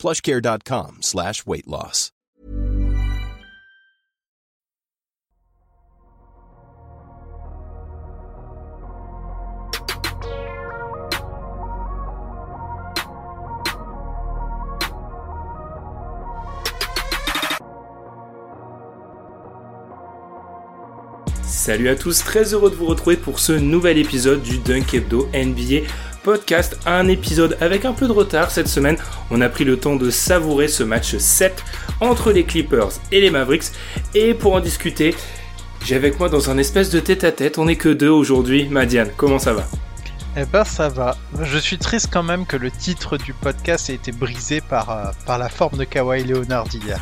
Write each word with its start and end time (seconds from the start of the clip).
plushcare.com 0.00 0.98
slash 1.02 1.46
weight 1.46 1.66
loss. 1.66 2.10
Salut 21.70 21.90
à 21.90 21.94
tous, 21.94 22.24
très 22.24 22.54
heureux 22.54 22.70
de 22.70 22.74
vous 22.74 22.86
retrouver 22.86 23.16
pour 23.16 23.38
ce 23.38 23.52
nouvel 23.52 23.98
épisode 23.98 24.42
du 24.42 24.58
Dunk 24.58 24.94
Hebdo 24.94 25.28
NBA 25.34 25.82
podcast. 26.22 26.78
Un 26.86 27.08
épisode 27.08 27.56
avec 27.60 27.84
un 27.84 27.92
peu 27.92 28.06
de 28.06 28.12
retard 28.12 28.50
cette 28.50 28.68
semaine. 28.68 28.96
On 29.30 29.40
a 29.40 29.48
pris 29.48 29.64
le 29.64 29.78
temps 29.78 29.96
de 29.96 30.10
savourer 30.10 30.68
ce 30.68 30.82
match 30.82 31.16
7 31.16 31.64
entre 32.00 32.32
les 32.32 32.44
Clippers 32.44 32.90
et 33.12 33.20
les 33.20 33.30
Mavericks. 33.30 33.72
Et 34.14 34.34
pour 34.34 34.54
en 34.54 34.60
discuter, 34.60 35.14
j'ai 35.84 35.96
avec 35.96 36.18
moi 36.18 36.28
dans 36.28 36.50
un 36.50 36.58
espèce 36.58 36.90
de 36.90 37.00
tête 37.00 37.24
à 37.24 37.32
tête. 37.32 37.58
On 37.58 37.64
n'est 37.66 37.76
que 37.76 37.88
deux 37.88 38.08
aujourd'hui. 38.08 38.68
Madiane, 38.68 39.10
comment 39.16 39.38
ça 39.38 39.52
va? 39.52 39.66
Eh 40.36 40.44
ben 40.44 40.64
ça 40.64 40.88
va. 40.88 41.16
Je 41.42 41.58
suis 41.58 41.78
triste 41.78 42.08
quand 42.12 42.22
même 42.22 42.46
que 42.46 42.56
le 42.56 42.70
titre 42.70 43.16
du 43.16 43.32
podcast 43.32 43.90
ait 43.90 43.94
été 43.94 44.12
brisé 44.12 44.60
par, 44.60 44.90
euh, 44.90 45.10
par 45.26 45.38
la 45.38 45.48
forme 45.48 45.76
de 45.76 45.84
Kawhi 45.84 46.22
Leonard 46.24 46.68
hier. 46.72 47.00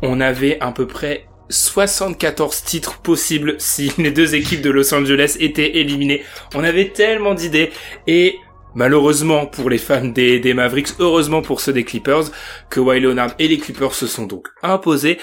On 0.00 0.20
avait 0.20 0.60
à 0.60 0.70
peu 0.70 0.86
près 0.86 1.26
74 1.48 2.62
titres 2.62 2.98
possibles 2.98 3.56
si 3.58 3.92
les 3.98 4.10
deux 4.10 4.34
équipes 4.34 4.62
de 4.62 4.70
Los 4.70 4.94
Angeles 4.94 5.36
étaient 5.40 5.78
éliminées. 5.78 6.22
On 6.54 6.64
avait 6.64 6.90
tellement 6.90 7.34
d'idées 7.34 7.72
et 8.06 8.38
malheureusement 8.74 9.46
pour 9.46 9.70
les 9.70 9.78
fans 9.78 10.04
des, 10.04 10.54
Mavericks, 10.54 10.94
heureusement 10.98 11.42
pour 11.42 11.60
ceux 11.60 11.72
des 11.72 11.84
Clippers, 11.84 12.24
que 12.70 12.80
Leonard 12.80 13.34
et 13.38 13.48
les 13.48 13.58
Clippers 13.58 13.94
se 13.94 14.06
sont 14.06 14.26
donc 14.26 14.48
imposés. 14.62 15.18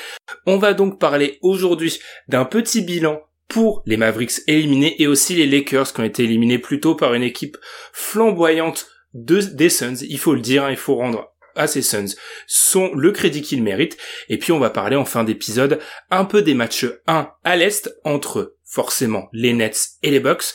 On 0.45 0.58
va 0.58 0.73
donc 0.73 1.00
parler 1.00 1.39
aujourd'hui 1.41 2.00
d'un 2.28 2.45
petit 2.45 2.81
bilan 2.81 3.22
pour 3.47 3.81
les 3.86 3.97
Mavericks 3.97 4.41
éliminés 4.47 5.02
et 5.02 5.08
aussi 5.08 5.36
les 5.36 5.47
Lakers 5.47 5.94
qui 5.94 6.02
ont 6.02 6.06
été 6.06 6.23
éliminés 6.23 6.59
plus 6.59 6.80
tôt 6.80 6.95
par 6.95 7.14
une 7.14 7.23
équipe 7.23 7.58
flamboyante 7.94 8.88
de, 9.14 9.39
des 9.39 9.69
Suns. 9.69 10.06
Il 10.08 10.19
faut 10.19 10.36
le 10.36 10.41
dire, 10.41 10.66
hein, 10.66 10.72
il 10.72 10.78
faut 10.78 10.95
rendre 10.95 11.34
à 11.56 11.67
ces 11.67 11.81
Suns 11.81 12.16
sont 12.47 12.91
le 12.95 13.11
crédit 13.11 13.41
qu'ils 13.41 13.63
méritent. 13.63 13.97
Et 14.30 14.38
puis 14.38 14.52
on 14.52 14.59
va 14.59 14.69
parler 14.69 14.95
en 14.95 15.06
fin 15.06 15.23
d'épisode 15.23 15.80
un 16.09 16.25
peu 16.25 16.41
des 16.41 16.53
matchs 16.53 16.86
1 17.08 17.30
à 17.44 17.56
l'Est 17.56 17.94
entre 18.03 18.56
forcément 18.63 19.30
les 19.34 19.53
Nets 19.53 19.89
et 20.03 20.11
les 20.11 20.19
Bucks 20.19 20.53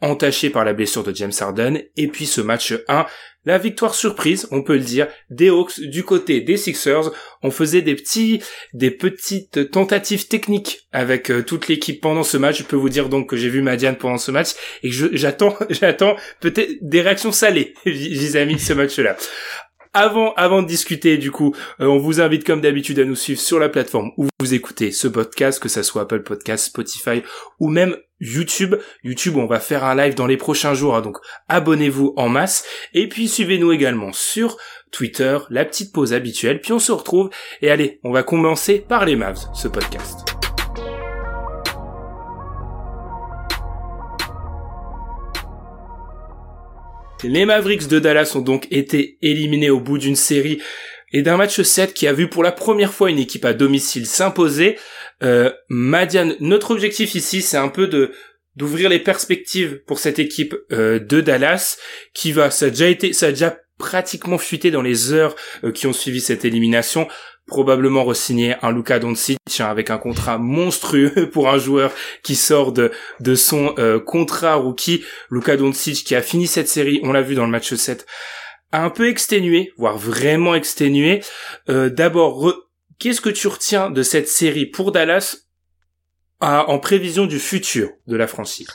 entachés 0.00 0.50
par 0.50 0.64
la 0.64 0.72
blessure 0.72 1.02
de 1.02 1.14
James 1.14 1.32
Harden, 1.38 1.80
et 1.96 2.08
puis 2.08 2.26
ce 2.26 2.40
match 2.40 2.74
1, 2.88 3.06
la 3.46 3.58
victoire 3.58 3.94
surprise, 3.94 4.48
on 4.50 4.62
peut 4.62 4.74
le 4.74 4.80
dire, 4.80 5.06
des 5.30 5.50
Hawks 5.50 5.80
du 5.80 6.02
côté 6.02 6.40
des 6.40 6.56
Sixers. 6.56 7.12
On 7.42 7.52
faisait 7.52 7.80
des 7.80 7.94
petits, 7.94 8.42
des 8.74 8.90
petites 8.90 9.70
tentatives 9.70 10.26
techniques 10.26 10.80
avec 10.90 11.30
euh, 11.30 11.44
toute 11.44 11.68
l'équipe 11.68 12.00
pendant 12.00 12.24
ce 12.24 12.36
match. 12.36 12.58
Je 12.58 12.64
peux 12.64 12.74
vous 12.74 12.88
dire 12.88 13.08
donc 13.08 13.30
que 13.30 13.36
j'ai 13.36 13.48
vu 13.48 13.62
Madiane 13.62 13.96
pendant 13.96 14.18
ce 14.18 14.32
match 14.32 14.50
et 14.82 14.90
que 14.90 15.16
j'attends, 15.16 15.56
j'attends 15.70 16.16
peut-être 16.40 16.72
des 16.82 17.00
réactions 17.00 17.30
salées 17.30 17.74
vis-à-vis 17.86 18.56
de 18.56 18.60
ce 18.60 18.72
match-là 18.72 19.16
avant, 19.96 20.34
avant 20.34 20.60
de 20.60 20.66
discuter, 20.66 21.16
du 21.16 21.30
coup, 21.30 21.54
euh, 21.80 21.86
on 21.86 21.96
vous 21.96 22.20
invite 22.20 22.44
comme 22.44 22.60
d'habitude 22.60 22.98
à 22.98 23.04
nous 23.06 23.16
suivre 23.16 23.40
sur 23.40 23.58
la 23.58 23.70
plateforme 23.70 24.10
où 24.18 24.26
vous 24.40 24.52
écoutez 24.52 24.92
ce 24.92 25.08
podcast, 25.08 25.58
que 25.58 25.70
ça 25.70 25.82
soit 25.82 26.02
Apple 26.02 26.22
Podcast, 26.22 26.66
Spotify 26.66 27.22
ou 27.60 27.70
même 27.70 27.96
YouTube. 28.20 28.76
YouTube, 29.02 29.36
on 29.36 29.46
va 29.46 29.60
faire 29.60 29.84
un 29.84 29.94
live 29.94 30.14
dans 30.14 30.26
les 30.26 30.36
prochains 30.36 30.74
jours, 30.74 30.96
hein, 30.96 31.02
donc 31.02 31.18
abonnez-vous 31.48 32.14
en 32.16 32.28
masse. 32.28 32.64
Et 32.94 33.08
puis 33.08 33.28
suivez-nous 33.28 33.72
également 33.72 34.12
sur 34.12 34.56
Twitter, 34.90 35.38
la 35.50 35.64
petite 35.64 35.92
pause 35.92 36.12
habituelle. 36.12 36.60
Puis 36.60 36.72
on 36.72 36.78
se 36.78 36.92
retrouve. 36.92 37.30
Et 37.62 37.70
allez, 37.70 38.00
on 38.04 38.12
va 38.12 38.22
commencer 38.22 38.78
par 38.78 39.04
les 39.04 39.16
Mavs, 39.16 39.48
ce 39.54 39.68
podcast. 39.68 40.20
Les 47.24 47.46
Mavericks 47.46 47.88
de 47.88 47.98
Dallas 47.98 48.32
ont 48.36 48.42
donc 48.42 48.68
été 48.70 49.18
éliminés 49.22 49.70
au 49.70 49.80
bout 49.80 49.98
d'une 49.98 50.16
série 50.16 50.60
et 51.12 51.22
d'un 51.22 51.36
match 51.36 51.60
7 51.60 51.94
qui 51.94 52.06
a 52.06 52.12
vu 52.12 52.28
pour 52.28 52.42
la 52.42 52.52
première 52.52 52.92
fois 52.92 53.10
une 53.10 53.18
équipe 53.18 53.44
à 53.44 53.54
domicile 53.54 54.06
s'imposer. 54.06 54.78
Euh, 55.22 55.50
Madiane, 55.68 56.36
notre 56.40 56.70
objectif 56.70 57.14
ici, 57.14 57.42
c'est 57.42 57.56
un 57.56 57.68
peu 57.68 57.86
de 57.86 58.12
d'ouvrir 58.54 58.88
les 58.88 58.98
perspectives 58.98 59.82
pour 59.86 59.98
cette 59.98 60.18
équipe 60.18 60.56
euh, 60.72 60.98
de 60.98 61.20
Dallas 61.20 61.76
qui 62.14 62.32
va, 62.32 62.50
ça 62.50 62.66
a 62.66 62.70
déjà 62.70 62.88
été, 62.88 63.12
ça 63.12 63.26
a 63.26 63.30
déjà 63.30 63.58
pratiquement 63.78 64.38
fuité 64.38 64.70
dans 64.70 64.80
les 64.80 65.12
heures 65.12 65.36
euh, 65.62 65.72
qui 65.72 65.86
ont 65.86 65.92
suivi 65.92 66.20
cette 66.20 66.46
élimination 66.46 67.06
probablement 67.46 68.04
re-signer 68.04 68.56
un 68.62 68.72
Luka 68.72 68.98
Doncic 68.98 69.38
hein, 69.60 69.66
avec 69.66 69.90
un 69.90 69.98
contrat 69.98 70.38
monstrueux 70.38 71.30
pour 71.32 71.48
un 71.48 71.58
joueur 71.58 71.92
qui 72.22 72.34
sort 72.34 72.72
de, 72.72 72.90
de 73.20 73.34
son 73.34 73.74
euh, 73.78 74.00
contrat 74.00 74.56
rookie. 74.56 75.04
Luka 75.30 75.56
Doncic 75.56 76.04
qui 76.04 76.14
a 76.14 76.22
fini 76.22 76.46
cette 76.46 76.68
série, 76.68 77.00
on 77.02 77.12
l'a 77.12 77.22
vu 77.22 77.34
dans 77.34 77.44
le 77.44 77.50
match 77.50 77.72
7, 77.72 78.06
un 78.72 78.90
peu 78.90 79.08
exténué, 79.08 79.72
voire 79.76 79.96
vraiment 79.96 80.54
exténué. 80.54 81.22
Euh, 81.68 81.88
D'abord, 81.88 82.65
qu'est-ce 82.98 83.20
que 83.20 83.30
tu 83.30 83.48
retiens 83.48 83.90
de 83.90 84.02
cette 84.02 84.28
série 84.28 84.66
pour 84.66 84.92
Dallas 84.92 85.36
en 86.40 86.78
prévision 86.78 87.26
du 87.26 87.38
futur 87.38 87.90
de 88.06 88.16
la 88.16 88.26
franchise? 88.26 88.68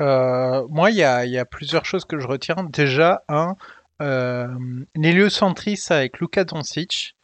Euh, 0.00 0.66
Moi, 0.68 0.90
il 0.90 0.96
y 0.96 1.02
a, 1.02 1.44
plusieurs 1.44 1.84
choses 1.84 2.04
que 2.04 2.18
je 2.18 2.26
retiens. 2.26 2.56
Déjà, 2.70 3.22
un, 3.28 3.56
euh, 4.02 4.48
l'héliocentrisme 4.94 5.92
avec 5.92 6.20
Luka 6.20 6.44
Doncic 6.44 7.16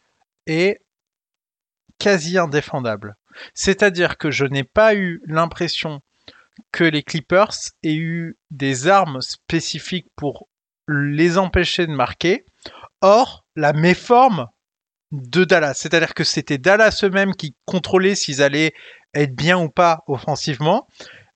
et 0.47 0.79
quasi 1.99 2.37
indéfendable. 2.37 3.15
C'est-à-dire 3.53 4.17
que 4.17 4.31
je 4.31 4.45
n'ai 4.45 4.63
pas 4.63 4.95
eu 4.95 5.21
l'impression 5.25 6.01
que 6.71 6.83
les 6.83 7.03
Clippers 7.03 7.53
aient 7.83 7.95
eu 7.95 8.37
des 8.51 8.87
armes 8.87 9.21
spécifiques 9.21 10.07
pour 10.15 10.47
les 10.87 11.37
empêcher 11.37 11.87
de 11.87 11.93
marquer. 11.93 12.45
Or, 13.01 13.45
la 13.55 13.73
méforme 13.73 14.47
de 15.13 15.43
Dallas, 15.43 15.75
c'est-à-dire 15.75 16.15
que 16.15 16.23
c'était 16.23 16.57
Dallas 16.57 17.01
eux-mêmes 17.03 17.35
qui 17.35 17.55
contrôlaient 17.65 18.15
s'ils 18.15 18.41
allaient 18.41 18.73
être 19.13 19.35
bien 19.35 19.59
ou 19.59 19.69
pas 19.69 20.03
offensivement, 20.07 20.87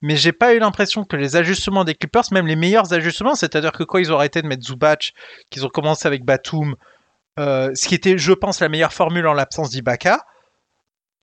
mais 0.02 0.16
j'ai 0.16 0.32
pas 0.32 0.52
eu 0.54 0.58
l'impression 0.58 1.04
que 1.04 1.14
les 1.14 1.36
ajustements 1.36 1.84
des 1.84 1.94
Clippers, 1.94 2.24
même 2.32 2.48
les 2.48 2.56
meilleurs 2.56 2.92
ajustements, 2.92 3.36
c'est-à-dire 3.36 3.70
que 3.70 3.84
quand 3.84 3.98
ils 3.98 4.12
ont 4.12 4.16
arrêté 4.16 4.42
de 4.42 4.48
mettre 4.48 4.64
Zubac, 4.64 5.12
qu'ils 5.50 5.64
ont 5.64 5.68
commencé 5.68 6.08
avec 6.08 6.24
Batum, 6.24 6.74
euh, 7.38 7.70
ce 7.74 7.86
qui 7.86 7.94
était, 7.94 8.18
je 8.18 8.32
pense, 8.32 8.58
la 8.60 8.68
meilleure 8.68 8.92
formule 8.92 9.28
en 9.28 9.32
l'absence 9.32 9.70
d'Ibaka, 9.70 10.24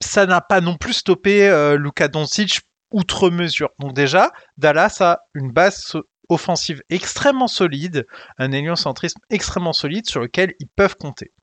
ça 0.02 0.26
n'a 0.26 0.40
pas 0.40 0.62
non 0.62 0.78
plus 0.78 0.94
stoppé 0.94 1.50
euh, 1.50 1.78
Luka 1.78 2.08
Doncic 2.08 2.62
outre 2.92 3.30
mesure. 3.30 3.70
Donc 3.80 3.94
déjà, 3.94 4.32
Dallas 4.58 4.98
a 5.02 5.20
une 5.34 5.52
base 5.52 5.98
offensive 6.30 6.82
extrêmement 6.90 7.48
solide, 7.48 8.08
un 8.38 8.54
héliocentrisme 8.54 9.20
extrêmement 9.30 9.74
solide 9.74 10.08
sur 10.08 10.22
lequel 10.22 10.54
ils 10.60 10.70
peuvent 10.74 10.96
compter. 10.96 11.34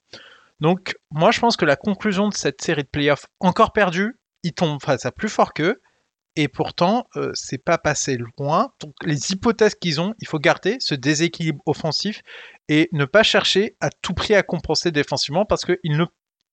Donc 0.63 0.95
moi 1.11 1.33
je 1.33 1.41
pense 1.41 1.57
que 1.57 1.65
la 1.65 1.75
conclusion 1.75 2.29
de 2.29 2.35
cette 2.35 2.63
série 2.63 2.85
de 2.85 2.89
playoffs 2.89 3.27
encore 3.41 3.73
perdue, 3.73 4.21
ils 4.45 4.53
tombent 4.53 4.81
face 4.81 5.05
à 5.05 5.11
plus 5.11 5.29
fort 5.29 5.55
qu'eux, 5.55 5.83
et 6.37 6.47
pourtant 6.47 7.09
euh, 7.17 7.33
c'est 7.35 7.59
pas 7.59 7.79
passé 7.79 8.17
loin. 8.39 8.73
Donc 8.81 8.95
les 9.03 9.33
hypothèses 9.33 9.75
qu'ils 9.75 10.01
ont, 10.01 10.15
il 10.21 10.29
faut 10.29 10.39
garder 10.39 10.77
ce 10.79 10.95
déséquilibre 10.95 11.61
offensif 11.67 12.23
et 12.69 12.89
ne 12.93 13.05
pas 13.05 13.25
chercher 13.25 13.77
à 13.81 13.91
tout 13.91 14.15
prix 14.15 14.37
à 14.37 14.45
compenser 14.45 14.93
défensivement 14.93 15.45
parce 15.45 15.65
que 15.65 15.81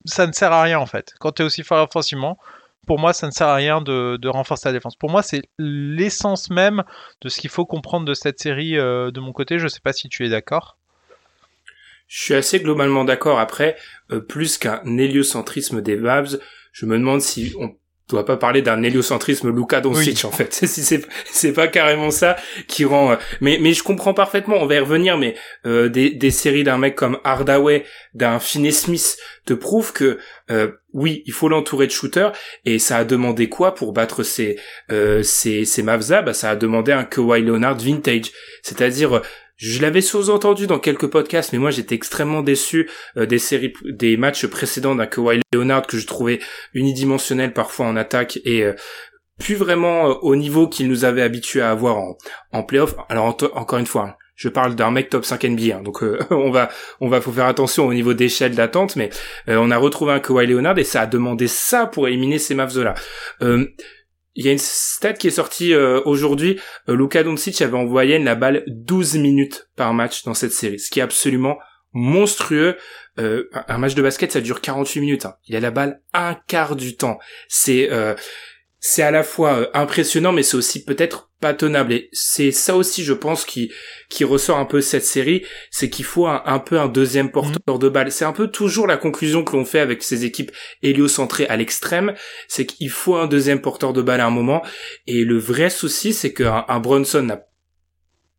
ça 0.06 0.26
ne 0.26 0.32
sert 0.32 0.52
à 0.52 0.64
rien 0.64 0.80
en 0.80 0.88
fait. 0.88 1.14
Quand 1.20 1.34
tu 1.34 1.44
es 1.44 1.46
aussi 1.46 1.62
fort 1.62 1.88
offensivement, 1.88 2.40
pour 2.88 2.98
moi, 2.98 3.14
ça 3.14 3.28
ne 3.28 3.32
sert 3.32 3.48
à 3.48 3.54
rien 3.54 3.82
de, 3.82 4.28
renforcer 4.28 4.70
la 4.70 4.74
défense. 4.74 4.96
Pour 4.96 5.12
moi, 5.12 5.22
c'est 5.22 5.44
l'essence 5.60 6.50
même 6.50 6.84
de 7.22 7.30
ce 7.30 7.40
qu'il 7.40 7.52
faut 7.52 7.68
comprendre 7.68 8.06
de 8.06 8.16
cette 8.16 8.40
série 8.40 8.80
euh, 8.80 9.12
de 9.12 9.20
mon 9.20 9.34
côté. 9.34 9.60
Je 9.60 9.66
ne 9.66 9.70
sais 9.70 9.82
pas 9.82 9.94
si 9.94 10.10
tu 10.10 10.26
es 10.26 10.30
d'accord. 10.30 10.79
Je 12.10 12.24
suis 12.24 12.34
assez 12.34 12.60
globalement 12.60 13.06
d'accord. 13.06 13.40
Après, 13.40 13.78
euh, 14.12 14.20
plus 14.20 14.58
qu'un 14.58 14.82
héliocentrisme 14.86 15.82
des 15.82 15.96
Mavs, 15.96 16.40
je 16.74 16.86
me 16.86 16.98
demande 16.98 17.22
si 17.22 17.54
on 17.58 17.76
doit 18.10 18.26
pas 18.26 18.38
parler 18.38 18.62
d'un 18.62 18.82
héliocentrisme 18.82 19.56
Luka 19.56 19.82
Doncic 19.82 20.26
en 20.26 20.32
fait. 20.32 20.52
c'est 20.66 21.08
c'est 21.26 21.54
pas 21.54 21.68
carrément 21.68 22.12
ça 22.12 22.36
qui 22.68 22.84
rend. 22.84 23.12
Euh, 23.12 23.16
mais 23.40 23.60
mais 23.62 23.74
je 23.74 23.84
comprends 23.84 24.14
parfaitement. 24.14 24.58
On 24.60 24.66
va 24.66 24.76
y 24.76 24.80
revenir. 24.80 25.18
Mais 25.18 25.36
euh, 25.66 25.90
des 25.90 26.10
des 26.10 26.32
séries 26.32 26.64
d'un 26.64 26.78
mec 26.78 26.96
comme 26.96 27.20
Hardaway, 27.24 27.86
d'un 28.14 28.40
Finney 28.40 28.72
Smith 28.72 29.18
te 29.46 29.54
prouvent 29.54 29.94
que 29.94 30.18
euh, 30.50 30.72
oui, 30.94 31.22
il 31.28 31.34
faut 31.34 31.50
l'entourer 31.50 31.86
de 31.86 31.92
shooters. 31.92 32.32
Et 32.66 32.80
ça 32.80 32.98
a 32.98 33.04
demandé 33.06 33.48
quoi 33.48 33.76
pour 33.76 33.94
battre 33.94 34.24
ces 34.24 34.58
euh, 34.92 35.22
ces 35.22 35.66
ces 35.66 35.84
Mavs 35.84 36.10
Bah 36.10 36.34
ça 36.34 36.50
a 36.50 36.56
demandé 36.56 36.92
un 36.92 37.04
Kawhi 37.04 37.44
Leonard 37.44 37.78
vintage, 37.78 38.32
c'est-à-dire 38.64 39.22
je 39.60 39.82
l'avais 39.82 40.00
sous-entendu 40.00 40.68
dans 40.68 40.80
quelques 40.80 41.08
podcasts, 41.08 41.52
mais 41.52 41.60
moi 41.60 41.70
j'étais 41.70 41.94
extrêmement 41.94 42.42
déçu 42.42 42.90
euh, 43.18 43.26
des 43.26 43.40
séries, 43.40 43.74
des 43.84 44.16
matchs 44.16 44.48
précédents 44.48 44.96
d'un 44.96 45.06
Kawhi 45.06 45.42
Leonard 45.54 45.86
que 45.86 45.98
je 45.98 46.08
trouvais 46.08 46.40
unidimensionnel 46.74 47.52
parfois 47.52 47.88
en 47.88 47.98
attaque 47.98 48.40
et 48.46 48.64
euh, 48.64 48.74
plus 49.38 49.56
vraiment 49.56 50.12
euh, 50.12 50.14
au 50.22 50.38
niveau 50.38 50.70
qu'il 50.70 50.88
nous 50.88 51.04
avait 51.04 51.22
habitué 51.22 51.60
à 51.60 51.72
avoir 51.72 51.98
en, 51.98 52.18
en 52.54 52.64
playoff. 52.64 52.96
Alors 53.10 53.38
encore 53.54 53.80
une 53.80 53.86
fois, 53.86 54.04
hein, 54.04 54.16
je 54.36 54.48
parle 54.48 54.76
d'un 54.76 54.92
mec 54.92 55.10
top 55.10 55.26
5 55.26 55.44
NBA, 55.44 55.76
hein, 55.76 55.82
donc 55.84 56.04
on 56.32 56.52
va 56.52 56.70
on 57.02 57.10
va 57.10 57.20
faut 57.20 57.34
faire 57.34 57.48
attention 57.48 57.86
au 57.86 57.94
niveau 57.94 58.14
d'échelle 58.14 58.56
d'attente, 58.56 58.96
mais 58.96 59.10
on 59.48 59.72
a 59.72 59.78
retrouvé 59.78 60.14
un 60.14 60.22
Kawhi 60.22 60.48
Leonard 60.48 60.80
et 60.80 60.86
ça 60.86 61.02
a 61.02 61.06
demandé 61.06 61.50
ça 61.50 61.86
pour 61.86 62.08
éliminer 62.08 62.40
ces 62.40 62.56
Mavs 62.56 62.82
là. 62.82 62.96
Il 64.40 64.46
y 64.46 64.48
a 64.48 64.54
une 64.54 64.58
stat 64.58 65.14
qui 65.14 65.28
est 65.28 65.32
sortie 65.32 65.74
euh, 65.74 66.02
aujourd'hui. 66.06 66.62
Euh, 66.88 66.96
Luka 66.96 67.24
Doncic 67.24 67.62
avait 67.62 67.76
en 67.76 67.84
moyenne 67.84 68.24
la 68.24 68.36
balle 68.36 68.64
12 68.68 69.18
minutes 69.18 69.70
par 69.76 69.94
match 69.94 70.24
dans 70.24 70.34
cette 70.34 70.54
série, 70.54 70.80
ce 70.80 70.90
qui 70.90 71.00
est 71.00 71.04
absolument 71.04 71.58
monstrueux. 71.92 72.78
Euh, 73.20 73.50
un 73.68 73.78
match 73.78 73.96
de 73.96 74.02
basket, 74.02 74.32
ça 74.32 74.40
dure 74.40 74.62
48 74.62 75.02
minutes. 75.02 75.26
Hein. 75.26 75.34
Il 75.48 75.58
a 75.58 75.60
la 75.60 75.72
balle 75.72 76.02
un 76.14 76.38
quart 76.48 76.78
du 76.78 76.96
temps. 76.96 77.20
C'est 77.50 77.90
c'est 78.80 79.04
à 79.04 79.12
la 79.12 79.24
fois 79.24 79.54
euh, 79.54 79.68
impressionnant, 79.74 80.32
mais 80.32 80.44
c'est 80.44 80.58
aussi 80.58 80.84
peut-être 80.84 81.29
pas 81.40 81.54
tenable. 81.54 81.94
Et 81.94 82.10
c'est 82.12 82.52
ça 82.52 82.76
aussi, 82.76 83.04
je 83.04 83.14
pense, 83.14 83.46
qui 83.46 83.72
qui 84.10 84.24
ressort 84.24 84.58
un 84.58 84.66
peu 84.66 84.82
cette 84.82 85.06
série, 85.06 85.44
c'est 85.72 85.90
qu'il 85.90 86.06
faut 86.06 86.28
un, 86.28 86.60
peu 86.60 86.80
un 86.80 86.88
deuxième 86.88 87.32
porteur 87.32 87.80
de 87.80 87.90
balle. 87.90 88.12
C'est 88.12 88.26
un 88.26 88.34
peu 88.34 88.48
toujours 88.48 88.88
la 88.88 88.98
conclusion 88.98 89.44
que 89.44 89.56
l'on 89.56 89.66
fait 89.66 89.80
avec 89.80 90.02
ces 90.04 90.26
équipes 90.26 90.52
héliocentrées 90.82 91.46
à 91.48 91.58
l'extrême, 91.58 92.14
c'est 92.48 92.66
qu'il 92.66 92.90
faut 92.90 93.16
un 93.16 93.28
deuxième 93.28 93.62
porteur 93.62 93.94
de 93.94 94.02
balle 94.02 94.22
à 94.22 94.26
un 94.26 94.32
moment. 94.32 94.64
Et 95.06 95.24
le 95.24 95.38
vrai 95.38 95.70
souci, 95.70 96.14
c'est 96.14 96.34
qu'un 96.34 96.66
un 96.68 96.80
Brunson 96.80 97.22
n'a 97.22 97.44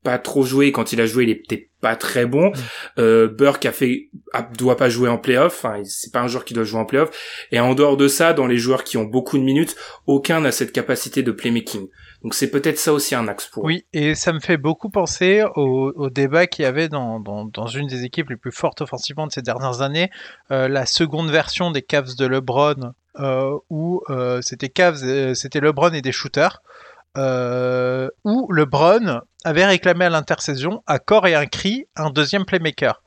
pas 0.02 0.18
trop 0.18 0.42
joué. 0.42 0.72
Quand 0.72 0.92
il 0.92 1.00
a 1.00 1.06
joué, 1.06 1.24
il 1.24 1.30
était 1.30 1.70
pas 1.80 1.96
très 1.96 2.26
bon. 2.26 2.48
Mm. 2.48 2.54
Euh, 2.98 3.28
Burke 3.28 3.66
a 3.66 3.72
fait, 3.72 4.08
doit 4.56 4.76
pas 4.76 4.88
jouer 4.88 5.08
en 5.08 5.18
playoff. 5.18 5.64
C'est 5.84 6.12
pas 6.12 6.20
un 6.20 6.28
joueur 6.28 6.44
qui 6.44 6.54
doit 6.54 6.64
jouer 6.64 6.80
en 6.80 6.86
playoff. 6.86 7.10
Et 7.52 7.60
en 7.60 7.74
dehors 7.74 7.96
de 7.96 8.08
ça, 8.08 8.32
dans 8.32 8.46
les 8.46 8.58
joueurs 8.58 8.84
qui 8.84 8.96
ont 8.96 9.04
beaucoup 9.04 9.38
de 9.38 9.44
minutes, 9.44 9.76
aucun 10.06 10.40
n'a 10.40 10.52
cette 10.52 10.72
capacité 10.72 11.22
de 11.22 11.32
playmaking. 11.32 11.86
Donc 12.22 12.34
c'est 12.34 12.50
peut-être 12.50 12.78
ça 12.78 12.92
aussi 12.92 13.14
un 13.14 13.28
axe 13.28 13.46
pour. 13.46 13.64
Oui, 13.64 13.86
et 13.92 14.14
ça 14.14 14.32
me 14.32 14.40
fait 14.40 14.58
beaucoup 14.58 14.90
penser 14.90 15.42
au, 15.56 16.10
débat 16.10 16.46
qu'il 16.46 16.64
y 16.64 16.66
avait 16.66 16.88
dans, 16.88 17.48
une 17.74 17.86
des 17.86 18.04
équipes 18.04 18.30
les 18.30 18.36
plus 18.36 18.52
fortes 18.52 18.82
offensivement 18.82 19.26
de 19.26 19.32
ces 19.32 19.42
dernières 19.42 19.80
années, 19.80 20.10
euh, 20.50 20.68
la 20.68 20.84
seconde 20.84 21.30
version 21.30 21.70
des 21.70 21.82
Cavs 21.82 22.16
de 22.16 22.26
LeBron, 22.26 22.92
euh, 23.18 23.56
où 23.70 24.02
euh, 24.10 24.40
c'était 24.42 24.68
Cavs, 24.68 25.34
c'était 25.34 25.60
LeBron 25.60 25.92
et 25.92 26.02
des 26.02 26.12
shooters 26.12 26.62
où 27.16 28.52
LeBron 28.52 29.22
avait 29.44 29.64
réclamé 29.64 30.04
à 30.04 30.10
l'intersaison, 30.10 30.82
à 30.86 30.98
corps 30.98 31.26
et 31.26 31.34
un 31.34 31.46
cri, 31.46 31.86
un 31.96 32.10
deuxième 32.10 32.44
playmaker. 32.44 33.02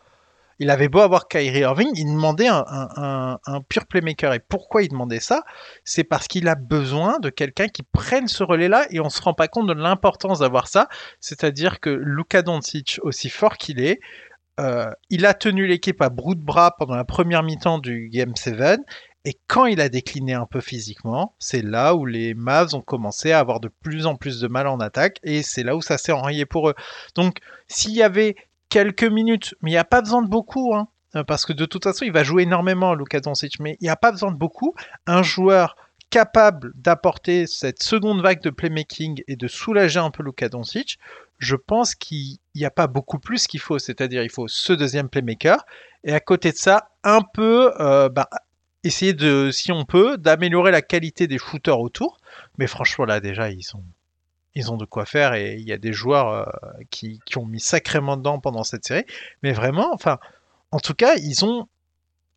Il 0.60 0.70
avait 0.70 0.88
beau 0.88 1.00
avoir 1.00 1.28
Kyrie 1.28 1.60
Irving, 1.60 1.90
il 1.96 2.06
demandait 2.06 2.48
un, 2.48 3.38
pur 3.70 3.86
playmaker. 3.86 4.34
Et 4.34 4.40
pourquoi 4.40 4.84
il 4.84 4.90
demandait 4.90 5.20
ça? 5.20 5.44
C'est 5.84 6.04
parce 6.04 6.28
qu'il 6.28 6.48
a 6.48 6.56
besoin 6.56 7.20
de 7.20 7.30
quelqu'un 7.30 7.68
qui 7.68 7.84
prenne 7.84 8.28
ce 8.28 8.44
relais-là 8.44 8.86
et 8.90 9.00
on 9.00 9.10
se 9.10 9.22
rend 9.22 9.34
pas 9.34 9.48
compte 9.48 9.68
de 9.68 9.74
l'importance 9.74 10.40
d'avoir 10.40 10.68
ça. 10.68 10.88
C'est-à-dire 11.20 11.80
que 11.80 11.90
Luka 11.90 12.42
Doncic, 12.42 13.00
aussi 13.04 13.30
fort 13.30 13.58
qu'il 13.58 13.80
est, 13.80 14.00
euh, 14.60 14.92
il 15.10 15.26
a 15.26 15.34
tenu 15.34 15.66
l'équipe 15.66 16.02
à 16.02 16.10
bout 16.10 16.36
de 16.36 16.44
bras 16.44 16.76
pendant 16.78 16.96
la 16.96 17.06
première 17.06 17.42
mi-temps 17.42 17.80
du 17.80 18.10
Game 18.10 18.36
7 18.36 18.82
et 19.26 19.40
quand 19.48 19.66
il 19.66 19.80
a 19.80 19.88
décliné 19.88 20.34
un 20.34 20.46
peu 20.46 20.60
physiquement, 20.60 21.34
c'est 21.40 21.62
là 21.62 21.96
où 21.96 22.06
les 22.06 22.34
Mavs 22.34 22.76
ont 22.76 22.82
commencé 22.82 23.32
à 23.32 23.40
avoir 23.40 23.62
de 23.62 23.70
plus 23.70 24.06
en 24.06 24.16
plus 24.16 24.42
de 24.42 24.48
mal 24.48 24.68
en 24.68 24.80
attaque 24.80 25.20
et 25.24 25.44
c'est 25.44 25.64
là 25.64 25.78
où 25.78 25.82
ça 25.82 25.98
s'est 25.98 26.12
enrayé 26.12 26.46
pour 26.46 26.70
eux. 26.70 26.76
Donc 27.16 27.38
s'il 27.70 27.94
y 27.94 28.04
avait 28.04 28.36
quelques 28.74 29.04
minutes, 29.04 29.54
mais 29.62 29.70
il 29.70 29.74
n'y 29.76 29.78
a 29.78 29.84
pas 29.84 30.02
besoin 30.02 30.24
de 30.24 30.28
beaucoup, 30.28 30.74
hein, 30.74 30.88
parce 31.28 31.46
que 31.46 31.54
de 31.54 31.66
toute 31.66 31.84
façon 31.84 32.06
il 32.06 32.12
va 32.12 32.24
jouer 32.24 32.42
énormément 32.42 32.96
Luka 32.96 33.20
Doncic, 33.20 33.60
mais 33.60 33.78
il 33.80 33.84
n'y 33.84 33.90
a 33.90 33.96
pas 33.96 34.12
besoin 34.12 34.32
de 34.32 34.36
beaucoup. 34.36 34.74
Un 35.06 35.22
joueur 35.22 35.76
capable 36.10 36.72
d'apporter 36.74 37.46
cette 37.46 37.84
seconde 37.84 38.24
vague 38.24 38.42
de 38.42 38.50
playmaking 38.50 39.22
et 39.28 39.36
de 39.36 39.48
soulager 39.48 40.00
un 40.00 40.10
peu 40.10 40.24
Luka 40.24 40.50
Doncic, 40.50 40.98
je 41.38 41.56
pense 41.56 41.94
qu'il 41.94 42.40
n'y 42.56 42.66
a 42.66 42.72
pas 42.72 42.88
beaucoup 42.88 43.20
plus 43.20 43.46
qu'il 43.46 43.60
faut. 43.60 43.78
C'est-à-dire 43.78 44.24
il 44.24 44.32
faut 44.32 44.48
ce 44.48 44.74
deuxième 44.74 45.08
playmaker 45.08 45.64
et 46.04 46.14
à 46.14 46.20
côté 46.20 46.52
de 46.52 46.58
ça, 46.58 46.90
un 47.04 47.22
peu 47.22 47.72
euh, 47.80 48.10
bah, 48.10 48.28
essayer 48.84 49.14
de, 49.14 49.52
si 49.52 49.72
on 49.72 49.86
peut, 49.86 50.18
d'améliorer 50.18 50.72
la 50.72 50.82
qualité 50.82 51.28
des 51.28 51.38
shooters 51.38 51.80
autour. 51.80 52.18
Mais 52.58 52.66
franchement, 52.66 53.06
là, 53.06 53.20
déjà, 53.20 53.52
ils 53.52 53.62
sont, 53.62 53.84
ils 54.56 54.72
ont 54.72 54.78
de 54.78 54.86
quoi 54.86 55.06
faire 55.06 55.34
et 55.34 55.56
il 55.56 55.68
y 55.68 55.74
a 55.74 55.78
des 55.78 55.94
joueurs 55.94 56.30
euh, 56.30 56.46
qui, 56.90 57.20
qui, 57.26 57.38
ont 57.38 57.46
mis 57.46 57.60
sacrément 57.60 58.18
dedans 58.18 58.40
pendant 58.40 58.64
cette 58.64 58.86
série. 58.86 59.06
Mais 59.42 59.52
vraiment, 59.52 59.94
enfin, 59.94 60.20
en 60.72 60.80
tout 60.80 60.94
cas, 60.94 61.16
ils 61.16 61.44
ont. 61.46 61.68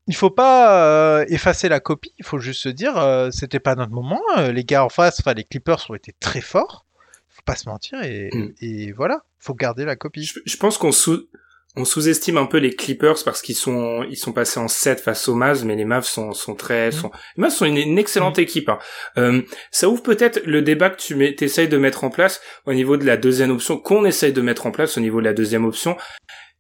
Il 0.09 0.15
faut 0.15 0.31
pas 0.31 0.85
euh, 0.85 1.25
effacer 1.29 1.69
la 1.69 1.81
copie. 1.81 2.13
Il 2.19 2.25
faut 2.25 2.39
juste 2.39 2.63
se 2.63 2.69
dire, 2.69 2.97
euh, 2.97 3.31
c'était 3.33 3.59
pas 3.59 3.75
notre 3.75 3.91
moment. 3.91 4.21
les 4.37 4.65
gars 4.65 4.85
en 4.85 4.89
face, 4.89 5.19
enfin, 5.19 5.35
les 5.35 5.43
Clippers 5.43 5.85
ont 5.91 5.95
été 5.95 6.15
très 6.21 6.41
forts. 6.41 6.87
Faut 7.29 7.43
pas 7.45 7.57
se 7.57 7.69
mentir 7.69 8.01
et, 8.03 8.31
mm. 8.33 8.53
et 8.61 8.93
voilà. 8.93 9.25
Faut 9.41 9.55
garder 9.55 9.85
la 9.85 9.97
copie. 9.97 10.25
Je, 10.25 10.39
je 10.47 10.57
pense 10.57 10.79
qu'on 10.79 10.93
sous 10.93 11.27
on 11.77 11.85
sous-estime 11.85 12.39
un 12.39 12.47
peu 12.47 12.57
les 12.57 12.75
Clippers 12.75 13.23
parce 13.25 13.43
qu'ils 13.43 13.55
sont 13.55 14.05
ils 14.09 14.17
sont 14.17 14.33
passés 14.33 14.59
en 14.59 14.69
7 14.69 15.01
face 15.01 15.29
aux 15.29 15.35
Mavs 15.35 15.65
mais 15.65 15.77
les 15.77 15.85
Mavs 15.85 16.07
sont 16.07 16.33
sont 16.33 16.55
très 16.55 16.89
mm. 16.89 16.93
sont 16.93 17.11
les 17.37 17.43
Mavs 17.43 17.53
sont 17.53 17.67
une, 17.67 17.99
excellente 17.99 18.39
mm. 18.39 18.43
équipe 18.43 18.69
hein. 18.71 18.79
euh, 19.19 19.43
ça 19.71 19.89
ouvre 19.89 20.03
peut-être 20.03 20.41
le 20.45 20.63
débat 20.63 20.91
que 20.91 21.01
tu 21.01 21.45
essayes 21.45 21.69
de 21.69 21.77
mettre 21.77 22.05
en 22.05 22.11
place 22.11 22.41
au 22.65 22.73
niveau 22.73 22.97
de 22.97 23.05
la 23.05 23.17
deuxième 23.17 23.51
option 23.51 23.79
qu'on 23.79 24.05
essaye 24.07 24.33
de 24.33 24.41
mettre 24.41 24.67
en 24.67 24.71
place 24.71 24.97
au 24.97 25.01
niveau 25.01 25.21
de 25.21 25.27
la 25.27 25.35
deuxième 25.35 25.67
option 25.67 25.97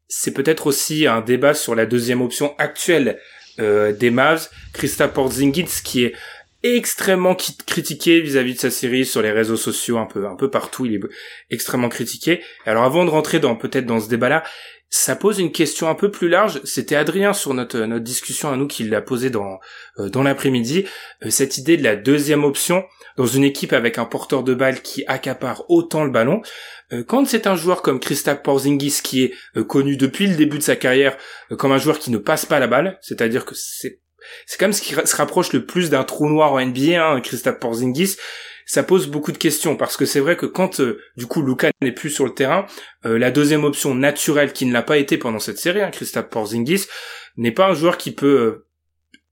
c'est 0.08 0.32
peut-être 0.32 0.66
aussi 0.66 1.06
un 1.06 1.22
débat 1.22 1.54
sur 1.54 1.74
la 1.74 1.86
deuxième 1.86 2.20
option 2.20 2.54
actuelle 2.58 3.18
euh, 3.58 3.92
des 3.92 4.10
Mavs 4.10 4.50
Krista 4.74 5.08
Porzingis 5.08 5.82
qui 5.82 6.04
est 6.04 6.14
extrêmement 6.62 7.36
critiqué 7.66 8.20
vis-à-vis 8.20 8.54
de 8.54 8.58
sa 8.58 8.70
série 8.70 9.04
sur 9.04 9.22
les 9.22 9.30
réseaux 9.30 9.56
sociaux 9.56 9.98
un 9.98 10.06
peu 10.06 10.26
un 10.26 10.36
peu 10.36 10.50
partout 10.50 10.84
il 10.84 10.94
est 10.94 11.00
extrêmement 11.50 11.88
critiqué 11.88 12.42
alors 12.64 12.82
avant 12.84 13.04
de 13.04 13.10
rentrer 13.10 13.38
dans 13.38 13.54
peut-être 13.56 13.86
dans 13.86 14.00
ce 14.00 14.08
débat 14.08 14.28
là 14.28 14.42
ça 14.88 15.17
pose 15.17 15.41
une 15.41 15.50
question 15.50 15.88
un 15.88 15.94
peu 15.94 16.11
plus 16.11 16.29
large. 16.29 16.61
C'était 16.65 16.94
Adrien 16.94 17.33
sur 17.33 17.55
notre 17.55 17.79
notre 17.81 18.05
discussion 18.05 18.50
à 18.50 18.56
nous 18.56 18.67
qui 18.67 18.85
l'a 18.85 19.03
posé 19.03 19.31
dans 19.31 19.59
euh, 19.99 20.09
dans 20.09 20.23
l'après-midi. 20.23 20.87
Euh, 21.25 21.31
cette 21.31 21.59
idée 21.59 21.77
de 21.77 21.83
la 21.83 21.97
deuxième 21.97 22.44
option 22.44 22.85
dans 23.16 23.26
une 23.26 23.45
équipe 23.45 23.73
avec 23.73 23.99
un 23.99 24.05
porteur 24.05 24.43
de 24.43 24.55
balle 24.55 24.83
qui 24.83 25.05
accapare 25.07 25.64
autant 25.69 26.05
le 26.05 26.11
ballon. 26.11 26.40
Euh, 26.93 27.02
quand 27.02 27.26
c'est 27.26 27.47
un 27.47 27.57
joueur 27.57 27.83
comme 27.83 27.99
Kristaps 27.99 28.43
Porzingis 28.43 29.00
qui 29.02 29.25
est 29.25 29.35
connu 29.66 29.97
depuis 29.97 30.28
le 30.28 30.37
début 30.37 30.59
de 30.59 30.62
sa 30.62 30.76
carrière 30.76 31.16
comme 31.59 31.73
un 31.73 31.78
joueur 31.78 31.99
qui 31.99 32.11
ne 32.11 32.19
passe 32.19 32.47
pas 32.47 32.61
la 32.61 32.69
balle, 32.69 32.99
c'est-à-dire 33.02 33.45
que 33.45 33.55
c'est 33.55 34.00
c'est 34.47 34.59
quand 34.59 34.73
ce 34.73 34.83
qui 34.83 34.95
se 34.95 35.16
rapproche 35.16 35.52
le 35.52 35.66
plus 35.66 35.90
d'un 35.90 36.02
trou 36.05 36.28
noir 36.28 36.52
en 36.52 36.61
NBA, 36.61 37.00
hein, 37.00 37.21
Kristaps 37.21 37.61
Porzingis 37.61 38.16
ça 38.66 38.82
pose 38.82 39.06
beaucoup 39.06 39.32
de 39.32 39.38
questions 39.38 39.76
parce 39.76 39.96
que 39.96 40.04
c'est 40.04 40.20
vrai 40.20 40.37
que 40.37 40.44
quand 40.44 40.80
euh, 40.80 41.00
du 41.16 41.26
coup 41.26 41.40
Luka 41.40 41.70
n'est 41.80 41.92
plus 41.92 42.11
sur 42.11 42.25
le 42.25 42.35
terrain, 42.35 42.66
euh, 43.06 43.16
la 43.16 43.30
deuxième 43.30 43.64
option 43.64 43.94
naturelle 43.94 44.52
qui 44.52 44.66
ne 44.66 44.73
l'a 44.73 44.82
pas 44.82 44.99
été 44.99 45.16
pendant 45.16 45.38
cette 45.38 45.58
série, 45.58 45.80
hein, 45.80 45.90
Christophe 45.90 46.28
Porzingis, 46.28 46.87
n'est 47.37 47.52
pas 47.52 47.68
un 47.68 47.75
joueur 47.75 47.96
qui 47.96 48.11
peut 48.11 48.26
euh, 48.26 48.66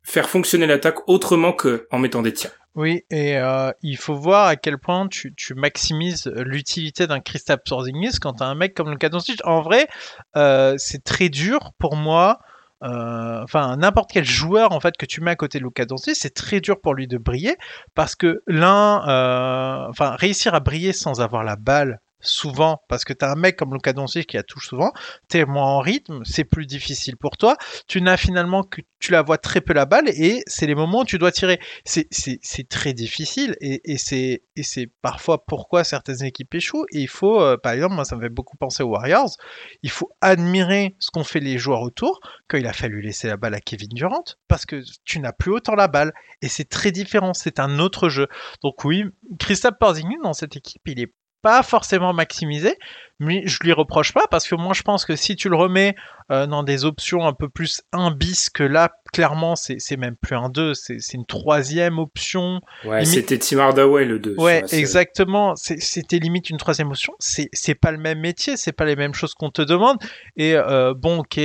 faire 0.04 0.28
fonctionner 0.30 0.66
l'attaque 0.66 1.06
autrement 1.08 1.52
que 1.52 1.88
en 1.90 1.98
mettant 1.98 2.22
des 2.22 2.32
tirs. 2.32 2.52
Oui, 2.76 3.04
et 3.08 3.36
il 3.82 3.96
faut 3.96 4.16
voir 4.16 4.48
à 4.48 4.56
quel 4.56 4.78
point 4.78 5.06
tu, 5.06 5.32
tu 5.36 5.54
maximises 5.54 6.26
l'utilité 6.34 7.06
d'un 7.06 7.20
Christophe 7.20 7.60
Porzingis 7.64 8.18
quand 8.20 8.42
as 8.42 8.46
un 8.46 8.56
mec 8.56 8.74
comme 8.74 8.90
Luka 8.90 9.08
Doncic. 9.08 9.38
En 9.44 9.62
vrai, 9.62 9.86
c'est 10.34 11.04
très 11.04 11.28
dur 11.28 11.70
pour 11.78 11.94
moi 11.94 12.40
euh, 12.84 13.42
enfin 13.42 13.76
n'importe 13.76 14.10
quel 14.12 14.24
joueur 14.24 14.72
en 14.72 14.80
fait 14.80 14.96
que 14.96 15.06
tu 15.06 15.20
mets 15.20 15.30
à 15.30 15.36
côté 15.36 15.58
de 15.58 15.64
Luka 15.64 15.86
Doncic, 15.86 16.16
c'est 16.16 16.34
très 16.34 16.60
dur 16.60 16.80
pour 16.80 16.94
lui 16.94 17.06
de 17.06 17.16
briller 17.18 17.56
parce 17.94 18.14
que 18.14 18.42
l'un, 18.46 19.08
euh, 19.08 19.86
enfin 19.88 20.16
réussir 20.16 20.54
à 20.54 20.60
briller 20.60 20.92
sans 20.92 21.20
avoir 21.20 21.44
la 21.44 21.56
balle, 21.56 22.00
souvent 22.24 22.82
parce 22.88 23.04
que 23.04 23.12
tu 23.12 23.24
as 23.24 23.32
un 23.32 23.36
mec 23.36 23.56
comme 23.56 23.72
Luka 23.72 23.92
Doncic 23.92 24.26
qui 24.26 24.38
a 24.38 24.42
touche 24.42 24.68
souvent, 24.68 24.92
tu 25.28 25.38
es 25.38 25.44
moins 25.44 25.64
en 25.64 25.80
rythme, 25.80 26.22
c'est 26.24 26.44
plus 26.44 26.66
difficile 26.66 27.16
pour 27.16 27.36
toi. 27.36 27.56
Tu 27.86 28.00
n'as 28.00 28.16
finalement 28.16 28.62
que 28.62 28.80
tu 28.98 29.12
la 29.12 29.22
vois 29.22 29.38
très 29.38 29.60
peu 29.60 29.72
la 29.72 29.86
balle 29.86 30.08
et 30.08 30.42
c'est 30.46 30.66
les 30.66 30.74
moments 30.74 31.00
où 31.00 31.04
tu 31.04 31.18
dois 31.18 31.32
tirer. 31.32 31.60
C'est 31.84 32.68
très 32.68 32.92
difficile 32.92 33.56
et, 33.60 33.80
et 33.84 33.98
c'est 33.98 34.90
parfois 35.02 35.44
pourquoi 35.44 35.84
certaines 35.84 36.24
équipes 36.24 36.54
échouent. 36.54 36.86
Et 36.92 37.00
il 37.00 37.08
faut, 37.08 37.40
euh, 37.40 37.56
par 37.56 37.72
exemple, 37.72 37.94
moi 37.94 38.04
ça 38.04 38.16
me 38.16 38.22
fait 38.22 38.28
beaucoup 38.28 38.56
penser 38.56 38.82
aux 38.82 38.88
Warriors, 38.88 39.36
il 39.82 39.90
faut 39.90 40.10
admirer 40.20 40.94
ce 40.98 41.10
qu'ont 41.10 41.24
fait 41.24 41.40
les 41.40 41.58
joueurs 41.58 41.82
autour 41.82 42.20
quand 42.48 42.58
il 42.58 42.66
a 42.66 42.72
fallu 42.72 43.00
laisser 43.00 43.28
la 43.28 43.36
balle 43.36 43.54
à 43.54 43.60
Kevin 43.60 43.90
Durant 43.90 44.24
parce 44.48 44.66
que 44.66 44.82
tu 45.04 45.20
n'as 45.20 45.32
plus 45.32 45.52
autant 45.52 45.74
la 45.74 45.88
balle 45.88 46.12
et 46.42 46.48
c'est 46.48 46.68
très 46.68 46.90
différent, 46.90 47.34
c'est 47.34 47.60
un 47.60 47.78
autre 47.78 48.08
jeu. 48.08 48.28
Donc 48.62 48.84
oui, 48.84 49.04
Christophe 49.38 49.78
Porzingis 49.78 50.16
dans 50.22 50.32
cette 50.32 50.56
équipe, 50.56 50.82
il 50.86 51.00
est 51.00 51.12
pas 51.44 51.62
forcément 51.62 52.14
maximisé, 52.14 52.78
mais 53.20 53.42
je 53.44 53.58
lui 53.62 53.74
reproche 53.74 54.14
pas 54.14 54.26
parce 54.30 54.48
que 54.48 54.54
moi 54.54 54.72
je 54.72 54.80
pense 54.80 55.04
que 55.04 55.14
si 55.14 55.36
tu 55.36 55.50
le 55.50 55.56
remets 55.56 55.94
euh, 56.32 56.46
dans 56.46 56.62
des 56.62 56.86
options 56.86 57.26
un 57.26 57.34
peu 57.34 57.50
plus 57.50 57.82
1 57.92 58.12
bis 58.12 58.48
que 58.48 58.62
là, 58.62 58.90
clairement 59.12 59.54
c'est 59.54 59.96
même 59.98 60.16
plus 60.16 60.36
un 60.36 60.48
2, 60.48 60.72
c'est 60.72 61.12
une 61.12 61.26
troisième 61.26 61.98
option. 61.98 62.62
Ouais, 62.86 63.04
c'était 63.04 63.38
Tim 63.38 63.58
Hardaway 63.58 64.06
le 64.06 64.18
2. 64.18 64.36
Ouais, 64.38 64.64
exactement, 64.72 65.54
c'était 65.54 66.18
limite 66.18 66.48
une 66.48 66.56
troisième 66.56 66.88
option. 66.88 67.12
C'est 67.20 67.74
pas 67.74 67.92
le 67.92 67.98
même 67.98 68.20
métier, 68.20 68.56
c'est 68.56 68.72
pas 68.72 68.86
les 68.86 68.96
mêmes 68.96 69.14
choses 69.14 69.34
qu'on 69.34 69.50
te 69.50 69.60
demande. 69.60 69.98
Et 70.38 70.54
euh, 70.54 70.94
bon, 70.96 71.18
ok, 71.18 71.38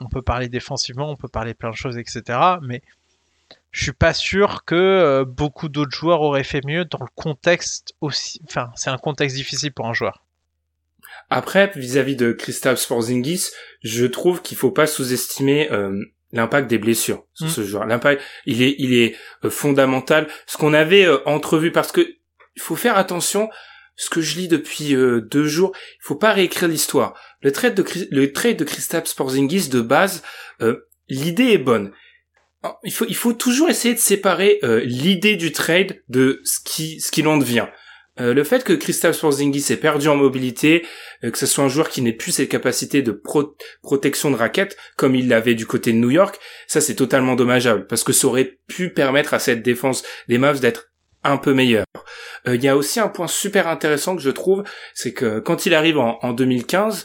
on 0.00 0.08
peut 0.10 0.22
parler 0.22 0.50
défensivement, 0.50 1.10
on 1.10 1.16
peut 1.16 1.28
parler 1.28 1.54
plein 1.54 1.70
de 1.70 1.76
choses, 1.76 1.96
etc. 1.96 2.38
Mais 2.60 2.82
je 3.76 3.82
suis 3.82 3.92
pas 3.92 4.14
sûr 4.14 4.64
que 4.64 4.74
euh, 4.74 5.24
beaucoup 5.24 5.68
d'autres 5.68 5.94
joueurs 5.94 6.22
auraient 6.22 6.44
fait 6.44 6.64
mieux 6.64 6.84
dans 6.84 7.00
le 7.00 7.10
contexte 7.14 7.94
aussi. 8.00 8.40
Enfin, 8.48 8.70
c'est 8.74 8.90
un 8.90 8.98
contexte 8.98 9.36
difficile 9.36 9.72
pour 9.72 9.86
un 9.86 9.92
joueur. 9.92 10.24
Après, 11.28 11.70
vis-à-vis 11.74 12.16
de 12.16 12.32
Kristaps 12.32 12.86
Porzingis, 12.86 13.50
je 13.82 14.06
trouve 14.06 14.42
qu'il 14.42 14.56
faut 14.56 14.70
pas 14.70 14.86
sous-estimer 14.86 15.70
euh, 15.72 15.94
l'impact 16.32 16.70
des 16.70 16.78
blessures 16.78 17.24
sur 17.34 17.46
mm. 17.46 17.50
ce 17.50 17.64
joueur. 17.64 17.86
L'impact, 17.86 18.22
il 18.46 18.62
est, 18.62 18.76
il 18.78 18.94
est 18.94 19.16
euh, 19.44 19.50
fondamental. 19.50 20.28
Ce 20.46 20.56
qu'on 20.56 20.72
avait 20.72 21.06
entrevu, 21.26 21.72
parce 21.72 21.92
que 21.92 22.00
il 22.00 22.62
faut 22.62 22.76
faire 22.76 22.96
attention. 22.96 23.50
Ce 23.98 24.10
que 24.10 24.20
je 24.20 24.36
lis 24.36 24.48
depuis 24.48 24.94
deux 24.94 25.46
jours, 25.46 25.72
il 25.74 26.02
faut 26.02 26.16
pas 26.16 26.32
réécrire 26.32 26.68
l'histoire. 26.68 27.18
Le 27.40 27.50
trade 27.50 27.74
de 27.74 27.84
le 28.10 28.32
trade 28.32 28.58
de 28.58 28.64
Kristaps 28.64 29.14
Porzingis 29.14 29.70
de 29.70 29.80
base, 29.80 30.22
l'idée 31.08 31.52
est 31.52 31.58
bonne 31.58 31.92
il 32.84 32.92
faut, 32.92 33.06
il 33.08 33.16
faut 33.16 33.32
toujours 33.32 33.68
essayer 33.68 33.94
de 33.94 34.00
séparer 34.00 34.58
euh, 34.62 34.80
l'idée 34.84 35.36
du 35.36 35.52
trade 35.52 36.02
de 36.08 36.40
ce 36.44 36.60
qui, 37.10 37.26
en 37.26 37.36
devient. 37.36 37.66
Euh, 38.18 38.32
le 38.32 38.44
fait 38.44 38.64
que 38.64 38.72
Kristaps 38.72 39.18
Porzingis 39.18 39.72
ait 39.72 39.76
perdu 39.76 40.08
en 40.08 40.16
mobilité, 40.16 40.86
euh, 41.22 41.30
que 41.30 41.38
ce 41.38 41.46
soit 41.46 41.64
un 41.64 41.68
joueur 41.68 41.90
qui 41.90 42.00
n'ait 42.00 42.14
plus 42.14 42.32
ses 42.32 42.48
capacités 42.48 43.02
de 43.02 43.20
protection 43.82 44.30
de 44.30 44.36
raquette 44.36 44.76
comme 44.96 45.14
il 45.14 45.28
l'avait 45.28 45.54
du 45.54 45.66
côté 45.66 45.92
de 45.92 45.98
New 45.98 46.10
York, 46.10 46.38
ça 46.66 46.80
c'est 46.80 46.94
totalement 46.94 47.34
dommageable 47.34 47.86
parce 47.86 48.04
que 48.04 48.12
ça 48.12 48.26
aurait 48.26 48.58
pu 48.68 48.90
permettre 48.90 49.34
à 49.34 49.38
cette 49.38 49.62
défense 49.62 50.02
des 50.28 50.38
Mavs 50.38 50.60
d'être 50.60 50.90
un 51.24 51.36
peu 51.36 51.52
meilleure. 51.52 51.84
Il 52.46 52.62
y 52.62 52.68
a 52.68 52.76
aussi 52.76 53.00
un 53.00 53.08
point 53.08 53.26
super 53.26 53.66
intéressant 53.66 54.14
que 54.14 54.22
je 54.22 54.30
trouve, 54.30 54.62
c'est 54.94 55.12
que 55.12 55.40
quand 55.40 55.66
il 55.66 55.74
arrive 55.74 55.98
en, 55.98 56.20
en 56.22 56.32
2015, 56.32 57.04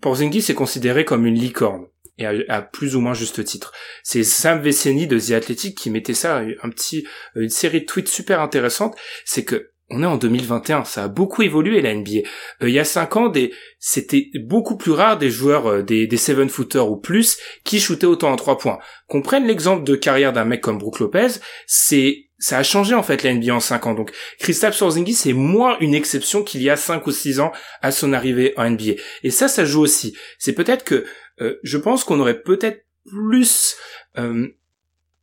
Porzingis 0.00 0.46
est 0.50 0.54
considéré 0.54 1.04
comme 1.04 1.26
une 1.26 1.38
licorne 1.38 1.89
et 2.20 2.26
à, 2.48 2.62
plus 2.62 2.96
ou 2.96 3.00
moins 3.00 3.14
juste 3.14 3.44
titre. 3.44 3.72
C'est 4.02 4.24
Sam 4.24 4.60
Veceni 4.60 5.06
de 5.06 5.18
The 5.18 5.32
Athletic 5.32 5.76
qui 5.76 5.90
mettait 5.90 6.14
ça, 6.14 6.42
un 6.62 6.70
petit, 6.70 7.06
une 7.34 7.50
série 7.50 7.80
de 7.80 7.86
tweets 7.86 8.08
super 8.08 8.40
intéressante, 8.40 8.96
c'est 9.24 9.44
que 9.44 9.70
on 9.90 10.02
est 10.02 10.06
en 10.06 10.16
2021, 10.16 10.84
ça 10.84 11.04
a 11.04 11.08
beaucoup 11.08 11.42
évolué 11.42 11.82
la 11.82 11.94
NBA. 11.94 12.20
Euh, 12.62 12.68
il 12.68 12.70
y 12.70 12.78
a 12.78 12.84
cinq 12.84 13.16
ans, 13.16 13.28
des, 13.28 13.52
c'était 13.78 14.30
beaucoup 14.36 14.76
plus 14.76 14.92
rare 14.92 15.18
des 15.18 15.30
joueurs 15.30 15.66
euh, 15.66 15.82
des, 15.82 16.06
des 16.06 16.16
seven 16.16 16.48
footers 16.48 16.90
ou 16.90 16.96
plus 16.96 17.38
qui 17.64 17.80
shootaient 17.80 18.06
autant 18.06 18.30
en 18.30 18.36
trois 18.36 18.56
points. 18.56 18.78
Qu'on 19.08 19.22
prenne 19.22 19.46
l'exemple 19.46 19.82
de 19.84 19.96
carrière 19.96 20.32
d'un 20.32 20.44
mec 20.44 20.60
comme 20.60 20.78
Brook 20.78 21.00
Lopez, 21.00 21.40
c'est 21.66 22.26
ça 22.38 22.58
a 22.58 22.62
changé 22.62 22.94
en 22.94 23.02
fait 23.02 23.22
la 23.22 23.34
NBA 23.34 23.54
en 23.54 23.60
cinq 23.60 23.86
ans. 23.86 23.94
Donc 23.94 24.12
Kristaps 24.38 24.78
Porzingis 24.78 25.14
c'est 25.14 25.34
moins 25.34 25.76
une 25.80 25.94
exception 25.94 26.42
qu'il 26.42 26.62
y 26.62 26.70
a 26.70 26.76
cinq 26.76 27.06
ou 27.06 27.12
six 27.12 27.38
ans 27.38 27.52
à 27.82 27.90
son 27.90 28.12
arrivée 28.12 28.54
en 28.56 28.68
NBA. 28.70 28.92
Et 29.22 29.30
ça, 29.30 29.46
ça 29.46 29.64
joue 29.64 29.82
aussi. 29.82 30.16
C'est 30.38 30.54
peut-être 30.54 30.84
que 30.84 31.04
euh, 31.40 31.58
je 31.62 31.78
pense 31.78 32.04
qu'on 32.04 32.20
aurait 32.20 32.40
peut-être 32.40 32.84
plus 33.06 33.76
euh, 34.18 34.48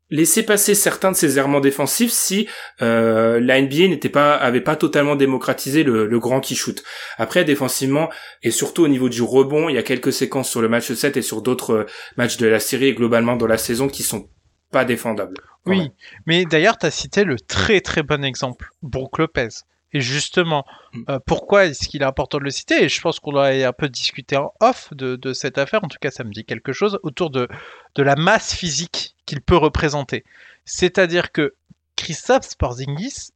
laissé 0.09 0.43
passer 0.43 0.73
certains 0.73 1.11
de 1.11 1.15
ces 1.15 1.37
errements 1.37 1.59
défensifs 1.59 2.11
si 2.11 2.47
euh, 2.81 3.39
la 3.39 3.61
NBA 3.61 3.87
n'était 3.89 4.09
pas 4.09 4.35
avait 4.35 4.61
pas 4.61 4.75
totalement 4.75 5.15
démocratisé 5.15 5.83
le, 5.83 6.19
grand 6.19 6.39
qui 6.39 6.55
shoot. 6.55 6.83
Après 7.17 7.43
défensivement 7.43 8.09
et 8.43 8.51
surtout 8.51 8.83
au 8.83 8.87
niveau 8.87 9.09
du 9.09 9.21
rebond, 9.21 9.69
il 9.69 9.75
y 9.75 9.79
a 9.79 9.83
quelques 9.83 10.13
séquences 10.13 10.49
sur 10.49 10.61
le 10.61 10.69
match 10.69 10.91
7 10.91 11.17
et 11.17 11.21
sur 11.21 11.41
d'autres 11.41 11.85
matchs 12.15 12.37
de 12.37 12.47
la 12.47 12.59
série 12.59 12.87
et 12.87 12.93
globalement 12.93 13.35
dans 13.35 13.47
la 13.47 13.57
saison 13.57 13.87
qui 13.87 14.03
sont 14.03 14.29
pas 14.71 14.85
défendables. 14.85 15.37
Oui, 15.65 15.91
mais 16.25 16.45
d'ailleurs 16.45 16.77
tu 16.77 16.85
as 16.85 16.91
cité 16.91 17.23
le 17.23 17.37
très 17.37 17.81
très 17.81 18.03
bon 18.03 18.23
exemple, 18.23 18.69
Brook 18.81 19.17
Lopez. 19.17 19.49
Et 19.93 20.01
justement, 20.01 20.65
mm. 20.93 21.03
euh, 21.09 21.19
pourquoi 21.25 21.65
est-ce 21.65 21.87
qu'il 21.87 22.01
est 22.01 22.05
important 22.05 22.39
de 22.39 22.43
le 22.43 22.51
citer? 22.51 22.83
Et 22.83 22.89
je 22.89 23.01
pense 23.01 23.19
qu'on 23.19 23.31
doit 23.31 23.47
un 23.47 23.73
peu 23.73 23.89
discuter 23.89 24.35
en 24.37 24.53
off 24.59 24.93
de, 24.93 25.33
cette 25.33 25.57
affaire, 25.57 25.83
en 25.83 25.87
tout 25.87 25.97
cas 25.99 26.11
ça 26.11 26.23
me 26.23 26.31
dit 26.31 26.45
quelque 26.45 26.73
chose, 26.73 26.99
autour 27.03 27.29
de, 27.29 27.47
de 27.95 28.03
la 28.03 28.15
masse 28.15 28.53
physique 28.53 29.15
qu'il 29.25 29.41
peut 29.41 29.57
représenter. 29.57 30.23
C'est-à-dire 30.65 31.31
que 31.31 31.53
Christophe 31.95 32.55
Porzingis 32.57 33.31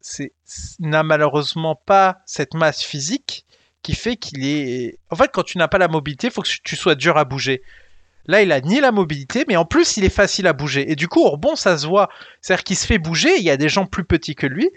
n'a 0.80 1.04
malheureusement 1.04 1.76
pas 1.76 2.20
cette 2.26 2.54
masse 2.54 2.84
physique 2.84 3.46
qui 3.82 3.96
fait 3.96 4.16
qu'il 4.16 4.46
est... 4.46 5.00
En 5.10 5.16
fait, 5.16 5.32
quand 5.34 5.44
tu 5.44 5.58
n'as 5.58 5.68
pas 5.68 5.80
la 5.80 5.88
mobilité, 5.88 6.28
il 6.28 6.34
faut 6.34 6.44
que 6.44 6.50
tu 6.64 6.76
sois 6.76 6.96
dur 6.96 7.18
à 7.18 7.26
bouger. 7.26 7.64
Là, 8.28 8.44
il 8.44 8.52
a 8.52 8.62
ni 8.62 8.80
la 8.80 8.92
mobilité, 8.92 9.46
mais 9.48 9.56
en 9.56 9.66
plus, 9.66 9.98
il 9.98 10.04
est 10.04 10.10
facile 10.10 10.46
à 10.46 10.54
bouger. 10.54 10.92
Et 10.92 10.96
du 10.96 11.08
coup, 11.08 11.28
rebond, 11.28 11.56
ça 11.56 11.78
se 11.78 11.88
voit. 11.88 12.10
C'est-à-dire 12.42 12.64
qu'il 12.64 12.78
se 12.78 12.86
fait 12.86 13.00
bouger, 13.00 13.36
il 13.38 13.44
y 13.44 13.50
a 13.50 13.58
des 13.58 13.70
gens 13.70 13.88
plus 13.88 14.06
petits 14.06 14.36
que 14.36 14.46
lui 14.46 14.70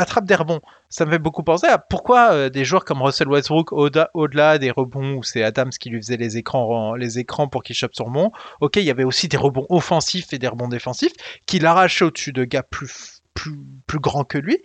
attrape 0.00 0.24
des 0.24 0.34
rebonds. 0.34 0.60
Ça 0.88 1.04
me 1.06 1.10
fait 1.10 1.18
beaucoup 1.18 1.42
penser 1.42 1.66
à 1.66 1.78
pourquoi 1.78 2.32
euh, 2.32 2.48
des 2.48 2.64
joueurs 2.64 2.84
comme 2.84 3.02
Russell 3.02 3.28
Westbrook, 3.28 3.72
au-delà 3.72 4.58
des 4.58 4.70
rebonds 4.70 5.14
où 5.14 5.22
c'est 5.22 5.42
Adams 5.42 5.70
qui 5.70 5.90
lui 5.90 6.00
faisait 6.00 6.16
les 6.16 6.36
écrans, 6.36 6.94
les 6.94 7.18
écrans 7.18 7.48
pour 7.48 7.62
qu'il 7.62 7.76
chope 7.76 7.94
son 7.94 8.04
rebond, 8.04 8.32
ok, 8.60 8.76
il 8.76 8.84
y 8.84 8.90
avait 8.90 9.04
aussi 9.04 9.28
des 9.28 9.36
rebonds 9.36 9.66
offensifs 9.68 10.32
et 10.32 10.38
des 10.38 10.48
rebonds 10.48 10.68
défensifs 10.68 11.12
qu'il 11.46 11.66
arrachait 11.66 12.04
au-dessus 12.04 12.32
de 12.32 12.44
gars 12.44 12.62
plus, 12.62 13.22
plus, 13.34 13.58
plus 13.86 14.00
grands 14.00 14.24
que 14.24 14.38
lui 14.38 14.58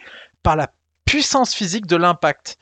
par 0.44 0.56
la 0.56 0.72
puissance 1.06 1.54
physique 1.54 1.88
de 1.88 1.96
l'impact. 1.96 2.58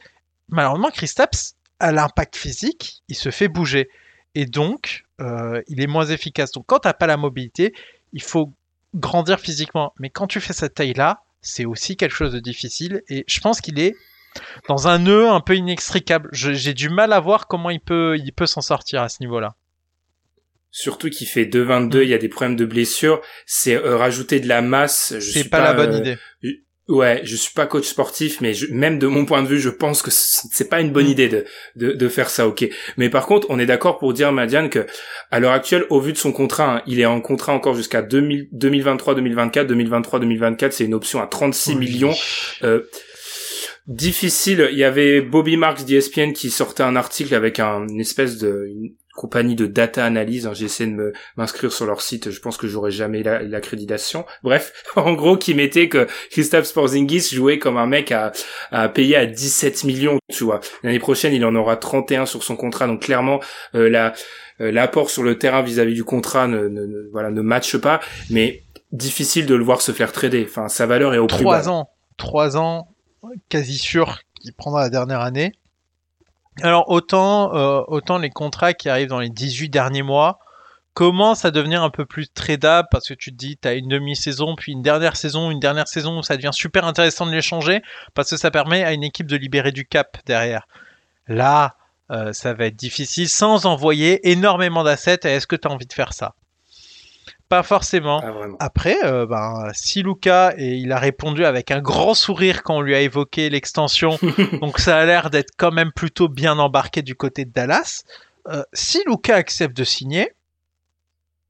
Malheureusement, 0.50 0.90
Kristaps, 0.90 1.56
à 1.80 1.92
l'impact 1.92 2.36
physique, 2.36 3.04
il 3.10 3.16
se 3.16 3.30
fait 3.30 3.48
bouger. 3.48 3.90
Et 4.36 4.46
donc, 4.46 5.04
euh, 5.22 5.62
il 5.68 5.82
est 5.82 5.88
moins 5.88 6.06
efficace. 6.06 6.52
Donc, 6.52 6.66
quand 6.66 6.80
tu 6.80 6.88
n'as 6.88 6.94
pas 6.94 7.08
la 7.08 7.18
mobilité, 7.18 7.74
il 8.14 8.22
faut 8.22 8.54
grandir 8.96 9.40
physiquement. 9.40 9.94
Mais 10.00 10.10
quand 10.10 10.28
tu 10.28 10.40
fais 10.40 10.54
cette 10.54 10.76
taille-là, 10.76 11.24
c'est 11.44 11.66
aussi 11.66 11.96
quelque 11.96 12.16
chose 12.16 12.34
de 12.34 12.40
difficile. 12.40 13.04
Et 13.10 13.24
je 13.28 13.40
pense 13.40 13.62
qu'il 13.62 13.80
est 13.80 13.96
dans 14.68 14.88
un 14.88 15.00
nœud 15.00 15.30
un 15.30 15.42
peu 15.42 15.56
inextricable. 15.56 16.30
J'ai 16.32 16.74
du 16.74 16.90
mal 16.90 17.14
à 17.14 17.20
voir 17.20 17.48
comment 17.48 17.70
il 17.70 17.82
peut, 17.82 18.18
il 18.18 18.32
peut 18.34 18.48
s'en 18.48 18.62
sortir 18.62 19.04
à 19.04 19.10
ce 19.10 19.18
niveau-là. 19.22 19.56
Surtout 20.72 21.12
qu'il 21.12 21.28
fait 21.28 21.46
2,22, 21.46 22.02
il 22.02 22.10
y 22.10 22.16
a 22.16 22.18
des 22.18 22.30
problèmes 22.30 22.56
de 22.56 22.66
blessure. 22.66 23.22
C'est 23.46 23.76
euh, 23.76 23.96
rajouter 23.96 24.40
de 24.40 24.48
la 24.48 24.64
masse. 24.64 25.20
C'est 25.20 25.48
pas, 25.48 25.60
pas, 25.60 25.64
la 25.66 25.74
bonne 25.74 25.98
idée. 25.98 26.18
Ouais, 26.90 27.22
je 27.24 27.38
suis 27.38 27.54
pas 27.54 27.66
coach 27.66 27.88
sportif, 27.88 28.42
mais 28.42 28.52
même 28.70 29.00
de 29.00 29.08
mon 29.08 29.24
point 29.24 29.42
de 29.42 29.48
vue, 29.48 29.60
je 29.60 29.70
pense 29.70 30.02
que 30.02 30.12
c'est 30.12 30.70
pas 30.70 30.82
une 30.82 30.92
bonne 30.92 31.06
mm. 31.06 31.12
idée 31.12 31.30
de, 31.30 31.46
de, 31.78 31.94
de 31.94 32.08
faire 32.10 32.30
ça, 32.30 32.46
ok. 32.46 32.68
Mais 32.98 33.10
par 33.10 33.26
contre, 33.26 33.48
on 33.50 33.58
est 33.58 33.66
d'accord 33.66 34.00
pour 34.00 34.14
dire, 34.14 34.34
Madiane, 34.34 34.70
que 34.70 34.86
à 35.32 35.40
l'heure 35.40 35.54
actuelle, 35.54 35.86
au 35.90 36.02
vu 36.02 36.12
de 36.12 36.18
son 36.18 36.34
contrat, 36.34 36.78
hein, 36.78 36.82
il 36.86 37.00
est 37.00 37.06
en 37.06 37.22
contrat 37.22 37.54
encore 37.54 37.74
jusqu'à 37.74 38.02
2023-2024, 38.02 39.66
2023-2024, 39.68 40.72
c'est 40.72 40.84
une 40.84 40.94
option 40.94 41.22
à 41.22 41.28
36 41.28 41.76
millions. 41.76 42.14
Euh, 42.64 42.82
difficile. 43.88 44.70
Il 44.72 44.78
y 44.78 44.84
avait 44.84 45.22
Bobby 45.22 45.58
Marks 45.58 45.86
d'ESPN 45.86 46.34
qui 46.34 46.50
sortait 46.50 46.84
un 46.84 46.96
article 46.96 47.34
avec 47.34 47.60
un, 47.60 47.88
une 47.88 48.00
espèce 48.00 48.38
de 48.38 48.68
compagnie 49.16 49.56
de 49.56 49.66
data 49.66 50.04
analyse. 50.06 50.48
Hein, 50.48 50.54
J'ai 50.54 50.66
essayé 50.66 50.90
de 50.90 51.14
m'inscrire 51.38 51.72
sur 51.72 51.86
leur 51.86 52.02
site. 52.02 52.32
Je 52.32 52.40
pense 52.40 52.58
que 52.58 52.68
j'aurai 52.68 52.92
jamais 52.92 53.24
l'accréditation. 53.24 54.26
Bref, 54.44 54.74
en 54.96 55.14
gros, 55.14 55.38
qui 55.38 55.54
mettait 55.54 55.90
que 55.90 56.08
Christophe 56.32 56.66
Sporzingis 56.66 57.30
jouait 57.34 57.60
comme 57.60 57.78
un 57.78 57.88
mec 57.88 58.12
à, 58.12 58.32
à 58.72 58.90
payer 58.90 59.16
à 59.16 59.26
17 59.26 59.84
millions. 59.84 60.18
Tu 60.32 60.44
vois, 60.44 60.62
l'année 60.84 61.00
prochaine, 61.00 61.34
il 61.34 61.46
en 61.46 61.56
aura 61.56 61.78
31 61.78 62.26
sur 62.26 62.44
son 62.44 62.56
contrat. 62.56 62.88
Donc 62.88 63.04
clairement, 63.04 63.40
euh, 63.76 63.90
la 63.90 64.14
euh, 64.62 64.72
l'apport 64.72 65.10
sur 65.10 65.24
le 65.24 65.38
terrain 65.38 65.64
vis-à-vis 65.64 65.96
du 65.96 66.04
contrat 66.04 66.48
ne, 66.48 66.68
ne, 66.68 67.10
voilà 67.12 67.32
ne 67.32 67.42
matche 67.42 67.78
pas. 67.78 68.00
Mais 68.30 68.64
difficile 68.92 69.46
de 69.46 69.56
le 69.56 69.64
voir 69.64 69.82
se 69.82 69.92
faire 69.92 70.12
trader. 70.12 70.46
Enfin, 70.48 70.68
sa 70.68 70.86
valeur 70.86 71.14
est 71.14 71.18
au 71.18 71.28
plus 71.28 71.38
bas. 71.38 71.60
Trois 71.60 71.70
ans, 71.70 71.90
trois 72.18 72.58
ans, 72.58 72.88
quasi 73.50 73.78
sûr 73.78 74.20
qu'il 74.40 74.54
prendra 74.54 74.82
la 74.82 74.90
dernière 74.90 75.22
année. 75.22 75.54
Alors 76.62 76.90
autant, 76.90 77.56
euh, 77.56 77.82
autant 77.88 78.18
les 78.18 78.30
contrats 78.30 78.74
qui 78.74 78.90
arrivent 78.90 79.10
dans 79.10 79.20
les 79.20 79.30
18 79.30 79.70
derniers 79.70 80.04
mois, 80.04 80.40
commence 80.94 81.46
à 81.46 81.52
devenir 81.52 81.82
un 81.82 81.90
peu 81.90 82.06
plus 82.06 82.32
tradable 82.32 82.88
parce 82.92 83.08
que 83.08 83.14
tu 83.16 83.32
te 83.32 83.36
dis, 83.36 83.58
tu 83.58 83.68
as 83.68 83.74
une 83.74 83.88
demi-saison, 83.88 84.56
puis 84.56 84.74
une 84.74 84.84
dernière 84.84 85.16
saison, 85.16 85.50
une 85.50 85.60
dernière 85.60 85.88
saison 85.88 86.20
où 86.20 86.24
ça 86.24 86.36
devient 86.36 86.52
super 86.54 86.86
intéressant 86.86 87.26
de 87.26 87.32
l'échanger 87.32 87.82
parce 88.14 88.30
que 88.30 88.38
ça 88.38 88.52
permet 88.52 88.84
à 88.84 88.94
une 88.94 89.04
équipe 89.04 89.28
de 89.28 89.36
libérer 89.36 89.72
du 89.72 89.86
cap 89.86 90.18
derrière. 90.26 90.68
Là, 91.28 91.76
euh, 92.12 92.32
ça 92.34 92.54
va 92.54 92.66
être 92.66 92.76
difficile 92.76 93.30
sans 93.30 93.66
envoyer 93.66 94.30
énormément 94.30 94.84
d'assets. 94.84 95.20
Est-ce 95.24 95.48
que 95.48 95.56
tu 95.56 95.68
as 95.68 95.72
envie 95.72 95.88
de 95.88 95.94
faire 95.94 96.14
ça? 96.14 96.36
Pas 97.54 97.62
forcément. 97.62 98.20
Après, 98.60 98.98
euh, 99.04 99.28
ben, 99.28 99.70
si 99.76 100.02
Luca, 100.02 100.56
et 100.58 100.74
il 100.74 100.92
a 100.92 100.98
répondu 100.98 101.46
avec 101.46 101.70
un 101.70 101.82
grand 101.82 102.16
sourire 102.16 102.64
quand 102.64 102.78
on 102.78 102.82
lui 102.82 102.96
a 102.96 103.02
évoqué 103.02 103.52
l'extension, 103.52 104.18
donc 104.60 104.80
ça 104.80 104.98
a 104.98 105.06
l'air 105.06 105.30
d'être 105.30 105.52
quand 105.56 105.72
même 105.72 105.92
plutôt 105.92 106.28
bien 106.28 106.58
embarqué 106.58 107.04
du 107.04 107.14
côté 107.14 107.46
de 107.46 107.52
Dallas. 107.52 108.06
Euh, 108.48 108.64
si 108.74 109.04
Luca 109.06 109.36
accepte 109.36 109.78
de 109.78 109.84
signer, 109.84 110.34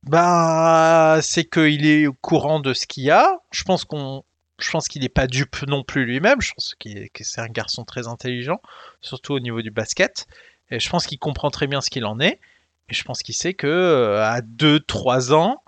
bah, 0.03 1.19
c'est 1.21 1.45
qu'il 1.45 1.85
est 1.85 2.05
au 2.07 2.11
courant 2.11 2.59
de 2.59 2.73
ce 2.73 2.85
qu'il 2.85 3.05
y 3.05 3.09
a. 3.09 3.37
Je 3.51 3.63
pense 3.63 3.85
qu'on, 3.85 4.25
je 4.59 4.71
pense 4.71 4.89
qu'il 4.89 5.03
n'est 5.03 5.07
pas 5.07 5.27
dupe 5.27 5.61
non 5.69 5.85
plus 5.85 6.03
lui-même. 6.03 6.41
Je 6.41 6.51
pense 6.51 6.75
qu'il 6.77 7.09
que 7.11 7.23
c'est 7.23 7.39
un 7.39 7.47
garçon 7.47 7.85
très 7.85 8.09
intelligent, 8.09 8.59
surtout 8.99 9.35
au 9.35 9.39
niveau 9.39 9.61
du 9.61 9.71
basket. 9.71 10.27
Et 10.69 10.81
je 10.81 10.89
pense 10.89 11.07
qu'il 11.07 11.17
comprend 11.17 11.49
très 11.49 11.67
bien 11.67 11.79
ce 11.79 11.89
qu'il 11.89 12.03
en 12.03 12.19
est. 12.19 12.41
Et 12.89 12.93
je 12.93 13.05
pense 13.05 13.23
qu'il 13.23 13.35
sait 13.35 13.53
que 13.53 13.67
euh, 13.67 14.21
à 14.21 14.41
2-3 14.41 15.31
ans, 15.31 15.62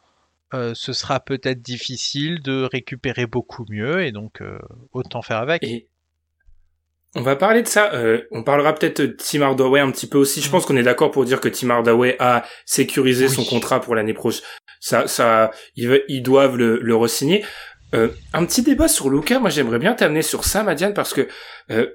euh, 0.54 0.74
ce 0.76 0.94
sera 0.94 1.20
peut-être 1.20 1.62
difficile 1.62 2.42
de 2.42 2.68
récupérer 2.72 3.26
beaucoup 3.26 3.66
mieux. 3.70 4.04
Et 4.04 4.12
donc, 4.12 4.42
euh, 4.42 4.60
autant 4.94 5.22
faire 5.22 5.38
avec. 5.38 5.66
On 7.18 7.22
va 7.22 7.38
parler 7.38 7.62
de 7.62 7.68
ça. 7.68 7.94
Euh, 7.94 8.24
on 8.32 8.44
parlera 8.44 8.76
peut-être 8.76 9.02
de 9.02 9.08
Tim 9.08 9.42
Hardaway 9.42 9.80
un 9.80 9.90
petit 9.90 10.08
peu 10.08 10.18
aussi. 10.18 10.42
Je 10.42 10.50
mm. 10.50 10.52
pense 10.52 10.66
qu'on 10.66 10.76
est 10.76 10.84
d'accord 10.84 11.12
pour 11.12 11.24
dire 11.24 11.40
que 11.40 11.48
Tim 11.48 11.70
Hardaway 11.70 12.18
a 12.20 12.44
sécurisé 12.66 13.30
son 13.30 13.46
contrat 13.46 13.80
pour 13.80 13.96
l'année 13.96 14.14
prochaine. 14.14 14.44
Ça, 14.82 15.08
ça, 15.08 15.52
ils, 15.76 16.04
ils 16.10 16.22
doivent 16.22 16.58
le, 16.58 16.80
le 16.82 16.96
re-signer. 16.96 17.44
Euh, 17.94 18.10
un 18.34 18.46
petit 18.46 18.62
débat 18.62 18.88
sur 18.88 19.10
Luca. 19.10 19.40
Moi, 19.40 19.50
j'aimerais 19.50 19.80
bien 19.80 19.94
t'amener 19.94 20.22
sur 20.22 20.44
ça, 20.44 20.64
Madiane, 20.64 20.94
parce 20.94 21.14
que 21.14 21.28
euh, 21.72 21.88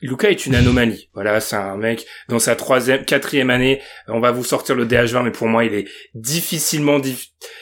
Luca 0.00 0.30
est 0.30 0.46
une 0.46 0.54
anomalie. 0.54 1.08
Voilà, 1.14 1.40
c'est 1.40 1.56
un 1.56 1.76
mec 1.76 2.06
dans 2.28 2.38
sa 2.38 2.54
troisième, 2.54 3.04
quatrième 3.04 3.50
année. 3.50 3.80
On 4.06 4.20
va 4.20 4.30
vous 4.30 4.44
sortir 4.44 4.74
le 4.74 4.86
DH20, 4.86 5.24
mais 5.24 5.30
pour 5.32 5.48
moi, 5.48 5.64
il 5.64 5.74
est 5.74 5.88
difficilement, 6.14 7.00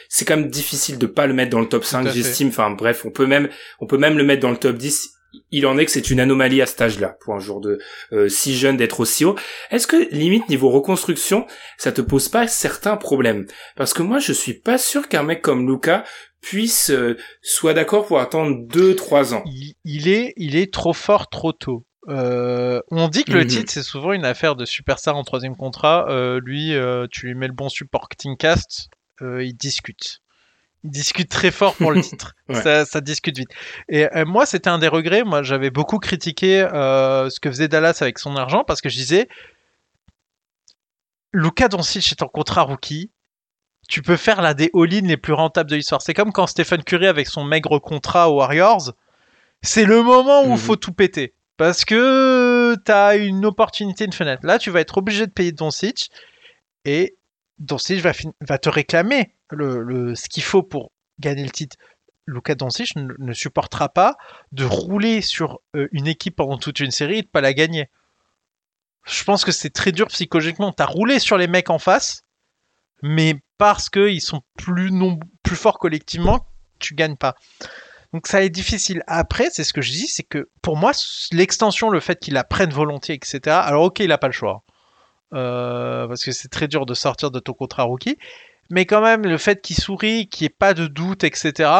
c'est 0.08 0.24
quand 0.24 0.36
même 0.36 0.50
difficile 0.50 0.98
de 0.98 1.06
pas 1.06 1.26
le 1.26 1.34
mettre 1.34 1.50
dans 1.50 1.60
le 1.60 1.68
top 1.68 1.84
5, 1.84 2.08
j'estime. 2.12 2.48
Enfin, 2.48 2.70
bref, 2.70 3.04
on 3.04 3.10
peut 3.10 3.26
même, 3.26 3.48
on 3.80 3.86
peut 3.86 3.98
même 3.98 4.18
le 4.18 4.24
mettre 4.24 4.42
dans 4.42 4.50
le 4.50 4.58
top 4.58 4.76
10 4.76 5.16
il 5.50 5.66
en 5.66 5.78
est 5.78 5.84
que 5.84 5.90
c'est 5.90 6.10
une 6.10 6.20
anomalie 6.20 6.62
à 6.62 6.66
cet 6.66 6.80
âge-là, 6.80 7.16
pour 7.20 7.34
un 7.34 7.38
jour 7.38 7.60
de 7.60 7.78
euh, 8.12 8.28
si 8.28 8.56
jeune 8.56 8.76
d'être 8.76 9.00
aussi 9.00 9.24
haut. 9.24 9.36
Est-ce 9.70 9.86
que 9.86 10.08
limite 10.14 10.48
niveau 10.48 10.70
reconstruction, 10.70 11.46
ça 11.78 11.92
te 11.92 12.00
pose 12.00 12.28
pas 12.28 12.48
certains 12.48 12.96
problèmes? 12.96 13.46
Parce 13.76 13.94
que 13.94 14.02
moi, 14.02 14.18
je 14.18 14.32
suis 14.32 14.54
pas 14.54 14.78
sûr 14.78 15.08
qu'un 15.08 15.22
mec 15.22 15.42
comme 15.42 15.68
Luca 15.68 16.04
puisse 16.40 16.90
euh, 16.90 17.16
soit 17.42 17.74
d'accord 17.74 18.06
pour 18.06 18.20
attendre 18.20 18.56
2-3 18.68 19.34
ans. 19.34 19.44
Il, 19.84 20.08
est, 20.08 20.32
il 20.36 20.56
est 20.56 20.72
trop 20.72 20.92
fort 20.92 21.28
trop 21.28 21.52
tôt. 21.52 21.84
Euh, 22.08 22.80
on 22.90 23.08
dit 23.08 23.24
que 23.24 23.32
le 23.32 23.40
mhm. 23.40 23.46
titre 23.48 23.72
c'est 23.72 23.82
souvent 23.82 24.12
une 24.12 24.24
affaire 24.24 24.54
de 24.54 24.64
superstar 24.64 25.16
en 25.16 25.24
troisième 25.24 25.56
contrat. 25.56 26.06
lui, 26.42 26.74
tu 27.10 27.26
lui 27.26 27.34
mets 27.34 27.48
le 27.48 27.54
bon 27.54 27.68
supporting 27.68 28.36
cast, 28.36 28.88
il 29.20 29.54
discute 29.54 30.20
discute 30.90 31.28
très 31.28 31.50
fort 31.50 31.74
pour 31.74 31.92
le 31.92 32.00
titre. 32.02 32.34
ça, 32.52 33.00
discute 33.00 33.36
vite. 33.36 33.50
Et 33.88 34.06
euh, 34.16 34.24
moi, 34.24 34.46
c'était 34.46 34.70
un 34.70 34.78
des 34.78 34.88
regrets. 34.88 35.24
Moi, 35.24 35.42
j'avais 35.42 35.70
beaucoup 35.70 35.98
critiqué 35.98 36.60
euh, 36.60 37.28
ce 37.30 37.40
que 37.40 37.50
faisait 37.50 37.68
Dallas 37.68 37.98
avec 38.00 38.18
son 38.18 38.36
argent 38.36 38.64
parce 38.64 38.80
que 38.80 38.88
je 38.88 38.96
disais, 38.96 39.28
Luca 41.32 41.68
Doncic 41.68 42.10
est 42.10 42.22
en 42.22 42.28
contrat 42.28 42.62
rookie. 42.62 43.10
Tu 43.88 44.02
peux 44.02 44.16
faire 44.16 44.42
la 44.42 44.54
des 44.54 44.70
all-in 44.74 45.06
les 45.06 45.16
plus 45.16 45.32
rentables 45.32 45.70
de 45.70 45.76
l'histoire. 45.76 46.02
C'est 46.02 46.14
comme 46.14 46.32
quand 46.32 46.46
Stephen 46.46 46.82
Curry 46.82 47.06
avec 47.06 47.28
son 47.28 47.44
maigre 47.44 47.78
contrat 47.78 48.30
aux 48.30 48.36
Warriors. 48.36 48.92
C'est 49.62 49.84
le 49.84 50.02
moment 50.02 50.42
où 50.42 50.48
il 50.48 50.50
mhm. 50.50 50.58
faut 50.58 50.76
tout 50.76 50.92
péter. 50.92 51.34
Parce 51.56 51.84
que 51.84 52.76
tu 52.84 52.92
as 52.92 53.16
une 53.16 53.46
opportunité, 53.46 54.04
une 54.04 54.12
fenêtre. 54.12 54.44
Là, 54.44 54.58
tu 54.58 54.70
vas 54.70 54.80
être 54.80 54.98
obligé 54.98 55.26
de 55.26 55.32
payer 55.32 55.52
Doncic. 55.52 56.10
Et 56.84 57.16
Doncic 57.58 58.00
va, 58.00 58.12
va 58.40 58.58
te 58.58 58.68
réclamer 58.68 59.34
le, 59.50 60.14
ce 60.14 60.28
qu'il 60.28 60.42
faut 60.42 60.62
pour 60.62 60.92
gagner 61.18 61.44
le 61.44 61.50
titre. 61.50 61.76
Luka 62.26 62.54
Doncic 62.54 62.96
ne, 62.96 63.32
supportera 63.32 63.88
pas 63.88 64.16
de 64.52 64.64
rouler 64.64 65.22
sur 65.22 65.60
euh, 65.76 65.88
une 65.92 66.08
équipe 66.08 66.36
pendant 66.36 66.58
toute 66.58 66.80
une 66.80 66.90
série 66.90 67.18
et 67.18 67.22
de 67.22 67.28
pas 67.28 67.40
la 67.40 67.54
gagner. 67.54 67.88
Je 69.04 69.22
pense 69.22 69.44
que 69.44 69.52
c'est 69.52 69.70
très 69.70 69.92
dur 69.92 70.08
psychologiquement. 70.08 70.72
Tu 70.72 70.82
as 70.82 70.86
roulé 70.86 71.20
sur 71.20 71.38
les 71.38 71.46
mecs 71.46 71.70
en 71.70 71.78
face, 71.78 72.22
mais 73.02 73.36
parce 73.58 73.88
qu'ils 73.88 74.20
sont 74.20 74.42
plus, 74.58 74.90
non, 74.90 75.20
plus 75.44 75.54
forts 75.54 75.78
collectivement, 75.78 76.44
tu 76.80 76.94
gagnes 76.94 77.16
pas. 77.16 77.36
Donc 78.16 78.28
ça 78.28 78.42
est 78.42 78.48
difficile. 78.48 79.02
Après, 79.08 79.48
c'est 79.52 79.62
ce 79.62 79.74
que 79.74 79.82
je 79.82 79.90
dis, 79.90 80.06
c'est 80.06 80.22
que 80.22 80.48
pour 80.62 80.78
moi, 80.78 80.92
l'extension, 81.32 81.90
le 81.90 82.00
fait 82.00 82.18
qu'il 82.18 82.32
la 82.32 82.44
prenne 82.44 82.70
volontiers, 82.70 83.14
etc. 83.14 83.40
Alors 83.62 83.82
ok, 83.82 84.00
il 84.00 84.08
n'a 84.08 84.16
pas 84.16 84.28
le 84.28 84.32
choix. 84.32 84.62
Euh, 85.34 86.08
parce 86.08 86.24
que 86.24 86.32
c'est 86.32 86.48
très 86.48 86.66
dur 86.66 86.86
de 86.86 86.94
sortir 86.94 87.30
de 87.30 87.40
ton 87.40 87.52
contrat 87.52 87.82
rookie. 87.82 88.16
Mais 88.70 88.86
quand 88.86 89.02
même, 89.02 89.24
le 89.24 89.36
fait 89.36 89.60
qu'il 89.60 89.76
sourit, 89.76 90.30
qu'il 90.30 90.44
n'y 90.44 90.46
ait 90.46 90.56
pas 90.58 90.72
de 90.72 90.86
doute, 90.86 91.24
etc., 91.24 91.70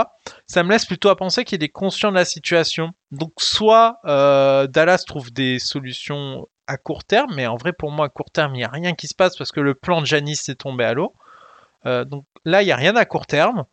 ça 0.47 0.62
me 0.62 0.69
laisse 0.69 0.85
plutôt 0.85 1.09
à 1.09 1.16
penser 1.16 1.45
qu'il 1.45 1.64
est 1.64 1.71
conscient 1.71 2.11
de 2.11 2.16
la 2.16 2.26
situation. 2.26 2.90
Donc 3.12 3.33
soit 3.38 3.97
euh, 4.05 4.66
Dallas 4.66 5.05
trouve 5.07 5.33
des 5.33 5.59
solutions 5.59 6.46
à 6.66 6.77
court 6.77 7.05
terme, 7.05 7.33
mais 7.35 7.46
en 7.46 7.57
vrai 7.57 7.72
pour 7.72 7.90
moi 7.90 8.05
à 8.05 8.09
court 8.11 8.31
terme 8.31 8.55
il 8.55 8.59
n'y 8.59 8.64
a 8.64 8.68
rien 8.68 8.92
qui 8.92 9.09
se 9.09 9.14
passe 9.14 9.38
parce 9.38 9.53
que 9.53 9.61
le 9.61 9.75
plan 9.75 10.03
de 10.03 10.07
Janice 10.07 10.51
est 10.51 10.57
tombé 10.57 10.85
à 10.85 10.92
l'eau. 10.92 11.14
Euh, 11.87 12.05
donc 12.05 12.27
là 12.44 12.61
il 12.61 12.66
n'y 12.66 12.72
a 12.72 12.77
rien 12.77 12.94
à 12.94 13.07
court 13.07 13.25
terme. 13.25 13.64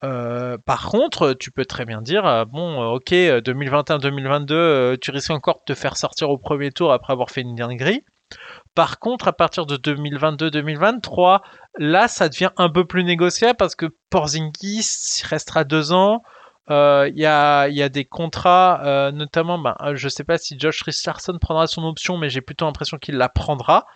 Par 0.00 0.88
contre, 0.90 1.34
tu 1.34 1.50
peux 1.50 1.64
très 1.64 1.84
bien 1.84 2.02
dire, 2.02 2.46
bon, 2.46 2.94
ok, 2.94 3.10
2021-2022, 3.12 4.98
tu 4.98 5.10
risques 5.10 5.30
encore 5.30 5.62
de 5.66 5.74
te 5.74 5.78
faire 5.78 5.96
sortir 5.96 6.30
au 6.30 6.38
premier 6.38 6.72
tour 6.72 6.92
après 6.92 7.12
avoir 7.12 7.30
fait 7.30 7.42
une 7.42 7.54
dinguerie. 7.54 8.04
Par 8.74 8.98
contre, 8.98 9.28
à 9.28 9.32
partir 9.32 9.66
de 9.66 9.76
2022-2023, 9.76 11.40
là, 11.78 12.08
ça 12.08 12.28
devient 12.28 12.50
un 12.56 12.70
peu 12.70 12.84
plus 12.84 13.04
négociable 13.04 13.56
parce 13.56 13.74
que 13.74 13.86
Porzingis 14.10 15.22
restera 15.24 15.64
deux 15.64 15.92
ans. 15.92 16.22
Euh, 16.70 17.10
il 17.12 17.20
y, 17.20 17.26
a, 17.26 17.88
des 17.88 18.04
contrats, 18.04 18.80
euh, 18.84 19.10
notamment, 19.10 19.58
ben, 19.58 19.74
je 19.94 20.06
ne 20.06 20.10
sais 20.10 20.22
pas 20.22 20.38
si 20.38 20.56
Josh 20.58 20.82
Richardson 20.82 21.36
prendra 21.40 21.66
son 21.66 21.82
option, 21.82 22.16
mais 22.16 22.30
j'ai 22.30 22.40
plutôt 22.40 22.64
l'impression 22.64 22.96
qu'il 22.98 23.16
la 23.16 23.28
prendra. 23.28 23.86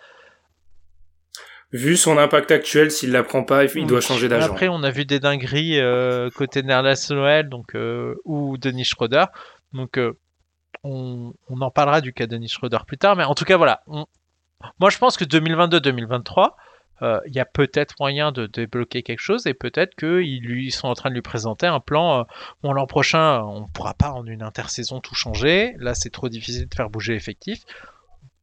Vu 1.75 1.97
son 1.97 2.17
impact 2.17 2.51
actuel, 2.51 2.91
s'il 2.91 3.11
la 3.11 3.23
prend 3.23 3.43
pas, 3.43 3.65
il 3.65 3.85
doit 3.85 4.01
changer 4.01 4.27
d'agent. 4.29 4.45
Après, 4.45 4.67
on 4.67 4.83
a 4.83 4.91
vu 4.91 5.05
des 5.05 5.19
dingueries 5.19 5.79
euh, 5.79 6.29
côté 6.29 6.63
Nerlas 6.63 7.07
Noël 7.11 7.49
donc 7.49 7.75
ou 8.25 8.57
Denis 8.57 8.85
Schroeder. 8.85 9.25
Donc, 9.73 9.99
on, 10.83 11.33
on, 11.49 11.61
en 11.61 11.71
parlera 11.71 12.01
du 12.01 12.13
cas 12.13 12.27
de 12.27 12.31
Denis 12.31 12.49
Schroeder 12.49 12.79
plus 12.87 12.97
tard. 12.97 13.15
Mais 13.15 13.23
en 13.23 13.35
tout 13.35 13.45
cas, 13.45 13.57
voilà, 13.57 13.81
on, 13.87 14.05
moi, 14.79 14.89
je 14.89 14.97
pense 14.97 15.17
que 15.17 15.25
2022-2023, 15.25 16.51
euh, 17.01 17.19
il 17.27 17.35
y 17.35 17.39
a 17.39 17.45
peut-être 17.45 17.95
moyen 17.99 18.31
de 18.31 18.45
débloquer 18.47 19.03
quelque 19.03 19.19
chose 19.19 19.47
et 19.47 19.53
peut-être 19.53 19.95
qu'ils 19.95 20.71
sont 20.71 20.87
en 20.87 20.93
train 20.93 21.09
de 21.09 21.15
lui 21.15 21.21
présenter 21.21 21.67
un 21.67 21.79
plan. 21.79 22.21
Euh, 22.21 22.23
bon, 22.63 22.71
l'an 22.71 22.87
prochain, 22.87 23.41
on 23.43 23.61
ne 23.61 23.67
pourra 23.73 23.93
pas 23.93 24.11
en 24.11 24.25
une 24.25 24.41
intersaison 24.41 25.01
tout 25.01 25.15
changer. 25.15 25.75
Là, 25.77 25.93
c'est 25.93 26.09
trop 26.09 26.29
difficile 26.29 26.67
de 26.67 26.73
faire 26.73 26.89
bouger 26.89 27.13
l'effectif. 27.13 27.63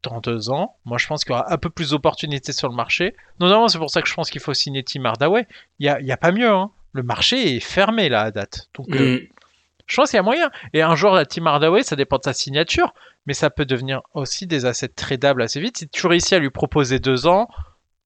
Dans 0.02 0.20
deux 0.20 0.50
ans, 0.50 0.76
moi, 0.84 0.98
je 0.98 1.06
pense 1.06 1.22
qu'il 1.24 1.32
y 1.32 1.34
aura 1.34 1.52
un 1.52 1.58
peu 1.58 1.70
plus 1.70 1.90
d'opportunités 1.90 2.52
sur 2.52 2.68
le 2.68 2.74
marché. 2.74 3.14
Notamment, 3.38 3.68
c'est 3.68 3.78
pour 3.78 3.90
ça 3.90 4.02
que 4.02 4.08
je 4.08 4.14
pense 4.14 4.30
qu'il 4.30 4.40
faut 4.40 4.52
signer 4.52 4.82
Tim 4.82 5.04
Hardaway. 5.04 5.46
Il 5.78 5.84
n'y 6.02 6.10
a, 6.10 6.14
a, 6.14 6.16
pas 6.16 6.32
mieux. 6.32 6.50
Hein. 6.50 6.72
Le 6.92 7.04
marché 7.04 7.56
est 7.56 7.60
fermé 7.60 8.08
là 8.08 8.22
à 8.22 8.30
date. 8.32 8.68
Donc, 8.74 8.88
euh, 8.90 9.18
mm. 9.18 9.28
je 9.86 9.96
pense 9.96 10.10
qu'il 10.10 10.16
y 10.16 10.20
a 10.20 10.24
moyen. 10.24 10.50
Et 10.72 10.82
un 10.82 10.96
jour, 10.96 11.12
la 11.12 11.24
Tim 11.24 11.46
Hardaway, 11.46 11.84
ça 11.84 11.94
dépend 11.94 12.18
de 12.18 12.24
sa 12.24 12.32
signature 12.32 12.92
mais 13.26 13.34
ça 13.34 13.50
peut 13.50 13.64
devenir 13.64 14.02
aussi 14.14 14.46
des 14.46 14.66
assets 14.66 14.88
tradables 14.88 15.42
assez 15.42 15.60
vite. 15.60 15.78
Si 15.78 15.88
tu 15.88 16.06
réussis 16.06 16.34
à 16.34 16.38
lui 16.38 16.50
proposer 16.50 16.98
deux 16.98 17.26
ans, 17.26 17.48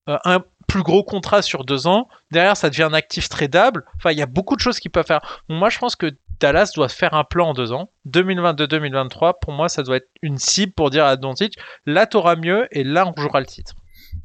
euh, 0.09 0.19
un 0.25 0.43
plus 0.67 0.83
gros 0.83 1.05
contrat 1.05 1.43
sur 1.43 1.65
deux 1.65 1.87
ans, 1.87 2.09
derrière 2.31 2.57
ça 2.57 2.71
devient 2.71 2.85
un 2.85 2.93
actif 2.93 3.29
tradable. 3.29 3.85
Enfin, 3.97 4.11
il 4.11 4.19
y 4.19 4.23
a 4.23 4.27
beaucoup 4.27 4.57
de 4.57 4.61
choses 4.61 4.79
qu'il 4.79 4.91
peut 4.91 5.03
faire. 5.03 5.43
moi, 5.49 5.71
je 5.71 5.79
pense 5.79 5.97
que 5.97 6.11
Dallas 6.41 6.73
doit 6.75 6.89
faire 6.89 7.15
un 7.15 7.25
plan 7.25 7.49
en 7.49 7.55
deux 7.55 7.73
ans. 7.73 7.91
2022-2023, 8.09 9.35
pour 9.41 9.53
moi, 9.53 9.69
ça 9.69 9.83
doit 9.83 9.97
être 9.97 10.11
une 10.23 10.39
cible 10.39 10.73
pour 10.73 10.91
dire 10.91 11.05
à 11.05 11.17
Doncic, 11.17 11.57
là, 11.87 12.07
t'auras 12.07 12.37
mieux 12.37 12.67
et 12.71 12.85
là, 12.85 13.07
on 13.07 13.21
jouera 13.21 13.41
le 13.41 13.47
titre. 13.47 13.75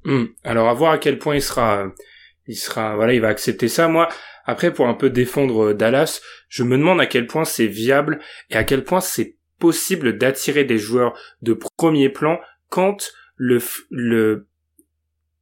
Hmm. 0.04 0.26
Alors, 0.44 0.70
à 0.70 0.74
voir 0.74 0.92
à 0.92 0.98
quel 0.98 1.18
point 1.18 1.36
il 1.36 1.42
sera, 1.42 1.86
il 2.48 2.56
sera, 2.56 2.96
voilà, 2.96 3.14
il 3.14 3.22
va 3.22 3.30
accepter 3.30 3.68
ça. 3.68 3.88
Moi, 3.88 4.10
après, 4.46 4.74
pour 4.74 4.88
un 4.88 4.94
peu 4.94 5.10
défendre 5.10 5.70
euh, 5.70 5.74
Dallas, 5.74 6.22
je 6.50 6.64
me 6.64 6.78
demande 6.78 7.00
à 7.00 7.06
quel 7.06 7.28
point 7.28 7.46
c'est 7.46 7.68
viable 7.68 8.20
et 8.50 8.56
à 8.56 8.64
quel 8.64 8.84
point 8.84 9.02
c'est 9.02 9.38
possible 9.60 10.18
d'attirer 10.18 10.64
des 10.64 10.78
joueurs 10.78 11.14
de 11.42 11.58
premier 11.78 12.10
plan 12.10 12.40
quand 12.70 13.12
le, 13.36 13.60
le 13.90 14.48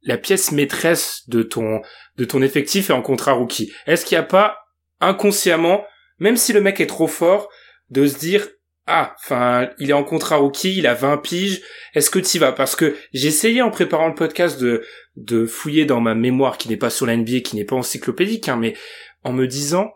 la 0.02 0.16
pièce 0.16 0.52
maîtresse 0.52 1.28
de 1.28 1.42
ton 1.42 1.82
de 2.16 2.24
ton 2.24 2.42
effectif 2.42 2.90
est 2.90 2.94
en 2.94 3.02
contrat 3.02 3.32
rookie. 3.32 3.72
Est-ce 3.86 4.04
qu'il 4.04 4.16
n'y 4.16 4.24
a 4.24 4.26
pas 4.26 4.58
inconsciemment, 5.00 5.84
même 6.20 6.36
si 6.36 6.52
le 6.52 6.60
mec 6.60 6.80
est 6.80 6.86
trop 6.86 7.08
fort, 7.08 7.48
de 7.90 8.06
se 8.06 8.18
dire 8.18 8.46
ah, 8.86 9.14
enfin, 9.20 9.68
il 9.78 9.90
est 9.90 9.94
en 9.94 10.02
contrat 10.02 10.36
rookie, 10.36 10.76
il 10.76 10.86
a 10.86 10.94
20 10.94 11.18
piges. 11.18 11.62
Est-ce 11.94 12.10
que 12.10 12.18
tu 12.18 12.38
vas? 12.38 12.50
Parce 12.50 12.74
que 12.74 12.96
essayé 13.12 13.62
en 13.62 13.70
préparant 13.70 14.08
le 14.08 14.14
podcast 14.14 14.60
de 14.60 14.82
de 15.16 15.46
fouiller 15.46 15.84
dans 15.84 16.00
ma 16.00 16.14
mémoire 16.14 16.58
qui 16.58 16.68
n'est 16.68 16.76
pas 16.76 16.90
sur 16.90 17.06
la 17.06 17.16
NBA, 17.16 17.40
qui 17.40 17.56
n'est 17.56 17.64
pas 17.64 17.76
encyclopédique, 17.76 18.48
hein, 18.48 18.56
mais 18.56 18.74
en 19.22 19.32
me 19.32 19.46
disant 19.46 19.92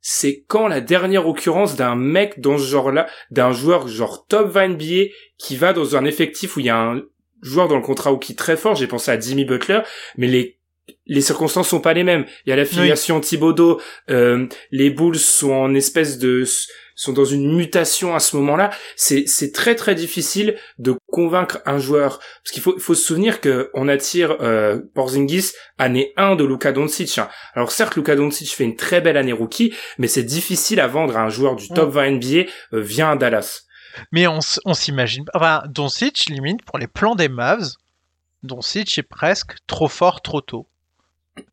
c'est 0.00 0.44
quand 0.46 0.68
la 0.68 0.80
dernière 0.80 1.26
occurrence 1.26 1.74
d'un 1.74 1.96
mec 1.96 2.38
dans 2.38 2.58
ce 2.58 2.64
genre-là, 2.64 3.08
d'un 3.32 3.50
joueur 3.50 3.88
genre 3.88 4.24
top 4.28 4.48
20 4.50 4.68
NBA 4.68 5.10
qui 5.36 5.56
va 5.56 5.72
dans 5.72 5.96
un 5.96 6.04
effectif 6.04 6.56
où 6.56 6.60
il 6.60 6.66
y 6.66 6.70
a 6.70 6.78
un 6.78 7.02
joueur 7.42 7.66
dans 7.66 7.74
le 7.74 7.82
contrat 7.82 8.10
rookie 8.10 8.36
très 8.36 8.56
fort, 8.56 8.76
j'ai 8.76 8.86
pensé 8.86 9.10
à 9.10 9.18
Jimmy 9.18 9.44
Butler, 9.44 9.80
mais 10.16 10.28
les 10.28 10.55
les 11.06 11.20
circonstances 11.20 11.68
sont 11.68 11.80
pas 11.80 11.94
les 11.94 12.04
mêmes. 12.04 12.26
Il 12.44 12.50
y 12.50 12.52
a 12.52 12.56
l'affiliation 12.56 13.16
oui. 13.16 13.20
Thibodeau, 13.22 13.80
euh, 14.10 14.46
les 14.70 14.90
Bulls 14.90 15.18
sont 15.18 15.52
en 15.52 15.74
espèce 15.74 16.18
de 16.18 16.44
sont 16.98 17.12
dans 17.12 17.24
une 17.24 17.54
mutation 17.54 18.14
à 18.14 18.20
ce 18.20 18.36
moment-là. 18.36 18.70
C'est 18.96 19.24
c'est 19.26 19.52
très 19.52 19.74
très 19.74 19.94
difficile 19.94 20.56
de 20.78 20.96
convaincre 21.06 21.60
un 21.66 21.78
joueur 21.78 22.18
parce 22.42 22.52
qu'il 22.52 22.62
faut 22.62 22.78
faut 22.78 22.94
se 22.94 23.04
souvenir 23.04 23.40
que 23.40 23.70
on 23.74 23.86
attire 23.86 24.36
euh, 24.40 24.80
Porzingis 24.94 25.52
année 25.78 26.12
1 26.16 26.36
de 26.36 26.44
Luka 26.44 26.72
Doncic. 26.72 27.18
Hein. 27.18 27.28
Alors 27.54 27.70
certes 27.70 27.96
Luka 27.96 28.16
Doncic 28.16 28.48
fait 28.48 28.64
une 28.64 28.76
très 28.76 29.00
belle 29.00 29.16
année 29.16 29.32
rookie, 29.32 29.74
mais 29.98 30.08
c'est 30.08 30.24
difficile 30.24 30.80
à 30.80 30.86
vendre 30.86 31.16
à 31.16 31.22
un 31.22 31.28
joueur 31.28 31.54
du 31.54 31.68
top 31.68 31.90
20 31.90 32.12
NBA 32.12 32.50
euh, 32.72 32.80
via 32.80 33.10
un 33.10 33.16
Dallas. 33.16 33.62
Mais 34.12 34.26
on, 34.26 34.40
on 34.64 34.74
s'imagine 34.74 35.24
enfin 35.34 35.62
Doncic 35.68 36.26
limite 36.30 36.64
pour 36.64 36.78
les 36.78 36.86
plans 36.86 37.14
des 37.14 37.28
Mavs, 37.28 37.74
Doncic 38.42 38.98
est 38.98 39.02
presque 39.02 39.56
trop 39.66 39.88
fort 39.88 40.22
trop 40.22 40.40
tôt. 40.40 40.66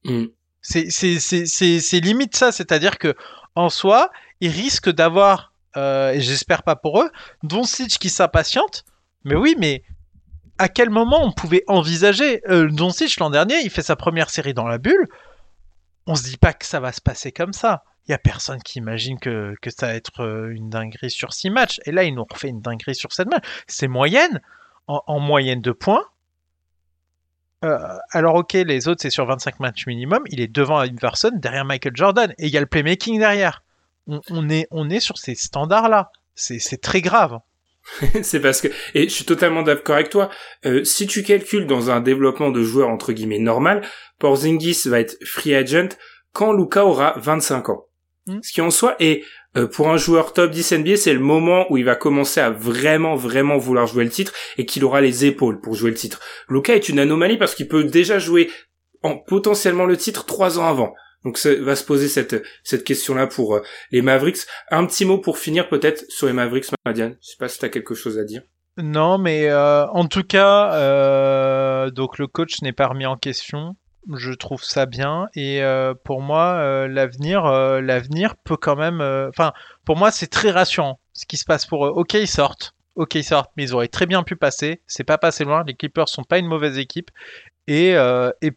Mm. 0.04 0.26
C'est 0.62 2.00
limite 2.00 2.36
ça, 2.36 2.52
c'est-à-dire 2.52 2.98
que 2.98 3.16
en 3.56 3.70
soi, 3.70 4.12
ils 4.40 4.50
risquent 4.50 4.90
d'avoir, 4.90 5.54
euh, 5.78 6.12
et 6.12 6.22
j'espère 6.22 6.64
pas 6.64 6.76
pour 6.76 7.02
eux, 7.02 7.12
Doncic 7.44 8.00
qui 8.00 8.10
s'impatiente. 8.10 8.86
Mais 9.24 9.36
oui, 9.36 9.56
mais 9.58 9.84
à 10.58 10.70
quel 10.70 10.90
moment 10.90 11.24
on 11.24 11.32
pouvait 11.32 11.64
envisager 11.68 12.42
euh, 12.50 12.70
Doncic 12.70 13.20
l'an 13.20 13.30
dernier, 13.30 13.60
il 13.64 13.70
fait 13.70 13.82
sa 13.82 13.96
première 13.96 14.30
série 14.30 14.54
dans 14.54 14.68
la 14.68 14.78
bulle. 14.78 15.08
On 16.06 16.16
se 16.16 16.24
dit 16.24 16.38
pas 16.38 16.54
que 16.54 16.66
ça 16.66 16.80
va 16.80 16.92
se 16.92 17.02
passer 17.02 17.32
comme 17.32 17.54
ça. 17.54 17.84
Il 18.08 18.12
y 18.12 18.16
a 18.16 18.18
personne 18.18 18.62
qui 18.62 18.80
imagine 18.80 19.18
que, 19.18 19.56
ça 19.78 19.88
va 19.88 19.94
être 19.94 20.22
euh, 20.22 20.54
une 20.54 20.70
dinguerie 20.70 21.10
sur 21.10 21.34
6 21.34 21.50
matchs. 21.50 21.80
Et 21.86 21.92
là, 21.92 22.04
ils 22.04 22.14
nous 22.14 22.26
refait 22.30 22.50
une 22.50 22.62
dinguerie 22.62 22.96
sur 22.96 23.14
7 23.14 23.30
matchs. 23.30 23.46
C'est 23.68 23.88
moyenne, 23.88 24.42
en, 24.88 25.02
en, 25.08 25.20
moyenne 25.20 25.62
de 25.62 25.72
points. 25.72 26.04
Euh, 27.64 27.78
alors 28.12 28.36
ok, 28.36 28.54
les 28.54 28.88
autres 28.88 29.02
c'est 29.02 29.10
sur 29.10 29.26
25 29.26 29.60
matchs 29.60 29.88
minimum. 29.88 30.24
Il 30.30 30.42
est 30.42 30.48
devant 30.48 30.84
Iverson, 30.84 31.32
derrière 31.36 31.66
Michael 31.66 31.96
Jordan. 31.96 32.34
Et 32.38 32.48
il 32.48 32.54
y 32.54 32.58
a 32.58 32.60
le 32.60 32.66
playmaking 32.66 33.20
derrière. 33.20 33.64
On, 34.08 34.20
on 34.30 34.50
est, 34.50 34.68
on 34.72 34.90
est 34.90 35.00
sur 35.00 35.18
ces 35.18 35.36
standards-là. 35.36 36.12
C'est 36.36 36.82
très 36.82 37.02
grave. 37.02 37.40
c'est 38.22 38.40
parce 38.40 38.62
que 38.62 38.70
et 38.94 39.04
je 39.04 39.14
suis 39.14 39.26
totalement 39.26 39.62
d'accord 39.62 39.96
avec 39.96 40.10
toi. 40.10 40.30
Euh, 40.66 40.84
si 40.84 41.06
tu 41.08 41.24
calcules 41.24 41.68
dans 41.68 41.90
un 41.90 42.00
développement 42.00 42.50
de 42.50 42.64
joueur 42.64 42.90
entre 42.90 43.12
guillemets 43.12 43.40
normal, 43.40 43.82
Porzingis 44.20 44.84
va 44.86 45.00
être 45.00 45.18
free 45.26 45.54
agent 45.54 45.90
quand 46.32 46.54
Luca 46.54 46.86
aura 46.86 47.14
25 47.18 47.70
ans. 47.70 47.86
Mm. 48.28 48.40
Ce 48.42 48.54
qui 48.54 48.62
en 48.62 48.72
soi 48.72 48.96
est 49.00 49.24
euh, 49.56 49.68
pour 49.68 49.90
un 49.90 49.98
joueur 49.98 50.34
top 50.34 50.52
10 50.52 50.74
NBA, 50.74 50.98
c'est 50.98 51.14
le 51.14 51.20
moment 51.20 51.66
où 51.70 51.78
il 51.78 51.86
va 51.86 51.96
commencer 51.96 52.40
à 52.40 52.50
vraiment 52.50 53.16
vraiment 53.16 53.58
vouloir 53.58 53.88
jouer 53.88 54.04
le 54.04 54.10
titre 54.10 54.34
et 54.58 54.66
qu'il 54.66 54.84
aura 54.84 55.02
les 55.02 55.26
épaules 55.26 55.62
pour 55.62 55.76
jouer 55.76 55.92
le 55.92 55.98
titre. 55.98 56.20
Luca 56.50 56.76
est 56.76 56.90
une 56.90 57.00
anomalie 57.00 57.38
parce 57.38 57.56
qu'il 57.56 57.68
peut 57.68 57.84
déjà 57.84 58.20
jouer 58.20 58.50
en 59.04 59.18
potentiellement 59.18 59.86
le 59.86 59.98
titre 59.98 60.26
trois 60.26 60.60
ans 60.60 60.68
avant. 60.68 60.94
Donc 61.24 61.38
ça 61.38 61.54
va 61.56 61.76
se 61.76 61.86
poser 61.86 62.08
cette 62.08 62.44
cette 62.64 62.84
question-là 62.84 63.28
pour 63.28 63.56
euh, 63.56 63.62
les 63.92 64.02
Mavericks. 64.02 64.40
Un 64.72 64.86
petit 64.86 65.06
mot 65.06 65.18
pour 65.18 65.38
finir 65.38 65.70
peut-être 65.70 66.06
sur 66.10 66.28
les 66.28 66.34
Mavericks, 66.34 66.66
Madiane. 66.86 67.18
Je 67.22 67.30
sais 67.30 67.38
pas 67.40 67.48
si 67.48 67.60
tu 67.60 67.66
as 67.66 67.70
quelque 67.70 67.96
chose 67.96 68.20
à 68.20 68.24
dire. 68.24 68.42
Non, 68.78 69.20
mais 69.20 69.50
euh, 69.50 69.86
en 69.88 70.08
tout 70.08 70.24
cas, 70.24 70.74
euh, 70.74 71.92
donc 71.92 72.18
le 72.18 72.28
coach 72.28 72.62
n'est 72.62 72.74
pas 72.74 72.88
remis 72.88 73.06
en 73.06 73.18
question. 73.18 73.76
Je 74.12 74.34
trouve 74.34 74.64
ça 74.64 74.86
bien 74.86 75.30
et 75.34 75.64
euh, 75.64 75.94
pour 75.94 76.22
moi, 76.22 76.56
euh, 76.56 76.88
l'avenir, 76.88 77.46
l'avenir 77.46 78.36
peut 78.36 78.58
quand 78.58 78.76
même. 78.76 79.02
Enfin, 79.30 79.54
pour 79.86 79.98
moi, 79.98 80.12
c'est 80.12 80.28
très 80.28 80.52
rassurant 80.52 81.00
ce 81.14 81.26
qui 81.26 81.38
se 81.38 81.46
passe 81.46 81.66
pour 81.66 81.86
eux. 81.86 81.92
Ok, 81.96 82.14
ils 82.16 82.28
sortent. 82.28 82.74
Ok, 82.96 83.16
ils 83.16 83.24
sortent, 83.24 83.52
mais 83.58 83.64
ils 83.64 83.74
auraient 83.74 83.88
très 83.88 84.06
bien 84.06 84.24
pu 84.24 84.36
passer. 84.36 84.82
C'est 84.88 85.04
pas 85.04 85.18
passé 85.18 85.46
loin. 85.46 85.64
Les 85.66 85.74
Clippers 85.74 86.10
sont 86.10 86.24
pas 86.24 86.38
une 86.38 86.48
mauvaise 86.48 86.78
équipe 86.78 87.12
et, 87.68 87.96
et 88.42 88.52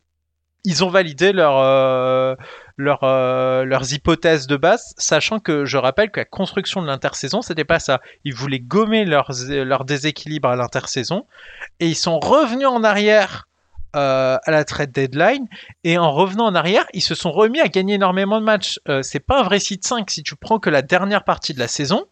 ils 0.66 0.82
ont 0.82 0.88
validé 0.88 1.32
leur, 1.32 1.58
euh, 1.58 2.34
leur, 2.76 3.04
euh, 3.04 3.64
leurs 3.64 3.92
hypothèses 3.92 4.48
de 4.48 4.56
base, 4.56 4.94
sachant 4.98 5.38
que 5.38 5.64
je 5.64 5.78
rappelle 5.78 6.10
que 6.10 6.18
la 6.18 6.24
construction 6.24 6.82
de 6.82 6.88
l'intersaison, 6.88 7.40
c'était 7.40 7.64
pas 7.64 7.78
ça. 7.78 8.00
Ils 8.24 8.34
voulaient 8.34 8.58
gommer 8.58 9.04
leur, 9.04 9.30
leur 9.48 9.84
déséquilibre 9.84 10.48
à 10.48 10.56
l'intersaison 10.56 11.24
et 11.78 11.86
ils 11.86 11.94
sont 11.94 12.18
revenus 12.18 12.66
en 12.66 12.82
arrière 12.82 13.46
euh, 13.96 14.36
à 14.42 14.50
la 14.50 14.64
trade 14.64 14.92
deadline 14.92 15.46
et 15.84 15.98
en 15.98 16.12
revenant 16.12 16.46
en 16.46 16.54
arrière, 16.54 16.86
ils 16.92 17.02
se 17.02 17.14
sont 17.14 17.32
remis 17.32 17.60
à 17.60 17.68
gagner 17.68 17.94
énormément 17.94 18.40
de 18.40 18.44
matchs. 18.44 18.78
Euh, 18.88 19.02
c'est 19.02 19.20
pas 19.20 19.40
un 19.40 19.42
vrai 19.42 19.58
site 19.58 19.86
5 19.86 20.10
si 20.10 20.22
tu 20.22 20.36
prends 20.36 20.58
que 20.58 20.70
la 20.70 20.82
dernière 20.82 21.24
partie 21.24 21.54
de 21.54 21.58
la 21.58 21.68
saison. 21.68 22.06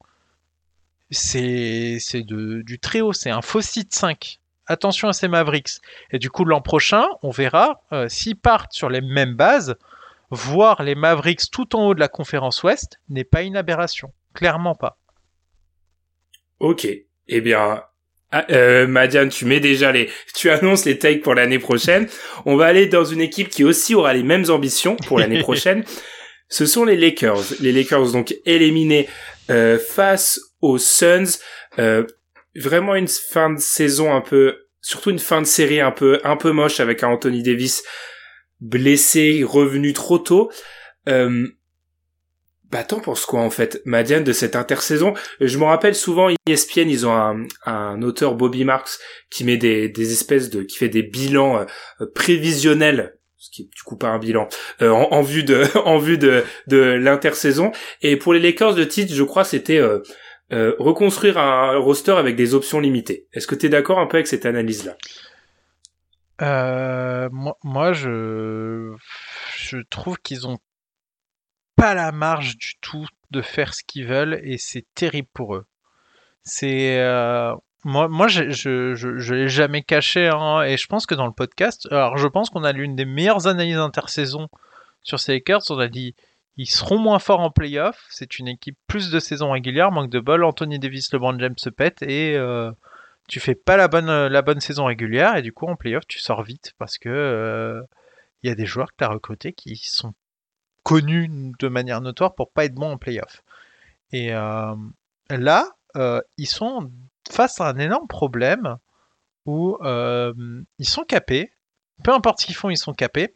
C'est 1.11 1.99
du 2.23 2.79
très 2.81 3.01
haut, 3.01 3.13
c'est 3.13 3.31
un 3.31 3.43
faux 3.43 3.61
site 3.61 3.95
5 3.95 4.41
attention 4.67 5.09
à 5.09 5.13
ces 5.13 5.29
Mavericks. 5.29 5.81
Et 6.11 6.19
du 6.19 6.31
coup, 6.31 6.45
l'an 6.45 6.61
prochain, 6.61 7.07
on 7.23 7.31
verra 7.31 7.83
euh, 7.93 8.09
s'ils 8.09 8.37
partent 8.37 8.73
sur 8.73 8.89
les 8.89 9.01
mêmes 9.01 9.35
bases, 9.35 9.77
voir 10.31 10.83
les 10.83 10.95
Mavericks 10.95 11.51
tout 11.51 11.77
en 11.77 11.87
haut 11.87 11.95
de 11.95 12.01
la 12.01 12.09
conférence 12.09 12.63
Ouest 12.63 13.01
n'est 13.09 13.25
pas 13.25 13.43
une 13.43 13.57
aberration. 13.57 14.13
Clairement 14.33 14.75
pas. 14.75 14.99
Ok. 16.61 16.87
Eh 17.27 17.41
bien, 17.41 17.83
ah, 18.37 18.45
euh, 18.51 18.89
Madiane, 18.89 19.29
tu 19.29 19.45
mets 19.45 19.61
déjà 19.61 19.93
les, 19.93 20.11
tu 20.35 20.51
annonces 20.51 20.85
les 20.85 20.99
takes 20.99 21.23
pour 21.23 21.37
l'année 21.37 21.61
prochaine. 21.61 22.09
On 22.47 22.57
va 22.57 22.67
aller 22.67 22.87
dans 22.87 23.05
une 23.05 23.21
équipe 23.21 23.49
qui 23.49 23.63
aussi 23.63 23.95
aura 23.95 24.13
les 24.13 24.25
mêmes 24.25 24.51
ambitions 24.51 24.97
pour 24.97 25.21
l'année 25.21 25.39
prochaine. 25.43 25.85
Ce 26.49 26.67
sont 26.67 26.85
les 26.85 26.97
Lakers. 26.97 27.45
Les 27.61 27.71
Lakers 27.71 28.11
donc 28.11 28.35
éliminés 28.45 29.09
euh, 29.51 29.79
face 29.79 30.41
aux 30.61 30.79
Suns. 30.79 31.39
Euh, 31.79 32.03
vraiment 32.57 32.97
une 32.97 33.07
fin 33.07 33.51
de 33.51 33.61
saison 33.61 34.13
un 34.13 34.21
peu, 34.21 34.57
surtout 34.81 35.11
une 35.11 35.21
fin 35.21 35.41
de 35.41 35.47
série 35.47 35.81
un 35.81 35.93
peu, 35.93 36.19
un 36.25 36.37
peu 36.37 36.51
moche 36.51 36.81
avec 36.81 37.05
un 37.05 37.11
Anthony 37.11 37.45
Davis 37.45 37.85
blessé, 38.61 39.45
revenu 39.47 39.93
trop 39.93 40.19
tôt. 40.19 40.51
Euh, 41.09 41.47
bah 42.75 42.83
t'en 42.83 42.99
penses 42.99 43.25
quoi 43.25 43.41
en 43.41 43.51
fait, 43.51 43.81
Madiane, 43.85 44.25
de 44.25 44.33
cette 44.33 44.57
intersaison. 44.57 45.15
Je 45.41 45.59
me 45.59 45.65
rappelle 45.65 45.95
souvent 45.95 46.29
ESPN, 46.45 46.89
ils 46.89 47.07
ont 47.07 47.13
un, 47.13 47.47
un 47.67 48.03
auteur 48.03 48.35
Bobby 48.35 48.65
Marks 48.65 48.99
qui 49.31 49.45
met 49.45 49.57
des, 49.57 49.89
des 49.89 50.11
espèces 50.11 50.51
de, 50.51 50.65
qui 50.65 50.77
fait 50.77 50.89
des 50.89 51.05
bilans 51.05 51.65
euh, 52.01 52.07
prévisionnels 52.17 53.17
ce 53.39 53.51
qui 53.51 53.63
est 53.63 53.65
du 53.67 53.83
coup 53.83 53.97
pas 53.97 54.09
un 54.09 54.19
bilan 54.19 54.49
euh, 54.83 54.91
en, 54.91 55.23
vue 55.23 55.45
de 55.45 55.65
en 55.85 55.99
vue 55.99 56.19
de 56.19 56.43
de 56.67 56.79
l'intersaison. 56.79 57.71
Et 58.03 58.17
pour 58.17 58.35
les 58.35 58.41
Lakers 58.41 58.75
de 58.75 58.83
titre 58.83 59.15
je 59.15 59.23
crois 59.23 59.45
c'était 59.45 59.79
euh, 59.79 60.01
reconstruire 60.51 61.39
un 61.39 61.77
roster 61.77 62.13
avec 62.13 62.35
des 62.35 62.55
options 62.55 62.81
limitées. 62.81 63.29
Est-ce 63.33 63.47
que 63.47 63.55
tu 63.55 63.67
es 63.67 63.69
d'accord 63.69 64.01
un 64.01 64.07
peu 64.07 64.17
avec 64.17 64.27
cette 64.27 64.47
analyse-là? 64.47 64.97
Euh, 66.43 67.29
moi, 67.31 67.57
moi, 67.63 67.93
je, 67.93 68.93
je 69.57 69.79
trouve 69.89 70.19
qu'ils 70.19 70.49
ont 70.49 70.59
pas 71.77 71.95
la 71.95 72.13
marge 72.13 72.57
du 72.57 72.75
tout 72.81 73.07
de 73.31 73.43
faire 73.43 73.75
ce 73.75 73.83
qu'ils 73.85 74.07
veulent 74.07 74.41
et 74.45 74.59
c'est 74.59 74.87
terrible 74.95 75.29
pour 75.33 75.55
eux. 75.57 75.67
C'est 76.43 76.99
euh, 77.01 77.55
moi, 77.85 78.09
moi, 78.09 78.29
je, 78.29 78.51
je, 78.51 78.95
je, 78.95 79.35
l'ai 79.35 79.49
jamais 79.49 79.83
caché 79.83 80.29
hein, 80.29 80.63
et 80.63 80.77
je 80.77 80.87
pense 80.87 81.07
que 81.07 81.15
dans 81.15 81.27
le 81.27 81.33
podcast, 81.33 81.87
alors 81.91 82.17
je 82.17 82.29
pense 82.29 82.51
qu'on 82.51 82.65
a 82.65 82.73
l'une 82.73 82.97
des 82.97 83.05
meilleures 83.05 83.47
analyses 83.47 83.77
intersaison 83.77 84.49
sur 85.03 85.21
ces 85.21 85.33
Lakers. 85.33 85.63
On 85.71 85.79
a 85.79 85.89
dit 85.89 86.15
ils 86.57 86.71
seront 86.71 86.99
moins 86.99 87.19
forts 87.19 87.41
en 87.41 87.51
playoff. 87.51 88.07
C'est 88.11 88.39
une 88.39 88.49
équipe 88.49 88.79
plus 88.87 89.11
de 89.11 89.19
saison 89.19 89.51
régulière, 89.51 89.91
manque 89.91 90.11
de 90.11 90.21
bol. 90.21 90.45
Anthony 90.45 90.79
Davis, 90.79 91.13
LeBron 91.13 91.39
James 91.39 91.59
se 91.59 91.71
pète 91.71 92.03
et 92.03 92.37
euh, 92.37 92.71
tu 93.29 93.41
fais 93.41 93.55
pas 93.55 93.77
la 93.77 93.89
bonne, 93.89 94.27
la 94.27 94.43
bonne 94.43 94.61
saison 94.61 94.85
régulière 94.85 95.37
et 95.37 95.43
du 95.43 95.53
coup 95.53 95.67
en 95.67 95.77
playoff 95.77 96.07
tu 96.07 96.19
sors 96.19 96.43
vite 96.43 96.73
parce 96.79 96.99
que 96.99 97.09
il 97.09 97.13
euh, 97.13 97.83
y 98.43 98.51
a 98.51 98.55
des 98.55 98.67
joueurs 98.67 98.89
que 98.89 98.97
tu 98.99 99.05
as 99.05 99.09
recrutés 99.09 99.53
qui 99.53 99.77
sont 99.77 100.15
connus 100.85 101.29
de 101.59 101.69
manière 101.69 102.01
notoire 102.01 102.35
pour 102.35 102.53
pas 102.53 102.67
être 102.67 102.75
bons 102.75 102.93
en 102.93 102.99
playoff. 102.99 103.43
Et 104.13 104.33
euh, 104.33 104.77
là, 105.29 105.69
euh, 105.97 106.21
ils 106.39 106.47
sont 106.47 106.91
face 107.29 107.61
à 107.61 107.69
un 107.69 107.79
énorme 107.79 108.07
problème 108.07 108.77
où 109.47 109.77
euh, 109.83 110.33
ils 110.79 110.89
sont 110.89 111.05
capés, 111.05 111.51
peu 112.05 112.13
importe 112.13 112.41
ce 112.41 112.47
qu'ils 112.47 112.55
font, 112.55 112.71
ils 112.71 112.79
sont 112.79 112.93
capés. 112.93 113.35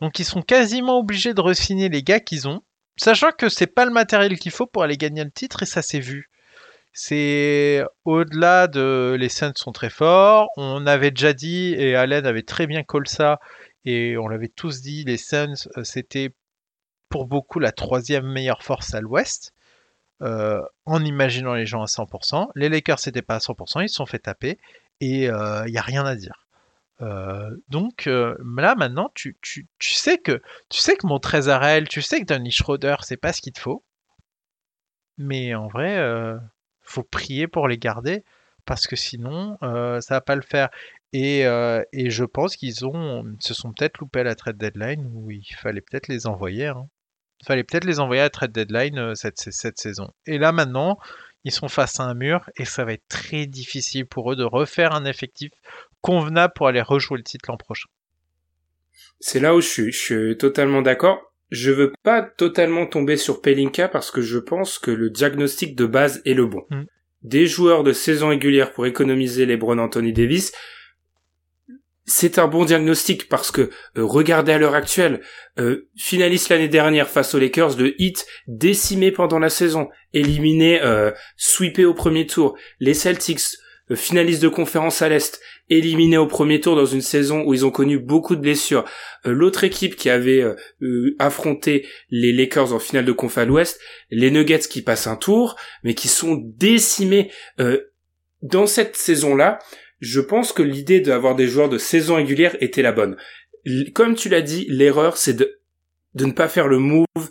Donc 0.00 0.18
ils 0.18 0.24
sont 0.24 0.42
quasiment 0.42 0.98
obligés 0.98 1.34
de 1.34 1.40
re-signer 1.40 1.88
les 1.88 2.02
gars 2.02 2.20
qu'ils 2.20 2.48
ont, 2.48 2.62
sachant 2.96 3.30
que 3.30 3.48
c'est 3.48 3.66
pas 3.66 3.84
le 3.84 3.92
matériel 3.92 4.38
qu'il 4.38 4.52
faut 4.52 4.66
pour 4.66 4.82
aller 4.82 4.96
gagner 4.96 5.22
le 5.22 5.30
titre 5.30 5.62
et 5.62 5.66
ça 5.66 5.82
s'est 5.82 6.00
vu. 6.00 6.30
C'est 6.92 7.84
au-delà 8.06 8.68
de 8.68 9.16
les 9.20 9.28
Suns 9.28 9.52
sont 9.54 9.72
très 9.72 9.90
forts. 9.90 10.48
On 10.56 10.86
avait 10.86 11.10
déjà 11.10 11.34
dit 11.34 11.74
et 11.74 11.94
Allen 11.94 12.24
avait 12.24 12.42
très 12.42 12.66
bien 12.66 12.82
call 12.84 13.06
ça 13.06 13.38
et 13.84 14.16
on 14.16 14.28
l'avait 14.28 14.48
tous 14.48 14.80
dit. 14.80 15.04
Les 15.04 15.18
Suns 15.18 15.68
c'était 15.84 16.32
pour 17.08 17.26
beaucoup 17.26 17.58
la 17.58 17.72
troisième 17.72 18.26
meilleure 18.26 18.62
force 18.62 18.94
à 18.94 19.00
l'Ouest. 19.00 19.52
en 20.20 21.04
imaginant 21.04 21.54
les 21.54 21.66
gens 21.66 21.82
à 21.82 21.86
100%. 21.86 22.50
Les 22.54 22.68
Lakers 22.68 22.98
n'étaient 23.06 23.22
pas 23.22 23.36
à 23.36 23.38
100%, 23.38 23.82
ils 23.82 23.88
se 23.88 23.96
sont 23.96 24.06
fait 24.06 24.18
taper 24.20 24.58
et 25.00 25.24
il 25.24 25.70
n'y 25.70 25.78
a 25.78 25.82
rien 25.82 26.04
à 26.06 26.14
dire. 26.16 26.46
donc 27.68 28.06
là 28.06 28.74
maintenant 28.76 29.10
tu, 29.14 29.36
tu, 29.42 29.66
tu, 29.78 29.94
sais 29.94 30.18
que 30.18 30.40
tu 30.70 30.80
sais 30.80 30.96
que 30.96 31.06
mon 31.06 31.18
Trésarel, 31.18 31.88
tu 31.88 32.02
sais 32.02 32.20
que 32.20 32.26
Danny 32.26 32.50
Schroeder 32.50 32.96
c'est 33.02 33.18
pas 33.18 33.32
ce 33.32 33.42
qu'il 33.42 33.52
te 33.52 33.60
faut. 33.60 33.84
Mais 35.18 35.54
en 35.54 35.68
vrai, 35.68 36.36
faut 36.82 37.02
prier 37.02 37.48
pour 37.48 37.68
les 37.68 37.78
garder 37.78 38.24
parce 38.64 38.86
que 38.86 38.96
sinon 38.96 39.58
ça 39.60 40.14
va 40.14 40.20
pas 40.20 40.36
le 40.36 40.42
faire. 40.42 40.70
Et, 41.12 41.40
et 41.92 42.10
je 42.10 42.24
pense 42.24 42.56
qu'ils 42.56 42.86
ont 42.86 43.24
se 43.40 43.54
sont 43.54 43.72
peut-être 43.72 43.98
loupés 43.98 44.20
à 44.20 44.24
la 44.24 44.34
trade 44.34 44.58
deadline 44.58 45.08
où 45.14 45.30
il 45.30 45.44
fallait 45.56 45.80
peut-être 45.80 46.08
les 46.08 46.26
envoyer. 46.26 46.66
Hein. 46.66 46.88
Il 47.40 47.46
fallait 47.46 47.64
peut-être 47.64 47.84
les 47.84 48.00
envoyer 48.00 48.20
à 48.20 48.24
la 48.24 48.30
trade 48.30 48.52
deadline 48.52 49.14
cette, 49.14 49.38
cette 49.38 49.78
saison. 49.78 50.10
Et 50.26 50.38
là 50.38 50.52
maintenant, 50.52 50.98
ils 51.44 51.52
sont 51.52 51.68
face 51.68 52.00
à 52.00 52.02
un 52.02 52.14
mur 52.14 52.50
et 52.56 52.64
ça 52.64 52.84
va 52.84 52.92
être 52.92 53.06
très 53.08 53.46
difficile 53.46 54.04
pour 54.06 54.32
eux 54.32 54.36
de 54.36 54.42
refaire 54.42 54.92
un 54.92 55.04
effectif 55.04 55.52
convenable 56.00 56.52
pour 56.56 56.66
aller 56.66 56.82
rejouer 56.82 57.18
le 57.18 57.22
titre 57.22 57.46
l'an 57.48 57.56
prochain. 57.56 57.88
C'est 59.20 59.40
là 59.40 59.54
où 59.54 59.60
je 59.60 59.68
suis, 59.68 59.92
je 59.92 59.98
suis 59.98 60.38
totalement 60.38 60.82
d'accord. 60.82 61.32
Je 61.50 61.70
veux 61.70 61.92
pas 62.02 62.22
totalement 62.22 62.86
tomber 62.86 63.16
sur 63.16 63.40
Pelinka 63.40 63.88
parce 63.88 64.10
que 64.10 64.20
je 64.20 64.38
pense 64.38 64.80
que 64.80 64.90
le 64.90 65.10
diagnostic 65.10 65.76
de 65.76 65.86
base 65.86 66.20
est 66.24 66.34
le 66.34 66.46
bon. 66.46 66.64
Mm. 66.70 66.82
Des 67.22 67.46
joueurs 67.46 67.84
de 67.84 67.92
saison 67.92 68.28
régulière 68.28 68.72
pour 68.72 68.86
économiser 68.86 69.46
les 69.46 69.56
Bron 69.56 69.78
Anthony 69.78 70.12
Davis, 70.12 70.52
c'est 72.06 72.38
un 72.38 72.46
bon 72.46 72.64
diagnostic 72.64 73.28
parce 73.28 73.50
que 73.50 73.62
euh, 73.98 74.04
regardez 74.04 74.52
à 74.52 74.58
l'heure 74.58 74.74
actuelle, 74.74 75.20
euh, 75.58 75.88
finaliste 75.96 76.48
l'année 76.48 76.68
dernière 76.68 77.10
face 77.10 77.34
aux 77.34 77.38
Lakers, 77.38 77.76
le 77.76 78.00
hit 78.00 78.26
décimé 78.46 79.10
pendant 79.10 79.40
la 79.40 79.50
saison, 79.50 79.88
éliminé, 80.12 80.80
euh, 80.82 81.10
sweepé 81.36 81.84
au 81.84 81.94
premier 81.94 82.26
tour, 82.26 82.56
les 82.78 82.94
Celtics 82.94 83.40
euh, 83.90 83.96
finalistes 83.96 84.42
de 84.42 84.48
conférence 84.48 85.02
à 85.02 85.08
l'Est, 85.08 85.40
éliminés 85.68 86.16
au 86.16 86.28
premier 86.28 86.60
tour 86.60 86.76
dans 86.76 86.86
une 86.86 87.02
saison 87.02 87.42
où 87.44 87.54
ils 87.54 87.66
ont 87.66 87.72
connu 87.72 87.98
beaucoup 87.98 88.36
de 88.36 88.40
blessures. 88.40 88.84
Euh, 89.26 89.32
l'autre 89.32 89.64
équipe 89.64 89.96
qui 89.96 90.08
avait 90.08 90.44
affronté 91.18 91.86
les 92.10 92.32
Lakers 92.32 92.72
en 92.72 92.78
finale 92.78 93.04
de 93.04 93.12
conf 93.12 93.36
à 93.36 93.44
l'Ouest, 93.44 93.80
les 94.10 94.30
Nuggets 94.30 94.60
qui 94.70 94.80
passent 94.80 95.08
un 95.08 95.16
tour, 95.16 95.56
mais 95.82 95.94
qui 95.94 96.08
sont 96.08 96.40
décimés. 96.56 97.32
dans 98.42 98.66
cette 98.66 98.94
saison-là, 98.96 99.58
je 100.00 100.20
pense 100.20 100.52
que 100.52 100.62
l'idée 100.62 101.00
d'avoir 101.00 101.34
des 101.34 101.48
joueurs 101.48 101.68
de 101.68 101.78
saison 101.78 102.16
régulière 102.16 102.56
était 102.60 102.82
la 102.82 102.92
bonne. 102.92 103.16
Comme 103.94 104.14
tu 104.14 104.28
l'as 104.28 104.42
dit, 104.42 104.66
l'erreur, 104.68 105.16
c'est 105.16 105.34
de, 105.34 105.60
ne 106.14 106.32
pas 106.32 106.48
faire 106.48 106.68
le 106.68 106.78
move 106.78 107.30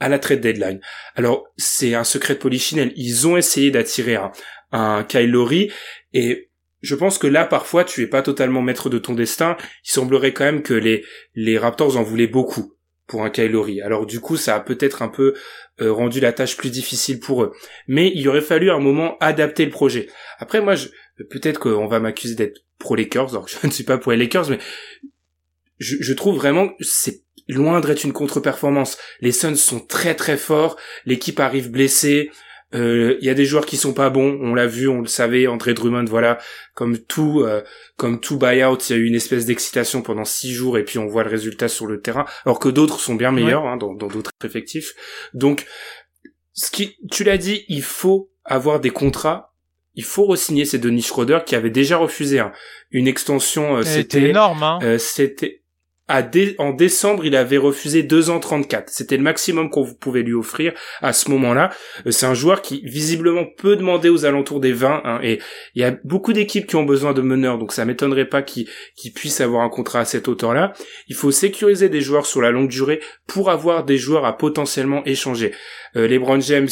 à 0.00 0.08
la 0.08 0.18
trade 0.18 0.40
deadline. 0.40 0.80
Alors, 1.14 1.44
c'est 1.56 1.94
un 1.94 2.04
secret 2.04 2.34
de 2.34 2.38
polichinelle. 2.38 2.92
Ils 2.96 3.26
ont 3.26 3.36
essayé 3.36 3.70
d'attirer 3.70 4.16
un, 4.16 4.32
un 4.72 5.06
et 6.12 6.50
je 6.82 6.94
pense 6.94 7.18
que 7.18 7.26
là, 7.26 7.44
parfois, 7.44 7.84
tu 7.84 8.02
es 8.02 8.06
pas 8.06 8.22
totalement 8.22 8.62
maître 8.62 8.88
de 8.88 8.98
ton 8.98 9.14
destin. 9.14 9.56
Il 9.84 9.90
semblerait 9.90 10.32
quand 10.32 10.44
même 10.44 10.62
que 10.62 10.74
les, 10.74 11.04
les 11.34 11.58
Raptors 11.58 11.96
en 11.96 12.02
voulaient 12.02 12.26
beaucoup 12.26 12.76
pour 13.06 13.24
un 13.24 13.30
Kyle. 13.30 13.56
Alors 13.84 14.06
du 14.06 14.20
coup, 14.20 14.36
ça 14.36 14.56
a 14.56 14.60
peut-être 14.60 15.02
un 15.02 15.08
peu 15.08 15.34
euh, 15.80 15.92
rendu 15.92 16.20
la 16.20 16.32
tâche 16.32 16.56
plus 16.56 16.70
difficile 16.70 17.20
pour 17.20 17.42
eux. 17.42 17.52
Mais 17.86 18.12
il 18.14 18.28
aurait 18.28 18.40
fallu 18.40 18.70
un 18.70 18.78
moment 18.78 19.16
adapter 19.20 19.64
le 19.64 19.70
projet. 19.70 20.08
Après, 20.38 20.60
moi, 20.60 20.74
je, 20.74 20.88
peut-être 21.24 21.58
qu'on 21.58 21.86
va 21.86 22.00
m'accuser 22.00 22.34
d'être 22.34 22.62
pro 22.78 22.94
Lakers, 22.94 23.30
alors 23.30 23.48
je 23.48 23.56
ne 23.66 23.72
suis 23.72 23.84
pas 23.84 23.98
pour 23.98 24.12
les 24.12 24.18
Lakers, 24.18 24.50
mais 24.50 24.58
je, 25.78 25.96
je 26.00 26.12
trouve 26.12 26.36
vraiment 26.36 26.70
c'est 26.80 27.22
loin 27.48 27.80
d'être 27.80 28.04
une 28.04 28.12
contre-performance. 28.12 28.98
Les 29.20 29.32
Suns 29.32 29.56
sont 29.56 29.80
très 29.80 30.14
très 30.14 30.36
forts, 30.36 30.76
l'équipe 31.04 31.38
arrive 31.40 31.70
blessée, 31.70 32.30
il 32.72 32.80
euh, 32.80 33.18
y 33.20 33.30
a 33.30 33.34
des 33.34 33.44
joueurs 33.44 33.64
qui 33.64 33.76
sont 33.76 33.94
pas 33.94 34.10
bons, 34.10 34.38
on 34.42 34.52
l'a 34.52 34.66
vu, 34.66 34.88
on 34.88 35.00
le 35.00 35.06
savait, 35.06 35.46
André 35.46 35.72
Drummond, 35.72 36.04
voilà, 36.06 36.38
comme 36.74 36.98
tout, 36.98 37.42
euh, 37.42 37.62
comme 37.96 38.20
tout 38.20 38.38
buyout, 38.38 38.78
il 38.88 38.92
y 38.92 38.98
a 38.98 38.98
eu 38.98 39.06
une 39.06 39.14
espèce 39.14 39.46
d'excitation 39.46 40.02
pendant 40.02 40.24
six 40.24 40.52
jours 40.52 40.76
et 40.76 40.84
puis 40.84 40.98
on 40.98 41.06
voit 41.06 41.22
le 41.22 41.30
résultat 41.30 41.68
sur 41.68 41.86
le 41.86 42.00
terrain, 42.00 42.24
alors 42.44 42.58
que 42.58 42.68
d'autres 42.68 42.98
sont 42.98 43.14
bien 43.14 43.30
meilleurs 43.30 43.66
hein, 43.66 43.76
dans 43.76 43.94
d'autres 43.94 44.32
effectifs. 44.44 44.94
Donc, 45.32 45.64
ce 46.54 46.70
qui, 46.70 46.96
tu 47.10 47.22
l'as 47.22 47.38
dit, 47.38 47.64
il 47.68 47.82
faut 47.82 48.30
avoir 48.44 48.80
des 48.80 48.90
contrats 48.90 49.54
il 49.96 50.04
faut 50.04 50.26
re-signer 50.26 50.64
ces 50.64 50.78
Denis 50.78 51.02
Schroeder 51.02 51.40
qui 51.44 51.56
avait 51.56 51.70
déjà 51.70 51.96
refusé 51.96 52.38
hein. 52.38 52.52
une 52.90 53.08
extension. 53.08 53.78
Euh, 53.78 53.82
c'était 53.82 54.30
énorme. 54.30 54.62
Hein. 54.62 54.78
Euh, 54.82 54.98
c'était 54.98 55.62
à 56.08 56.22
en 56.58 56.72
décembre, 56.72 57.24
il 57.24 57.34
avait 57.34 57.56
refusé 57.56 58.04
2 58.04 58.30
ans 58.30 58.38
34. 58.38 58.90
C'était 58.90 59.16
le 59.16 59.24
maximum 59.24 59.70
qu'on 59.70 59.92
pouvait 59.92 60.22
lui 60.22 60.34
offrir 60.34 60.72
à 61.02 61.12
ce 61.12 61.30
moment-là. 61.30 61.70
Euh, 62.06 62.12
c'est 62.12 62.26
un 62.26 62.34
joueur 62.34 62.62
qui 62.62 62.80
visiblement 62.84 63.44
peut 63.44 63.74
demander 63.74 64.08
aux 64.08 64.24
alentours 64.24 64.60
des 64.60 64.72
20. 64.72 65.02
Hein, 65.04 65.20
et 65.22 65.40
il 65.74 65.82
y 65.82 65.84
a 65.84 65.96
beaucoup 66.04 66.32
d'équipes 66.32 66.66
qui 66.66 66.76
ont 66.76 66.84
besoin 66.84 67.12
de 67.12 67.22
meneurs, 67.22 67.58
donc 67.58 67.72
ça 67.72 67.84
m'étonnerait 67.84 68.28
pas 68.28 68.42
qu'il 68.42 68.68
puisse 69.14 69.40
avoir 69.40 69.62
un 69.62 69.68
contrat 69.68 70.00
à 70.00 70.04
cette 70.04 70.28
hauteur-là. 70.28 70.74
Il 71.08 71.16
faut 71.16 71.32
sécuriser 71.32 71.88
des 71.88 72.00
joueurs 72.00 72.26
sur 72.26 72.40
la 72.40 72.52
longue 72.52 72.68
durée 72.68 73.00
pour 73.26 73.50
avoir 73.50 73.84
des 73.84 73.98
joueurs 73.98 74.26
à 74.26 74.36
potentiellement 74.36 75.04
échanger. 75.06 75.52
Euh, 75.96 76.06
LeBron 76.06 76.40
James 76.40 76.68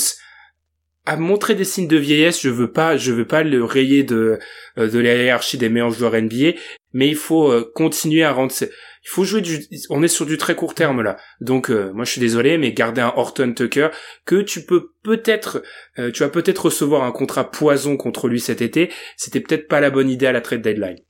à 1.06 1.16
montrer 1.16 1.54
des 1.54 1.64
signes 1.64 1.88
de 1.88 1.96
vieillesse, 1.96 2.40
je 2.40 2.48
veux 2.48 2.70
pas, 2.70 2.96
je 2.96 3.12
veux 3.12 3.26
pas 3.26 3.42
le 3.42 3.62
rayer 3.62 4.04
de 4.04 4.38
euh, 4.78 4.88
de 4.88 4.98
la 4.98 5.38
des 5.54 5.68
meilleurs 5.68 5.90
joueurs 5.90 6.20
NBA, 6.20 6.56
mais 6.92 7.08
il 7.08 7.16
faut 7.16 7.50
euh, 7.50 7.70
continuer 7.74 8.24
à 8.24 8.32
rendre. 8.32 8.52
Il 8.60 9.10
faut 9.10 9.24
jouer 9.24 9.42
du. 9.42 9.60
On 9.90 10.02
est 10.02 10.08
sur 10.08 10.24
du 10.24 10.38
très 10.38 10.54
court 10.54 10.74
terme 10.74 11.02
là, 11.02 11.18
donc 11.40 11.70
euh, 11.70 11.92
moi 11.92 12.04
je 12.04 12.12
suis 12.12 12.20
désolé, 12.20 12.56
mais 12.56 12.72
garder 12.72 13.02
un 13.02 13.12
Horton 13.14 13.52
Tucker 13.52 13.88
que 14.24 14.40
tu 14.40 14.64
peux 14.64 14.92
peut-être, 15.02 15.62
tu 16.14 16.22
vas 16.22 16.30
peut-être 16.30 16.66
recevoir 16.66 17.04
un 17.04 17.12
contrat 17.12 17.50
poison 17.50 17.98
contre 17.98 18.28
lui 18.28 18.40
cet 18.40 18.62
été. 18.62 18.90
C'était 19.18 19.40
peut-être 19.40 19.68
pas 19.68 19.80
la 19.80 19.90
bonne 19.90 20.08
idée 20.08 20.26
à 20.26 20.32
la 20.32 20.40
trade 20.40 20.62
deadline. 20.62 21.03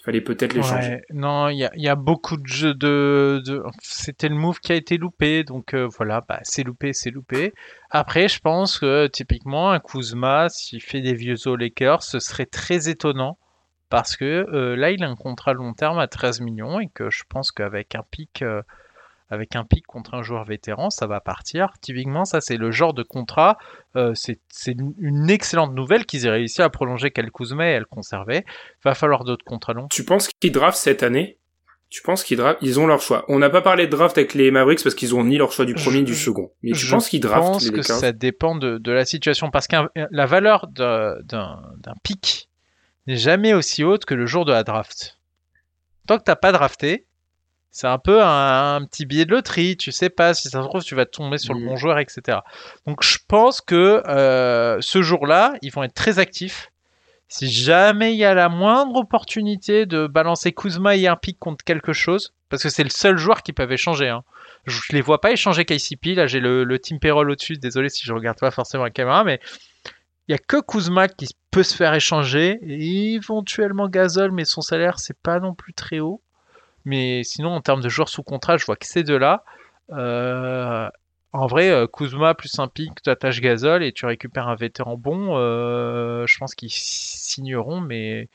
Il 0.00 0.04
fallait 0.04 0.20
peut-être 0.20 0.54
les 0.54 0.62
changer. 0.62 1.02
Non, 1.12 1.48
il 1.48 1.58
y 1.58 1.88
a, 1.88 1.94
beaucoup 1.94 2.36
de 2.36 2.46
jeux 2.46 2.74
de. 2.74 3.42
C'était 3.82 4.28
le 4.28 4.34
move 4.34 4.58
qui 4.60 4.72
a 4.72 4.74
été 4.74 4.96
loupé, 4.96 5.44
donc 5.44 5.74
voilà, 5.74 6.22
bah, 6.26 6.40
c'est 6.42 6.64
loupé, 6.64 6.92
c'est 6.92 7.10
loupé. 7.10 7.52
Après, 7.90 8.26
je 8.26 8.40
pense 8.40 8.78
que 8.78 9.06
typiquement, 9.06 9.70
un 9.70 9.78
Kuzma, 9.80 10.48
s'il 10.48 10.80
fait 10.80 11.00
des 11.02 11.14
vieux 11.14 11.36
aux 11.46 11.56
Lakers, 11.56 12.02
ce 12.02 12.18
serait 12.18 12.46
très 12.46 12.88
étonnant. 12.88 13.38
Parce 13.90 14.16
que 14.16 14.46
euh, 14.52 14.76
là, 14.76 14.92
il 14.92 15.02
a 15.02 15.08
un 15.08 15.16
contrat 15.16 15.52
long 15.52 15.74
terme 15.74 15.98
à 15.98 16.06
13 16.06 16.40
millions 16.40 16.78
et 16.78 16.88
que 16.88 17.10
je 17.10 17.24
pense 17.28 17.50
qu'avec 17.50 17.96
un 17.96 18.04
pic, 18.08 18.40
euh, 18.40 18.62
avec 19.30 19.54
un 19.56 19.64
pic 19.64 19.86
contre 19.86 20.14
un 20.14 20.22
joueur 20.22 20.44
vétéran, 20.44 20.90
ça 20.90 21.06
va 21.06 21.20
partir. 21.20 21.72
Typiquement, 21.80 22.24
ça 22.24 22.40
c'est 22.40 22.56
le 22.56 22.70
genre 22.70 22.92
de 22.92 23.02
contrat. 23.02 23.56
Euh, 23.96 24.12
c'est 24.14 24.38
une 24.98 25.30
excellente 25.30 25.72
nouvelle 25.74 26.04
qu'ils 26.04 26.26
aient 26.26 26.30
réussi 26.30 26.62
à 26.62 26.68
prolonger 26.68 27.10
Kel 27.10 27.30
Kuzma 27.30 27.70
et 27.70 27.74
à 27.74 27.78
le 27.78 27.84
conserver. 27.84 28.44
Va 28.84 28.94
falloir 28.94 29.24
d'autres 29.24 29.44
contrats 29.44 29.72
longs. 29.72 29.88
Tu 29.88 30.04
penses 30.04 30.28
qu'il 30.28 30.52
draft 30.52 30.76
cette 30.76 31.02
année? 31.02 31.38
Tu 31.90 32.02
penses 32.02 32.22
qu'ils 32.22 32.36
draftent? 32.36 32.58
Ils 32.62 32.78
ont 32.78 32.86
leur 32.86 33.00
choix. 33.00 33.24
On 33.28 33.40
n'a 33.40 33.50
pas 33.50 33.62
parlé 33.62 33.86
de 33.86 33.90
draft 33.90 34.16
avec 34.16 34.34
les 34.34 34.52
Mavericks 34.52 34.82
parce 34.82 34.94
qu'ils 34.94 35.14
ont 35.14 35.24
ni 35.24 35.38
leur 35.38 35.50
choix 35.50 35.64
du 35.64 35.74
premier 35.74 35.98
ni 35.98 36.04
du 36.04 36.14
second. 36.14 36.52
Mais 36.62 36.70
tu 36.70 36.86
penses 36.88 37.08
qu'ils 37.08 37.20
draftent 37.20 37.64
Je 37.64 37.70
pense 37.70 37.70
que 37.70 37.82
ça 37.82 38.12
dépend 38.12 38.54
de, 38.54 38.78
de, 38.78 38.92
la 38.92 39.04
situation 39.04 39.50
parce 39.50 39.66
que 39.66 39.76
la 39.94 40.26
valeur 40.26 40.68
d'un 40.68 41.94
pic 42.04 42.48
n'est 43.08 43.16
jamais 43.16 43.54
aussi 43.54 43.82
haute 43.82 44.04
que 44.04 44.14
le 44.14 44.26
jour 44.26 44.44
de 44.44 44.52
la 44.52 44.62
draft. 44.62 45.18
Tant 46.06 46.18
que 46.18 46.24
t'as 46.24 46.36
pas 46.36 46.52
drafté, 46.52 47.06
c'est 47.70 47.86
un 47.86 47.98
peu 47.98 48.22
un, 48.22 48.84
petit 48.84 49.06
billet 49.06 49.24
de 49.24 49.30
loterie. 49.30 49.76
Tu 49.76 49.92
sais 49.92 50.10
pas 50.10 50.34
si 50.34 50.48
ça 50.48 50.62
se 50.62 50.68
trouve 50.68 50.82
tu 50.82 50.94
vas 50.94 51.06
tomber 51.06 51.38
sur 51.38 51.54
le 51.54 51.60
mm. 51.60 51.66
bon 51.66 51.76
joueur, 51.76 51.98
etc. 51.98 52.38
Donc 52.86 53.02
je 53.02 53.18
pense 53.28 53.60
que 53.60 54.02
euh, 54.06 54.78
ce 54.80 55.02
jour-là, 55.02 55.54
ils 55.62 55.72
vont 55.72 55.82
être 55.82 55.94
très 55.94 56.18
actifs 56.18 56.70
si 57.30 57.48
jamais 57.48 58.12
il 58.12 58.18
y 58.18 58.24
a 58.24 58.34
la 58.34 58.48
moindre 58.48 58.96
opportunité 58.96 59.86
de 59.86 60.08
balancer 60.08 60.52
Kuzma 60.52 60.96
et 60.96 61.06
un 61.06 61.14
pic 61.14 61.38
contre 61.38 61.64
quelque 61.64 61.92
chose, 61.92 62.34
parce 62.48 62.60
que 62.64 62.68
c'est 62.68 62.82
le 62.82 62.90
seul 62.90 63.16
joueur 63.18 63.44
qui 63.44 63.52
peuvent 63.52 63.70
échanger. 63.70 64.08
Hein. 64.08 64.24
Je, 64.66 64.80
les 64.90 65.00
vois 65.00 65.20
pas 65.20 65.30
échanger 65.30 65.64
KCP. 65.64 66.16
Là, 66.16 66.26
j'ai 66.26 66.40
le, 66.40 66.78
team 66.80 66.98
payroll 66.98 67.30
au-dessus. 67.30 67.56
Désolé 67.56 67.88
si 67.88 68.04
je 68.04 68.12
regarde 68.12 68.38
pas 68.40 68.50
forcément 68.50 68.82
la 68.82 68.90
caméra, 68.90 69.22
mais 69.22 69.40
il 70.26 70.32
y 70.32 70.34
a 70.34 70.38
que 70.38 70.60
Kuzma 70.60 71.06
qui 71.06 71.28
peut 71.52 71.62
se 71.62 71.76
faire 71.76 71.94
échanger. 71.94 72.58
Et 72.62 73.14
éventuellement 73.14 73.88
Gasol, 73.88 74.32
mais 74.32 74.44
son 74.44 74.60
salaire 74.60 74.98
c'est 74.98 75.16
pas 75.16 75.38
non 75.38 75.54
plus 75.54 75.72
très 75.72 76.00
haut. 76.00 76.20
Mais 76.84 77.22
sinon, 77.24 77.50
en 77.50 77.60
termes 77.60 77.82
de 77.82 77.88
joueurs 77.88 78.08
sous 78.08 78.22
contrat, 78.22 78.56
je 78.56 78.64
vois 78.64 78.76
que 78.76 78.86
ces 78.86 79.02
deux-là. 79.02 79.44
Euh, 79.92 80.88
en 81.32 81.46
vrai, 81.46 81.70
euh, 81.70 81.86
Kuzma 81.86 82.34
plus 82.34 82.58
un 82.58 82.68
pic, 82.68 83.02
tu 83.02 83.10
attaches 83.10 83.40
Gazol 83.40 83.82
et 83.82 83.92
tu 83.92 84.06
récupères 84.06 84.48
un 84.48 84.56
vétéran 84.56 84.96
bon. 84.96 85.36
Euh, 85.36 86.26
je 86.26 86.38
pense 86.38 86.54
qu'ils 86.54 86.72
signeront, 86.72 87.80
mais, 87.80 88.28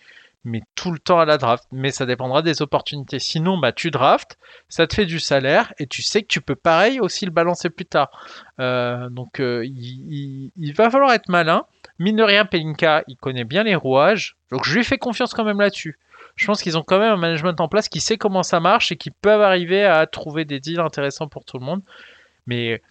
mais 0.43 0.61
tout 0.75 0.91
le 0.91 0.99
temps 0.99 1.19
à 1.19 1.25
la 1.25 1.37
draft. 1.37 1.65
Mais 1.71 1.91
ça 1.91 2.05
dépendra 2.05 2.41
des 2.41 2.61
opportunités. 2.61 3.19
Sinon, 3.19 3.57
bah, 3.57 3.71
tu 3.71 3.91
drafts, 3.91 4.37
ça 4.69 4.87
te 4.87 4.95
fait 4.95 5.05
du 5.05 5.19
salaire 5.19 5.73
et 5.79 5.87
tu 5.87 6.03
sais 6.03 6.21
que 6.21 6.27
tu 6.27 6.41
peux 6.41 6.55
pareil 6.55 6.99
aussi 6.99 7.25
le 7.25 7.31
balancer 7.31 7.69
plus 7.69 7.85
tard. 7.85 8.11
Donc, 8.59 9.39
il, 9.39 10.73
va 10.75 10.89
falloir 10.89 11.13
être 11.13 11.29
malin. 11.29 11.65
Mine 11.97 12.17
de 12.17 12.23
rien, 12.23 12.45
Pelinka, 12.45 13.03
il 13.07 13.15
connaît 13.15 13.45
bien 13.45 13.63
les 13.63 13.75
rouages. 13.75 14.35
Donc, 14.51 14.65
je 14.65 14.75
lui 14.75 14.83
fais 14.83 14.97
confiance 14.97 15.33
quand 15.33 15.45
même 15.45 15.59
là-dessus. 15.59 15.97
Je 16.35 16.45
pense 16.45 16.61
qu'ils 16.61 16.77
ont 16.77 16.83
quand 16.83 16.99
même 16.99 17.13
un 17.13 17.17
management 17.17 17.59
en 17.61 17.67
place 17.69 17.87
qui 17.87 18.01
sait 18.01 18.17
comment 18.17 18.43
ça 18.43 18.59
marche 18.59 18.91
et 18.91 18.97
qui 18.97 19.09
peuvent 19.09 19.41
arriver 19.41 19.83
à 19.83 20.05
trouver 20.05 20.43
des 20.43 20.59
deals 20.59 20.81
intéressants 20.81 21.27
pour 21.27 21.45
tout 21.45 21.57
le 21.57 21.65
monde. 21.65 21.81
Mais 22.45 22.81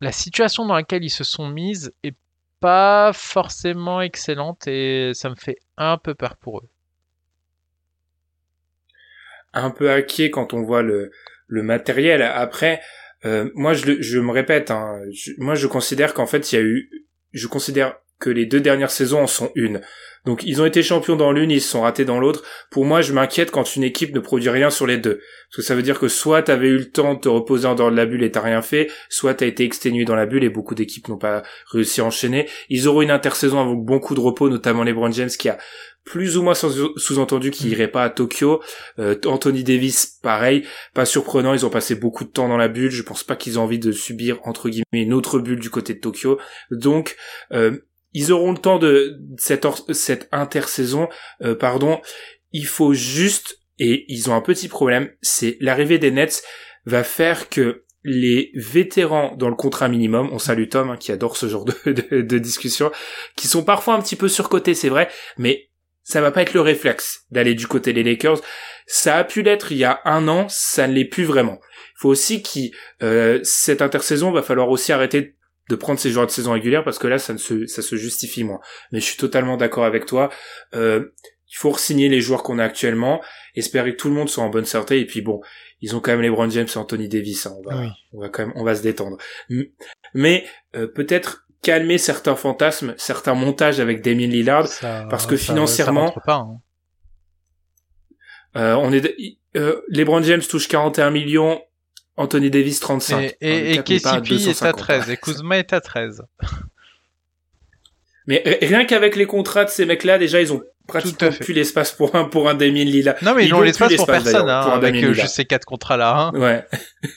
la 0.00 0.12
situation 0.12 0.66
dans 0.66 0.74
laquelle 0.74 1.04
ils 1.04 1.10
se 1.10 1.24
sont 1.24 1.48
mises 1.48 1.92
est 2.02 2.14
pas 2.60 3.12
forcément 3.14 4.00
excellente 4.00 4.66
et 4.66 5.12
ça 5.14 5.30
me 5.30 5.34
fait 5.34 5.58
un 5.76 5.98
peu 5.98 6.14
peur 6.14 6.36
pour 6.36 6.58
eux. 6.58 6.68
Un 9.52 9.70
peu 9.70 9.90
hacké 9.90 10.30
quand 10.30 10.52
on 10.52 10.62
voit 10.62 10.82
le, 10.82 11.10
le 11.46 11.62
matériel. 11.62 12.22
Après, 12.22 12.82
euh, 13.24 13.50
moi 13.54 13.72
je, 13.72 14.02
je 14.02 14.18
me 14.18 14.32
répète, 14.32 14.70
hein, 14.70 15.00
moi 15.38 15.54
je 15.54 15.66
considère 15.66 16.12
qu'en 16.12 16.26
fait 16.26 16.52
il 16.52 16.56
y 16.56 16.58
a 16.58 16.62
eu, 16.62 16.90
je 17.32 17.46
considère 17.46 17.96
que 18.18 18.30
les 18.30 18.46
deux 18.46 18.60
dernières 18.60 18.90
saisons 18.90 19.22
en 19.22 19.26
sont 19.26 19.50
une. 19.54 19.80
Donc 20.26 20.42
ils 20.44 20.60
ont 20.60 20.66
été 20.66 20.82
champions 20.82 21.14
dans 21.14 21.30
l'une, 21.30 21.52
ils 21.52 21.60
se 21.60 21.68
sont 21.68 21.82
ratés 21.82 22.04
dans 22.04 22.18
l'autre. 22.18 22.42
Pour 22.70 22.84
moi, 22.84 23.00
je 23.00 23.12
m'inquiète 23.12 23.52
quand 23.52 23.76
une 23.76 23.84
équipe 23.84 24.12
ne 24.12 24.18
produit 24.20 24.50
rien 24.50 24.70
sur 24.70 24.86
les 24.86 24.98
deux. 24.98 25.20
Parce 25.48 25.56
que 25.56 25.62
ça 25.62 25.76
veut 25.76 25.82
dire 25.82 26.00
que 26.00 26.08
soit 26.08 26.42
t'avais 26.42 26.66
eu 26.66 26.78
le 26.78 26.90
temps 26.90 27.14
de 27.14 27.20
te 27.20 27.28
reposer 27.28 27.68
en 27.68 27.76
dehors 27.76 27.92
de 27.92 27.96
la 27.96 28.06
bulle 28.06 28.24
et 28.24 28.32
t'as 28.32 28.40
rien 28.40 28.60
fait, 28.60 28.90
soit 29.08 29.34
t'as 29.34 29.46
été 29.46 29.64
exténué 29.64 30.04
dans 30.04 30.16
la 30.16 30.26
bulle 30.26 30.42
et 30.42 30.50
beaucoup 30.50 30.74
d'équipes 30.74 31.08
n'ont 31.08 31.16
pas 31.16 31.44
réussi 31.70 32.00
à 32.00 32.04
enchaîner. 32.04 32.48
Ils 32.68 32.88
auront 32.88 33.02
une 33.02 33.12
intersaison 33.12 33.60
avec 33.60 33.78
beaucoup 33.78 34.16
de 34.16 34.20
repos, 34.20 34.50
notamment 34.50 34.82
les 34.82 34.92
Brown 34.92 35.12
James 35.12 35.28
qui 35.28 35.48
a 35.48 35.58
plus 36.04 36.36
ou 36.36 36.42
moins 36.42 36.54
sous-entendu 36.54 37.50
qu'il 37.50 37.68
irait 37.68 37.88
pas 37.88 38.04
à 38.04 38.10
Tokyo. 38.10 38.62
Euh, 38.98 39.16
Anthony 39.26 39.64
Davis, 39.64 40.18
pareil, 40.22 40.64
pas 40.94 41.04
surprenant, 41.04 41.52
ils 41.52 41.66
ont 41.66 41.70
passé 41.70 41.96
beaucoup 41.96 42.24
de 42.24 42.30
temps 42.30 42.48
dans 42.48 42.56
la 42.56 42.68
bulle. 42.68 42.90
Je 42.90 43.02
pense 43.02 43.24
pas 43.24 43.36
qu'ils 43.36 43.54
aient 43.54 43.58
envie 43.58 43.80
de 43.80 43.92
subir 43.92 44.38
entre 44.44 44.68
guillemets 44.68 45.02
une 45.02 45.12
autre 45.12 45.38
bulle 45.38 45.60
du 45.60 45.70
côté 45.70 45.94
de 45.94 46.00
Tokyo. 46.00 46.38
Donc 46.70 47.16
euh, 47.52 47.78
ils 48.16 48.32
auront 48.32 48.52
le 48.52 48.58
temps 48.58 48.78
de 48.78 49.20
cette, 49.36 49.66
cette 49.92 50.26
intersaison, 50.32 51.10
euh, 51.42 51.54
pardon. 51.54 52.00
Il 52.50 52.64
faut 52.64 52.94
juste, 52.94 53.60
et 53.78 54.06
ils 54.08 54.30
ont 54.30 54.34
un 54.34 54.40
petit 54.40 54.68
problème, 54.68 55.10
c'est 55.20 55.58
l'arrivée 55.60 55.98
des 55.98 56.10
Nets 56.10 56.42
va 56.86 57.04
faire 57.04 57.50
que 57.50 57.84
les 58.04 58.52
vétérans 58.54 59.36
dans 59.36 59.50
le 59.50 59.54
contrat 59.54 59.88
minimum, 59.88 60.30
on 60.32 60.38
salue 60.38 60.68
Tom 60.68 60.88
hein, 60.88 60.96
qui 60.96 61.12
adore 61.12 61.36
ce 61.36 61.46
genre 61.46 61.66
de, 61.66 61.74
de, 61.84 62.22
de, 62.22 62.38
discussion, 62.38 62.90
qui 63.36 63.48
sont 63.48 63.64
parfois 63.64 63.92
un 63.92 64.00
petit 64.00 64.16
peu 64.16 64.28
surcotés, 64.28 64.72
c'est 64.72 64.88
vrai, 64.88 65.10
mais 65.36 65.68
ça 66.02 66.22
va 66.22 66.30
pas 66.30 66.40
être 66.40 66.54
le 66.54 66.62
réflexe 66.62 67.26
d'aller 67.30 67.54
du 67.54 67.66
côté 67.66 67.92
des 67.92 68.02
Lakers. 68.02 68.40
Ça 68.86 69.18
a 69.18 69.24
pu 69.24 69.42
l'être 69.42 69.72
il 69.72 69.78
y 69.78 69.84
a 69.84 70.00
un 70.06 70.26
an, 70.28 70.46
ça 70.48 70.88
ne 70.88 70.94
l'est 70.94 71.04
plus 71.04 71.24
vraiment. 71.24 71.60
Il 71.96 72.00
faut 72.00 72.08
aussi 72.08 72.40
qu'il 72.40 72.70
euh, 73.02 73.40
cette 73.42 73.82
intersaison 73.82 74.30
va 74.30 74.40
falloir 74.40 74.70
aussi 74.70 74.90
arrêter 74.92 75.36
de 75.68 75.76
prendre 75.76 75.98
ces 75.98 76.10
joueurs 76.10 76.26
de 76.26 76.30
saison 76.30 76.52
régulière 76.52 76.84
parce 76.84 76.98
que 76.98 77.06
là 77.06 77.18
ça 77.18 77.32
ne 77.32 77.38
se 77.38 77.66
ça 77.66 77.82
se 77.82 77.96
justifie 77.96 78.44
moins. 78.44 78.60
Mais 78.92 79.00
je 79.00 79.04
suis 79.04 79.16
totalement 79.16 79.56
d'accord 79.56 79.84
avec 79.84 80.06
toi. 80.06 80.30
Euh, 80.74 81.12
il 81.48 81.56
faut 81.56 81.76
signer 81.76 82.08
les 82.08 82.20
joueurs 82.20 82.42
qu'on 82.42 82.58
a 82.58 82.64
actuellement, 82.64 83.22
espérer 83.54 83.92
que 83.92 83.96
tout 83.96 84.08
le 84.08 84.14
monde 84.14 84.28
soit 84.28 84.42
en 84.42 84.50
bonne 84.50 84.64
santé 84.64 85.00
et 85.00 85.06
puis 85.06 85.22
bon, 85.22 85.40
ils 85.80 85.94
ont 85.94 86.00
quand 86.00 86.10
même 86.10 86.22
les 86.22 86.30
Brown 86.30 86.50
James 86.50 86.66
et 86.74 86.78
Anthony 86.78 87.08
Davis. 87.08 87.46
Hein. 87.46 87.54
on 87.56 87.70
va 87.70 87.90
on 88.12 88.20
va 88.20 88.28
quand 88.28 88.46
même 88.46 88.52
on 88.56 88.64
va 88.64 88.74
se 88.74 88.82
détendre. 88.82 89.16
Mais 90.14 90.44
euh, 90.74 90.86
peut-être 90.86 91.46
calmer 91.62 91.98
certains 91.98 92.36
fantasmes, 92.36 92.94
certains 92.96 93.34
montages 93.34 93.80
avec 93.80 94.02
Damien 94.02 94.28
Lillard 94.28 94.68
parce 94.80 95.26
que 95.26 95.36
financièrement 95.36 96.14
hein. 96.28 96.58
euh, 98.56 98.74
on 98.74 98.92
est 98.92 99.36
euh, 99.56 99.80
James 100.22 100.42
touchent 100.42 100.68
41 100.68 101.10
millions, 101.10 101.60
Anthony 102.16 102.50
Davis 102.50 102.80
35. 102.80 103.36
Et, 103.40 103.72
et, 103.72 103.78
KCP 103.78 104.48
est 104.48 104.62
à 104.62 104.72
13, 104.72 105.10
et 105.10 105.16
Kuzma 105.16 105.58
est 105.58 105.72
à 105.72 105.80
13. 105.80 106.22
Mais 108.26 108.58
rien 108.62 108.84
qu'avec 108.84 109.16
les 109.16 109.26
contrats 109.26 109.64
de 109.64 109.70
ces 109.70 109.86
mecs-là, 109.86 110.18
déjà, 110.18 110.40
ils 110.40 110.52
ont 110.52 110.62
pratiquement 110.88 111.30
plus 111.30 111.52
l'espace 111.52 111.92
pour 111.92 112.14
un, 112.14 112.24
pour 112.24 112.48
un 112.48 112.54
Damien 112.54 112.84
Lillard. 112.84 113.16
Non, 113.22 113.34
mais 113.34 113.46
ils, 113.46 113.54
ont 113.54 113.60
l'espace 113.60 113.94
pour 113.94 114.06
personne, 114.06 114.48
hein, 114.48 114.60
avec 114.60 114.94
euh, 114.96 115.12
juste 115.12 115.34
ces 115.34 115.44
quatre 115.44 115.64
contrats-là. 115.64 116.32
Hein. 116.34 116.38
Ouais. 116.38 116.64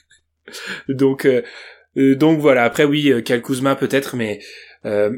donc, 0.89 1.25
euh, 1.25 1.41
euh, 1.97 2.15
donc 2.15 2.39
voilà. 2.39 2.63
Après, 2.63 2.83
oui, 2.83 3.12
Cal 3.23 3.41
Kuzma 3.41 3.75
peut-être, 3.75 4.15
mais 4.15 4.39
euh, 4.85 5.17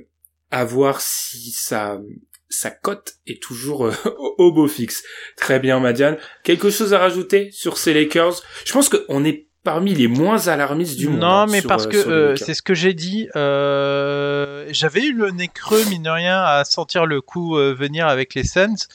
à 0.49 0.63
voir 0.63 1.01
si 1.01 1.51
ça, 1.51 1.99
sa 2.49 2.71
cote 2.71 3.15
est 3.27 3.41
toujours 3.41 3.91
au 4.37 4.51
beau 4.53 4.67
fixe. 4.67 5.03
Très 5.35 5.59
bien, 5.59 5.79
Madiane. 5.79 6.17
Quelque 6.43 6.69
chose 6.69 6.93
à 6.93 6.99
rajouter 6.99 7.51
sur 7.51 7.77
ces 7.77 7.93
Lakers? 7.93 8.41
Je 8.65 8.71
pense 8.71 8.89
qu'on 8.89 9.25
est 9.25 9.47
parmi 9.63 9.93
les 9.93 10.07
moins 10.07 10.47
alarmistes 10.47 10.97
du 10.97 11.07
monde. 11.09 11.19
Non, 11.19 11.47
mais 11.47 11.61
parce 11.61 11.85
euh, 11.85 11.89
que 11.89 11.97
euh, 11.97 12.35
c'est 12.35 12.53
ce 12.53 12.61
que 12.61 12.73
j'ai 12.73 12.93
dit. 12.93 13.27
Euh, 13.35 14.67
J'avais 14.71 15.05
eu 15.05 15.13
le 15.13 15.31
nez 15.31 15.47
creux, 15.47 15.83
mine 15.85 16.03
de 16.03 16.09
rien, 16.09 16.41
à 16.41 16.63
sentir 16.65 17.05
le 17.05 17.21
coup 17.21 17.57
euh, 17.57 17.73
venir 17.73 18.07
avec 18.07 18.33
les 18.33 18.43
Suns. 18.43 18.87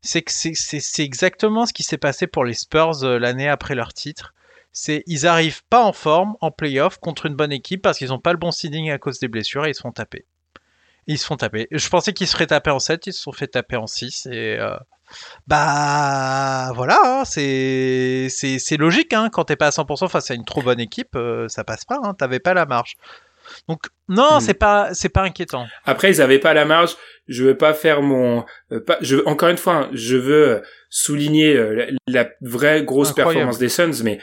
C'est 0.00 0.22
que 0.22 0.32
c'est 0.32 1.04
exactement 1.04 1.64
ce 1.64 1.72
qui 1.72 1.84
s'est 1.84 1.98
passé 1.98 2.26
pour 2.26 2.44
les 2.44 2.54
Spurs 2.54 3.04
l'année 3.04 3.48
après 3.48 3.76
leur 3.76 3.92
titre. 3.92 4.34
C'est 4.72 5.04
ils 5.06 5.26
arrivent 5.26 5.62
pas 5.70 5.84
en 5.84 5.92
forme 5.92 6.34
en 6.40 6.50
playoff 6.50 6.98
contre 6.98 7.26
une 7.26 7.34
bonne 7.34 7.52
équipe 7.52 7.82
parce 7.82 7.98
qu'ils 7.98 8.08
n'ont 8.08 8.18
pas 8.18 8.32
le 8.32 8.38
bon 8.38 8.50
seeding 8.50 8.90
à 8.90 8.98
cause 8.98 9.20
des 9.20 9.28
blessures 9.28 9.64
et 9.64 9.70
ils 9.70 9.74
se 9.74 9.80
font 9.80 9.92
taper. 9.92 10.24
Ils 11.06 11.18
se 11.18 11.26
font 11.26 11.36
taper. 11.36 11.68
Je 11.70 11.88
pensais 11.88 12.12
qu'ils 12.12 12.26
se 12.26 12.32
feraient 12.32 12.48
taper 12.48 12.70
en 12.70 12.80
7, 12.80 13.06
ils 13.06 13.12
se 13.12 13.20
sont 13.22 13.32
fait 13.32 13.46
taper 13.46 13.76
en 13.76 13.86
6 13.86 14.26
et 14.32 14.58
bah 15.46 16.70
voilà, 16.74 16.98
hein, 17.04 17.22
c'est 17.24 18.28
c'est 18.30 18.76
logique 18.76 19.12
hein, 19.12 19.28
quand 19.32 19.44
t'es 19.44 19.56
pas 19.56 19.68
à 19.68 19.70
100% 19.70 20.08
face 20.08 20.30
à 20.30 20.34
une 20.34 20.44
trop 20.44 20.62
bonne 20.62 20.80
équipe, 20.80 21.16
euh, 21.16 21.48
ça 21.48 21.64
passe 21.64 21.84
pas. 21.84 21.98
Hein, 22.02 22.14
T'avais 22.14 22.40
pas 22.40 22.54
la 22.54 22.66
marge. 22.66 22.94
Donc 23.68 23.86
non, 24.08 24.36
hmm. 24.36 24.40
c'est 24.40 24.54
pas 24.54 24.94
c'est 24.94 25.08
pas 25.08 25.22
inquiétant. 25.22 25.66
Après 25.84 26.10
ils 26.10 26.22
avaient 26.22 26.38
pas 26.38 26.54
la 26.54 26.64
marge. 26.64 26.96
Je 27.28 27.44
veux 27.44 27.56
pas 27.56 27.74
faire 27.74 28.02
mon 28.02 28.44
euh, 28.72 28.80
pas, 28.80 28.98
je 29.00 29.16
encore 29.26 29.48
une 29.48 29.58
fois, 29.58 29.88
je 29.92 30.16
veux 30.16 30.62
souligner 30.90 31.56
euh, 31.56 31.90
la, 32.06 32.28
vraie 32.40 32.84
grosse 32.84 33.12
performance 33.12 33.58
des 33.58 33.68
Suns, 33.68 34.02
mais 34.04 34.18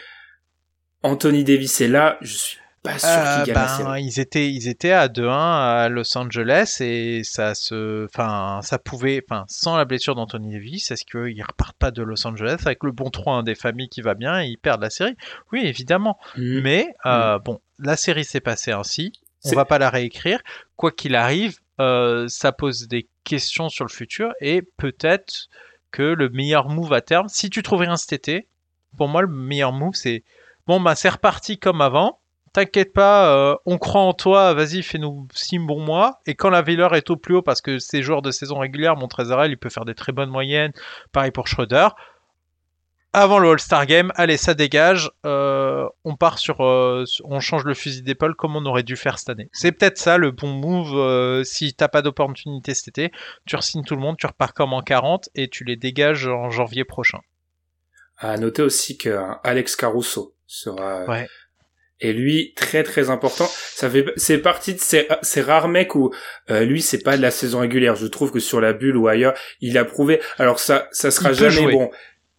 Anthony 1.04 1.44
Davis 1.44 1.82
est 1.82 1.88
là. 1.88 2.18
Je 2.22 2.36
suis 2.36 2.60
pas 2.84 2.98
sûr 2.98 3.10
euh, 3.10 3.46
ben, 3.54 3.98
Ils 3.98 4.20
étaient, 4.20 4.52
ils 4.52 4.68
étaient 4.68 4.92
à 4.92 5.08
2-1 5.08 5.30
à 5.32 5.90
Los 5.90 6.18
Angeles 6.18 6.78
et 6.82 7.24
ça 7.24 7.56
se, 7.56 8.06
enfin, 8.06 8.60
ça 8.64 8.80
pouvait, 8.80 9.24
enfin, 9.30 9.46
sans 9.48 9.78
la 9.78 9.86
blessure 9.86 10.16
d'Anthony 10.16 10.54
Davis, 10.54 10.92
est-ce 10.92 11.06
qu'ils 11.06 11.44
repartent 11.44 11.78
pas 11.78 11.92
de 11.92 12.02
Los 12.02 12.26
Angeles 12.26 12.62
avec 12.66 12.84
le 12.84 12.92
bon 12.92 13.10
3 13.10 13.44
des 13.44 13.56
familles 13.56 13.90
qui 13.90 14.02
va 14.02 14.14
bien 14.14 14.42
et 14.42 14.48
ils 14.48 14.58
perdent 14.58 14.82
la 14.82 14.90
série? 14.90 15.16
Oui, 15.52 15.62
évidemment. 15.64 16.18
Mhm. 16.38 16.62
Mais 16.62 16.88
euh, 17.06 17.36
mhm. 17.36 17.44
bon, 17.44 17.62
la 17.80 17.96
série 17.96 18.26
s'est 18.26 18.42
passée 18.42 18.72
ainsi. 18.72 19.14
On 19.46 19.52
va 19.52 19.66
pas 19.66 19.80
la 19.80 19.90
réécrire. 19.90 20.42
Quoi 20.76 20.92
qu'il 20.92 21.16
arrive, 21.16 21.60
euh, 21.80 22.28
ça 22.28 22.52
pose 22.52 22.88
des 22.88 23.08
questions 23.24 23.70
sur 23.70 23.86
le 23.86 23.90
futur 23.90 24.34
et 24.42 24.62
peut-être 24.62 25.48
que 25.92 26.04
le 26.04 26.30
meilleur 26.30 26.70
move 26.70 26.94
à 26.94 27.02
terme, 27.02 27.30
si 27.30 27.50
tu 27.50 27.64
trouves 27.64 27.82
rien 27.82 27.96
cet 27.96 28.14
été, 28.14 28.48
pour 28.98 29.08
moi 29.08 29.22
le 29.22 29.28
meilleur 29.28 29.72
move 29.72 29.94
c'est 29.94 30.24
bon 30.68 30.80
bah 30.80 30.96
c'est 30.96 31.10
reparti 31.10 31.58
comme 31.58 31.82
avant 31.82 32.20
t'inquiète 32.54 32.94
pas, 32.94 33.34
euh, 33.34 33.56
on 33.66 33.78
croit 33.78 34.02
en 34.02 34.14
toi, 34.14 34.54
vas-y, 34.54 34.84
fais-nous 34.84 35.28
six 35.34 35.60
bons 35.60 35.80
mois. 35.80 36.20
Et 36.26 36.36
quand 36.36 36.50
la 36.50 36.62
valeur 36.62 36.96
est 36.96 37.10
au 37.10 37.18
plus 37.18 37.36
haut, 37.36 37.42
parce 37.42 37.62
que 37.62 37.80
ces 37.80 38.02
joueurs 38.02 38.22
de 38.22 38.32
saison 38.32 38.60
régulière, 38.60 38.96
Montrezarel, 38.96 39.52
il 39.52 39.58
peut 39.58 39.70
faire 39.70 39.86
des 39.86 39.96
très 39.96 40.12
bonnes 40.12 40.30
moyennes, 40.30 40.72
pareil 41.12 41.32
pour 41.32 41.48
Schroeder. 41.48 41.90
Avant 43.12 43.40
le 43.40 43.50
All-Star 43.50 43.88
Game, 43.88 44.12
allez, 44.16 44.38
ça 44.38 44.54
dégage, 44.54 45.10
euh, 45.26 45.88
on 46.04 46.16
part 46.16 46.38
sur, 46.38 46.62
euh, 46.64 47.06
on 47.24 47.40
change 47.40 47.64
le 47.64 47.74
fusil 47.74 48.04
d'épaule 48.04 48.36
comme 48.36 48.56
on 48.56 48.66
aurait 48.66 48.84
dû 48.84 48.96
faire 48.96 49.18
cette 49.18 49.30
année. 49.30 49.50
C'est 49.52 49.72
peut-être 49.72 49.98
ça 49.98 50.18
le 50.18 50.30
bon 50.30 50.50
move, 50.50 51.44
si 51.44 51.74
t'as 51.74 51.88
pas 51.88 52.04
d'opportunité 52.04 52.76
cet 52.76 52.90
été, 52.90 53.12
tu 53.48 53.56
resignes 53.56 53.84
tout 53.84 53.96
le 53.96 54.02
monde, 54.02 54.18
tu 54.18 54.28
repars 54.28 54.54
comme 54.54 54.74
en 54.74 54.82
40 54.82 55.30
et 55.34 55.48
tu 55.48 55.64
les 55.64 55.76
dégages 55.76 56.28
en 56.28 56.52
janvier 56.52 56.84
prochain. 56.84 57.20
À 58.20 58.38
noter 58.38 58.62
aussi 58.62 58.98
que 58.98 59.18
Alex 59.44 59.76
Caruso 59.76 60.36
sera 60.46 61.06
ouais. 61.06 61.28
Et 62.02 62.14
lui, 62.14 62.54
très 62.56 62.84
très 62.84 63.10
important. 63.10 63.48
Ça 63.48 63.90
fait, 63.90 64.06
c'est 64.16 64.38
parti 64.38 64.74
de 64.74 64.80
ces, 64.80 65.08
ces 65.22 65.42
rares 65.42 65.68
mecs 65.68 65.96
où 65.96 66.14
euh, 66.50 66.64
lui, 66.64 66.82
c'est 66.82 67.04
pas 67.04 67.18
de 67.18 67.22
la 67.22 67.32
saison 67.32 67.60
régulière. 67.60 67.96
Je 67.96 68.08
trouve 68.08 68.32
que 68.32 68.40
sur 68.40 68.62
la 68.62 68.74
bulle 68.74 68.96
ou 68.96 69.08
ailleurs, 69.08 69.34
il 69.60 69.78
a 69.78 69.84
prouvé. 69.84 70.22
Alors 70.38 70.60
ça, 70.60 70.88
ça 70.92 71.12
sera 71.12 71.34
jamais 71.34 71.72
bon. 71.72 71.92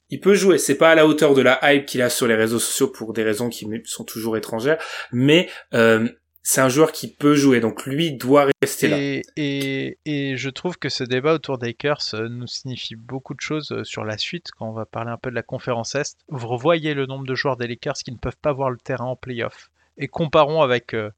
Il 0.09 0.21
peut 0.21 0.35
jouer. 0.35 0.59
C'est 0.59 0.77
pas 0.77 0.91
à 0.91 0.95
la 0.95 1.07
hauteur 1.07 1.35
de 1.35 1.43
la 1.43 1.61
hype 1.63 1.87
qu'il 1.87 2.03
a 2.03 2.11
sur 2.11 2.27
les 2.27 2.35
réseaux 2.35 2.59
sociaux 2.59 2.89
pour 2.89 3.13
des 3.13 3.23
raisons 3.23 3.49
qui 3.49 3.67
sont 3.85 4.05
toujours 4.05 4.37
étrangères. 4.37 4.79
Mais 5.13 5.49
euh, 5.75 6.09
c'est 6.43 6.61
un 6.61 6.69
joueur 6.69 6.93
qui 6.93 7.13
peut 7.13 7.35
jouer, 7.35 7.61
donc 7.61 7.85
lui 7.85 8.13
doit 8.13 8.49
rester 8.63 8.89
là. 8.89 8.97
Et, 9.37 9.99
et, 10.07 10.37
je 10.37 10.51
trouve 10.51 10.79
que 10.79 10.89
ce 10.89 11.05
débat 11.05 11.35
autour 11.35 11.59
des 11.59 11.69
Lakers 11.69 12.15
euh, 12.15 12.29
nous 12.29 12.47
signifie 12.47 12.97
beaucoup 12.97 13.35
de 13.35 13.41
choses 13.41 13.73
euh, 13.73 13.85
sur 13.85 14.05
la 14.05 14.17
suite 14.17 14.51
quand 14.57 14.69
on 14.69 14.73
va 14.73 14.87
parler 14.87 15.11
un 15.11 15.19
peu 15.19 15.31
de 15.31 15.35
la 15.35 15.43
conférence 15.43 15.95
Est. 15.95 16.17
Vous 16.29 16.49
revoyez 16.49 16.95
le 16.95 17.05
nombre 17.05 17.27
de 17.27 17.35
joueurs 17.35 17.57
des 17.57 17.67
Lakers 17.67 17.97
qui 17.97 18.13
ne 18.13 18.17
peuvent 18.17 18.39
pas 18.41 18.53
voir 18.53 18.71
le 18.71 18.79
terrain 18.79 19.05
en 19.05 19.17
playoff. 19.17 19.71
Et 19.99 20.09
comparons 20.09 20.63
avec, 20.63 20.95
euh, 20.95 21.11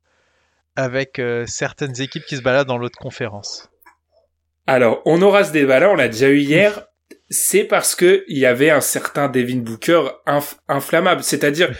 avec 0.75 1.21
certaines 1.47 2.01
équipes 2.01 2.25
qui 2.25 2.37
se 2.37 2.43
baladent 2.43 2.67
dans 2.67 2.79
l'autre 2.79 2.99
conférence. 2.99 3.71
Alors, 4.67 5.03
on 5.05 5.23
aura 5.23 5.45
ce 5.45 5.53
débat-là, 5.53 5.91
on 5.91 5.95
l'a 5.95 6.09
déjà 6.09 6.31
eu 6.31 6.39
hier. 6.39 6.87
c'est 7.31 7.65
parce 7.65 7.95
que 7.95 8.25
il 8.27 8.39
y 8.39 8.47
avait 8.47 8.71
un 8.71 8.81
certain 8.81 9.29
Devin 9.29 9.59
Booker 9.59 10.09
inflammable, 10.69 11.23
c'est-à-dire 11.23 11.73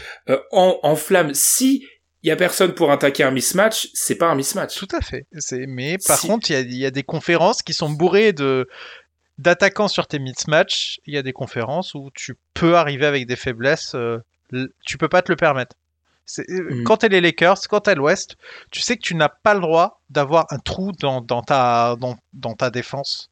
en, 0.53 0.79
en 0.83 0.95
flamme. 0.95 1.35
Si 1.35 1.87
il 2.23 2.29
y 2.29 2.31
a 2.31 2.37
personne 2.37 2.73
pour 2.75 2.93
attaquer 2.93 3.25
un 3.25 3.31
mismatch, 3.31 3.89
c'est 3.95 4.15
pas 4.15 4.29
un 4.29 4.35
mismatch. 4.35 4.79
Tout 4.79 4.89
à 4.93 5.01
fait. 5.01 5.27
Mais 5.67 5.99
par 6.07 6.21
contre, 6.21 6.51
il 6.51 6.53
y, 6.55 6.57
a, 6.57 6.61
y 6.61 6.87
a, 6.87 6.91
des 6.91 7.03
conférences 7.03 7.63
qui 7.63 7.75
sont 7.75 7.91
bourrées 7.91 8.33
de 8.33 8.69
d'attaquants 9.39 9.89
sur 9.89 10.07
tes 10.07 10.19
mismatchs. 10.19 11.01
Il 11.07 11.15
y 11.15 11.19
a 11.19 11.23
des 11.23 11.33
conférences 11.33 11.95
où 11.95 12.11
tu 12.15 12.37
peux 12.55 12.77
arriver 12.77 13.07
avec 13.07 13.27
des 13.27 13.37
faiblesses. 13.37 13.95
Euh, 13.95 14.19
tu 14.85 14.99
peux 14.99 15.09
pas 15.09 15.23
te 15.23 15.33
le 15.33 15.37
permettre. 15.37 15.77
C'est, 16.25 16.49
mm. 16.49 16.85
Quand 16.85 16.99
t'es 16.99 17.09
les 17.09 17.21
Lakers, 17.21 17.59
quand 17.69 17.81
t'es 17.81 17.95
l'Ouest, 17.95 18.37
tu 18.71 18.81
sais 18.81 18.97
que 18.97 19.03
tu 19.03 19.15
n'as 19.15 19.29
pas 19.29 19.55
le 19.55 19.61
droit 19.61 20.01
d'avoir 20.11 20.47
un 20.51 20.59
trou 20.59 20.93
dans, 20.93 21.21
dans, 21.21 21.43
ta, 21.43 21.97
dans, 21.99 22.17
dans 22.33 22.55
ta 22.55 22.71
défense 22.71 23.31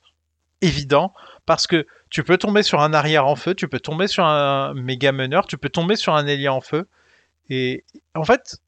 évident 0.62 1.12
parce 1.46 1.66
que 1.66 1.86
tu 2.10 2.24
peux 2.24 2.36
tomber 2.36 2.62
sur 2.62 2.80
un 2.80 2.92
arrière 2.92 3.26
en 3.26 3.36
feu, 3.36 3.54
tu 3.54 3.68
peux 3.68 3.80
tomber 3.80 4.08
sur 4.08 4.24
un 4.24 4.74
méga 4.74 5.12
meneur, 5.12 5.46
tu 5.46 5.56
peux 5.56 5.68
tomber 5.68 5.96
sur 5.96 6.14
un 6.14 6.26
ailier 6.26 6.48
en 6.48 6.60
feu. 6.60 6.88
Et 7.48 7.84
en 8.14 8.24
fait, 8.24 8.58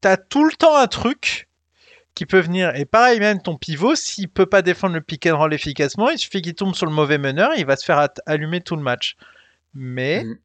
t'as 0.00 0.16
tout 0.16 0.44
le 0.44 0.52
temps 0.52 0.76
un 0.76 0.86
truc 0.86 1.48
qui 2.14 2.26
peut 2.26 2.40
venir. 2.40 2.74
Et 2.74 2.84
pareil, 2.84 3.20
même 3.20 3.40
ton 3.40 3.56
pivot, 3.56 3.94
s'il 3.94 4.28
peut 4.28 4.46
pas 4.46 4.62
défendre 4.62 4.94
le 4.94 5.00
pick 5.00 5.26
and 5.26 5.38
roll 5.38 5.54
efficacement, 5.54 6.10
il 6.10 6.18
suffit 6.18 6.42
qu'il 6.42 6.54
tombe 6.54 6.74
sur 6.74 6.86
le 6.86 6.92
mauvais 6.92 7.18
meneur, 7.18 7.52
il 7.56 7.64
va 7.64 7.76
se 7.76 7.84
faire 7.84 8.08
allumer 8.26 8.60
tout 8.60 8.76
le 8.76 8.82
match. 8.82 9.16
Mais 9.74 10.24
mm. 10.24 10.38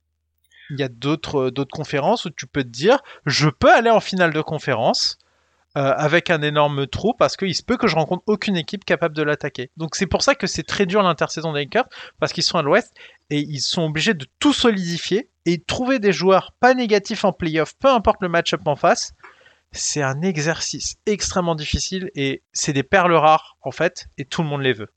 il 0.71 0.79
y 0.79 0.83
a 0.83 0.87
d'autres 0.87 1.49
d'autres 1.49 1.75
conférences 1.75 2.25
où 2.25 2.29
tu 2.29 2.45
peux 2.45 2.63
te 2.63 2.69
dire, 2.69 2.99
je 3.25 3.49
peux 3.49 3.71
aller 3.73 3.89
en 3.89 3.99
finale 3.99 4.33
de 4.33 4.41
conférence 4.41 5.17
euh, 5.75 5.91
avec 5.97 6.29
un 6.29 6.43
énorme 6.43 6.85
trou 6.85 7.15
parce 7.17 7.35
qu'il 7.35 7.55
se 7.55 7.63
peut 7.63 7.77
que 7.77 7.87
je 7.87 7.95
rencontre 7.95 8.21
aucune 8.27 8.55
équipe 8.55 8.85
capable 8.85 9.15
de 9.15 9.23
l'attaquer. 9.23 9.71
Donc 9.75 9.95
c'est 9.95 10.05
pour 10.05 10.21
ça 10.21 10.35
que 10.35 10.45
c'est 10.45 10.61
très 10.61 10.85
dur 10.85 11.01
l'intersaison 11.01 11.51
des 11.51 11.61
Lakers 11.61 11.89
parce 12.19 12.31
qu'ils 12.31 12.43
sont 12.43 12.59
à 12.59 12.61
l'ouest 12.61 12.93
et 13.29 13.39
ils 13.39 13.61
sont 13.61 13.83
obligés 13.83 14.13
de 14.13 14.25
tout 14.39 14.53
solidifier 14.53 15.29
et 15.45 15.61
trouver 15.61 15.99
des 15.99 16.13
joueurs 16.13 16.53
pas 16.59 16.73
négatifs 16.73 17.25
en 17.25 17.33
playoff, 17.33 17.73
peu 17.79 17.89
importe 17.89 18.21
le 18.21 18.29
match-up 18.29 18.61
en 18.65 18.75
face. 18.75 19.13
C'est 19.71 20.01
un 20.01 20.21
exercice 20.21 20.95
extrêmement 21.05 21.55
difficile 21.55 22.11
et 22.15 22.43
c'est 22.53 22.73
des 22.73 22.83
perles 22.83 23.13
rares 23.13 23.57
en 23.61 23.71
fait 23.71 24.07
et 24.17 24.25
tout 24.25 24.43
le 24.43 24.47
monde 24.47 24.61
les 24.61 24.73
veut. 24.73 24.89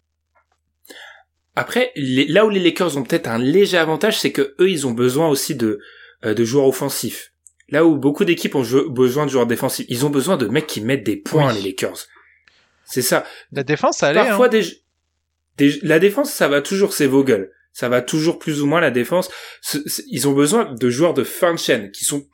Après, 1.57 1.93
là 1.97 2.45
où 2.45 2.51
les 2.51 2.61
Lakers 2.61 2.99
ont 2.99 3.03
peut-être 3.03 3.29
un 3.29 3.39
léger 3.39 3.79
avantage, 3.79 4.21
c'est 4.21 4.31
que 4.31 4.55
eux, 4.61 4.69
ils 4.69 4.87
ont 4.87 4.91
besoin 4.91 5.29
aussi 5.29 5.55
de, 5.55 5.81
euh, 6.25 6.35
de 6.35 6.45
joueurs 6.45 6.67
offensifs. 6.67 7.33
Là 7.71 7.87
où 7.87 7.97
beaucoup 7.97 8.27
d'équipes 8.27 8.55
ont 8.55 8.65
besoin 8.91 9.25
de 9.25 9.31
joueurs 9.31 9.47
défensifs, 9.47 9.87
ils 9.89 10.05
ont 10.05 10.11
besoin 10.11 10.37
de 10.37 10.47
mecs 10.47 10.67
qui 10.67 10.83
mettent 10.83 11.03
des 11.03 11.17
points, 11.17 11.53
les 11.53 11.63
Lakers. 11.63 12.07
C'est 12.85 13.03
ça. 13.03 13.25
La 13.53 13.65
défense, 13.65 13.99
ça 13.99 14.09
allait. 14.09 14.21
Parfois, 14.21 14.47
hein. 14.55 14.61
des, 15.57 15.81
la 15.83 15.99
défense, 15.99 16.31
ça 16.31 16.47
va 16.47 16.61
toujours, 16.61 16.93
c'est 16.93 17.07
Vogel. 17.07 17.51
Ça 17.77 17.91
va 17.91 18.01
toujours 18.01 18.39
plus 18.39 18.63
ou 18.63 18.67
moins 18.67 18.81
la 18.81 18.91
défense. 18.91 19.31
ils 20.07 20.27
ont 20.27 20.33
besoin 20.33 20.73
de 20.73 20.89
joueurs 20.89 21.13
de 21.13 21.25
fin 21.25 21.53
de 21.53 21.59
chaîne 21.59 21.91
qui 21.91 22.07
sont 22.07 22.27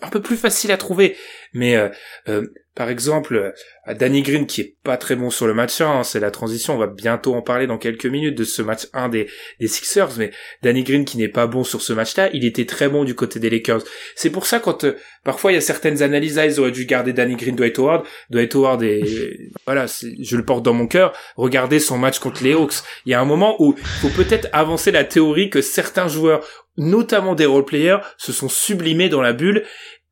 un 0.00 0.08
peu 0.10 0.22
plus 0.22 0.36
faciles 0.36 0.70
à 0.70 0.76
trouver. 0.76 1.16
Mais 1.52 1.74
euh, 1.74 1.88
euh, 2.28 2.46
par 2.80 2.88
exemple, 2.88 3.52
Danny 3.98 4.22
Green 4.22 4.46
qui 4.46 4.62
est 4.62 4.74
pas 4.82 4.96
très 4.96 5.14
bon 5.14 5.28
sur 5.28 5.46
le 5.46 5.52
match 5.52 5.82
1, 5.82 5.86
hein, 5.86 6.02
c'est 6.02 6.18
la 6.18 6.30
transition, 6.30 6.76
on 6.76 6.78
va 6.78 6.86
bientôt 6.86 7.34
en 7.34 7.42
parler 7.42 7.66
dans 7.66 7.76
quelques 7.76 8.06
minutes 8.06 8.38
de 8.38 8.44
ce 8.44 8.62
match 8.62 8.86
1 8.94 9.10
des, 9.10 9.28
Sixers, 9.60 10.12
mais 10.16 10.30
Danny 10.62 10.82
Green 10.82 11.04
qui 11.04 11.18
n'est 11.18 11.28
pas 11.28 11.46
bon 11.46 11.62
sur 11.62 11.82
ce 11.82 11.92
match-là, 11.92 12.30
il 12.32 12.42
était 12.46 12.64
très 12.64 12.88
bon 12.88 13.04
du 13.04 13.14
côté 13.14 13.38
des 13.38 13.50
Lakers. 13.50 13.82
C'est 14.16 14.30
pour 14.30 14.46
ça 14.46 14.60
quand 14.60 14.84
euh, 14.84 14.96
parfois 15.24 15.52
il 15.52 15.56
y 15.56 15.58
a 15.58 15.60
certaines 15.60 16.00
analyses, 16.00 16.38
ah, 16.38 16.46
ils 16.46 16.58
auraient 16.58 16.70
dû 16.70 16.86
garder 16.86 17.12
Danny 17.12 17.36
Green, 17.36 17.54
Dwight 17.54 17.78
Howard, 17.78 18.06
Dwight 18.30 18.54
Howard 18.54 18.82
et 18.82 19.50
voilà, 19.66 19.84
je 19.84 20.36
le 20.38 20.44
porte 20.46 20.62
dans 20.62 20.72
mon 20.72 20.86
cœur, 20.86 21.12
regardez 21.36 21.80
son 21.80 21.98
match 21.98 22.18
contre 22.18 22.42
les 22.42 22.54
Hawks. 22.54 22.76
Il 23.04 23.12
y 23.12 23.14
a 23.14 23.20
un 23.20 23.26
moment 23.26 23.56
où 23.58 23.74
il 23.76 23.84
faut 23.84 24.08
peut-être 24.16 24.48
avancer 24.54 24.90
la 24.90 25.04
théorie 25.04 25.50
que 25.50 25.60
certains 25.60 26.08
joueurs 26.08 26.46
notamment 26.76 27.34
des 27.34 27.46
role-players, 27.46 27.98
se 28.16 28.32
sont 28.32 28.48
sublimés 28.48 29.08
dans 29.08 29.20
la 29.20 29.32
bulle 29.32 29.64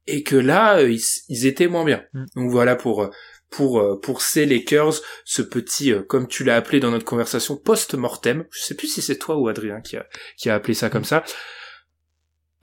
et 0.09 0.23
que 0.23 0.37
là 0.37 0.79
euh, 0.79 0.91
ils, 1.29 1.47
étaient 1.47 1.69
moins 1.69 1.85
bien. 1.85 2.03
Mm. 2.13 2.25
Donc 2.35 2.51
voilà 2.51 2.75
pour 2.75 3.03
euh, 3.03 3.11
pour 3.51 3.79
euh, 3.79 4.01
pour 4.01 4.23
ces 4.23 4.47
Lakers 4.47 5.01
ce 5.25 5.43
petit 5.43 5.93
comme 6.09 6.27
tu 6.27 6.43
l'as 6.43 6.57
appelé 6.57 6.81
dans 6.81 6.91
notre 6.91 7.05
conversation 7.05 7.57
post-mortem. 7.57 8.45
Je 8.51 8.61
sais 8.61 8.75
plus 8.75 8.89
si 8.89 9.03
c'est 9.03 9.19
toi 9.19 9.37
ou 9.37 9.49
Adrien 9.49 9.81
qui 9.81 9.97
a 9.97 10.07
qui 10.37 10.51
a 10.51 10.55
appelé 10.55 10.75
ça 10.75 10.91
comme 10.91 11.05
ça. 11.05 11.25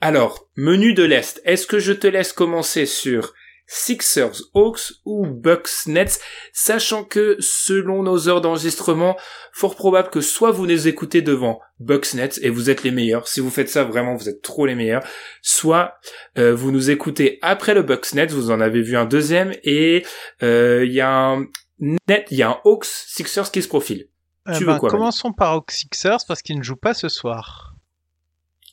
Alors, 0.02 0.50
menu 0.56 0.92
de 0.92 1.04
l'Est. 1.04 1.40
Est-ce 1.44 1.66
que 1.66 1.78
je 1.78 1.94
te 1.94 2.06
laisse 2.06 2.34
commencer 2.34 2.84
sur 2.84 3.32
Sixers, 3.66 4.42
Hawks 4.54 4.92
ou 5.04 5.26
Bucks, 5.26 5.86
Nets, 5.86 6.20
sachant 6.52 7.04
que 7.04 7.36
selon 7.40 8.02
nos 8.02 8.28
heures 8.28 8.40
d'enregistrement, 8.40 9.16
fort 9.52 9.74
probable 9.74 10.10
que 10.10 10.20
soit 10.20 10.52
vous 10.52 10.64
les 10.64 10.88
écoutez 10.88 11.22
devant 11.22 11.60
Bucks, 11.80 12.14
Nets 12.14 12.38
et 12.42 12.50
vous 12.50 12.70
êtes 12.70 12.84
les 12.84 12.92
meilleurs. 12.92 13.26
Si 13.28 13.40
vous 13.40 13.50
faites 13.50 13.68
ça 13.68 13.84
vraiment, 13.84 14.14
vous 14.14 14.28
êtes 14.28 14.42
trop 14.42 14.66
les 14.66 14.74
meilleurs. 14.74 15.04
Soit 15.42 15.94
euh, 16.38 16.54
vous 16.54 16.70
nous 16.70 16.90
écoutez 16.90 17.38
après 17.42 17.74
le 17.74 17.82
Bucks, 17.82 18.14
Nets, 18.14 18.30
vous 18.30 18.50
en 18.50 18.60
avez 18.60 18.82
vu 18.82 18.96
un 18.96 19.06
deuxième 19.06 19.52
et 19.64 20.04
euh, 20.42 20.84
il 20.86 20.92
y 20.92 21.00
a 21.00 21.10
un 21.10 21.46
Net, 21.78 22.28
il 22.30 22.38
y 22.38 22.42
a 22.42 22.50
un 22.50 22.58
Hawks 22.64 22.86
Sixers 22.86 23.50
qui 23.50 23.60
se 23.62 23.68
profile. 23.68 24.08
tu 24.54 24.60
veux 24.60 24.66
ben, 24.66 24.78
quoi 24.78 24.88
Commençons 24.88 25.32
par 25.32 25.52
Hawks 25.52 25.72
Sixers 25.72 26.20
parce 26.26 26.40
qu'ils 26.40 26.56
ne 26.56 26.62
jouent 26.62 26.76
pas 26.76 26.94
ce 26.94 27.08
soir. 27.08 27.74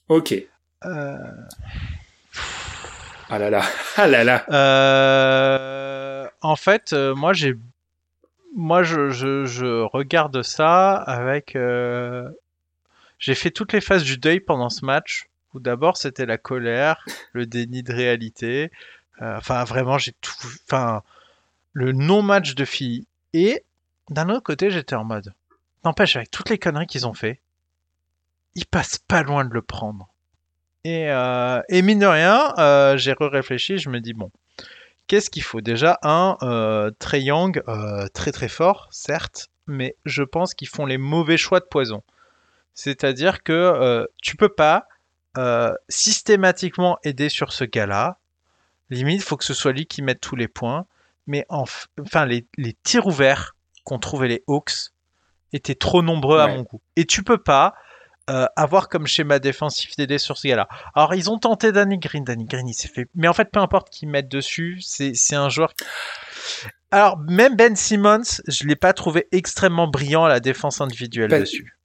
Ok. 0.07 0.33
Euh... 0.85 1.17
Ah 3.33 3.39
là 3.39 3.49
là, 3.49 3.63
ah 3.97 4.07
là 4.07 4.23
là. 4.23 4.45
Euh, 4.51 6.29
en 6.43 6.55
fait, 6.55 6.93
euh, 6.93 7.15
moi 7.15 7.33
j'ai, 7.33 7.55
moi 8.55 8.83
je, 8.83 9.09
je, 9.09 9.81
regarde 9.81 10.43
ça 10.43 10.93
avec. 10.93 11.55
Euh, 11.55 12.29
j'ai 13.17 13.33
fait 13.33 13.49
toutes 13.49 13.73
les 13.73 13.81
phases 13.81 14.03
du 14.03 14.19
deuil 14.19 14.39
pendant 14.39 14.69
ce 14.69 14.85
match. 14.85 15.25
Où 15.55 15.59
d'abord 15.59 15.97
c'était 15.97 16.27
la 16.27 16.37
colère, 16.37 17.03
le 17.31 17.47
déni 17.47 17.81
de 17.81 17.91
réalité. 17.91 18.71
enfin 19.19 19.63
vraiment 19.63 19.97
j'ai 19.97 20.11
tout, 20.21 20.33
enfin 20.67 21.01
le 21.71 21.91
non-match 21.91 22.53
de 22.53 22.65
filles. 22.65 23.07
Et 23.33 23.63
d'un 24.11 24.29
autre 24.29 24.43
côté 24.43 24.69
j'étais 24.69 24.95
en 24.95 25.05
mode, 25.05 25.33
n'empêche 25.83 26.15
avec 26.15 26.29
toutes 26.29 26.51
les 26.51 26.59
conneries 26.59 26.85
qu'ils 26.85 27.07
ont 27.07 27.15
fait, 27.15 27.39
ils 28.53 28.67
passent 28.67 28.99
pas 28.99 29.23
loin 29.23 29.43
de 29.43 29.53
le 29.55 29.63
prendre. 29.63 30.12
Et, 30.85 31.09
euh, 31.09 31.61
et 31.69 31.81
mine 31.81 31.99
de 31.99 32.05
rien, 32.05 32.53
euh, 32.57 32.97
j'ai 32.97 33.13
réfléchi, 33.17 33.77
je 33.77 33.89
me 33.89 33.99
dis 33.99 34.13
bon, 34.13 34.31
qu'est-ce 35.07 35.29
qu'il 35.29 35.43
faut? 35.43 35.61
Déjà, 35.61 35.97
un, 36.03 36.37
euh, 36.41 36.91
Trey 36.99 37.21
Young, 37.21 37.61
euh, 37.67 38.07
très 38.13 38.31
très 38.31 38.49
fort, 38.49 38.89
certes, 38.91 39.49
mais 39.65 39.95
je 40.05 40.23
pense 40.23 40.53
qu'ils 40.53 40.67
font 40.67 40.85
les 40.85 40.97
mauvais 40.97 41.37
choix 41.37 41.61
de 41.61 41.65
poison. 41.65 42.03
C'est-à-dire 42.73 43.43
que 43.43 44.07
tu 44.21 44.35
peux 44.35 44.49
pas 44.49 44.87
systématiquement 45.89 46.97
aider 47.03 47.29
sur 47.29 47.53
ce 47.53 47.63
gars-là. 47.63 48.17
Limite, 48.89 49.21
il 49.21 49.23
faut 49.23 49.37
que 49.37 49.45
ce 49.45 49.53
soit 49.53 49.71
lui 49.71 49.85
qui 49.85 50.01
mette 50.01 50.19
tous 50.19 50.35
les 50.35 50.47
points. 50.47 50.85
Mais 51.25 51.45
enfin, 51.49 52.25
les, 52.25 52.45
les 52.57 52.75
tirs 52.83 53.07
ouverts 53.07 53.55
qu'ont 53.85 53.99
trouvé 53.99 54.27
les 54.27 54.43
Hawks 54.47 54.91
étaient 55.53 55.75
trop 55.75 56.01
nombreux 56.01 56.39
à 56.39 56.47
mon 56.47 56.63
goût. 56.63 56.81
Et 56.95 57.05
tu 57.05 57.23
peux 57.23 57.37
pas 57.37 57.75
euh, 58.29 58.45
avoir 58.55 58.87
comme 58.87 59.05
schéma 59.05 59.39
défensif 59.39 59.95
d'aider 59.97 60.17
sur 60.17 60.37
ce 60.37 60.47
gars-là. 60.47 60.67
Alors 60.95 61.13
ils 61.13 61.29
ont 61.29 61.37
tenté 61.37 61.71
Danny 61.71 61.97
Green, 61.97 62.23
Danny 62.23 62.45
Green 62.45 62.67
il 62.67 62.73
s'est 62.73 62.87
fait, 62.87 63.07
mais 63.15 63.27
en 63.27 63.33
fait 63.33 63.49
peu 63.51 63.59
importe 63.59 63.89
qui 63.89 64.05
mettent 64.05 64.31
dessus, 64.31 64.79
c'est 64.81 65.11
c'est 65.13 65.35
un 65.35 65.49
joueur. 65.49 65.73
Alors 66.91 67.17
même 67.17 67.55
Ben 67.55 67.75
Simmons, 67.75 68.41
je 68.47 68.65
l'ai 68.65 68.75
pas 68.75 68.93
trouvé 68.93 69.27
extrêmement 69.31 69.87
brillant 69.87 70.23
à 70.23 70.29
la 70.29 70.39
défense 70.39 70.79
individuelle 70.79 71.31
dessus. 71.31 71.75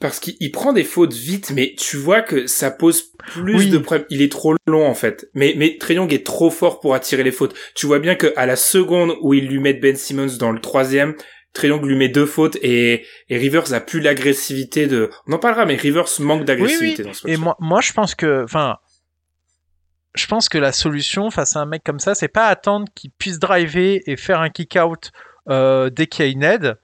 Parce 0.00 0.20
qu'il 0.20 0.52
prend 0.52 0.72
des 0.72 0.84
fautes 0.84 1.12
vite, 1.12 1.50
mais 1.50 1.74
tu 1.76 1.96
vois 1.96 2.22
que 2.22 2.46
ça 2.46 2.70
pose 2.70 3.02
plus 3.18 3.68
de 3.68 3.78
problèmes. 3.78 4.06
Il 4.10 4.22
est 4.22 4.30
trop 4.30 4.54
long 4.68 4.86
en 4.86 4.94
fait. 4.94 5.28
Mais 5.34 5.54
mais 5.56 5.76
Young 5.90 6.12
est 6.12 6.24
trop 6.24 6.50
fort 6.50 6.78
pour 6.78 6.94
attirer 6.94 7.24
les 7.24 7.32
fautes. 7.32 7.54
Tu 7.74 7.86
vois 7.86 7.98
bien 7.98 8.14
que 8.14 8.32
à 8.36 8.46
la 8.46 8.54
seconde 8.54 9.16
où 9.20 9.34
ils 9.34 9.48
lui 9.48 9.58
mettent 9.58 9.80
Ben 9.80 9.96
Simmons 9.96 10.36
dans 10.38 10.52
le 10.52 10.60
troisième, 10.60 11.16
Triangle 11.52 11.88
lui 11.88 11.96
met 11.96 12.08
deux 12.08 12.26
fautes 12.26 12.56
et, 12.62 13.06
et 13.28 13.36
Rivers 13.36 13.72
a 13.72 13.80
plus 13.80 14.00
l'agressivité 14.00 14.86
de. 14.86 15.10
On 15.26 15.32
en 15.32 15.38
parlera, 15.38 15.66
mais 15.66 15.76
Rivers 15.76 16.08
manque 16.20 16.44
d'agressivité 16.44 17.02
dans 17.02 17.12
ce 17.12 17.26
match. 17.26 17.34
Et 17.34 17.36
moi, 17.36 17.56
moi, 17.58 17.80
je 17.80 17.92
pense 17.92 18.14
que, 18.14 18.44
enfin, 18.44 18.76
je 20.14 20.26
pense 20.26 20.48
que 20.48 20.58
la 20.58 20.72
solution 20.72 21.30
face 21.30 21.56
à 21.56 21.60
un 21.60 21.66
mec 21.66 21.82
comme 21.84 22.00
ça, 22.00 22.14
c'est 22.14 22.28
pas 22.28 22.46
attendre 22.46 22.86
qu'il 22.94 23.10
puisse 23.10 23.38
driver 23.38 24.00
et 24.06 24.16
faire 24.16 24.40
un 24.40 24.50
kick 24.50 24.76
out 24.76 25.10
euh, 25.48 25.90
dès 25.90 26.06
qu'il 26.06 26.24
y 26.24 26.28
a 26.28 26.30
une 26.30 26.42
aide, 26.42 26.78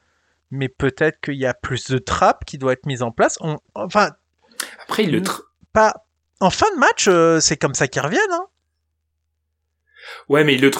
mais 0.50 0.68
peut-être 0.68 1.20
qu'il 1.20 1.34
y 1.34 1.46
a 1.46 1.54
plus 1.54 1.90
de 1.90 1.98
trappes 1.98 2.44
qui 2.44 2.58
doit 2.58 2.72
être 2.72 2.86
mise 2.86 3.02
en 3.02 3.10
place. 3.10 3.36
On, 3.40 3.58
enfin, 3.74 4.10
après 4.82 5.04
il 5.04 5.12
le 5.12 5.22
pas 5.72 6.06
en 6.40 6.50
fin 6.50 6.66
de 6.74 6.78
match, 6.78 7.06
euh, 7.08 7.40
c'est 7.40 7.56
comme 7.56 7.74
ça 7.74 7.88
qu'ils 7.88 8.02
reviennent. 8.02 8.22
Hein. 8.32 8.46
Ouais, 10.28 10.44
mais 10.44 10.56
le 10.56 10.70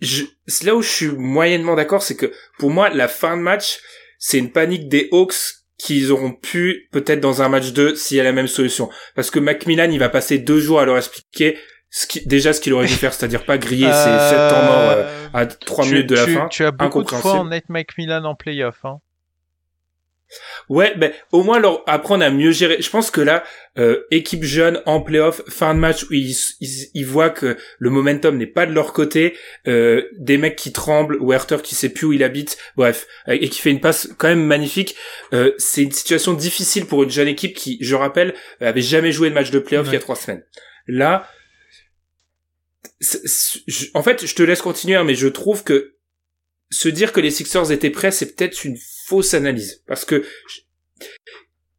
je... 0.00 0.24
là 0.64 0.74
où 0.74 0.82
je 0.82 0.88
suis 0.88 1.08
moyennement 1.08 1.74
d'accord, 1.74 2.02
c'est 2.02 2.16
que 2.16 2.32
pour 2.58 2.70
moi, 2.70 2.90
la 2.90 3.08
fin 3.08 3.36
de 3.36 3.42
match, 3.42 3.80
c'est 4.18 4.38
une 4.38 4.50
panique 4.50 4.88
des 4.88 5.08
Hawks 5.12 5.34
qu'ils 5.78 6.10
auront 6.10 6.32
pu 6.32 6.88
peut-être 6.90 7.20
dans 7.20 7.40
un 7.42 7.48
match 7.48 7.72
2 7.72 7.94
s'il 7.94 8.16
y 8.16 8.20
a 8.20 8.24
la 8.24 8.32
même 8.32 8.48
solution. 8.48 8.90
Parce 9.14 9.30
que 9.30 9.38
Macmillan, 9.38 9.90
il 9.90 9.98
va 9.98 10.08
passer 10.08 10.38
deux 10.38 10.60
jours 10.60 10.80
à 10.80 10.84
leur 10.84 10.96
expliquer 10.96 11.56
ce 11.90 12.06
qui, 12.06 12.26
déjà 12.26 12.52
ce 12.52 12.60
qu'il 12.60 12.72
aurait 12.74 12.86
dû 12.86 12.94
faire, 12.94 13.14
c'est-à-dire 13.14 13.44
pas 13.44 13.56
griller 13.56 13.86
ses 13.86 13.92
7 13.92 14.50
temps 14.50 14.62
morts 14.62 14.90
euh, 14.90 15.26
à 15.32 15.46
3 15.46 15.86
minutes 15.86 16.08
de 16.08 16.16
la 16.16 16.26
fin. 16.26 16.48
Tu 16.48 16.64
as 16.64 16.70
beaucoup 16.70 17.02
de 17.02 17.08
fois 17.08 17.34
en 17.34 17.44
Nate 17.46 17.68
McMillan 17.68 18.24
en 18.24 18.34
playoff. 18.34 18.84
Hein. 18.84 19.00
Ouais, 20.68 20.94
ben 20.96 21.12
au 21.32 21.42
moins 21.42 21.58
leur 21.58 21.82
apprendre 21.88 22.24
à 22.24 22.30
mieux 22.30 22.50
gérer. 22.50 22.82
Je 22.82 22.90
pense 22.90 23.10
que 23.10 23.20
là, 23.20 23.44
euh, 23.78 24.02
équipe 24.10 24.44
jeune 24.44 24.82
en 24.84 25.00
playoff, 25.00 25.42
fin 25.48 25.74
de 25.74 25.78
match 25.78 26.04
où 26.04 26.12
ils, 26.12 26.36
ils, 26.60 27.06
voient 27.06 27.30
que 27.30 27.56
le 27.78 27.90
momentum 27.90 28.36
n'est 28.36 28.46
pas 28.46 28.66
de 28.66 28.72
leur 28.72 28.92
côté, 28.92 29.36
euh, 29.66 30.02
des 30.18 30.36
mecs 30.36 30.56
qui 30.56 30.72
tremblent, 30.72 31.18
Werther 31.20 31.62
qui 31.62 31.74
sait 31.74 31.88
plus 31.88 32.06
où 32.06 32.12
il 32.12 32.22
habite, 32.22 32.58
bref, 32.76 33.06
et 33.26 33.48
qui 33.48 33.60
fait 33.60 33.70
une 33.70 33.80
passe 33.80 34.10
quand 34.18 34.28
même 34.28 34.44
magnifique. 34.44 34.96
Euh, 35.32 35.52
c'est 35.56 35.82
une 35.82 35.92
situation 35.92 36.34
difficile 36.34 36.86
pour 36.86 37.02
une 37.02 37.10
jeune 37.10 37.28
équipe 37.28 37.54
qui, 37.54 37.78
je 37.80 37.94
rappelle, 37.94 38.34
avait 38.60 38.82
jamais 38.82 39.12
joué 39.12 39.30
de 39.30 39.34
match 39.34 39.50
de 39.50 39.58
playoff 39.58 39.86
il 39.88 39.94
y 39.94 39.96
a 39.96 40.00
trois 40.00 40.16
semaines. 40.16 40.44
Là, 40.86 41.28
en 43.94 44.02
fait, 44.02 44.26
je 44.26 44.34
te 44.34 44.42
laisse 44.42 44.60
continuer, 44.60 44.96
hein, 44.96 45.04
mais 45.04 45.14
je 45.14 45.28
trouve 45.28 45.64
que 45.64 45.97
se 46.70 46.88
dire 46.88 47.12
que 47.12 47.20
les 47.20 47.30
Sixers 47.30 47.70
étaient 47.72 47.90
prêts, 47.90 48.10
c'est 48.10 48.34
peut-être 48.34 48.64
une 48.64 48.76
fausse 49.06 49.34
analyse, 49.34 49.82
parce 49.86 50.04
que 50.04 50.24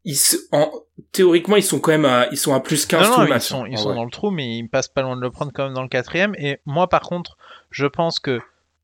ils, 0.06 0.18
en, 0.52 0.72
théoriquement, 1.12 1.58
ils 1.58 1.64
sont 1.64 1.80
quand 1.80 1.92
même 1.92 2.06
à, 2.06 2.28
ils 2.32 2.38
sont 2.38 2.54
à 2.54 2.62
plus 2.62 2.86
15 2.86 3.12
tout 3.12 3.22
le 3.22 3.28
match. 3.28 3.46
Ils 3.46 3.48
sont, 3.48 3.66
ils 3.66 3.78
sont 3.78 3.94
dans 3.94 4.06
le 4.06 4.12
trou, 4.12 4.32
mais 4.32 4.58
ils 4.58 4.68
passent 4.68 4.88
pas 4.88 5.02
loin 5.02 5.16
de 5.16 5.22
le 5.22 5.30
prendre 5.30 5.52
quand 5.54 5.66
même 5.66 5.74
dans 5.74 5.84
le 5.84 5.90
quatrième. 5.90 6.34
Et 6.38 6.60
moi, 6.66 6.88
par 6.88 7.02
contre, 7.02 7.38
je 7.70 7.86
pense 7.86 8.20
que 8.20 8.40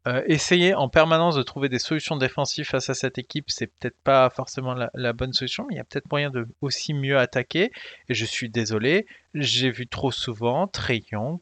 euh, 0.08 0.22
essayer 0.28 0.76
en 0.76 0.88
permanence 0.88 1.36
de 1.36 1.42
trouver 1.42 1.68
des 1.68 1.80
solutions 1.80 2.16
défensives 2.16 2.66
face 2.66 2.90
à 2.92 2.94
cette 2.94 3.18
équipe, 3.18 3.46
c'est 3.48 3.68
peut-être 3.68 3.98
pas 4.04 4.30
forcément 4.30 4.76
la, 4.94 5.14
bonne 5.14 5.34
solution, 5.34 5.66
mais 5.68 5.76
il 5.76 5.78
y 5.78 5.82
a 5.82 5.84
peut-être 5.84 6.12
moyen 6.12 6.30
de 6.30 6.48
aussi 6.62 6.94
mieux 6.94 7.18
attaquer. 7.18 7.72
Et 8.08 8.14
je 8.14 8.26
suis 8.26 8.50
désolé, 8.50 9.08
j'ai 9.34 9.72
vu 9.72 9.88
trop 9.88 10.12
souvent 10.12 10.68
Trayon 10.68 11.42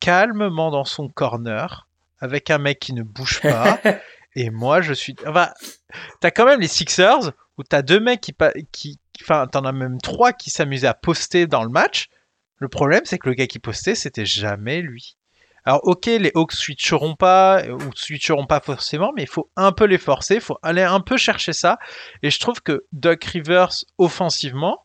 calmement 0.00 0.70
dans 0.70 0.84
son 0.84 1.08
corner 1.08 1.86
avec 2.20 2.50
un 2.50 2.58
mec 2.58 2.78
qui 2.78 2.92
ne 2.92 3.02
bouge 3.02 3.40
pas. 3.40 3.80
et 4.34 4.50
moi, 4.50 4.80
je 4.80 4.92
suis. 4.92 5.16
Enfin, 5.26 5.50
t'as 6.20 6.30
quand 6.30 6.44
même 6.44 6.60
les 6.60 6.68
Sixers 6.68 7.32
où 7.58 7.62
t'as 7.62 7.82
deux 7.82 8.00
mecs 8.00 8.20
qui, 8.20 8.34
qui, 8.72 9.00
enfin, 9.22 9.46
t'en 9.46 9.64
as 9.64 9.72
même 9.72 10.00
trois 10.00 10.32
qui 10.32 10.50
s'amusaient 10.50 10.86
à 10.86 10.94
poster 10.94 11.46
dans 11.46 11.62
le 11.62 11.70
match. 11.70 12.08
Le 12.56 12.68
problème, 12.68 13.02
c'est 13.04 13.18
que 13.18 13.28
le 13.28 13.34
gars 13.34 13.46
qui 13.46 13.58
postait, 13.58 13.94
c'était 13.94 14.26
jamais 14.26 14.82
lui. 14.82 15.16
Alors 15.64 15.80
ok, 15.84 16.06
les 16.06 16.32
Hawks 16.34 16.52
switcheront 16.52 17.16
pas 17.16 17.62
ou 17.66 17.90
switcheront 17.94 18.46
pas 18.46 18.60
forcément, 18.60 19.12
mais 19.14 19.22
il 19.22 19.28
faut 19.28 19.50
un 19.56 19.72
peu 19.72 19.84
les 19.84 19.98
forcer, 19.98 20.36
il 20.36 20.40
faut 20.40 20.58
aller 20.62 20.82
un 20.82 21.00
peu 21.00 21.16
chercher 21.16 21.52
ça. 21.52 21.78
Et 22.22 22.30
je 22.30 22.38
trouve 22.38 22.62
que 22.62 22.86
Doug 22.92 23.22
Rivers 23.22 23.72
offensivement 23.98 24.84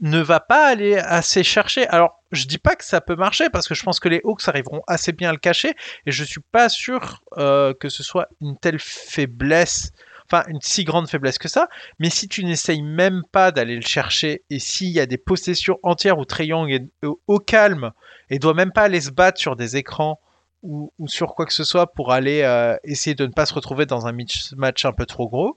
ne 0.00 0.20
va 0.20 0.40
pas 0.40 0.66
aller 0.66 0.96
assez 0.96 1.42
chercher. 1.42 1.86
Alors 1.88 2.22
je 2.30 2.46
dis 2.46 2.58
pas 2.58 2.76
que 2.76 2.84
ça 2.84 3.00
peut 3.00 3.16
marcher 3.16 3.50
parce 3.50 3.66
que 3.68 3.74
je 3.74 3.82
pense 3.82 4.00
que 4.00 4.08
les 4.08 4.20
Hawks 4.24 4.46
arriveront 4.46 4.82
assez 4.86 5.12
bien 5.12 5.30
à 5.30 5.32
le 5.32 5.38
cacher 5.38 5.74
et 6.06 6.12
je 6.12 6.24
suis 6.24 6.40
pas 6.52 6.68
sûr 6.68 7.22
euh, 7.36 7.74
que 7.74 7.88
ce 7.88 8.02
soit 8.02 8.28
une 8.40 8.56
telle 8.58 8.78
faiblesse 8.78 9.92
enfin 10.30 10.44
une 10.48 10.60
si 10.60 10.84
grande 10.84 11.08
faiblesse 11.08 11.38
que 11.38 11.48
ça. 11.48 11.68
Mais 11.98 12.10
si 12.10 12.28
tu 12.28 12.44
n'essayes 12.44 12.82
même 12.82 13.22
pas 13.32 13.50
d'aller 13.50 13.76
le 13.76 13.82
chercher 13.82 14.44
et 14.50 14.58
s'il 14.58 14.90
y 14.90 15.00
a 15.00 15.06
des 15.06 15.18
possessions 15.18 15.78
entières 15.82 16.18
où 16.18 16.24
Young 16.38 16.70
est 16.70 17.06
au 17.26 17.38
calme 17.38 17.92
et 18.30 18.38
doit 18.38 18.54
même 18.54 18.72
pas 18.72 18.82
aller 18.82 19.00
se 19.00 19.10
battre 19.10 19.40
sur 19.40 19.56
des 19.56 19.76
écrans 19.76 20.20
ou, 20.62 20.92
sur 21.06 21.34
quoi 21.34 21.46
que 21.46 21.52
ce 21.52 21.64
soit 21.64 21.92
pour 21.92 22.12
aller 22.12 22.42
euh, 22.42 22.76
essayer 22.82 23.14
de 23.14 23.26
ne 23.26 23.32
pas 23.32 23.46
se 23.46 23.54
retrouver 23.54 23.86
dans 23.86 24.06
un 24.06 24.16
match 24.56 24.84
un 24.84 24.92
peu 24.92 25.06
trop 25.06 25.28
gros. 25.28 25.56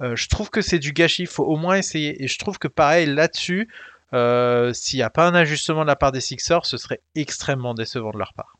Euh, 0.00 0.14
je 0.14 0.28
trouve 0.28 0.50
que 0.50 0.60
c'est 0.60 0.78
du 0.78 0.92
gâchis, 0.92 1.22
il 1.22 1.28
faut 1.28 1.44
au 1.44 1.56
moins 1.56 1.76
essayer. 1.76 2.22
Et 2.22 2.28
je 2.28 2.38
trouve 2.38 2.58
que 2.58 2.68
pareil 2.68 3.06
là-dessus, 3.06 3.68
euh, 4.12 4.72
s'il 4.72 4.98
n'y 4.98 5.02
a 5.02 5.10
pas 5.10 5.26
un 5.26 5.34
ajustement 5.34 5.82
de 5.82 5.86
la 5.86 5.96
part 5.96 6.12
des 6.12 6.20
Sixers, 6.20 6.66
ce 6.66 6.76
serait 6.76 7.00
extrêmement 7.14 7.74
décevant 7.74 8.10
de 8.10 8.18
leur 8.18 8.32
part. 8.34 8.56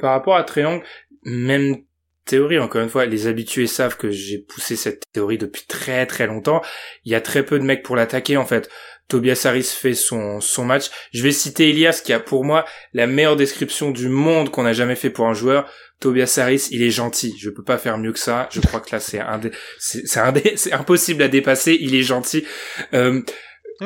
par 0.00 0.10
rapport 0.10 0.36
à 0.36 0.44
Young, 0.56 0.82
même 1.22 1.84
théorie, 2.28 2.58
encore 2.58 2.82
une 2.82 2.88
fois, 2.88 3.06
les 3.06 3.26
habitués 3.26 3.66
savent 3.66 3.96
que 3.96 4.10
j'ai 4.10 4.38
poussé 4.38 4.76
cette 4.76 5.04
théorie 5.12 5.38
depuis 5.38 5.64
très 5.66 6.06
très 6.06 6.26
longtemps. 6.26 6.62
Il 7.04 7.10
y 7.10 7.14
a 7.14 7.20
très 7.20 7.44
peu 7.44 7.58
de 7.58 7.64
mecs 7.64 7.82
pour 7.82 7.96
l'attaquer 7.96 8.36
en 8.36 8.46
fait. 8.46 8.68
Tobias 9.08 9.42
Harris 9.46 9.74
fait 9.74 9.94
son, 9.94 10.40
son 10.40 10.64
match. 10.66 10.90
Je 11.12 11.22
vais 11.22 11.32
citer 11.32 11.70
Elias 11.70 12.02
qui 12.04 12.12
a 12.12 12.20
pour 12.20 12.44
moi 12.44 12.66
la 12.92 13.06
meilleure 13.06 13.36
description 13.36 13.90
du 13.90 14.08
monde 14.08 14.50
qu'on 14.50 14.66
a 14.66 14.74
jamais 14.74 14.96
fait 14.96 15.10
pour 15.10 15.26
un 15.26 15.32
joueur. 15.32 15.72
Tobias 16.00 16.38
Harris, 16.40 16.68
il 16.70 16.82
est 16.82 16.90
gentil. 16.90 17.34
Je 17.38 17.50
peux 17.50 17.64
pas 17.64 17.78
faire 17.78 17.98
mieux 17.98 18.12
que 18.12 18.18
ça. 18.18 18.48
Je 18.52 18.60
crois 18.60 18.80
que 18.80 18.90
là 18.92 19.00
c'est 19.00 19.20
un 19.20 19.40
c'est 19.78 20.06
c'est 20.56 20.72
impossible 20.72 21.22
à 21.22 21.28
dépasser. 21.28 21.76
Il 21.80 21.94
est 21.94 22.02
gentil. 22.02 22.44
Euh, 22.94 23.22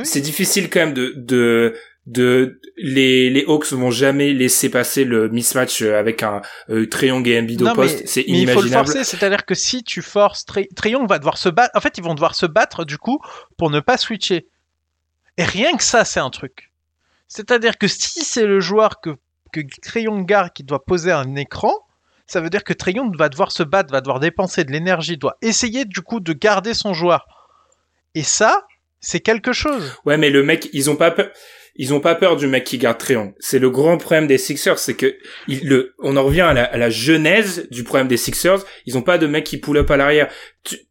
C'est 0.05 0.21
difficile 0.21 0.69
quand 0.71 0.81
même 0.81 0.95
de 0.95 1.15
de 1.17 1.75
de 2.07 2.61
les 2.77 3.31
les 3.31 3.45
Hawks 3.45 3.73
vont 3.73 3.91
jamais 3.91 4.33
laisser 4.33 4.69
passer 4.69 5.05
le 5.05 5.29
mismatch 5.29 5.83
avec 5.83 6.23
un 6.23 6.43
euh, 6.69 6.87
Treyong 6.87 7.27
et 7.29 7.39
Embiid 7.39 7.63
au 7.63 7.73
poste, 7.75 8.07
c'est 8.07 8.23
inimaginable. 8.23 8.51
il 8.51 8.55
faut 8.55 8.63
le 8.63 8.85
forcer, 8.85 9.05
c'est-à-dire 9.05 9.47
que 9.47 9.55
si 9.55 9.85
tu 9.85 10.03
forces 10.03 10.45
Treyong 10.45 11.07
va 11.07 11.19
devoir 11.19 11.39
se 11.39 11.49
battre, 11.49 11.77
en 11.77 11.81
fait 11.81 11.99
ils 11.99 12.05
vont 12.05 12.15
devoir 12.15 12.35
se 12.35 12.47
battre 12.47 12.85
du 12.85 12.99
coup 12.99 13.21
pour 13.57 13.71
ne 13.71 13.79
pas 13.81 13.97
switcher. 13.97 14.49
Et 15.39 15.45
rien 15.45 15.77
que 15.77 15.85
ça 15.85 16.05
c'est 16.05 16.21
un 16.21 16.31
truc. 16.31 16.73
C'est-à-dire 17.29 17.79
que 17.79 17.87
si 17.87 18.25
c'est 18.25 18.47
le 18.47 18.59
joueur 18.59 19.01
que 19.01 19.11
que 19.53 19.61
Treyong 19.83 20.27
garde 20.27 20.53
qui 20.53 20.65
doit 20.65 20.85
poser 20.85 21.13
un 21.13 21.37
écran, 21.37 21.73
ça 22.27 22.41
veut 22.41 22.51
dire 22.51 22.65
que 22.65 22.73
Treyong 22.73 23.17
va 23.17 23.29
devoir 23.29 23.53
se 23.53 23.63
battre, 23.63 23.93
va 23.93 24.01
devoir 24.01 24.21
dépenser 24.21 24.65
de 24.65 24.73
l'énergie, 24.73 25.17
doit 25.17 25.37
essayer 25.43 25.85
du 25.85 26.01
coup 26.01 26.21
de 26.21 26.33
garder 26.33 26.75
son 26.75 26.95
joueur. 26.95 27.27
Et 28.15 28.23
ça, 28.23 28.67
c'est 29.01 29.21
quelque 29.21 29.53
chose. 29.53 29.97
Ouais, 30.05 30.17
mais 30.17 30.31
le 30.31 30.43
mec, 30.43 30.69
ils 30.73 30.91
ont 30.91 30.97
pas 30.97 31.11
peur 31.11 31.31
ils 31.77 31.95
ont 31.95 32.01
pas 32.01 32.15
peur 32.15 32.37
du 32.37 32.47
mec 32.47 32.65
qui 32.65 32.79
garde 32.79 32.99
Tréon. 32.99 33.35
C'est 33.39 33.59
le 33.59 33.71
grand 33.71 33.97
problème 33.97 34.27
des 34.27 34.39
Sixers, 34.39 34.79
c'est 34.79 34.95
que 34.95 35.17
le, 35.49 35.95
on 36.01 36.17
en 36.17 36.25
revient 36.25 36.43
à 36.43 36.53
la, 36.53 36.91
genèse 36.91 37.67
du 37.71 37.83
problème 37.83 38.09
des 38.09 38.17
Sixers. 38.17 38.65
Ils 38.87 38.99
ont 38.99 39.03
pas 39.03 39.19
de 39.19 39.27
mec 39.27 39.45
qui 39.45 39.57
pull 39.57 39.79
up 39.79 39.91
à 39.91 39.97
l'arrière. 39.97 40.31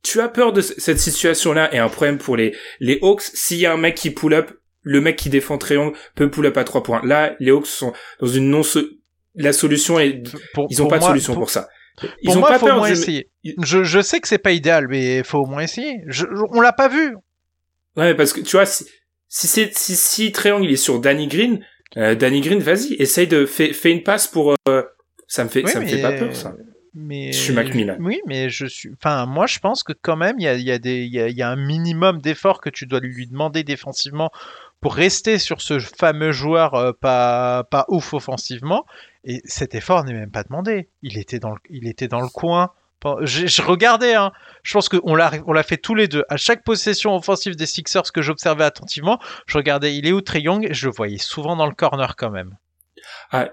Tu, 0.03 0.19
as 0.19 0.27
peur 0.27 0.53
de 0.53 0.61
cette 0.61 0.99
situation-là 0.99 1.73
et 1.73 1.77
un 1.77 1.89
problème 1.89 2.17
pour 2.17 2.35
les 2.35 2.55
les 2.79 2.99
Hawks. 3.01 3.21
S'il 3.21 3.57
y 3.57 3.65
a 3.65 3.73
un 3.73 3.77
mec 3.77 3.95
qui 3.95 4.09
pull 4.09 4.33
up, 4.33 4.51
le 4.81 5.01
mec 5.01 5.17
qui 5.17 5.29
défend 5.29 5.57
Tréon 5.57 5.93
peut 6.15 6.31
pull 6.31 6.47
up 6.47 6.57
à 6.57 6.63
trois 6.63 6.81
points. 6.81 7.01
Là, 7.03 7.35
les 7.39 7.51
Hawks 7.51 7.67
sont 7.67 7.93
dans 8.19 8.27
une 8.27 8.49
non 8.49 8.63
la 9.35 9.53
solution 9.53 9.99
est 9.99 10.23
ils 10.69 10.81
ont 10.81 10.87
pas 10.87 10.99
de 10.99 11.03
solution 11.03 11.33
pour, 11.33 11.49
ça. 11.49 11.67
Ils 12.21 12.37
ont 12.37 12.41
pas 12.41 12.59
faut 12.59 12.65
peur 12.65 12.77
au 12.77 12.79
moins 12.79 12.89
essayer. 12.89 13.29
Je, 13.61 13.83
je 13.83 14.01
sais 14.01 14.19
que 14.19 14.27
c'est 14.27 14.37
pas 14.37 14.51
idéal, 14.51 14.87
mais 14.89 15.23
faut 15.23 15.39
au 15.39 15.45
moins 15.45 15.61
essayer. 15.61 16.01
Je, 16.07 16.25
on 16.51 16.61
l'a 16.61 16.73
pas 16.73 16.87
vu. 16.87 17.15
Ouais, 17.95 18.15
parce 18.15 18.33
que 18.33 18.41
tu 18.41 18.55
vois, 18.55 18.65
si, 18.65 18.85
si 19.27 19.47
c'est 19.47 19.75
si 19.77 19.95
si 19.95 20.31
Triangle 20.31 20.65
il 20.65 20.71
est 20.71 20.77
sur 20.77 20.99
Danny 20.99 21.27
Green, 21.27 21.63
euh, 21.97 22.15
Danny 22.15 22.41
Green, 22.41 22.59
vas-y, 22.59 22.93
essaye 22.93 23.27
de 23.27 23.45
fais, 23.45 23.73
fais 23.73 23.91
une 23.91 24.03
passe 24.03 24.27
pour 24.27 24.55
euh, 24.69 24.81
ça 25.27 25.43
me 25.43 25.49
fait 25.49 25.65
ça 25.67 25.79
me 25.79 25.85
fait 25.85 26.01
pas 26.01 26.13
peur 26.13 26.35
ça. 26.35 26.53
Mais 26.93 27.31
je 27.31 27.37
suis 27.37 27.53
Macmillan. 27.53 27.95
Oui, 28.01 28.19
mais 28.27 28.49
je 28.49 28.65
suis. 28.65 28.89
Enfin, 29.01 29.25
moi, 29.25 29.47
je 29.47 29.59
pense 29.59 29.81
que 29.81 29.93
quand 29.93 30.17
même, 30.17 30.35
il 30.39 30.43
y 30.43 30.47
a, 30.49 30.55
y 30.55 30.71
a 30.71 30.77
des, 30.77 31.03
il 31.03 31.13
y 31.13 31.21
a, 31.21 31.29
y 31.29 31.41
a 31.41 31.49
un 31.49 31.55
minimum 31.55 32.19
d'efforts 32.19 32.59
que 32.59 32.69
tu 32.69 32.85
dois 32.85 32.99
lui 32.99 33.27
demander 33.27 33.63
défensivement 33.63 34.29
pour 34.81 34.95
rester 34.95 35.39
sur 35.39 35.61
ce 35.61 35.79
fameux 35.79 36.31
joueur 36.31 36.73
euh, 36.73 36.91
pas 36.91 37.63
pas 37.65 37.85
ouf 37.87 38.13
offensivement. 38.13 38.85
Et 39.23 39.41
cet 39.45 39.75
effort 39.75 40.03
n'est 40.03 40.13
même 40.13 40.31
pas 40.31 40.43
demandé. 40.43 40.89
Il 41.03 41.17
était 41.17 41.39
dans 41.39 41.51
le, 41.51 41.59
il 41.69 41.87
était 41.87 42.07
dans 42.07 42.21
le 42.21 42.27
coin. 42.27 42.71
Je, 43.21 43.61
regardais, 43.63 44.13
hein. 44.13 44.31
je 44.61 44.73
pense 44.73 44.87
qu'on 44.87 45.15
l'a, 45.15 45.63
fait 45.63 45.77
tous 45.77 45.95
les 45.95 46.07
deux. 46.07 46.23
À 46.29 46.37
chaque 46.37 46.63
possession 46.63 47.15
offensive 47.15 47.55
des 47.55 47.65
Sixers 47.65 48.11
que 48.13 48.21
j'observais 48.21 48.63
attentivement, 48.63 49.19
je 49.47 49.57
regardais, 49.57 49.95
il 49.95 50.05
est 50.05 50.11
où 50.11 50.21
Trey 50.21 50.41
Young, 50.41 50.67
et 50.69 50.73
je 50.75 50.85
le 50.85 50.93
voyais 50.93 51.17
souvent 51.17 51.55
dans 51.55 51.65
le 51.65 51.73
corner 51.73 52.15
quand 52.15 52.29
même. 52.29 52.57
Ah, 53.31 53.49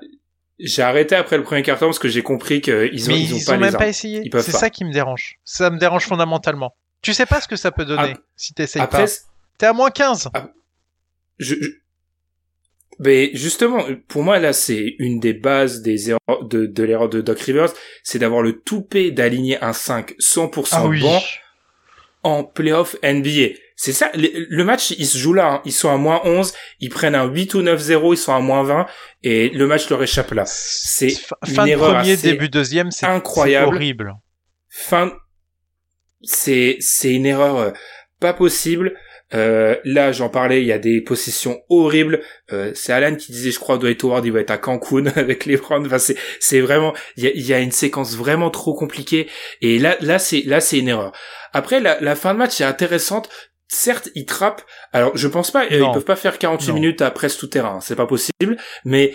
j'ai 0.58 0.82
arrêté 0.82 1.14
après 1.14 1.38
le 1.38 1.44
premier 1.44 1.62
carton 1.62 1.86
parce 1.86 1.98
que 1.98 2.08
j'ai 2.08 2.22
compris 2.22 2.60
qu'ils 2.60 3.10
ont, 3.10 3.14
ils 3.14 3.34
ont, 3.34 3.44
pas 3.46 3.56
même 3.56 3.74
pas 3.74 3.88
essayé. 3.88 4.28
C'est 4.34 4.52
ça 4.52 4.68
qui 4.68 4.84
me 4.84 4.92
dérange. 4.92 5.38
Ça 5.44 5.70
me 5.70 5.78
dérange 5.78 6.04
fondamentalement. 6.04 6.74
Tu 7.00 7.14
sais 7.14 7.26
pas 7.26 7.40
ce 7.40 7.48
que 7.48 7.56
ça 7.56 7.70
peut 7.70 7.84
donner 7.84 8.14
ah, 8.16 8.20
si 8.36 8.52
t'essayes 8.52 8.86
pas. 8.86 9.06
T'es 9.56 9.66
à 9.66 9.72
moins 9.72 9.90
15. 9.90 10.30
Ah, 10.34 10.48
je, 11.38 11.54
mais 12.98 13.30
justement, 13.32 13.84
pour 14.08 14.22
moi 14.22 14.38
là, 14.38 14.52
c'est 14.52 14.96
une 14.98 15.20
des 15.20 15.32
bases 15.32 15.82
des 15.82 16.10
erreurs 16.10 16.44
de, 16.44 16.66
de 16.66 16.82
l'erreur 16.82 17.08
de 17.08 17.20
Doc 17.20 17.40
Rivers, 17.40 17.72
c'est 18.02 18.18
d'avoir 18.18 18.42
le 18.42 18.60
toupet 18.60 19.10
d'aligner 19.10 19.62
un 19.62 19.72
5 19.72 20.14
100% 20.18 20.68
ah 20.72 20.88
bon 21.00 21.20
en 22.24 22.44
playoff 22.44 22.96
NBA. 23.02 23.54
C'est 23.76 23.92
ça, 23.92 24.10
le, 24.14 24.64
match, 24.64 24.90
il 24.90 25.06
se 25.06 25.16
joue 25.16 25.32
là, 25.32 25.52
hein. 25.52 25.62
ils 25.64 25.72
sont 25.72 25.88
à 25.88 25.96
moins 25.96 26.20
11, 26.24 26.52
ils 26.80 26.90
prennent 26.90 27.14
un 27.14 27.26
8 27.26 27.54
ou 27.54 27.62
9-0, 27.62 28.14
ils 28.14 28.16
sont 28.16 28.34
à 28.34 28.40
moins 28.40 28.64
20, 28.64 28.86
et 29.22 29.50
le 29.50 29.66
match 29.68 29.88
leur 29.88 30.02
échappe 30.02 30.32
là. 30.32 30.42
C'est 30.46 31.10
fin 31.10 31.62
une 31.64 31.68
erreur 31.68 31.94
premier, 31.94 32.16
début 32.16 32.48
deuxième, 32.48 32.90
c'est 32.90 33.06
incroyable. 33.06 33.76
horrible. 33.76 34.14
Fin, 34.68 35.12
c'est, 36.22 36.78
c'est 36.80 37.12
une 37.12 37.26
erreur 37.26 37.56
euh, 37.56 37.70
pas 38.18 38.32
possible. 38.32 38.96
Euh, 39.34 39.76
là, 39.84 40.12
j'en 40.12 40.28
parlais, 40.28 40.62
il 40.62 40.66
y 40.66 40.72
a 40.72 40.78
des 40.78 41.00
possessions 41.00 41.60
horribles. 41.68 42.22
Euh, 42.52 42.72
c'est 42.74 42.92
Alan 42.92 43.14
qui 43.14 43.32
disait, 43.32 43.50
je 43.50 43.58
crois, 43.58 43.78
Dwight 43.78 44.02
Howard, 44.02 44.24
il 44.24 44.32
va 44.32 44.40
être 44.40 44.50
à 44.50 44.58
Cancun 44.58 45.06
avec 45.16 45.44
les 45.44 45.56
Browns. 45.56 45.86
Enfin, 45.86 45.98
c'est, 45.98 46.16
c'est 46.40 46.60
vraiment, 46.60 46.94
il 47.16 47.24
y 47.24 47.26
a, 47.26 47.30
y 47.34 47.52
a, 47.52 47.60
une 47.60 47.72
séquence 47.72 48.16
vraiment 48.16 48.50
trop 48.50 48.74
compliquée. 48.74 49.28
Et 49.60 49.78
là, 49.78 49.96
là, 50.00 50.18
c'est, 50.18 50.42
là, 50.42 50.60
c'est 50.60 50.78
une 50.78 50.88
erreur. 50.88 51.12
Après, 51.52 51.80
la, 51.80 52.00
la 52.00 52.14
fin 52.14 52.34
de 52.34 52.38
match 52.38 52.60
est 52.60 52.64
intéressante. 52.64 53.28
Certes, 53.70 54.08
ils 54.14 54.24
trappent. 54.24 54.64
Alors, 54.92 55.14
je 55.14 55.28
pense 55.28 55.50
pas, 55.50 55.66
ils 55.66 55.78
peuvent 55.92 56.04
pas 56.04 56.16
faire 56.16 56.38
48 56.38 56.72
minutes 56.72 57.02
à 57.02 57.10
presque 57.10 57.40
tout 57.40 57.48
terrain. 57.48 57.80
C'est 57.80 57.96
pas 57.96 58.06
possible. 58.06 58.56
Mais 58.86 59.12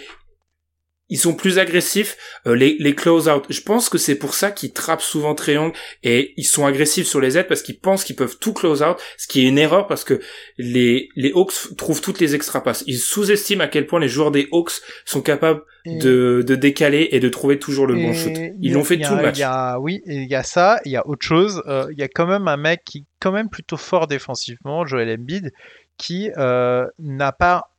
ils 1.13 1.19
sont 1.19 1.35
plus 1.35 1.59
agressifs, 1.59 2.17
euh, 2.47 2.55
les, 2.55 2.75
les 2.79 2.95
close-out. 2.95 3.45
Je 3.47 3.61
pense 3.61 3.87
que 3.87 3.99
c'est 3.99 4.15
pour 4.15 4.33
ça 4.33 4.49
qu'ils 4.49 4.73
trappent 4.73 5.03
souvent 5.03 5.35
triangle 5.35 5.71
et 6.01 6.33
ils 6.37 6.43
sont 6.43 6.65
agressifs 6.65 7.05
sur 7.05 7.21
les 7.21 7.37
aides 7.37 7.47
parce 7.47 7.61
qu'ils 7.61 7.77
pensent 7.77 8.03
qu'ils 8.03 8.15
peuvent 8.15 8.39
tout 8.39 8.51
close-out, 8.51 8.97
ce 9.19 9.27
qui 9.27 9.45
est 9.45 9.47
une 9.47 9.59
erreur 9.59 9.85
parce 9.85 10.03
que 10.03 10.19
les, 10.57 11.09
les 11.15 11.31
Hawks 11.31 11.77
trouvent 11.77 12.01
toutes 12.01 12.19
les 12.19 12.33
extra 12.33 12.63
passes. 12.63 12.83
Ils 12.87 12.97
sous-estiment 12.97 13.63
à 13.63 13.67
quel 13.67 13.85
point 13.85 13.99
les 13.99 14.07
joueurs 14.07 14.31
des 14.31 14.47
Hawks 14.51 14.81
sont 15.05 15.21
capables 15.21 15.61
de, 15.85 16.43
de 16.47 16.55
décaler 16.55 17.09
et 17.11 17.19
de 17.19 17.29
trouver 17.29 17.59
toujours 17.59 17.85
le 17.85 17.93
bon 17.93 18.11
shoot. 18.11 18.33
Ils 18.59 18.73
l'ont 18.73 18.83
fait 18.83 18.99
tout 18.99 19.15
le 19.15 19.21
match. 19.21 19.37
Y 19.37 19.43
a, 19.43 19.79
oui, 19.79 20.01
il 20.07 20.27
y 20.27 20.33
a 20.33 20.41
ça, 20.41 20.79
il 20.83 20.93
y 20.93 20.95
a 20.95 21.05
autre 21.05 21.23
chose. 21.23 21.61
Euh, 21.67 21.85
il 21.91 21.99
y 21.99 22.03
a 22.03 22.07
quand 22.07 22.25
même 22.25 22.47
un 22.47 22.57
mec 22.57 22.81
qui 22.83 23.05
quand 23.19 23.31
même 23.31 23.49
plutôt 23.51 23.77
fort 23.77 24.07
défensivement, 24.07 24.83
Joel 24.87 25.11
Embiid, 25.11 25.51
qui 25.97 26.31
euh, 26.37 26.87
n'a 26.97 27.33
pas 27.33 27.69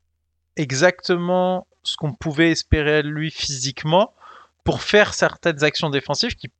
exactement 0.57 1.67
ce 1.85 1.97
qu'on 1.97 2.13
pouvait 2.13 2.51
espérer 2.51 3.03
de 3.03 3.09
lui 3.09 3.31
physiquement 3.31 4.13
pour 4.65 4.83
faire 4.83 5.15
certaines 5.15 5.63
actions 5.63 5.91
défensives 5.91 6.35
qui, 6.35 6.51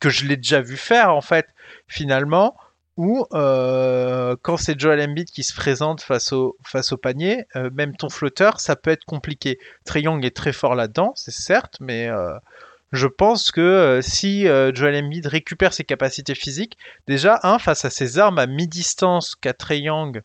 que 0.00 0.10
je 0.10 0.26
l'ai 0.26 0.36
déjà 0.36 0.60
vu 0.60 0.76
faire 0.76 1.14
en 1.14 1.20
fait 1.20 1.46
finalement 1.88 2.56
ou 2.96 3.26
euh, 3.32 4.36
quand 4.42 4.56
c'est 4.56 4.78
Joel 4.78 5.00
Embiid 5.00 5.28
qui 5.28 5.42
se 5.42 5.54
présente 5.54 6.00
face 6.00 6.32
au, 6.32 6.56
face 6.64 6.92
au 6.92 6.96
panier, 6.96 7.44
euh, 7.56 7.68
même 7.72 7.96
ton 7.96 8.08
flotteur, 8.08 8.60
ça 8.60 8.76
peut 8.76 8.90
être 8.90 9.04
compliqué. 9.04 9.58
Trey 9.84 10.02
Young 10.02 10.24
est 10.24 10.36
très 10.36 10.52
fort 10.52 10.76
là-dedans, 10.76 11.12
c'est 11.16 11.34
certes, 11.34 11.78
mais 11.80 12.08
euh, 12.08 12.34
je 12.92 13.08
pense 13.08 13.50
que 13.50 13.98
si 14.00 14.44
Joel 14.44 15.04
Embiid 15.04 15.26
récupère 15.26 15.72
ses 15.72 15.82
capacités 15.82 16.36
physiques, 16.36 16.78
déjà, 17.08 17.40
un, 17.42 17.58
face 17.58 17.84
à 17.84 17.90
ses 17.90 18.20
armes 18.20 18.38
à 18.38 18.46
mi-distance 18.46 19.34
qu'a 19.34 19.52
Trey 19.52 19.80
Young, 19.80 20.22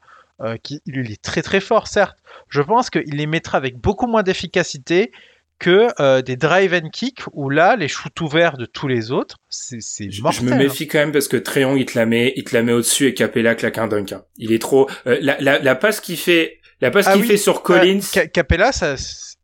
qui, 0.63 0.81
il 0.85 1.11
est 1.11 1.21
très 1.21 1.41
très 1.41 1.59
fort, 1.59 1.87
certes, 1.87 2.17
je 2.49 2.61
pense 2.61 2.89
qu'il 2.89 3.15
les 3.15 3.27
mettra 3.27 3.57
avec 3.57 3.77
beaucoup 3.77 4.07
moins 4.07 4.23
d'efficacité 4.23 5.11
que 5.59 5.89
euh, 5.99 6.21
des 6.21 6.37
drive 6.37 6.73
and 6.73 6.89
kick 6.89 7.19
où 7.33 7.49
là 7.49 7.75
les 7.75 7.89
shoots 7.89 8.21
ouverts 8.21 8.57
de 8.57 8.65
tous 8.65 8.87
les 8.87 9.11
autres 9.11 9.37
c'est 9.49 9.81
c'est 9.81 10.09
je, 10.09 10.23
me 10.23 10.55
méfie 10.55 10.87
quand 10.87 10.99
même 10.99 11.11
parce 11.11 11.27
que 11.27 11.37
Tréong 11.37 11.77
il 11.77 11.85
te 11.85 11.99
la 11.99 12.05
met 12.05 12.33
il 12.37 12.45
te 12.45 12.55
la 12.55 12.63
met 12.63 12.71
au 12.71 12.77
dessus 12.77 13.07
et 13.07 13.13
Capella 13.13 13.55
claque 13.55 13.77
un 13.77 13.87
dunk 13.87 14.13
hein. 14.13 14.23
il 14.37 14.53
est 14.53 14.59
trop 14.59 14.89
euh, 15.05 15.17
la, 15.21 15.37
la, 15.41 15.59
la 15.59 15.75
passe 15.75 15.99
qu'il 15.99 16.17
fait 16.17 16.59
la 16.79 16.91
passe 16.91 17.07
ah 17.07 17.13
qu'il 17.13 17.25
fait 17.25 17.37
sur 17.37 17.61
Collins 17.61 17.99
Capella 18.33 18.71
ça 18.71 18.95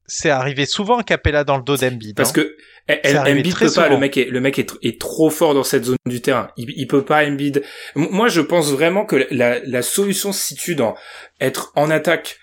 c'est 0.07 0.29
arrivé 0.29 0.65
souvent 0.65 1.01
Capella 1.01 1.43
dans 1.43 1.57
le 1.57 1.63
dos 1.63 1.77
d'Embiid 1.77 2.15
parce 2.15 2.29
hein. 2.29 2.33
que 2.33 2.55
Embiid 2.89 3.57
peut 3.57 3.71
pas 3.71 3.89
le 3.89 3.97
mec 3.97 4.17
est 4.17 4.25
le 4.25 4.39
mec 4.39 4.59
est, 4.59 4.71
est, 4.83 4.99
trop 4.99 5.29
fort 5.29 5.53
dans 5.53 5.63
cette 5.63 5.85
zone 5.85 5.97
du 6.05 6.21
terrain 6.21 6.49
il, 6.57 6.71
il 6.75 6.87
peut 6.87 7.03
pas 7.03 7.25
Embiid 7.25 7.63
moi 7.95 8.27
je 8.27 8.41
pense 8.41 8.71
vraiment 8.71 9.05
que 9.05 9.27
la, 9.31 9.59
la 9.59 9.81
solution 9.81 10.31
se 10.31 10.45
situe 10.45 10.75
dans 10.75 10.95
être 11.39 11.71
en 11.75 11.89
attaque 11.89 12.39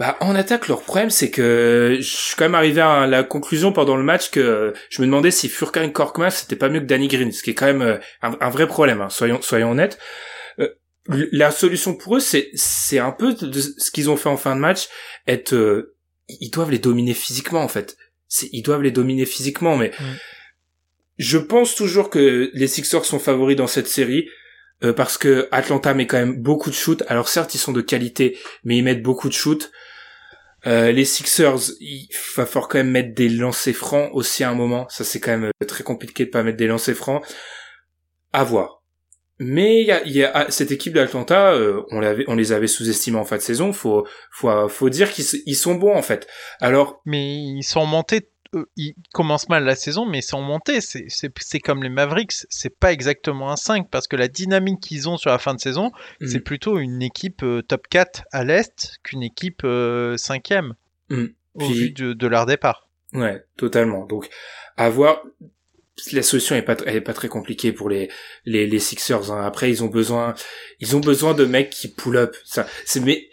bah, 0.00 0.16
en 0.20 0.34
attaque, 0.34 0.66
leur 0.66 0.80
problème, 0.80 1.10
c'est 1.10 1.30
que 1.30 1.98
je 2.00 2.16
suis 2.16 2.34
quand 2.34 2.46
même 2.46 2.54
arrivé 2.54 2.80
à 2.80 3.06
la 3.06 3.22
conclusion 3.22 3.70
pendant 3.70 3.98
le 3.98 4.02
match 4.02 4.30
que 4.30 4.72
je 4.88 5.02
me 5.02 5.06
demandais 5.06 5.30
si 5.30 5.50
Furkan 5.50 5.90
Korkmaz 5.90 6.36
c'était 6.36 6.56
pas 6.56 6.70
mieux 6.70 6.80
que 6.80 6.86
Danny 6.86 7.06
Green, 7.06 7.30
ce 7.32 7.42
qui 7.42 7.50
est 7.50 7.54
quand 7.54 7.66
même 7.66 7.82
euh, 7.82 7.98
un, 8.22 8.48
vrai 8.48 8.66
problème, 8.66 9.02
hein, 9.02 9.10
soyons, 9.10 9.42
soyons 9.42 9.72
honnêtes. 9.72 9.98
Euh, 10.58 10.68
la 11.06 11.50
solution 11.50 11.94
pour 11.94 12.16
eux, 12.16 12.20
c'est, 12.20 12.48
c'est 12.54 12.98
un 12.98 13.10
peu 13.10 13.34
de 13.34 13.60
ce 13.60 13.90
qu'ils 13.90 14.08
ont 14.08 14.16
fait 14.16 14.30
en 14.30 14.38
fin 14.38 14.56
de 14.56 14.60
match, 14.62 14.88
être, 15.28 15.52
euh, 15.52 15.94
ils 16.40 16.50
doivent 16.50 16.70
les 16.70 16.78
dominer 16.78 17.14
physiquement, 17.14 17.62
en 17.62 17.68
fait. 17.68 17.96
Ils 18.52 18.62
doivent 18.62 18.82
les 18.82 18.90
dominer 18.90 19.26
physiquement, 19.26 19.76
mais 19.76 19.90
mm. 19.98 20.04
je 21.18 21.38
pense 21.38 21.74
toujours 21.74 22.10
que 22.10 22.50
les 22.52 22.68
Sixers 22.68 23.04
sont 23.04 23.18
favoris 23.18 23.56
dans 23.56 23.66
cette 23.66 23.88
série. 23.88 24.28
parce 24.96 25.18
que 25.18 25.48
Atlanta 25.50 25.92
met 25.94 26.06
quand 26.06 26.18
même 26.18 26.40
beaucoup 26.40 26.70
de 26.70 26.74
shoots. 26.74 27.02
Alors 27.08 27.28
certes, 27.28 27.54
ils 27.54 27.58
sont 27.58 27.72
de 27.72 27.82
qualité, 27.82 28.38
mais 28.64 28.78
ils 28.78 28.84
mettent 28.84 29.02
beaucoup 29.02 29.28
de 29.28 29.34
shoots. 29.34 29.70
Euh, 30.66 30.92
les 30.92 31.04
Sixers, 31.04 31.72
il 31.80 32.08
va 32.36 32.44
falloir 32.44 32.68
quand 32.68 32.78
même 32.78 32.90
mettre 32.90 33.14
des 33.14 33.28
lancers 33.28 33.74
francs 33.74 34.10
aussi 34.12 34.44
à 34.44 34.50
un 34.50 34.54
moment. 34.54 34.86
Ça, 34.90 35.04
c'est 35.04 35.20
quand 35.20 35.30
même 35.30 35.50
euh, 35.62 35.66
très 35.66 35.84
compliqué 35.84 36.26
de 36.26 36.30
pas 36.30 36.42
mettre 36.42 36.58
des 36.58 36.66
lancers 36.66 36.94
francs. 36.94 37.24
À 38.32 38.44
voir. 38.44 38.79
Mais 39.42 39.80
il 39.80 39.86
y 39.86 39.90
a, 39.90 40.06
y 40.06 40.22
a, 40.22 40.50
cette 40.50 40.70
équipe 40.70 40.92
d'Atlanta, 40.92 41.52
euh, 41.52 41.82
on, 41.90 41.98
l'avait, 41.98 42.24
on 42.28 42.34
les 42.34 42.52
avait 42.52 42.66
sous-estimés 42.66 43.18
en 43.18 43.24
fin 43.24 43.36
de 43.36 43.42
saison. 43.42 43.72
Faut, 43.72 44.06
faut, 44.30 44.68
faut 44.68 44.90
dire 44.90 45.10
qu'ils 45.10 45.56
sont 45.56 45.74
bons 45.74 45.96
en 45.96 46.02
fait. 46.02 46.28
Alors, 46.60 47.00
mais 47.06 47.36
ils 47.36 47.62
sont 47.62 47.86
montés 47.86 48.28
ils 48.76 48.94
commencent 49.12 49.48
mal 49.48 49.64
la 49.64 49.76
saison, 49.76 50.06
mais 50.06 50.20
sans 50.20 50.40
monter. 50.40 50.80
C'est 50.80 51.60
comme 51.60 51.82
les 51.82 51.88
Mavericks, 51.88 52.46
c'est 52.48 52.76
pas 52.76 52.92
exactement 52.92 53.50
un 53.50 53.56
5 53.56 53.88
parce 53.90 54.08
que 54.08 54.16
la 54.16 54.28
dynamique 54.28 54.80
qu'ils 54.80 55.08
ont 55.08 55.16
sur 55.16 55.30
la 55.30 55.38
fin 55.38 55.54
de 55.54 55.60
saison, 55.60 55.92
mm. 56.20 56.26
c'est 56.26 56.40
plutôt 56.40 56.78
une 56.78 57.02
équipe 57.02 57.42
euh, 57.42 57.62
top 57.62 57.86
4 57.88 58.24
à 58.32 58.44
l'Est 58.44 58.98
qu'une 59.02 59.22
équipe 59.22 59.62
5ème 59.62 60.72
euh, 61.12 61.16
mm. 61.16 61.28
au 61.54 61.68
vu 61.68 61.90
de, 61.90 62.26
leur 62.26 62.46
départ. 62.46 62.88
Ouais, 63.12 63.44
totalement. 63.56 64.06
Donc, 64.06 64.28
à 64.76 64.88
voir. 64.90 65.22
La 66.12 66.22
solution 66.22 66.56
est 66.56 66.62
pas, 66.62 66.76
très 66.76 67.28
compliquée 67.28 67.72
pour 67.72 67.88
les 67.88 68.08
les, 68.44 68.78
Sixers. 68.78 69.30
Hein. 69.30 69.44
Après, 69.44 69.70
ils 69.70 69.82
ont 69.82 69.88
besoin, 69.88 70.34
ils 70.80 70.96
ont 70.96 71.00
besoin 71.00 71.34
de 71.34 71.44
mecs 71.44 71.70
qui 71.70 71.88
pull 71.88 72.16
up. 72.16 72.36
Mais 73.02 73.28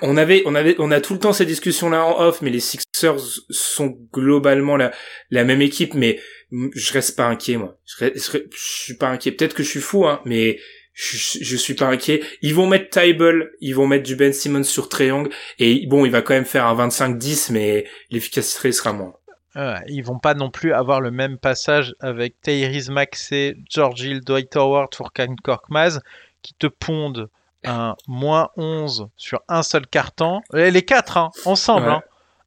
on 0.00 0.16
avait, 0.16 0.42
on 0.46 0.54
avait, 0.54 0.76
on 0.78 0.90
a 0.90 1.00
tout 1.00 1.14
le 1.14 1.20
temps 1.20 1.32
ces 1.32 1.46
discussions-là 1.46 2.04
en 2.04 2.20
off, 2.20 2.42
mais 2.42 2.50
les 2.50 2.60
Sixers 2.60 3.20
sont 3.50 3.98
globalement 4.12 4.76
la, 4.76 4.92
même 5.30 5.62
équipe, 5.62 5.94
mais 5.94 6.20
je 6.50 6.92
reste 6.92 7.16
pas 7.16 7.26
inquiet, 7.26 7.56
moi. 7.56 7.78
Je, 7.84 8.06
je, 8.14 8.40
suis 8.54 8.94
pas 8.94 9.08
inquiet. 9.08 9.32
Peut-être 9.32 9.54
que 9.54 9.62
je 9.62 9.68
suis 9.68 9.80
fou, 9.80 10.06
hein, 10.06 10.20
mais 10.24 10.58
je, 10.98 11.56
suis 11.56 11.74
pas 11.74 11.86
inquiet. 11.86 12.22
Ils 12.42 12.54
vont 12.54 12.66
mettre 12.66 12.90
Tybel, 12.90 13.50
ils 13.60 13.74
vont 13.74 13.86
mettre 13.86 14.04
du 14.04 14.16
Ben 14.16 14.32
Simmons 14.32 14.64
sur 14.64 14.88
Triangle, 14.88 15.30
et 15.58 15.86
bon, 15.86 16.04
il 16.04 16.10
va 16.10 16.22
quand 16.22 16.34
même 16.34 16.44
faire 16.44 16.66
un 16.66 16.88
25-10, 16.88 17.52
mais 17.52 17.86
l'efficacité 18.10 18.72
sera 18.72 18.92
moins. 18.92 19.14
Ils 19.54 20.02
vont 20.02 20.18
pas 20.18 20.34
non 20.34 20.50
plus 20.50 20.72
avoir 20.72 21.00
le 21.00 21.10
même 21.10 21.38
passage 21.38 21.94
avec 22.00 22.40
Tyrese 22.40 22.90
Maxey, 22.90 23.56
George 23.68 24.02
Hill, 24.02 24.20
Dwight 24.20 24.54
Howard, 24.56 24.94
Furkan 24.94 25.34
Korkmaz, 25.42 26.00
qui 26.42 26.54
te 26.54 26.66
pondent 26.66 27.28
un 27.64 27.96
moins 28.06 28.50
11 28.56 29.08
sur 29.16 29.40
un 29.48 29.62
seul 29.62 29.86
carton. 29.86 30.40
Les 30.52 30.84
quatre, 30.84 31.16
hein, 31.16 31.30
ensemble. 31.44 31.88
Hein. 31.88 32.02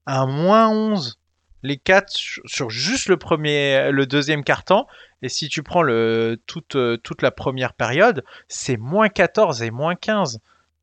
Un 0.06 0.26
moins 0.26 0.70
11. 0.70 1.18
Les 1.64 1.78
quatre 1.78 2.12
sur 2.12 2.70
juste 2.70 3.08
le 3.08 3.18
premier, 3.18 3.92
le 3.92 4.06
deuxième 4.08 4.44
carton. 4.44 4.86
Et 5.22 5.30
si 5.30 5.48
tu 5.48 5.62
prends 5.62 5.84
le, 5.84 6.42
toute, 6.48 6.76
euh, 6.76 6.98
toute 6.98 7.22
la 7.22 7.30
première 7.30 7.74
période, 7.74 8.24
c'est 8.48 8.78
moins 8.78 9.10
14 9.10 9.62
et 9.62 9.70
moins 9.70 9.96
15. 9.96 10.40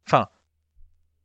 Enfin, 0.07 0.29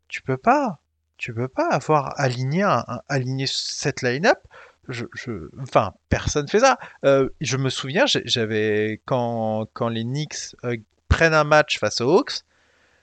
tu 0.07 0.23
peux 0.23 0.37
pas. 0.37 0.79
Tu 1.17 1.33
peux 1.33 1.47
pas 1.47 1.69
avoir 1.69 2.19
aligné, 2.19 2.65
aligné 3.07 3.45
cette 3.47 4.01
line-up. 4.01 4.39
Je, 4.89 5.05
enfin, 5.61 5.93
personne 6.09 6.47
fait 6.47 6.59
ça. 6.59 6.77
Euh, 7.05 7.29
je 7.39 7.57
me 7.57 7.69
souviens, 7.69 8.05
j'avais 8.05 9.01
quand, 9.05 9.67
les 9.89 10.03
Knicks 10.03 10.55
euh, 10.65 10.77
prennent 11.07 11.33
un 11.33 11.45
match 11.45 11.79
face 11.79 12.01
aux 12.01 12.09
Hawks, 12.09 12.41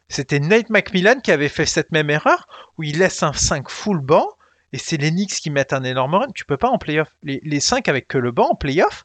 c'était 0.08 0.40
Nate 0.40 0.70
McMillan 0.70 1.20
qui 1.20 1.30
avait 1.32 1.48
fait 1.48 1.66
cette 1.66 1.92
même 1.92 2.10
erreur 2.10 2.46
où 2.76 2.82
il 2.82 2.98
laisse 2.98 3.22
un 3.22 3.32
5 3.32 3.70
full 3.70 4.00
banc 4.00 4.28
et 4.72 4.78
c'est 4.78 4.96
les 4.96 5.10
Knicks 5.10 5.30
qui 5.30 5.50
mettent 5.50 5.72
un 5.72 5.84
énorme 5.84 6.14
run. 6.14 6.26
Tu 6.34 6.44
peux 6.44 6.56
pas 6.56 6.68
en 6.68 6.78
playoff. 6.78 7.16
Les, 7.22 7.40
les 7.44 7.60
5 7.60 7.88
avec 7.88 8.08
que 8.08 8.18
le 8.18 8.32
banc 8.32 8.50
en 8.50 8.54
playoff, 8.56 9.04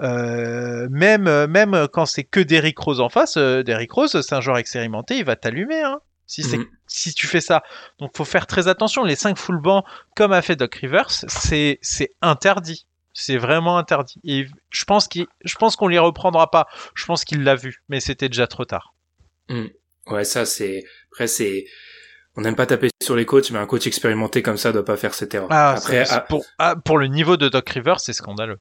euh, 0.00 0.88
même, 0.90 1.88
quand 1.92 2.06
c'est 2.06 2.24
que 2.24 2.40
Derrick 2.40 2.78
Rose 2.78 3.00
en 3.00 3.08
face, 3.08 3.36
Derrick 3.36 3.92
Rose, 3.92 4.20
c'est 4.20 4.34
un 4.34 4.40
joueur 4.40 4.58
expérimenté, 4.58 5.18
il 5.18 5.24
va 5.24 5.36
t'allumer. 5.36 5.82
Hein, 5.82 6.00
si, 6.28 6.44
c'est, 6.44 6.58
mhm. 6.58 6.68
si 6.86 7.12
tu 7.12 7.26
fais 7.26 7.40
ça. 7.40 7.64
Donc 7.98 8.16
faut 8.16 8.24
faire 8.24 8.46
très 8.46 8.68
attention. 8.68 9.02
Les 9.02 9.16
5 9.16 9.36
full 9.36 9.60
banc, 9.60 9.84
comme 10.14 10.32
a 10.32 10.42
fait 10.42 10.54
Doc 10.54 10.76
Rivers, 10.76 11.10
c'est, 11.10 11.78
c'est 11.82 12.10
interdit. 12.22 12.86
C'est 13.14 13.38
vraiment 13.38 13.78
interdit. 13.78 14.20
Et 14.22 14.46
je 14.70 14.84
pense, 14.84 15.08
qu'il, 15.08 15.26
je 15.44 15.56
pense 15.56 15.74
qu'on 15.74 15.88
les 15.88 15.98
reprendra 15.98 16.52
pas. 16.52 16.68
Je 16.94 17.04
pense 17.06 17.24
qu'il 17.24 17.42
l'a 17.42 17.56
vu, 17.56 17.82
mais 17.88 17.98
c'était 17.98 18.28
déjà 18.28 18.46
trop 18.46 18.64
tard. 18.64 18.94
Mhm. 19.48 19.70
Ouais, 20.06 20.24
ça 20.24 20.46
c'est 20.46 20.84
après 21.10 21.26
c'est 21.26 21.66
on 22.34 22.40
n'aime 22.42 22.56
pas 22.56 22.66
taper 22.66 22.88
sur 23.02 23.16
les 23.16 23.26
coachs, 23.26 23.50
mais 23.50 23.58
un 23.58 23.66
coach 23.66 23.86
expérimenté 23.86 24.42
comme 24.42 24.56
ça 24.56 24.72
doit 24.72 24.84
pas 24.84 24.96
faire 24.96 25.12
cette 25.12 25.34
erreur. 25.34 25.48
Ah, 25.50 25.72
Après, 25.72 26.04
pour, 26.28 26.44
ah, 26.58 26.76
pour 26.76 26.96
le 26.98 27.08
niveau 27.08 27.36
de 27.36 27.48
Doc 27.48 27.68
Rivers, 27.68 27.98
c'est 27.98 28.12
scandaleux. 28.12 28.58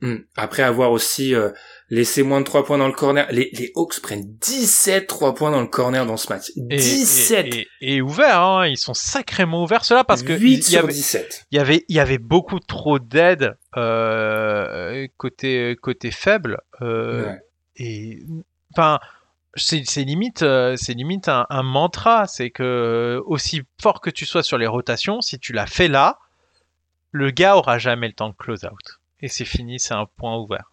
Hmm. 0.00 0.16
Après 0.36 0.62
avoir 0.62 0.90
aussi 0.90 1.34
euh, 1.34 1.50
laissé 1.88 2.22
moins 2.22 2.40
de 2.40 2.44
3 2.44 2.64
points 2.64 2.78
dans 2.78 2.88
le 2.88 2.92
corner, 2.92 3.26
les, 3.30 3.50
les 3.54 3.72
Hawks 3.74 4.00
prennent 4.00 4.36
17 4.40 5.06
3 5.06 5.34
points 5.34 5.50
dans 5.50 5.60
le 5.60 5.66
corner 5.66 6.04
dans 6.04 6.16
ce 6.16 6.30
match. 6.32 6.50
17 6.56 7.46
et, 7.46 7.68
et, 7.80 8.02
ouvert, 8.02 8.40
hein, 8.40 8.66
ils 8.66 8.76
sont 8.76 8.92
sacrément 8.92 9.62
ouverts 9.62 9.84
ceux-là 9.84 10.04
parce 10.04 10.22
que 10.22 10.32
8 10.32 10.68
il 10.68 10.74
y, 10.74 10.76
avait, 10.76 10.92
17. 10.92 11.46
il 11.50 11.56
y 11.56 11.60
avait 11.60 11.84
il 11.88 11.96
y 11.96 12.00
avait 12.00 12.18
beaucoup 12.18 12.60
trop 12.60 12.98
d'aide 12.98 13.56
euh, 13.76 15.06
côté 15.16 15.76
côté 15.80 16.10
faible 16.10 16.60
euh, 16.82 17.26
ouais. 17.26 17.40
et 17.76 18.18
enfin 18.72 18.98
c'est 19.56 20.02
limite, 20.02 20.42
euh, 20.42 20.74
c'est 20.76 20.94
limite 20.94 21.28
un, 21.28 21.46
un 21.50 21.62
mantra. 21.62 22.26
C'est 22.26 22.50
que 22.50 23.22
aussi 23.26 23.62
fort 23.80 24.00
que 24.00 24.10
tu 24.10 24.26
sois 24.26 24.42
sur 24.42 24.58
les 24.58 24.66
rotations, 24.66 25.20
si 25.20 25.38
tu 25.38 25.52
l'as 25.52 25.66
fait 25.66 25.88
là, 25.88 26.18
le 27.12 27.30
gars 27.30 27.56
aura 27.56 27.78
jamais 27.78 28.08
le 28.08 28.14
temps 28.14 28.30
de 28.30 28.34
close 28.34 28.64
out. 28.64 29.00
Et 29.24 29.28
c'est 29.28 29.46
fini, 29.46 29.80
c'est 29.80 29.94
un 29.94 30.04
point 30.18 30.38
ouvert. 30.38 30.70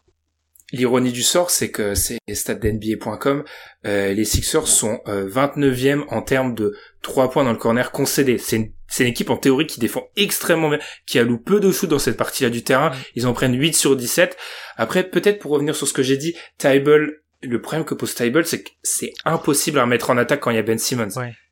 L'ironie 0.74 1.14
du 1.14 1.24
sort, 1.24 1.50
c'est 1.50 1.72
que 1.72 1.96
c'est 1.96 2.18
statdnba.com, 2.30 3.46
euh, 3.86 4.14
les 4.14 4.26
Sixers 4.26 4.68
sont 4.68 5.00
euh, 5.08 5.26
29e 5.30 6.04
en 6.10 6.22
termes 6.22 6.54
de 6.54 6.76
3 7.02 7.32
points 7.32 7.46
dans 7.46 7.54
le 7.54 7.58
corner 7.58 7.94
concédé. 7.94 8.38
C'est 8.38 8.58
une, 8.58 8.74
une, 9.00 9.06
équipe 9.06 9.30
en 9.30 9.38
théorie 9.38 9.68
qui 9.68 9.80
défend 9.80 10.04
extrêmement 10.18 10.68
bien, 10.68 10.80
qui 11.06 11.18
a 11.18 11.24
loué 11.24 11.38
peu 11.38 11.62
de 11.62 11.72
shoot 11.72 11.90
dans 11.90 11.98
cette 11.98 12.18
partie-là 12.18 12.50
du 12.50 12.62
terrain. 12.62 12.92
Ils 13.16 13.26
en 13.26 13.32
prennent 13.32 13.58
8 13.58 13.74
sur 13.74 13.96
17. 13.96 14.36
Après, 14.76 15.10
peut-être 15.10 15.40
pour 15.40 15.52
revenir 15.52 15.74
sur 15.74 15.88
ce 15.88 15.94
que 15.94 16.04
j'ai 16.04 16.18
dit, 16.18 16.36
Tybel 16.58 17.22
le 17.44 17.62
problème 17.62 17.86
que 17.86 17.94
pose 17.94 18.14
Tybalt, 18.14 18.46
c'est 18.46 18.64
que 18.64 18.70
c'est 18.84 19.14
impossible 19.24 19.80
à 19.80 19.84
remettre 19.84 20.10
en 20.10 20.18
attaque 20.18 20.42
quand 20.42 20.52
il 20.52 20.58
y 20.58 20.60
a 20.60 20.62
Ben 20.62 20.78
Simmons. 20.78 21.08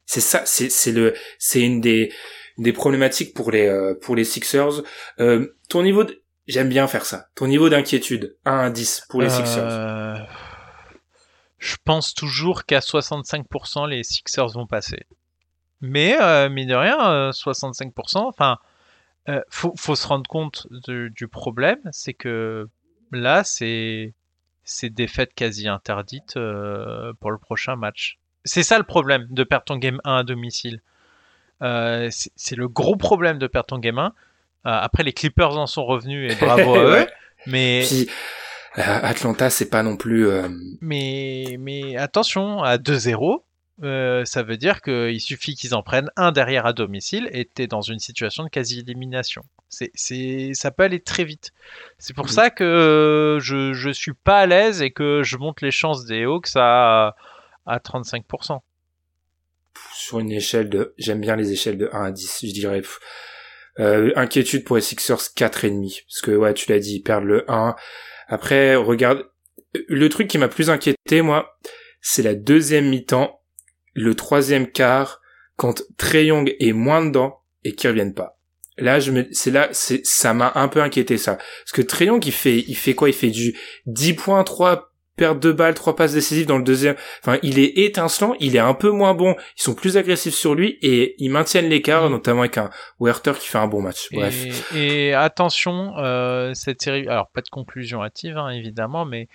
C'est 0.06 0.20
ça, 0.22 0.44
c'est 0.46 0.70
c'est 0.70 0.92
le 0.92 1.14
c'est 1.38 1.62
une 1.62 1.80
des 1.80 2.12
des 2.58 2.74
problématiques 2.74 3.34
pour 3.34 3.52
les 3.52 3.68
euh, 3.68 3.96
pour 4.02 4.18
les 4.18 4.26
Sixers. 4.26 4.84
Euh, 5.20 5.48
ton 5.70 5.84
niveau 5.84 6.04
de... 6.04 6.22
j'aime 6.50 6.70
bien 6.70 6.88
faire 6.88 7.06
ça. 7.06 7.28
Ton 7.36 7.48
niveau 7.48 7.70
d'inquiétude 7.70 8.36
1 8.46 8.58
à 8.58 8.70
10 8.70 9.06
pour 9.10 9.22
les 9.22 9.30
Sixers. 9.30 9.64
Euh, 9.66 10.16
je 11.58 11.78
pense 11.84 12.14
toujours 12.14 12.66
qu'à 12.66 12.80
65% 12.80 13.88
les 13.88 14.04
Sixers 14.04 14.50
vont 14.50 14.68
passer. 14.68 15.06
Mais 15.82 16.20
euh, 16.22 16.50
mine 16.50 16.68
de 16.68 16.76
rien 16.76 17.30
65% 17.30 18.18
enfin 18.18 18.60
euh, 19.30 19.42
faut, 19.50 19.74
faut 19.78 19.96
se 19.96 20.08
rendre 20.08 20.28
compte 20.28 20.68
du 20.72 21.28
problème, 21.28 21.80
c'est 21.92 22.14
que 22.14 22.68
là, 23.12 23.44
c'est 23.44 24.14
c'est 24.64 24.90
défaite 24.90 25.34
quasi 25.34 25.68
interdite 25.68 26.38
euh, 26.38 27.14
pour 27.20 27.32
le 27.32 27.38
prochain 27.38 27.76
match. 27.76 28.20
C'est 28.44 28.64
ça 28.64 28.78
le 28.78 28.84
problème 28.84 29.28
de 29.30 29.44
perdre 29.44 29.66
ton 29.66 29.78
game 29.78 30.00
1 30.04 30.18
à 30.18 30.24
domicile. 30.24 30.82
Euh, 31.62 32.10
c'est 32.12 32.56
le 32.56 32.68
gros 32.68 32.96
problème 32.96 33.38
de 33.40 33.48
perdre 33.48 33.68
ton 33.68 33.80
game 33.80 34.00
1. 34.00 34.14
Après, 34.64 35.04
les 35.04 35.14
Clippers 35.14 35.58
en 35.58 35.68
sont 35.68 35.86
revenus 35.86 36.32
et 36.32 36.36
bravo 36.36 36.76
à 36.76 36.84
eux. 36.84 37.08
Mais 37.46 37.86
Atlanta, 38.76 39.50
c'est 39.50 39.70
pas 39.70 39.84
non 39.84 39.98
plus. 39.98 40.28
Mais 40.82 41.58
mais 41.60 41.98
attention, 41.98 42.62
à 42.64 42.78
2-0, 42.78 43.42
euh, 43.84 44.26
ça 44.26 44.44
veut 44.44 44.58
dire 44.58 44.82
qu'il 44.82 45.22
suffit 45.22 45.56
qu'ils 45.56 45.74
en 45.74 45.84
prennent 45.84 46.10
un 46.18 46.32
derrière 46.32 46.66
à 46.66 46.74
domicile 46.74 47.30
et 47.32 47.46
tu 47.46 47.62
es 47.62 47.68
dans 47.68 47.82
une 47.82 48.00
situation 48.00 48.44
de 48.44 48.50
quasi-élimination. 48.50 49.42
C'est, 49.70 49.92
c'est, 49.94 50.52
ça 50.54 50.72
peut 50.72 50.84
aller 50.84 51.00
très 51.00 51.24
vite. 51.24 51.52
C'est 51.98 52.14
pour 52.14 52.30
ça 52.30 52.50
que 52.50 53.38
je, 53.42 53.74
je 53.74 53.90
suis 53.90 54.14
pas 54.14 54.40
à 54.40 54.46
l'aise 54.46 54.82
et 54.82 54.92
que 54.92 55.22
je 55.24 55.38
monte 55.38 55.62
les 55.62 55.72
chances 55.72 56.06
des 56.06 56.24
Hawks 56.24 56.50
à, 56.56 57.16
à 57.66 57.78
35%. 57.78 58.60
Sur 59.94 60.20
une 60.20 60.32
échelle 60.32 60.70
de, 60.70 60.94
j'aime 60.98 61.22
bien 61.22 61.36
les 61.36 61.52
échelles 61.52 61.78
de 61.78 61.90
1 61.94 62.04
à 62.06 62.12
10, 62.12 62.40
je 62.48 62.52
dirais. 62.52 62.82
Euh, 63.80 64.12
inquiétude 64.16 64.66
pour 64.66 64.76
les 64.76 64.82
Sixers 64.82 65.32
4,5. 65.36 66.04
Parce 66.08 66.22
que, 66.22 66.32
ouais, 66.32 66.54
tu 66.54 66.70
l'as 66.70 66.80
dit, 66.80 66.96
ils 66.96 67.02
perdent 67.02 67.26
le 67.26 67.50
1. 67.50 67.76
Après, 68.28 68.76
regarde, 68.76 69.26
le 69.88 70.10
truc 70.10 70.28
qui 70.28 70.38
m'a 70.38 70.50
plus 70.50 70.70
inquiété, 70.70 71.22
moi, 71.22 71.58
c'est 72.02 72.24
la 72.24 72.36
deuxième 72.36 72.90
mi-temps 72.90 73.40
le 73.94 74.16
troisième 74.16 74.68
quart 74.68 75.22
quand 75.56 75.84
Trey 75.98 76.28
Young 76.28 76.56
est 76.60 76.72
moins 76.72 77.06
dedans 77.06 77.42
et 77.64 77.76
qu'il 77.76 77.90
revienne 77.90 78.14
pas. 78.14 78.40
Là, 78.78 79.00
je 79.00 79.12
me, 79.12 79.28
c'est 79.32 79.52
là, 79.52 79.68
c'est, 79.74 80.06
ça 80.06 80.34
m'a 80.34 80.54
un 80.56 80.70
peu 80.70 80.82
inquiété 80.82 81.18
ça. 81.18 81.36
Parce 81.36 81.72
que 81.74 81.82
Trey 81.82 82.06
Young, 82.06 82.26
il 82.26 82.32
fait, 82.32 82.60
il 82.60 82.76
fait 82.76 82.96
quoi? 82.96 83.10
Il 83.10 83.14
fait 83.14 83.30
du 83.30 83.58
10 83.88 84.16
points, 85.20 85.28
3 85.28 85.34
pertes 85.36 85.44
de 85.44 85.52
balles, 85.52 85.74
3 85.74 85.96
passes 85.96 86.14
décisives 86.14 86.46
dans 86.46 86.58
le 86.58 86.64
deuxième. 86.64 86.96
Enfin, 87.22 87.38
il 87.44 87.60
est 87.60 87.78
étincelant, 87.78 88.36
il 88.40 88.56
est 88.56 88.60
un 88.60 88.74
peu 88.74 88.90
moins 88.90 89.14
bon. 89.14 89.36
Ils 89.58 89.62
sont 89.62 89.76
plus 89.76 89.98
agressifs 89.98 90.34
sur 90.34 90.56
lui 90.56 90.78
et 90.82 91.16
ils 91.20 91.30
maintiennent 91.30 91.70
l'écart, 91.70 92.08
mm. 92.08 92.12
notamment 92.12 92.42
avec 92.42 92.58
un 92.58 92.70
Werther 93.00 93.34
qui 93.40 93.48
fait 93.48 93.58
un 93.58 93.68
bon 93.68 93.82
match. 93.82 94.10
Bref. 94.12 94.74
Et, 94.76 95.14
attention, 95.14 95.98
euh, 95.98 96.54
cette 96.54 96.82
série, 96.82 97.08
alors 97.08 97.30
pas 97.30 97.42
de 97.42 97.50
conclusion 97.50 98.04
hâtive, 98.04 98.38
hein, 98.38 98.50
évidemment, 98.50 99.06
mais 99.06 99.28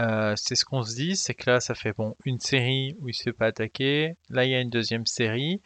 euh, 0.00 0.34
c'est 0.36 0.54
ce 0.54 0.64
qu'on 0.64 0.82
se 0.82 0.94
dit, 0.94 1.16
c'est 1.16 1.34
que 1.34 1.50
là, 1.50 1.60
ça 1.60 1.74
fait 1.74 1.92
bon 1.92 2.16
une 2.24 2.40
série 2.40 2.96
où 3.00 3.08
il 3.08 3.14
se 3.14 3.24
fait 3.24 3.32
pas 3.32 3.46
attaquer. 3.46 4.14
Là, 4.30 4.44
il 4.44 4.50
y 4.50 4.54
a 4.54 4.60
une 4.60 4.70
deuxième 4.70 5.06
série. 5.06 5.60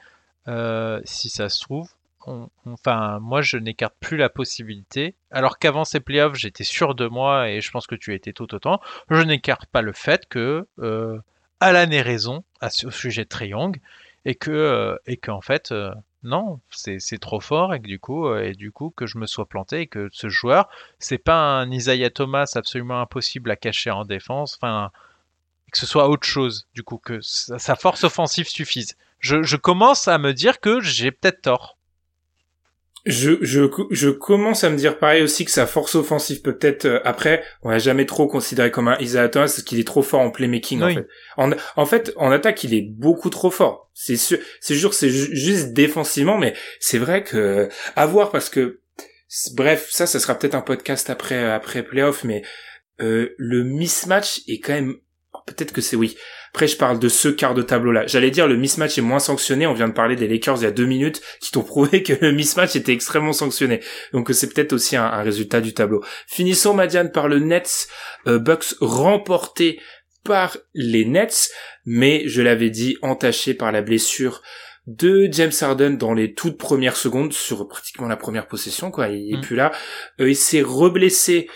Euh, 0.48 1.00
si 1.04 1.28
ça 1.28 1.48
se 1.48 1.60
trouve, 1.60 1.88
enfin, 2.66 3.18
moi, 3.20 3.42
je 3.42 3.56
n'écarte 3.56 3.94
plus 4.00 4.16
la 4.16 4.28
possibilité. 4.28 5.14
Alors 5.30 5.58
qu'avant 5.58 5.84
ces 5.84 6.00
playoffs, 6.00 6.36
j'étais 6.36 6.64
sûr 6.64 6.94
de 6.94 7.06
moi 7.06 7.50
et 7.50 7.60
je 7.60 7.70
pense 7.70 7.86
que 7.86 7.94
tu 7.94 8.14
étais 8.14 8.32
tout 8.32 8.54
autant. 8.54 8.80
Je 9.10 9.22
n'écarte 9.22 9.66
pas 9.66 9.82
le 9.82 9.92
fait 9.92 10.26
que 10.26 10.66
euh, 10.80 11.18
Alan 11.60 11.90
ait 11.90 12.02
raison 12.02 12.44
à, 12.60 12.68
au 12.84 12.90
sujet 12.90 13.24
de 13.24 13.28
Triangle 13.28 13.80
et 14.24 14.34
que 14.34 14.50
euh, 14.50 14.96
et 15.06 15.16
qu'en 15.16 15.40
fait 15.40 15.72
non, 16.26 16.60
c'est 16.70 17.20
trop 17.20 17.40
fort 17.40 17.72
et 17.72 17.80
que 17.80 17.86
du 17.86 17.98
coup, 17.98 18.26
euh, 18.26 18.42
et 18.42 18.52
du 18.52 18.72
coup 18.72 18.90
que 18.90 19.06
je 19.06 19.16
me 19.18 19.26
sois 19.26 19.46
planté 19.46 19.82
et 19.82 19.86
que 19.86 20.08
ce 20.12 20.28
joueur, 20.28 20.68
c'est 20.98 21.18
pas 21.18 21.38
un 21.38 21.70
Isaiah 21.70 22.10
Thomas 22.10 22.50
absolument 22.56 23.00
impossible 23.00 23.50
à 23.50 23.56
cacher 23.56 23.90
en 23.90 24.04
défense, 24.04 24.58
enfin 24.60 24.90
que 25.72 25.78
ce 25.78 25.86
soit 25.86 26.08
autre 26.08 26.26
chose, 26.26 26.66
du 26.74 26.82
coup 26.82 26.98
que 26.98 27.20
sa 27.20 27.76
force 27.76 28.04
offensive 28.04 28.48
suffise. 28.48 28.96
je 29.20 29.56
commence 29.56 30.08
à 30.08 30.18
me 30.18 30.32
dire 30.32 30.60
que 30.60 30.80
j'ai 30.80 31.10
peut-être 31.12 31.42
tort 31.42 31.75
je, 33.06 33.38
je, 33.40 33.62
je 33.90 34.10
commence 34.10 34.64
à 34.64 34.70
me 34.70 34.76
dire 34.76 34.98
pareil 34.98 35.22
aussi 35.22 35.44
que 35.44 35.50
sa 35.52 35.66
force 35.66 35.94
offensive 35.94 36.42
peut-être 36.42 36.86
euh, 36.86 37.00
après 37.04 37.44
on 37.62 37.70
l'a 37.70 37.78
jamais 37.78 38.04
trop 38.04 38.26
considéré 38.26 38.72
comme 38.72 38.88
un 38.88 38.98
Isaiah 38.98 39.28
Thomas 39.28 39.46
parce 39.46 39.62
qu'il 39.62 39.78
est 39.78 39.86
trop 39.86 40.02
fort 40.02 40.20
en 40.20 40.30
playmaking 40.30 40.82
en 40.82 40.92
fait. 40.92 41.06
En, 41.36 41.52
en, 41.76 41.86
fait 41.86 42.12
en 42.16 42.32
attaque 42.32 42.64
il 42.64 42.74
est 42.74 42.82
beaucoup 42.82 43.30
trop 43.30 43.50
fort. 43.50 43.90
C'est 43.94 44.16
sûr 44.16 44.38
c'est 44.60 44.74
sûr 44.74 44.92
c'est 44.92 45.08
juste 45.08 45.72
défensivement 45.72 46.36
mais 46.36 46.54
c'est 46.80 46.98
vrai 46.98 47.22
que 47.22 47.68
à 47.94 48.06
voir 48.06 48.30
parce 48.30 48.50
que 48.50 48.80
bref 49.54 49.86
ça 49.90 50.06
ça 50.06 50.18
sera 50.18 50.36
peut-être 50.36 50.56
un 50.56 50.60
podcast 50.60 51.08
après 51.08 51.44
après 51.44 51.84
playoff 51.84 52.24
mais 52.24 52.42
euh, 53.00 53.34
le 53.38 53.62
mismatch 53.62 54.40
est 54.48 54.58
quand 54.58 54.72
même 54.72 54.96
peut-être 55.46 55.72
que 55.72 55.80
c'est 55.80 55.96
oui. 55.96 56.16
Après, 56.50 56.68
je 56.68 56.76
parle 56.76 56.98
de 56.98 57.08
ce 57.08 57.28
quart 57.28 57.54
de 57.54 57.62
tableau-là. 57.62 58.06
J'allais 58.06 58.30
dire 58.30 58.46
le 58.48 58.56
mismatch 58.56 58.98
est 58.98 59.02
moins 59.02 59.18
sanctionné. 59.18 59.66
On 59.66 59.74
vient 59.74 59.88
de 59.88 59.92
parler 59.92 60.16
des 60.16 60.26
Lakers 60.28 60.58
il 60.58 60.64
y 60.64 60.66
a 60.66 60.70
deux 60.70 60.86
minutes 60.86 61.22
qui 61.40 61.52
t'ont 61.52 61.62
prouvé 61.62 62.02
que 62.02 62.12
le 62.20 62.32
mismatch 62.32 62.76
était 62.76 62.92
extrêmement 62.92 63.32
sanctionné. 63.32 63.80
Donc 64.12 64.28
c'est 64.32 64.52
peut-être 64.52 64.72
aussi 64.72 64.96
un, 64.96 65.22
résultat 65.22 65.60
du 65.60 65.72
tableau. 65.72 66.02
Finissons, 66.26 66.74
Madiane, 66.74 67.12
par 67.12 67.28
le 67.28 67.38
Nets. 67.38 67.88
Euh, 68.26 68.38
Bucks 68.38 68.74
remporté 68.80 69.80
par 70.24 70.56
les 70.74 71.04
Nets, 71.04 71.50
mais 71.84 72.24
je 72.26 72.42
l'avais 72.42 72.70
dit, 72.70 72.96
entaché 73.02 73.54
par 73.54 73.70
la 73.70 73.82
blessure 73.82 74.42
de 74.86 75.28
James 75.30 75.52
Harden 75.60 75.96
dans 75.96 76.14
les 76.14 76.34
toutes 76.34 76.58
premières 76.58 76.96
secondes 76.96 77.32
sur 77.32 77.66
pratiquement 77.68 78.06
la 78.06 78.16
première 78.16 78.46
possession 78.46 78.92
quoi 78.92 79.08
il 79.08 79.34
est 79.34 79.38
mm. 79.38 79.40
plus 79.40 79.56
là 79.56 79.72
euh, 80.20 80.30
il 80.30 80.36
s'est 80.36 80.62
reblessé 80.62 81.48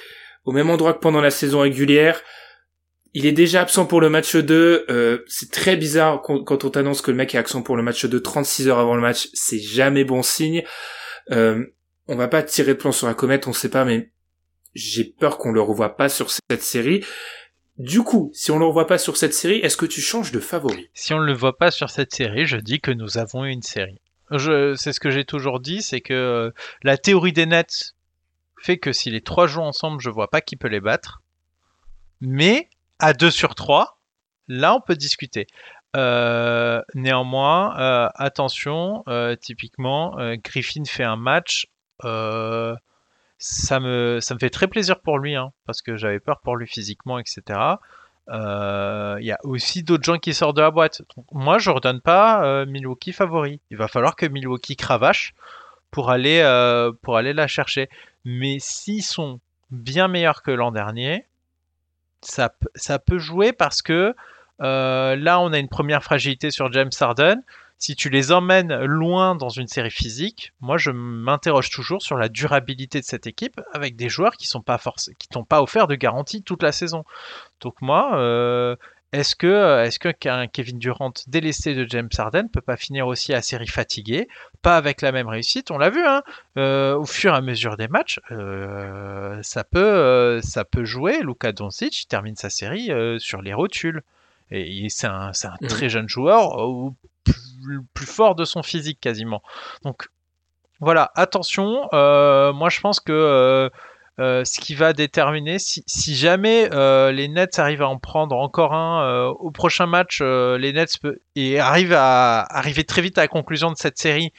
au 0.44 0.50
même 0.50 0.68
endroit 0.68 0.94
que 0.94 0.98
pendant 0.98 1.20
la 1.20 1.30
saison 1.30 1.60
régulière 1.60 2.22
il 3.14 3.26
est 3.26 3.32
déjà 3.32 3.62
absent 3.62 3.86
pour 3.86 4.00
le 4.00 4.08
match 4.08 4.36
2. 4.36 4.86
Euh, 4.88 5.24
c'est 5.26 5.50
très 5.50 5.76
bizarre 5.76 6.22
quand, 6.22 6.64
on 6.64 6.70
t'annonce 6.70 7.02
que 7.02 7.10
le 7.10 7.16
mec 7.16 7.34
est 7.34 7.38
absent 7.38 7.62
pour 7.62 7.76
le 7.76 7.82
match 7.82 8.04
2 8.04 8.20
36 8.20 8.68
heures 8.68 8.78
avant 8.78 8.94
le 8.94 9.02
match. 9.02 9.28
C'est 9.34 9.58
jamais 9.58 10.04
bon 10.04 10.22
signe. 10.22 10.62
Euh, 11.30 11.64
on 12.08 12.16
va 12.16 12.28
pas 12.28 12.42
tirer 12.42 12.74
de 12.74 12.78
plan 12.78 12.92
sur 12.92 13.06
la 13.06 13.14
comète, 13.14 13.46
on 13.46 13.52
sait 13.52 13.68
pas, 13.68 13.84
mais 13.84 14.10
j'ai 14.74 15.04
peur 15.04 15.38
qu'on 15.38 15.52
le 15.52 15.60
revoie 15.60 15.96
pas 15.96 16.08
sur 16.08 16.30
cette 16.30 16.62
série. 16.62 17.04
Du 17.78 18.02
coup, 18.02 18.30
si 18.34 18.50
on 18.50 18.58
le 18.58 18.66
revoit 18.66 18.86
pas 18.86 18.98
sur 18.98 19.16
cette 19.16 19.34
série, 19.34 19.58
est-ce 19.58 19.76
que 19.76 19.86
tu 19.86 20.00
changes 20.00 20.32
de 20.32 20.40
favori? 20.40 20.90
Si 20.92 21.14
on 21.14 21.20
ne 21.20 21.24
le 21.24 21.32
voit 21.32 21.56
pas 21.56 21.70
sur 21.70 21.88
cette 21.90 22.12
série, 22.12 22.46
je 22.46 22.56
dis 22.56 22.80
que 22.80 22.90
nous 22.90 23.18
avons 23.18 23.44
une 23.44 23.62
série. 23.62 24.00
C'est 24.30 24.92
ce 24.92 25.00
que 25.00 25.10
j'ai 25.10 25.24
toujours 25.24 25.60
dit, 25.60 25.82
c'est 25.82 26.00
que 26.00 26.12
euh, 26.12 26.50
la 26.82 26.96
théorie 26.96 27.32
des 27.32 27.46
nets 27.46 27.94
fait 28.62 28.78
que 28.78 28.92
si 28.92 29.10
les 29.10 29.22
trois 29.22 29.46
jouent 29.46 29.62
ensemble, 29.62 30.00
je 30.00 30.10
vois 30.10 30.28
pas 30.28 30.40
qui 30.40 30.56
peut 30.56 30.68
les 30.68 30.80
battre. 30.80 31.22
Mais 32.20 32.68
à 33.00 33.12
2 33.12 33.30
sur 33.30 33.54
3, 33.54 33.98
là 34.48 34.74
on 34.74 34.80
peut 34.80 34.96
discuter. 34.96 35.46
Euh, 35.96 36.82
néanmoins, 36.94 37.76
euh, 37.80 38.08
attention, 38.14 39.02
euh, 39.08 39.34
typiquement, 39.36 40.16
Griffin 40.44 40.84
fait 40.84 41.04
un 41.04 41.16
match. 41.16 41.66
ça, 43.38 43.80
me, 43.80 44.20
fait 44.38 44.50
très 44.50 44.68
plaisir 44.68 45.00
pour 45.00 45.18
lui, 45.18 45.34
hein, 45.34 45.52
parce 45.66 45.82
que 45.82 45.96
j'avais 45.96 46.20
peur 46.20 46.40
pour 46.40 46.56
lui 46.56 46.66
physiquement, 46.66 47.18
etc. 47.18 47.58
Il 48.28 49.24
y 49.24 49.32
a 49.32 49.38
aussi 49.42 49.82
d'autres 49.82 50.04
gens 50.04 50.18
qui 50.18 50.34
sortent 50.34 50.56
de 50.56 50.62
la 50.62 50.70
boîte. 50.70 51.02
moi, 51.32 51.58
je 51.58 51.70
ne 51.70 51.74
redonne 51.74 52.00
pas 52.00 52.64
Milwaukee 52.66 53.12
favori. 53.12 53.60
Il 53.70 53.76
va 53.76 53.88
falloir 53.88 54.16
que 54.16 54.26
Milwaukee 54.26 54.76
cravache 54.76 55.34
pour 55.90 56.10
aller, 56.10 56.42
pour 57.02 57.16
aller 57.16 57.32
la 57.32 57.48
chercher. 57.48 57.88
Mais 58.24 58.58
s'ils 58.60 59.02
sont 59.02 59.40
bien 59.70 60.08
meilleurs 60.08 60.42
que 60.42 60.50
l'an 60.50 60.70
dernier, 60.70 61.26
ça, 62.22 62.98
peut 62.98 63.18
jouer 63.18 63.52
parce 63.52 63.82
que 63.82 64.14
euh, 64.62 65.16
là, 65.16 65.40
on 65.40 65.52
a 65.52 65.58
une 65.58 65.68
première 65.68 66.02
fragilité 66.02 66.50
sur 66.50 66.72
James 66.72 66.90
Harden. 66.98 67.42
Si 67.78 67.96
tu 67.96 68.10
les 68.10 68.30
emmènes 68.30 68.76
loin 68.84 69.34
dans 69.34 69.48
une 69.48 69.66
série 69.66 69.90
physique, 69.90 70.52
moi 70.60 70.76
je 70.76 70.90
m'interroge 70.90 71.70
toujours 71.70 72.02
sur 72.02 72.18
la 72.18 72.28
durabilité 72.28 73.00
de 73.00 73.06
cette 73.06 73.26
équipe 73.26 73.58
avec 73.72 73.96
des 73.96 74.10
joueurs 74.10 74.36
qui 74.36 74.46
sont 74.46 74.60
pas 74.60 74.78
t'ont 75.30 75.44
pas 75.44 75.62
offert 75.62 75.86
de 75.86 75.94
garantie 75.94 76.42
toute 76.42 76.62
la 76.62 76.72
saison. 76.72 77.04
Donc 77.62 77.80
moi, 77.80 78.18
euh, 78.18 78.76
est-ce 79.12 79.34
que, 79.34 79.84
est-ce 79.84 79.98
qu'un 79.98 80.46
Kevin 80.46 80.78
Durant 80.78 81.12
délaissé 81.26 81.74
de 81.74 81.84
James 81.88 82.08
Harden 82.16 82.48
peut 82.48 82.60
pas 82.60 82.76
finir 82.76 83.08
aussi 83.08 83.34
à 83.34 83.42
série 83.42 83.66
fatigué, 83.66 84.28
pas 84.62 84.76
avec 84.76 85.02
la 85.02 85.10
même 85.10 85.28
réussite 85.28 85.72
On 85.72 85.78
l'a 85.78 85.90
vu, 85.90 86.04
hein, 86.06 86.22
euh, 86.56 86.96
au 86.96 87.04
fur 87.04 87.34
et 87.34 87.36
à 87.36 87.40
mesure 87.40 87.76
des 87.76 87.88
matchs, 87.88 88.20
euh, 88.30 89.40
ça 89.42 89.64
peut, 89.64 89.80
euh, 89.80 90.40
ça 90.42 90.64
peut 90.64 90.84
jouer. 90.84 91.22
Luka 91.22 91.50
Doncic 91.50 92.06
termine 92.08 92.36
sa 92.36 92.50
série 92.50 92.90
sur 93.18 93.42
les 93.42 93.52
rotules, 93.52 94.02
et, 94.52 94.88
c'est 94.88 95.08
un, 95.08 95.30
un 95.30 95.56
mmh. 95.60 95.66
très 95.66 95.88
jeune 95.88 96.08
joueur, 96.08 96.56
plus, 97.24 97.80
plus, 97.92 98.06
fort 98.06 98.36
de 98.36 98.44
son 98.44 98.62
physique 98.62 99.00
quasiment. 99.00 99.42
Donc 99.82 100.08
voilà, 100.78 101.10
attention. 101.16 101.88
moi, 101.92 102.68
je 102.68 102.80
pense 102.80 103.00
que 103.00 103.12
euh, 103.12 103.70
ce 104.20 104.60
qui 104.60 104.74
va 104.74 104.92
déterminer 104.92 105.58
si, 105.58 106.14
jamais 106.14 106.68
euh, 106.72 107.10
les 107.10 107.28
Nets 107.28 107.58
arrivent 107.58 107.82
à 107.82 107.88
en 107.88 107.98
prendre 107.98 108.36
encore 108.36 108.74
un 108.74 109.02
euh, 109.02 109.26
au 109.28 109.50
prochain 109.50 109.86
match, 109.86 110.20
les 110.20 110.72
Nets 110.72 110.98
et 111.36 111.58
arrivent 111.58 111.94
à 111.94 112.40
arriver 112.42 112.84
très 112.84 113.02
vite 113.02 113.16
à 113.18 113.22
la 113.22 113.28
conclusion 113.28 113.70
de 113.70 113.76
cette 113.76 113.98
série, 113.98 114.32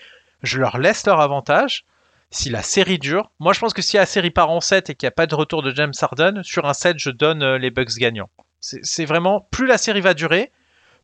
je 0.44 0.60
leur 0.60 0.78
laisse 0.78 1.06
leur 1.06 1.20
avantage. 1.20 1.86
Si 2.30 2.50
la 2.50 2.62
série 2.62 3.00
dure, 3.00 3.32
moi 3.40 3.54
je 3.54 3.60
pense 3.60 3.74
que 3.74 3.82
si 3.82 3.98
la 3.98 4.06
série 4.06 4.32
part 4.32 4.52
en 4.52 4.62
7 4.62 4.90
et 4.90 4.96
qu'il 4.96 5.06
n'y 5.06 5.10
a 5.10 5.16
pas 5.16 5.28
de 5.28 5.36
retour 5.36 5.64
de 5.64 5.72
James 5.72 5.94
Harden, 6.00 6.42
sur 6.44 6.66
un 6.66 6.74
7 6.74 6.98
je 7.00 7.10
donne 7.10 7.56
les 7.56 7.72
Bucks 7.72 7.98
gagnants. 7.98 8.30
C'est 8.60 9.06
vraiment 9.06 9.48
plus 9.52 9.66
la 9.66 9.80
série 9.80 10.02
va 10.02 10.14
durer, 10.14 10.52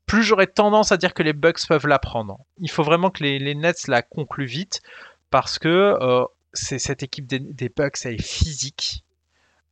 plus 0.06 0.24
j'aurais 0.24 0.48
tendance 0.48 0.92
à 0.92 0.98
dire 0.98 1.14
que 1.14 1.24
les 1.24 1.34
Bucks 1.34 1.68
peuvent 1.68 1.88
la 1.88 2.00
prendre. 2.00 2.38
Il 2.60 2.70
faut 2.70 2.84
vraiment 2.84 3.10
que 3.10 3.24
les, 3.24 3.56
Nets 3.56 3.88
la 3.88 4.04
concluent 4.04 4.46
vite 4.46 4.82
parce 5.32 5.60
que 5.60 6.28
cette 6.54 7.04
équipe 7.04 7.28
des, 7.28 7.70
Bucks, 7.70 7.98
elle 8.06 8.16
est 8.16 8.22
physique. 8.22 9.04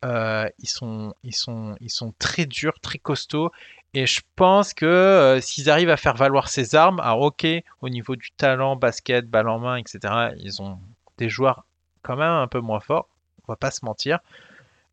Euh, 0.03 0.47
ils 0.59 0.69
sont, 0.69 1.13
ils 1.23 1.36
sont, 1.36 1.76
ils 1.82 1.89
sont 1.89 2.13
très 2.19 2.45
durs, 2.45 2.80
très 2.80 2.99
costauds. 2.99 3.51
Et 3.93 4.05
je 4.05 4.21
pense 4.36 4.73
que 4.73 4.86
euh, 4.86 5.39
s'ils 5.39 5.69
arrivent 5.69 5.89
à 5.89 5.97
faire 5.97 6.15
valoir 6.15 6.49
ces 6.49 6.76
armes, 6.76 6.99
alors 6.99 7.21
ok, 7.21 7.47
au 7.82 7.89
niveau 7.89 8.15
du 8.15 8.30
talent, 8.32 8.76
basket, 8.76 9.30
balle 9.30 9.47
en 9.47 9.59
main, 9.59 9.78
etc., 9.78 10.34
ils 10.38 10.61
ont 10.61 10.80
des 11.17 11.30
joueurs 11.30 11.65
quand 12.01 12.17
même 12.17 12.30
un 12.30 12.47
peu 12.47 12.59
moins 12.59 12.82
forts. 12.82 13.07
On 13.47 13.51
va 13.53 13.55
pas 13.55 13.71
se 13.71 13.86
mentir. 13.86 14.19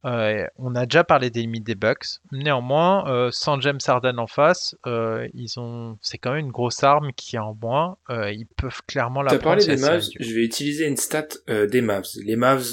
Euh, 0.04 0.44
on 0.56 0.74
a 0.74 0.86
déjà 0.86 1.04
parlé 1.04 1.30
des 1.30 1.40
limites 1.40 1.64
des 1.64 1.74
Bucks. 1.74 2.06
Néanmoins, 2.32 3.08
euh, 3.08 3.30
sans 3.30 3.60
James 3.60 3.78
Harden 3.86 4.18
en 4.18 4.26
face, 4.26 4.74
euh, 4.86 5.28
ils 5.34 5.60
ont, 5.60 5.96
c'est 6.02 6.18
quand 6.18 6.32
même 6.32 6.46
une 6.46 6.52
grosse 6.52 6.82
arme 6.82 7.12
qui 7.12 7.36
est 7.36 7.40
en 7.40 7.54
moins. 7.54 7.96
ils 8.08 8.46
peuvent 8.56 8.82
clairement 8.86 9.22
la. 9.22 9.30
T'as 9.30 9.38
parlé 9.38 9.64
des 9.64 9.76
Mavs. 9.76 10.04
Je 10.18 10.34
vais 10.34 10.44
utiliser 10.44 10.86
une 10.86 10.96
stat 10.96 11.28
des 11.48 11.80
Mavs. 11.80 12.08
Les 12.24 12.36
Mavs, 12.36 12.66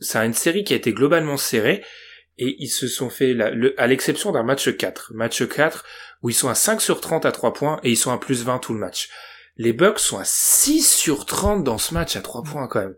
c'est 0.00 0.24
une 0.24 0.32
série 0.32 0.64
qui 0.64 0.72
a 0.72 0.76
été 0.76 0.92
globalement 0.92 1.36
serrée 1.36 1.82
et 2.40 2.56
ils 2.58 2.70
se 2.70 2.88
sont 2.88 3.10
fait, 3.10 3.36
à 3.76 3.86
l'exception 3.86 4.32
d'un 4.32 4.42
match 4.42 4.74
4, 4.74 5.12
match 5.14 5.46
4 5.46 5.84
où 6.22 6.30
ils 6.30 6.34
sont 6.34 6.48
à 6.48 6.54
5 6.54 6.80
sur 6.80 7.00
30 7.00 7.26
à 7.26 7.32
3 7.32 7.52
points 7.52 7.80
et 7.82 7.90
ils 7.90 7.96
sont 7.96 8.12
à 8.12 8.18
plus 8.18 8.44
20 8.44 8.58
tout 8.58 8.72
le 8.72 8.80
match. 8.80 9.10
Les 9.56 9.74
Bucks 9.74 9.98
sont 9.98 10.18
à 10.18 10.24
6 10.24 10.88
sur 10.88 11.26
30 11.26 11.64
dans 11.64 11.76
ce 11.76 11.92
match 11.92 12.16
à 12.16 12.22
3 12.22 12.42
points 12.42 12.66
quand 12.66 12.80
même. 12.80 12.96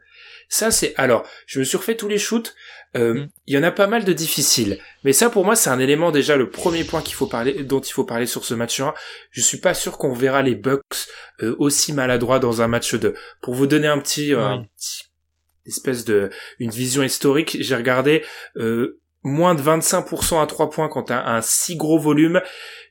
Ça 0.48 0.70
c'est 0.70 0.94
alors, 0.96 1.26
je 1.46 1.58
me 1.58 1.64
suis 1.64 1.76
refait 1.76 1.96
tous 1.96 2.08
les 2.08 2.18
shoots. 2.18 2.54
Euh, 2.96 3.14
mm. 3.14 3.28
Il 3.46 3.54
y 3.54 3.58
en 3.58 3.62
a 3.62 3.70
pas 3.70 3.86
mal 3.86 4.04
de 4.04 4.12
difficiles, 4.12 4.78
mais 5.04 5.12
ça 5.12 5.30
pour 5.30 5.44
moi 5.44 5.56
c'est 5.56 5.70
un 5.70 5.78
élément 5.78 6.10
déjà 6.10 6.36
le 6.36 6.50
premier 6.50 6.84
point 6.84 7.00
qu'il 7.00 7.14
faut 7.14 7.26
parler, 7.26 7.64
dont 7.64 7.80
il 7.80 7.92
faut 7.92 8.04
parler 8.04 8.26
sur 8.26 8.44
ce 8.44 8.54
match 8.54 8.80
1. 8.80 8.92
Je 9.30 9.40
suis 9.40 9.58
pas 9.58 9.74
sûr 9.74 9.98
qu'on 9.98 10.12
verra 10.12 10.42
les 10.42 10.54
Bucks 10.54 11.08
euh, 11.42 11.56
aussi 11.58 11.92
maladroits 11.92 12.38
dans 12.38 12.60
un 12.60 12.68
match 12.68 12.94
2. 12.94 13.14
Pour 13.40 13.54
vous 13.54 13.66
donner 13.66 13.88
un 13.88 13.98
petit, 13.98 14.34
euh, 14.34 14.44
un 14.44 14.64
petit 14.64 15.04
espèce 15.64 16.04
de 16.04 16.30
une 16.58 16.70
vision 16.70 17.02
historique, 17.02 17.56
j'ai 17.60 17.76
regardé 17.76 18.24
euh, 18.56 19.00
moins 19.22 19.54
de 19.54 19.62
25% 19.62 20.42
à 20.42 20.46
3 20.46 20.68
points 20.68 20.88
quand 20.88 21.04
t'as 21.04 21.24
un 21.24 21.40
si 21.40 21.76
gros 21.76 21.98
volume. 21.98 22.42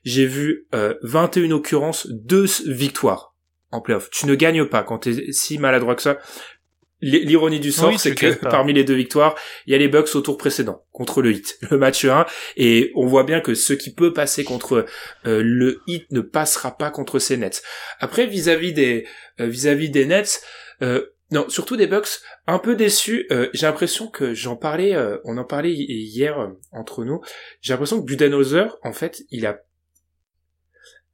J'ai 0.04 0.26
vu 0.26 0.66
21 1.02 1.52
occurrences, 1.52 2.08
2 2.10 2.46
victoires 2.66 3.36
en 3.70 3.80
playoff. 3.80 4.10
Tu 4.10 4.26
ne 4.26 4.34
gagnes 4.34 4.64
pas 4.64 4.82
quand 4.82 4.98
t'es 4.98 5.30
si 5.30 5.58
maladroit 5.58 5.94
que 5.94 6.02
ça. 6.02 6.18
L'ironie 7.04 7.58
du 7.58 7.72
sort, 7.72 7.98
c'est 7.98 8.14
que 8.14 8.32
parmi 8.48 8.72
les 8.72 8.84
deux 8.84 8.94
victoires, 8.94 9.34
il 9.66 9.72
y 9.72 9.74
a 9.74 9.78
les 9.78 9.88
Bucks 9.88 10.14
au 10.14 10.20
tour 10.20 10.38
précédent 10.38 10.86
contre 10.92 11.20
le 11.20 11.32
Heat, 11.32 11.58
le 11.70 11.76
match 11.76 12.04
1, 12.04 12.26
et 12.56 12.92
on 12.94 13.06
voit 13.06 13.24
bien 13.24 13.40
que 13.40 13.54
ce 13.54 13.72
qui 13.72 13.92
peut 13.92 14.12
passer 14.12 14.44
contre 14.44 14.86
euh, 15.26 15.42
le 15.44 15.80
Heat 15.88 16.12
ne 16.12 16.20
passera 16.20 16.76
pas 16.76 16.92
contre 16.92 17.18
ces 17.18 17.36
Nets. 17.36 17.64
Après, 17.98 18.28
vis-à-vis 18.28 18.72
des 18.72 19.04
euh, 19.40 19.48
vis-à-vis 19.48 19.90
des 19.90 20.06
Nets, 20.06 20.42
euh, 20.82 21.04
non, 21.32 21.48
surtout 21.48 21.76
des 21.76 21.88
Bucks, 21.88 22.20
un 22.46 22.60
peu 22.60 22.76
déçus. 22.76 23.26
J'ai 23.52 23.66
l'impression 23.66 24.08
que 24.08 24.32
j'en 24.32 24.54
parlais, 24.54 24.94
on 25.24 25.38
en 25.38 25.44
parlait 25.44 25.72
hier 25.72 26.52
entre 26.70 27.04
nous. 27.04 27.20
J'ai 27.62 27.72
l'impression 27.72 28.00
que 28.00 28.06
Budenholzer, 28.06 28.76
en 28.84 28.92
fait, 28.92 29.22
il 29.30 29.46
a, 29.46 29.58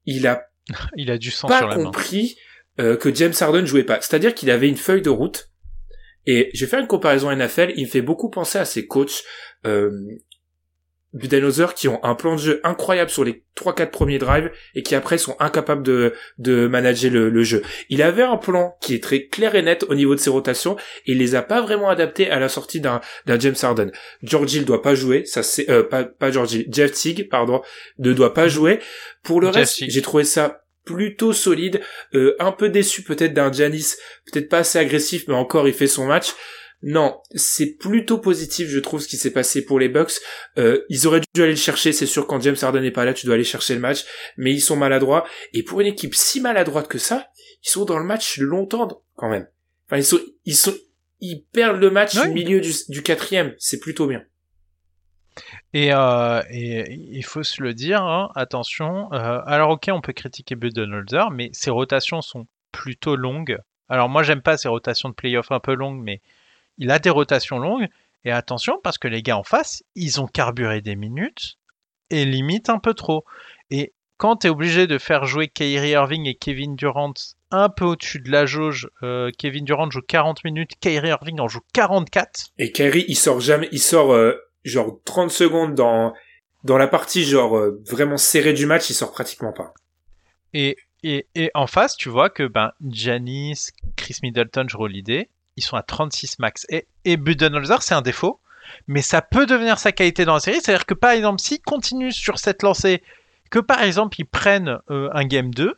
il 0.05 0.27
a, 0.27 0.49
il 0.97 1.11
a 1.11 1.17
du 1.17 1.31
sang 1.31 1.49
pas 1.49 1.61
sur 1.61 1.69
la 1.69 1.77
compris 1.77 2.37
que 2.77 3.15
James 3.15 3.33
Harden 3.41 3.65
jouait 3.65 3.85
pas. 3.85 4.01
C'est-à-dire 4.03 4.35
qu'il 4.35 4.51
avait 4.51 4.69
une 4.69 4.77
feuille 4.77 5.03
de 5.03 5.11
route 5.11 5.48
et 6.29 6.51
je 6.53 6.63
vais 6.63 6.71
faire 6.71 6.81
une 6.81 6.87
comparaison 6.87 7.35
NFL, 7.35 7.73
il 7.77 7.87
me 7.87 7.91
fait 7.91 8.03
beaucoup 8.03 8.29
penser 8.29 8.59
à 8.59 8.67
ces 8.67 8.87
coachs 8.87 9.25
euh, 9.67 9.91
Budenholzer 11.15 11.73
qui 11.73 11.89
ont 11.89 12.05
un 12.05 12.15
plan 12.15 12.35
de 12.35 12.41
jeu 12.41 12.61
incroyable 12.65 13.11
sur 13.11 13.25
les 13.25 13.45
3-4 13.57 13.87
premiers 13.87 14.19
drives 14.19 14.51
et 14.75 14.83
qui 14.83 14.95
après 14.95 15.17
sont 15.17 15.37
incapables 15.41 15.83
de, 15.83 16.13
de 16.37 16.67
manager 16.67 17.11
le, 17.11 17.43
jeu. 17.45 17.63
Il 17.89 18.03
avait 18.03 18.25
un 18.25 18.37
plan 18.37 18.77
qui 18.83 18.95
est 18.95 19.03
très 19.03 19.25
clair 19.25 19.55
et 19.55 19.63
net 19.63 19.87
au 19.89 19.95
niveau 19.95 20.15
de 20.15 20.21
ses 20.21 20.29
rotations 20.29 20.77
et 21.07 21.13
il 21.13 21.19
les 21.19 21.35
a 21.35 21.41
pas 21.41 21.63
vraiment 21.63 21.89
adaptés 21.89 22.31
à 22.31 22.39
la 22.39 22.51
sortie 22.51 22.83
d'un, 22.83 23.01
d'un 23.25 23.39
James 23.39 23.57
Harden. 23.63 23.91
George 24.23 24.53
Hill 24.53 24.67
doit 24.67 24.83
pas 24.83 24.95
jouer, 24.95 25.25
ça 25.25 25.43
c'est 25.43 25.71
euh, 25.71 25.83
pas, 25.83 26.05
pas 26.05 26.31
George 26.31 26.53
Hill, 26.53 26.67
Jeff 26.71 26.93
Teague 26.93 27.31
pardon, 27.31 27.63
ne 28.01 28.13
doit 28.13 28.35
pas 28.35 28.49
jouer. 28.49 28.81
Pour 29.23 29.41
le 29.41 29.49
reste, 29.49 29.83
j'ai 29.89 30.03
trouvé 30.03 30.25
ça 30.25 30.61
plutôt 30.89 31.35
solide, 31.35 31.81
euh, 32.15 32.35
un 32.39 32.51
peu 32.51 32.71
déçu 32.71 33.03
peut-être 33.03 33.35
d'un 33.35 33.53
Janis, 33.53 33.97
peut-être 34.25 34.49
pas 34.49 34.59
assez 34.59 34.79
agressif, 34.79 35.25
mais 35.29 35.35
encore 35.35 35.69
il 35.69 35.75
fait 35.75 35.87
son 35.87 36.07
match. 36.07 36.35
Non, 36.83 37.19
c'est 37.35 37.77
plutôt 37.77 38.19
positif, 38.19 38.69
je 38.69 38.79
trouve, 38.79 39.01
ce 39.01 39.09
qui 39.09 39.17
s'est 39.17 39.33
passé 39.33 39.65
pour 39.65 39.81
les 39.81 39.89
Bucks. 39.89 40.13
Euh, 40.57 40.85
ils 40.89 41.07
auraient 41.07 41.21
dû 41.35 41.43
aller 41.43 41.53
le 41.53 41.57
chercher, 41.57 41.93
c'est 41.93 42.07
sûr, 42.07 42.27
quand 42.27 42.41
James 42.41 42.57
Harden 42.61 42.81
n'est 42.81 42.93
pas 42.93 43.05
là, 43.05 43.13
tu 43.13 43.27
dois 43.27 43.35
aller 43.35 43.45
chercher 43.45 43.75
le 43.75 43.81
match, 43.81 44.05
mais 44.37 44.53
ils 44.53 44.61
sont 44.61 44.77
maladroits. 44.77 45.27
Et 45.53 45.63
pour 45.63 45.81
une 45.81 45.89
équipe 45.89 46.15
si 46.15 46.41
maladroite 46.41 46.89
que 46.89 46.99
ça, 46.99 47.27
ils 47.65 47.69
sont 47.69 47.85
dans 47.85 47.99
le 47.99 48.05
match 48.05 48.39
longtemps, 48.39 49.03
quand 49.17 49.29
même. 49.29 49.49
Enfin, 49.87 49.99
ils 49.99 50.05
sont, 50.05 50.21
ils 50.45 50.57
sont, 50.57 50.75
ils 51.21 51.45
perdent 51.53 51.81
le 51.81 51.91
match 51.91 52.17
au 52.17 52.33
milieu 52.33 52.61
du, 52.61 52.73
du 52.89 53.03
quatrième, 53.03 53.55
c'est 53.59 53.81
plutôt 53.81 54.07
bien. 54.07 54.23
Et, 55.73 55.93
euh, 55.93 56.43
et, 56.51 56.93
il 56.93 57.25
faut 57.25 57.43
se 57.43 57.63
le 57.63 57.75
dire, 57.75 58.03
hein, 58.03 58.31
attention. 58.35 59.13
Euh, 59.13 59.41
alors 59.47 59.71
ok, 59.71 59.89
on 59.93 60.01
peut 60.01 60.13
critiquer 60.13 60.55
Budenholzer, 60.55 61.31
mais 61.31 61.51
ses 61.53 61.71
rotations 61.71 62.23
sont 62.23 62.47
plutôt 62.73 63.17
longues. 63.17 63.59
Alors 63.89 64.09
moi 64.09 64.23
j'aime 64.23 64.43
pas 64.43 64.57
ces 64.57 64.69
rotations 64.69 65.09
de 65.09 65.15
playoff 65.15 65.51
un 65.51 65.61
peu 65.61 65.75
longues, 65.75 66.01
mais 66.03 66.21
il 66.79 66.91
a 66.91 66.99
des 66.99 67.11
rotations 67.11 67.59
longues. 67.59 67.89
Et 68.25 68.33
attention, 68.33 68.79
parce 68.83 68.99
que 68.99 69.09
les 69.09 69.23
gars 69.23 69.39
en 69.39 69.45
face, 69.45 69.83
ils 69.95 70.21
ont 70.21 70.27
carburé 70.27 70.81
des 70.81 70.97
minutes 70.97 71.57
et 72.11 72.25
limite 72.25 72.69
un 72.69 72.79
peu 72.79 72.95
trop. 72.95 73.25
Et 73.71 73.93
quand 74.17 74.39
tu 74.39 74.49
es 74.49 74.51
obligé 74.51 74.87
de 74.87 74.99
faire 74.99 75.25
jouer 75.25 75.49
Kyrie 75.49 75.91
Irving 75.91 76.27
et 76.27 76.35
Kevin 76.35 76.75
Durant 76.75 77.15
un 77.51 77.69
peu 77.69 77.85
au-dessus 77.85 78.21
de 78.21 78.31
la 78.31 78.47
jauge, 78.47 78.91
euh, 79.03 79.31
Kevin 79.39 79.65
Durant 79.65 79.91
joue 79.91 80.03
40 80.03 80.45
minutes, 80.45 80.73
Kyrie 80.81 81.09
Irving 81.09 81.41
en 81.41 81.49
joue 81.49 81.61
44. 81.73 82.49
Et 82.59 82.73
Kyrie, 82.73 83.05
il 83.09 83.15
sort 83.17 83.41
jamais, 83.41 83.69
il 83.73 83.81
sort 83.81 84.13
genre 84.69 84.99
30 85.05 85.31
secondes 85.31 85.75
dans 85.75 86.13
dans 86.65 86.79
la 86.79 86.89
partie 86.89 87.25
genre 87.25 87.57
euh, 87.57 87.83
vraiment 87.89 88.17
serrée 88.17 88.53
du 88.53 88.67
match, 88.67 88.91
il 88.91 88.95
sort 88.95 89.13
pratiquement 89.13 89.53
pas. 89.53 89.75
Et, 90.55 90.77
et, 91.03 91.27
et 91.35 91.51
en 91.55 91.67
face, 91.67 91.97
tu 91.97 92.09
vois 92.09 92.31
que 92.31 92.47
ben 92.47 92.73
Janis, 92.89 93.69
Chris 93.97 94.17
Middleton, 94.23 94.67
Joe 94.69 94.83
Holiday, 94.83 95.29
ils 95.57 95.63
sont 95.63 95.77
à 95.77 95.83
36 95.83 96.39
max. 96.39 96.67
Et, 96.69 96.87
et 97.05 97.17
Budenholzer, 97.17 97.83
c'est 97.83 97.95
un 97.95 98.03
défaut, 98.03 98.41
mais 98.87 99.03
ça 99.03 99.23
peut 99.23 99.47
devenir 99.47 99.79
sa 99.79 99.93
qualité 99.93 100.25
dans 100.25 100.35
la 100.35 100.41
série. 100.41 100.61
C'est-à-dire 100.61 100.87
que 100.87 100.95
par 100.95 101.11
exemple, 101.11 101.41
s'ils 101.41 101.61
continuent 101.61 102.11
sur 102.11 102.39
cette 102.39 102.63
lancée, 102.63 103.03
que 103.51 103.59
par 103.59 103.83
exemple 103.83 104.21
ils 104.21 104.27
prennent 104.27 104.79
euh, 104.91 105.09
un 105.13 105.25
game 105.25 105.53
2, 105.55 105.75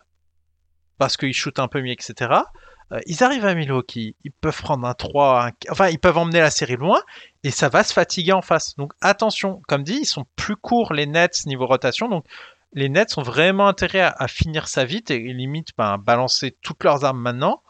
parce 0.99 1.16
qu'ils 1.16 1.34
shootent 1.34 1.59
un 1.59 1.68
peu 1.68 1.80
mieux, 1.82 1.93
etc., 1.93 2.32
euh, 2.93 3.01
ils 3.07 3.22
arrivent 3.22 3.47
à 3.47 3.55
Milwaukee, 3.55 4.16
ils 4.24 4.32
peuvent 4.32 4.61
prendre 4.61 4.86
un 4.86 4.95
3, 4.95 5.51
enfin 5.70 5.88
ils 5.88 5.99
peuvent 5.99 6.18
emmener 6.18 6.41
la 6.41 6.51
série 6.51 6.76
loin 6.76 7.01
et 7.45 7.51
ça 7.51 7.68
va 7.68 7.84
se 7.84 7.93
fatiguer 7.93 8.32
en 8.32 8.43
face. 8.43 8.76
Donc 8.76 8.93
attention, 9.01 9.62
comme 9.68 9.82
dit, 9.82 10.01
ils 10.03 10.07
sont 10.07 10.26
plus 10.36 10.57
courts 10.57 10.93
les 10.93 11.07
Nets 11.07 11.47
niveau 11.47 11.66
rotation, 11.66 12.09
donc 12.09 12.24
les 12.72 12.88
Nets 12.88 13.18
ont 13.18 13.22
vraiment 13.22 13.66
intérêt 13.68 14.01
à, 14.01 14.28
finir 14.28 14.68
ça 14.68 14.84
vite 14.84 15.11
et 15.11 15.18
limite 15.18 15.70
ben, 15.76 15.99
balancer 15.99 16.57
toutes 16.62 16.84
leurs 16.84 17.05
armes 17.05 17.20
maintenant 17.20 17.62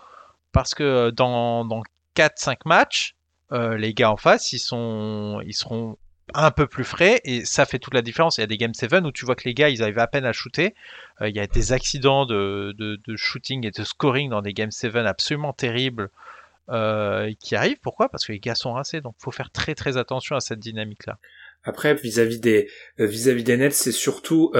parce 0.52 0.74
que 0.74 0.82
euh, 0.82 1.10
dans, 1.10 1.64
dans 1.64 1.82
4-5 2.16 2.56
matchs, 2.66 3.14
euh, 3.52 3.76
les 3.76 3.94
gars 3.94 4.10
en 4.10 4.16
face, 4.16 4.52
ils, 4.52 4.58
sont, 4.58 5.40
ils 5.46 5.54
seront 5.54 5.96
un 6.34 6.50
peu 6.50 6.66
plus 6.66 6.84
frais 6.84 7.20
et 7.24 7.44
ça 7.44 7.66
fait 7.66 7.78
toute 7.78 7.94
la 7.94 8.02
différence. 8.02 8.38
Il 8.38 8.42
y 8.42 8.44
a 8.44 8.46
des 8.46 8.58
Game 8.58 8.74
7 8.74 8.92
où 9.04 9.12
tu 9.12 9.24
vois 9.24 9.34
que 9.34 9.44
les 9.44 9.54
gars 9.54 9.68
ils 9.68 9.82
arrivent 9.82 9.98
à 9.98 10.06
peine 10.06 10.24
à 10.24 10.32
shooter. 10.32 10.74
Euh, 11.20 11.28
il 11.28 11.36
y 11.36 11.40
a 11.40 11.46
des 11.46 11.72
accidents 11.72 12.26
de, 12.26 12.74
de, 12.76 13.16
shooting 13.16 13.66
et 13.66 13.70
de 13.70 13.84
scoring 13.84 14.30
dans 14.30 14.42
des 14.42 14.52
Game 14.52 14.70
7 14.70 14.94
absolument 14.96 15.52
terribles 15.52 16.10
euh, 16.68 17.30
qui 17.40 17.56
arrivent. 17.56 17.80
Pourquoi? 17.82 18.08
Parce 18.08 18.26
que 18.26 18.32
les 18.32 18.40
gars 18.40 18.54
sont 18.54 18.72
rincés. 18.72 19.00
Donc 19.00 19.14
faut 19.18 19.30
faire 19.30 19.50
très 19.50 19.74
très 19.74 19.96
attention 19.96 20.36
à 20.36 20.40
cette 20.40 20.61
dynamique 20.61 21.06
là. 21.06 21.18
Après 21.62 21.94
vis-à-vis 21.94 22.40
des 22.40 22.68
euh, 23.00 23.06
vis-à-vis 23.06 23.44
des 23.44 23.56
Nets, 23.56 23.74
c'est 23.74 23.92
surtout 23.92 24.52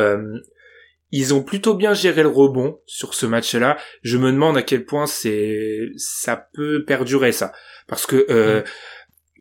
ils 1.13 1.35
ont 1.35 1.43
plutôt 1.43 1.75
bien 1.75 1.93
géré 1.93 2.23
le 2.23 2.29
rebond 2.29 2.79
sur 2.87 3.15
ce 3.15 3.27
match-là. 3.27 3.77
Je 4.03 4.17
me 4.17 4.31
demande 4.31 4.57
à 4.57 4.63
quel 4.63 4.85
point 4.85 5.07
c'est 5.07 5.89
ça 5.97 6.49
peut 6.55 6.85
perdurer 6.85 7.33
ça 7.33 7.53
parce 7.89 8.07
que 8.07 8.61
mm. 8.61 8.65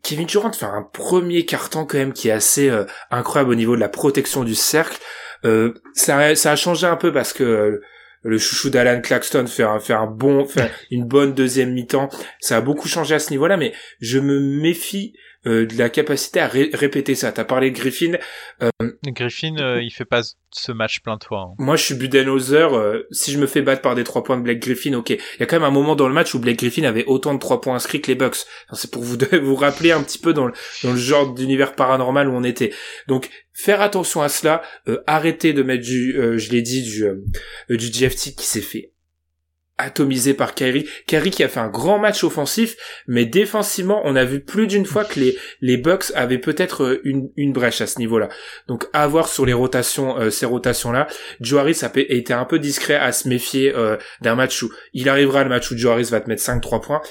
Kevin 0.03 0.25
Durant 0.25 0.51
fait 0.51 0.65
un 0.65 0.83
premier 0.83 1.45
carton 1.45 1.85
quand 1.85 1.97
même 1.97 2.13
qui 2.13 2.29
est 2.29 2.33
assez 2.33 2.69
euh, 2.69 2.85
incroyable 3.11 3.51
au 3.51 3.55
niveau 3.55 3.75
de 3.75 3.81
la 3.81 3.89
protection 3.89 4.43
du 4.43 4.55
cercle. 4.55 4.97
Euh, 5.45 5.73
ça, 5.93 6.35
ça 6.35 6.51
a 6.51 6.55
changé 6.55 6.87
un 6.87 6.95
peu 6.95 7.11
parce 7.11 7.33
que 7.33 7.43
euh, 7.43 7.81
le 8.23 8.37
chouchou 8.37 8.69
d'Alan 8.69 9.01
Claxton 9.01 9.47
fait 9.47 9.63
un, 9.63 9.79
fait 9.79 9.93
un 9.93 10.07
bon, 10.07 10.45
fait 10.45 10.71
une 10.91 11.05
bonne 11.05 11.33
deuxième 11.33 11.73
mi-temps. 11.73 12.09
Ça 12.39 12.57
a 12.57 12.61
beaucoup 12.61 12.87
changé 12.87 13.15
à 13.15 13.19
ce 13.19 13.31
niveau-là, 13.31 13.57
mais 13.57 13.73
je 13.99 14.19
me 14.19 14.39
méfie 14.39 15.13
euh, 15.47 15.65
de 15.65 15.77
la 15.77 15.89
capacité 15.89 16.41
à 16.41 16.47
répéter 16.47 17.15
ça. 17.15 17.31
T'as 17.31 17.45
parlé 17.45 17.71
de 17.71 17.77
Griffin. 17.77 18.17
Euh, 18.61 18.69
Griffin, 19.05 19.55
euh, 19.57 19.81
il 19.81 19.89
fait 19.89 20.03
pas 20.03 20.21
ce 20.51 20.71
match 20.73 20.99
plein 20.99 21.15
de 21.15 21.23
fois. 21.23 21.51
Hein. 21.51 21.55
Moi, 21.59 21.77
je 21.77 21.83
suis 21.83 21.95
Budenholzer. 21.95 22.71
si 23.11 23.31
je 23.31 23.39
me 23.39 23.47
fais 23.47 23.61
battre 23.61 23.81
par 23.81 23.95
des 23.95 24.03
trois 24.03 24.21
points 24.21 24.35
de 24.35 24.41
Blake 24.41 24.59
Griffin, 24.59 24.93
ok. 24.95 25.11
Il 25.11 25.39
y 25.39 25.43
a 25.43 25.45
quand 25.45 25.55
même 25.55 25.63
un 25.63 25.71
moment 25.71 25.95
dans 25.95 26.09
le 26.09 26.13
match 26.13 26.33
où 26.35 26.39
Blake 26.39 26.59
Griffin 26.59 26.83
avait 26.83 27.05
autant 27.05 27.33
de 27.33 27.39
trois 27.39 27.61
points 27.61 27.75
inscrits 27.75 28.01
que 28.01 28.07
les 28.07 28.15
Bucks. 28.15 28.39
C'est 28.73 28.91
pour 28.91 29.01
vous 29.01 29.17
vous 29.41 29.55
rappeler 29.55 29.91
un 29.91 30.03
petit 30.03 30.19
peu 30.19 30.33
dans 30.33 30.45
le, 30.45 30.53
dans 30.83 30.91
le 30.91 30.97
genre 30.97 31.33
d'univers 31.33 31.73
paranormal 31.73 32.27
où 32.27 32.33
on 32.33 32.43
était. 32.43 32.73
Donc, 33.07 33.29
faire 33.53 33.81
attention 33.81 34.21
à 34.21 34.27
cela. 34.27 34.61
arrêter 35.07 35.53
de 35.53 35.63
mettre 35.63 35.83
du, 35.83 36.15
je 36.37 36.51
l'ai 36.51 36.61
dit, 36.61 36.83
du, 36.83 37.05
du 37.69 37.89
GFT 37.89 38.35
qui 38.35 38.45
s'est 38.45 38.59
fait 38.59 38.91
atomisé 39.79 40.33
par 40.33 40.53
Kyrie. 40.53 40.87
Kyrie 41.07 41.31
qui 41.31 41.43
a 41.43 41.49
fait 41.49 41.59
un 41.59 41.69
grand 41.69 41.97
match 41.97 42.23
offensif, 42.23 42.75
mais 43.07 43.25
défensivement, 43.25 44.01
on 44.03 44.15
a 44.15 44.25
vu 44.25 44.41
plus 44.41 44.67
d'une 44.67 44.85
fois 44.85 45.05
que 45.05 45.19
les, 45.19 45.37
les 45.61 45.77
Bucks 45.77 46.11
avaient 46.15 46.37
peut-être 46.37 46.83
euh, 46.83 47.01
une, 47.03 47.29
une 47.35 47.53
brèche 47.53 47.81
à 47.81 47.87
ce 47.87 47.99
niveau-là. 47.99 48.29
Donc 48.67 48.87
à 48.93 49.07
voir 49.07 49.27
sur 49.27 49.45
les 49.45 49.53
rotations, 49.53 50.17
euh, 50.19 50.29
ces 50.29 50.45
rotations-là. 50.45 51.07
Joe 51.39 51.59
Harris 51.59 51.79
a 51.81 51.91
été 51.95 52.33
un 52.33 52.45
peu 52.45 52.59
discret 52.59 52.95
à 52.95 53.11
se 53.11 53.27
méfier 53.27 53.73
euh, 53.75 53.97
d'un 54.21 54.35
match 54.35 54.61
où 54.61 54.71
il 54.93 55.09
arrivera 55.09 55.43
le 55.43 55.49
match 55.49 55.71
où 55.71 55.77
Joe 55.77 55.93
Harris 55.93 56.09
va 56.11 56.21
te 56.21 56.29
mettre 56.29 56.43
5-3 56.43 56.81
points. 56.81 57.01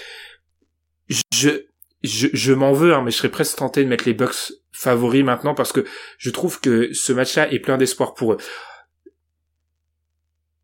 Je, 1.08 1.48
je, 2.02 2.28
je 2.32 2.52
m'en 2.52 2.72
veux, 2.72 2.94
hein, 2.94 3.02
mais 3.04 3.10
je 3.10 3.16
serais 3.16 3.30
presque 3.30 3.56
tenté 3.56 3.82
de 3.82 3.88
mettre 3.88 4.04
les 4.06 4.14
Bucks 4.14 4.52
favoris 4.72 5.24
maintenant 5.24 5.54
parce 5.54 5.72
que 5.72 5.84
je 6.18 6.30
trouve 6.30 6.60
que 6.60 6.92
ce 6.92 7.12
match-là 7.12 7.50
est 7.52 7.58
plein 7.58 7.78
d'espoir 7.78 8.14
pour 8.14 8.34
eux. 8.34 8.38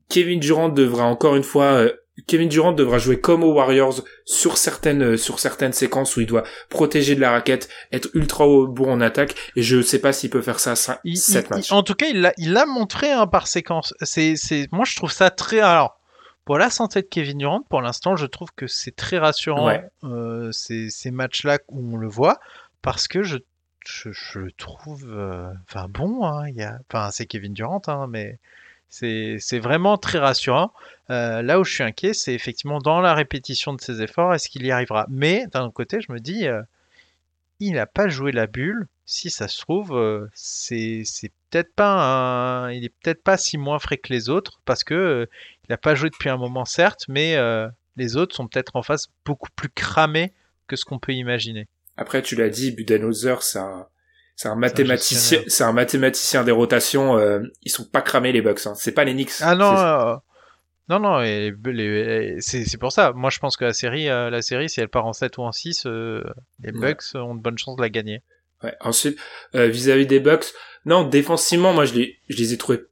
Kevin 0.09 0.41
Durant 0.41 0.69
devra 0.69 1.05
encore 1.05 1.37
une 1.37 1.43
fois 1.43 1.65
euh, 1.65 1.93
Kevin 2.27 2.49
Durant 2.49 2.73
devra 2.73 2.99
jouer 2.99 3.21
comme 3.21 3.43
aux 3.43 3.53
Warriors 3.53 4.03
sur 4.25 4.57
certaines 4.57 5.03
euh, 5.03 5.17
sur 5.17 5.41
certaines 5.41 5.73
séquences 5.73 6.17
où 6.17 6.21
il 6.21 6.27
doit 6.27 6.45
protéger 6.69 7.17
de 7.17 7.21
la 7.21 7.33
raquette, 7.33 7.69
être 7.93 8.09
ultra 8.15 8.47
bon 8.47 8.91
en 8.91 9.01
attaque 9.01 9.35
et 9.57 9.63
je 9.63 9.83
sais 9.83 9.99
pas 9.99 10.13
s'il 10.13 10.31
peut 10.31 10.43
faire 10.43 10.61
ça 10.61 10.73
à 10.73 10.77
5, 10.77 10.99
7 11.15 11.51
matchs. 11.51 11.73
en 11.73 11.83
tout 11.83 11.95
cas, 11.95 12.07
il 12.07 12.21
l'a 12.21 12.33
il 12.39 12.57
a 12.57 12.67
montré 12.67 13.11
hein, 13.11 13.27
par 13.27 13.47
séquence. 13.49 13.95
C'est 14.01 14.37
c'est 14.37 14.69
moi 14.71 14.85
je 14.85 14.95
trouve 14.97 15.13
ça 15.13 15.31
très 15.31 15.61
alors 15.61 15.99
pour 16.45 16.59
la 16.59 16.69
santé 16.71 17.01
de 17.01 17.07
Kevin 17.07 17.39
Durant, 17.39 17.63
pour 17.63 17.81
l'instant, 17.81 18.17
je 18.17 18.27
trouve 18.27 18.51
que 18.55 18.67
c'est 18.67 18.95
très 18.95 19.17
rassurant 19.17 19.73
euh, 20.05 20.53
ces, 20.53 20.91
ces 20.91 21.11
matchs-là 21.11 21.59
où 21.69 21.95
on 21.95 21.97
le 21.97 22.09
voit 22.09 22.39
parce 22.83 23.09
que 23.09 23.23
je 23.23 23.39
je, 23.87 24.11
je 24.13 24.39
le 24.39 24.53
trouve 24.53 25.05
euh, 25.11 25.51
enfin 25.69 25.89
bon 25.89 26.25
hein, 26.25 26.49
il 26.49 26.55
y 26.55 26.63
a 26.63 26.79
enfin 26.89 27.11
c'est 27.11 27.27
Kevin 27.27 27.53
Durant 27.53 27.83
hein, 27.87 28.07
mais 28.09 28.39
c'est 28.95 29.59
vraiment 29.59 29.99
très 29.99 30.19
rassurant. 30.19 30.73
Euh, 31.11 31.43
là 31.43 31.59
où 31.59 31.65
je 31.65 31.75
suis 31.75 31.83
inquiet, 31.83 32.15
c'est 32.15 32.33
effectivement 32.33 32.79
dans 32.79 33.01
la 33.01 33.15
répétition 33.15 33.75
de 33.75 33.81
ses 33.81 34.03
efforts, 34.03 34.35
est-ce 34.35 34.49
qu'il 34.49 34.65
y 34.65 34.71
arrivera? 34.71 35.07
Mais 35.11 35.47
d'un 35.53 35.65
autre 35.65 35.75
côté, 35.75 36.01
je 36.01 36.13
me 36.13 36.21
dis, 36.21 36.47
euh, 36.47 36.63
il 37.61 37.73
n'a 37.73 37.87
pas 37.87 38.09
joué 38.09 38.33
la 38.33 38.47
bulle. 38.47 38.87
Si 39.05 39.31
ça 39.31 39.49
se 39.49 39.61
trouve, 39.61 39.97
euh, 39.97 40.27
c'est 40.33 41.05
peut-être 41.51 41.75
pas 41.75 41.93
un... 41.93 42.73
il 42.73 42.85
est 42.85 42.93
peut-être 43.03 43.23
pas 43.23 43.37
si 43.37 43.59
moins 43.59 43.79
frais 43.79 43.99
que 43.99 44.13
les 44.13 44.29
autres 44.29 44.61
parce 44.65 44.85
que 44.85 45.29
il 45.65 45.71
n'a 45.71 45.77
pas 45.77 45.95
joué 45.95 46.11
depuis 46.11 46.31
un 46.31 46.37
moment, 46.37 46.65
certes, 46.65 47.05
mais 47.09 47.37
les 47.97 48.17
autres 48.17 48.35
sont 48.35 48.47
peut-être 48.47 48.77
en 48.77 48.83
face 48.83 49.09
beaucoup 49.25 49.51
plus 49.57 49.71
cramés 49.71 50.33
que 50.67 50.77
ce 50.77 50.85
qu'on 50.85 50.99
peut 50.99 51.13
imaginer. 51.13 51.67
Après, 51.97 52.23
tu 52.23 52.35
l'as 52.35 52.49
dit, 52.49 52.73
Budenholzer, 52.73 53.43
ça 53.43 53.89
c'est 54.37 54.49
un 54.49 54.57
mathématicien, 54.57 55.43
c'est 55.47 55.65
un 55.65 55.73
mathématicien 55.73 56.43
des 56.43 56.51
rotations. 56.51 57.17
Euh, 57.19 57.41
ils 57.63 57.71
sont 57.71 57.85
pas 57.85 58.03
cramés 58.03 58.33
les 58.33 58.43
Bucks. 58.43 58.67
Hein. 58.67 58.75
C'est 58.75 58.93
pas 58.93 59.05
les 59.05 59.13
Knicks. 59.13 59.31
Ah 59.41 59.55
non, 59.55 59.79
euh, 59.79 60.17
non, 60.89 60.99
non. 60.99 61.23
Et, 61.23 61.55
c'est 62.41 62.79
pour 62.79 62.91
ça. 62.91 63.13
Moi, 63.13 63.31
je 63.31 63.39
pense 63.39 63.57
que 63.57 63.65
la 63.65 63.73
série, 63.73 64.09
euh, 64.09 64.31
la 64.31 64.43
série, 64.43 64.69
si 64.69 64.81
elle 64.81 64.89
part 64.89 65.07
en 65.07 65.13
7 65.13 65.39
ou 65.39 65.43
en 65.43 65.53
6, 65.53 65.87
les 65.87 66.73
Bucks 66.73 67.05
ont 67.15 67.37
de 67.37 67.41
bonnes 67.41 67.59
chances 67.59 67.77
de 67.77 67.83
la 67.83 67.91
gagner. 67.91 68.23
Ouais. 68.63 68.75
Ensuite, 68.81 69.19
vis-à-vis 69.53 70.07
des 70.07 70.21
Bucks, 70.21 70.47
non, 70.85 71.05
défensivement, 71.05 71.73
moi, 71.73 71.85
je 71.85 71.95
les, 71.95 72.19
je 72.29 72.37
les 72.37 72.53
ai 72.53 72.59
trouvés 72.59 72.83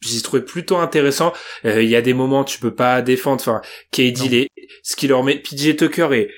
je 0.00 0.10
les 0.10 0.18
ai 0.18 0.22
trouvés 0.22 0.42
plutôt 0.42 0.76
intéressants. 0.76 1.32
Il 1.64 1.84
y 1.84 1.96
a 1.96 2.02
des 2.02 2.12
moments 2.12 2.44
tu 2.44 2.58
peux 2.58 2.74
pas 2.74 3.00
défendre. 3.00 3.40
Enfin, 3.40 3.62
KD, 3.90 4.28
les, 4.28 4.50
ce 4.82 4.96
qui 4.96 5.08
leur 5.08 5.22
met 5.22 5.38
PJ 5.38 5.76
Tucker 5.76 6.08
et 6.12 6.30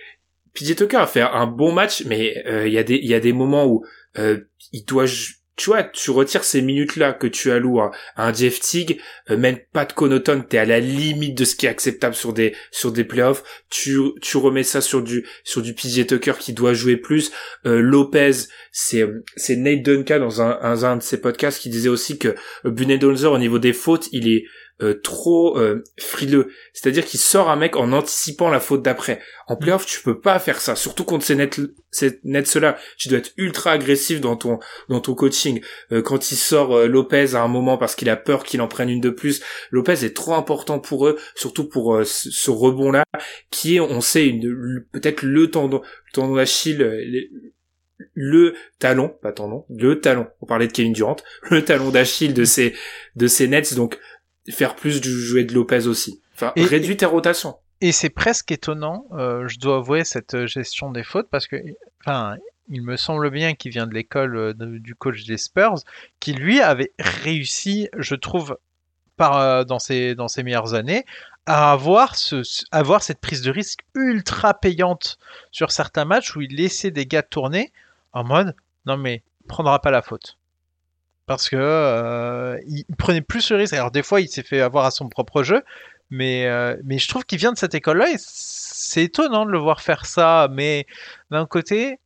PJ 0.54 0.76
Tucker 0.76 0.98
a 0.98 1.06
fait 1.08 1.22
un 1.22 1.48
bon 1.48 1.72
match, 1.72 2.04
mais 2.06 2.44
il 2.46 2.72
y 2.72 2.78
a 2.78 2.84
des 2.84 2.94
il 2.94 3.08
y 3.08 3.14
a 3.14 3.18
des 3.18 3.32
moments 3.32 3.66
où 3.66 3.84
euh, 3.84 3.88
il 4.72 4.84
doit 4.84 5.06
tu 5.56 5.70
vois, 5.70 5.82
tu 5.84 6.10
retires 6.10 6.44
ces 6.44 6.60
minutes-là 6.60 7.14
que 7.14 7.26
tu 7.26 7.50
alloues 7.50 7.80
à, 7.80 7.90
un 8.16 8.32
Jeff 8.32 8.60
Teague, 8.60 9.00
euh, 9.30 9.38
même 9.38 9.58
pas 9.72 9.86
de 9.86 9.94
Connaughton, 9.94 10.44
t'es 10.46 10.58
à 10.58 10.66
la 10.66 10.80
limite 10.80 11.36
de 11.36 11.46
ce 11.46 11.56
qui 11.56 11.64
est 11.64 11.70
acceptable 11.70 12.14
sur 12.14 12.34
des 12.34 12.54
sur 12.70 12.92
des 12.92 13.04
playoffs. 13.04 13.42
Tu 13.70 13.98
tu 14.20 14.36
remets 14.36 14.62
ça 14.62 14.82
sur 14.82 15.02
du 15.02 15.26
sur 15.44 15.62
du 15.62 15.72
PJ 15.72 16.06
Tucker 16.06 16.34
qui 16.38 16.52
doit 16.52 16.74
jouer 16.74 16.98
plus. 16.98 17.32
Euh, 17.64 17.80
Lopez, 17.80 18.32
c'est 18.70 19.08
c'est 19.36 19.56
Nate 19.56 19.82
Duncan 19.82 20.20
dans 20.20 20.42
un, 20.42 20.96
de 20.98 21.02
ses 21.02 21.20
podcasts 21.20 21.60
qui 21.60 21.70
disait 21.70 21.88
aussi 21.88 22.18
que 22.18 22.34
Bunedozer 22.64 23.32
au 23.32 23.38
niveau 23.38 23.58
des 23.58 23.72
fautes, 23.72 24.08
il 24.12 24.28
est 24.28 24.44
euh, 24.82 25.00
trop 25.00 25.58
euh, 25.58 25.82
frileux. 25.98 26.48
C'est-à-dire 26.74 27.06
qu'il 27.06 27.18
sort 27.18 27.48
un 27.48 27.56
mec 27.56 27.76
en 27.76 27.92
anticipant 27.92 28.50
la 28.50 28.60
faute 28.60 28.82
d'après. 28.82 29.20
En 29.48 29.54
mm. 29.54 29.58
playoff, 29.58 29.86
tu 29.86 30.02
peux 30.02 30.20
pas 30.20 30.38
faire 30.38 30.60
ça. 30.60 30.76
Surtout 30.76 31.04
contre 31.04 31.24
ces 31.24 31.34
nets, 31.34 31.58
ces 31.90 32.20
nets 32.24 32.54
là. 32.56 32.76
Tu 32.98 33.08
dois 33.08 33.20
être 33.20 33.32
ultra 33.38 33.70
agressif 33.70 34.20
dans 34.20 34.36
ton 34.36 34.58
dans 34.90 35.00
ton 35.00 35.14
coaching. 35.14 35.62
Euh, 35.92 36.02
quand 36.02 36.30
il 36.30 36.36
sort 36.36 36.86
Lopez 36.88 37.34
à 37.34 37.40
un 37.40 37.48
moment 37.48 37.78
parce 37.78 37.94
qu'il 37.94 38.10
a 38.10 38.16
peur 38.16 38.44
qu'il 38.44 38.60
en 38.60 38.68
prenne 38.68 38.90
une 38.90 39.00
de 39.00 39.08
plus, 39.08 39.42
Lopez 39.70 40.04
est 40.04 40.14
trop 40.14 40.34
important 40.34 40.78
pour 40.78 41.06
eux, 41.06 41.16
surtout 41.34 41.66
pour 41.66 41.98
ce 42.04 42.50
rebond 42.50 42.90
là, 42.90 43.04
qui 43.50 43.76
est, 43.76 43.80
on 43.80 44.02
sait, 44.02 44.30
peut-être 44.92 45.22
le 45.22 45.50
tendon, 45.50 45.80
le 45.80 46.12
tendon 46.12 46.34
d'Achille. 46.34 46.76
le 48.12 48.54
talon, 48.78 49.08
pas 49.22 49.32
tendon, 49.32 49.64
le 49.70 50.00
talon. 50.00 50.26
On 50.42 50.46
parlait 50.46 50.66
de 50.66 50.72
Kevin 50.72 50.92
Durant, 50.92 51.16
le 51.50 51.64
talon 51.64 51.88
d'Achille 51.88 52.34
de 52.34 52.44
ces 52.44 52.74
de 53.14 53.26
ces 53.26 53.48
Nets. 53.48 53.72
Donc 53.74 53.98
faire 54.50 54.76
plus 54.76 55.00
du 55.00 55.10
jouet 55.10 55.44
de 55.44 55.54
Lopez 55.54 55.86
aussi. 55.86 56.20
Enfin, 56.34 56.52
réduire 56.56 56.96
tes 56.96 57.06
rotations. 57.06 57.56
Et 57.80 57.92
c'est 57.92 58.10
presque 58.10 58.52
étonnant, 58.52 59.06
euh, 59.12 59.46
je 59.48 59.58
dois 59.58 59.76
avouer, 59.76 60.04
cette 60.04 60.34
euh, 60.34 60.46
gestion 60.46 60.90
des 60.90 61.02
fautes, 61.02 61.28
parce 61.30 61.46
que, 61.46 61.56
enfin, 62.00 62.36
il 62.68 62.82
me 62.82 62.96
semble 62.96 63.30
bien 63.30 63.54
qu'il 63.54 63.70
vient 63.70 63.86
de 63.86 63.94
l'école 63.94 64.36
euh, 64.36 64.54
du 64.54 64.94
coach 64.94 65.24
des 65.24 65.36
Spurs, 65.36 65.76
qui 66.20 66.32
lui 66.32 66.60
avait 66.60 66.92
réussi, 66.98 67.88
je 67.96 68.14
trouve, 68.14 68.58
par, 69.16 69.64
dans, 69.64 69.78
ses, 69.78 70.14
dans 70.14 70.28
ses 70.28 70.42
meilleures 70.42 70.74
années, 70.74 71.04
à 71.46 71.72
avoir, 71.72 72.16
ce, 72.16 72.42
avoir 72.70 73.02
cette 73.02 73.20
prise 73.20 73.40
de 73.40 73.50
risque 73.50 73.80
ultra 73.94 74.52
payante 74.52 75.18
sur 75.52 75.70
certains 75.70 76.04
matchs 76.04 76.34
où 76.36 76.42
il 76.42 76.54
laissait 76.54 76.90
des 76.90 77.06
gars 77.06 77.22
tourner 77.22 77.72
en 78.12 78.24
mode 78.24 78.54
non 78.84 78.96
mais 78.96 79.22
prendra 79.48 79.80
pas 79.80 79.92
la 79.92 80.02
faute 80.02 80.36
parce 81.26 81.48
que 81.48 81.56
euh, 81.56 82.58
il 82.66 82.84
prenait 82.96 83.20
plus 83.20 83.50
le 83.50 83.56
risque. 83.56 83.74
Alors 83.74 83.90
des 83.90 84.02
fois, 84.02 84.20
il 84.20 84.28
s'est 84.28 84.42
fait 84.42 84.60
avoir 84.60 84.84
à 84.86 84.90
son 84.90 85.08
propre 85.08 85.42
jeu, 85.42 85.62
mais 86.10 86.46
euh, 86.46 86.76
mais 86.84 86.98
je 86.98 87.08
trouve 87.08 87.24
qu'il 87.24 87.38
vient 87.38 87.52
de 87.52 87.58
cette 87.58 87.74
école-là 87.74 88.10
et 88.10 88.16
c'est 88.18 89.04
étonnant 89.04 89.44
de 89.44 89.50
le 89.50 89.58
voir 89.58 89.80
faire 89.80 90.06
ça. 90.06 90.48
Mais 90.50 90.86
d'un 91.30 91.46
côté, 91.46 91.98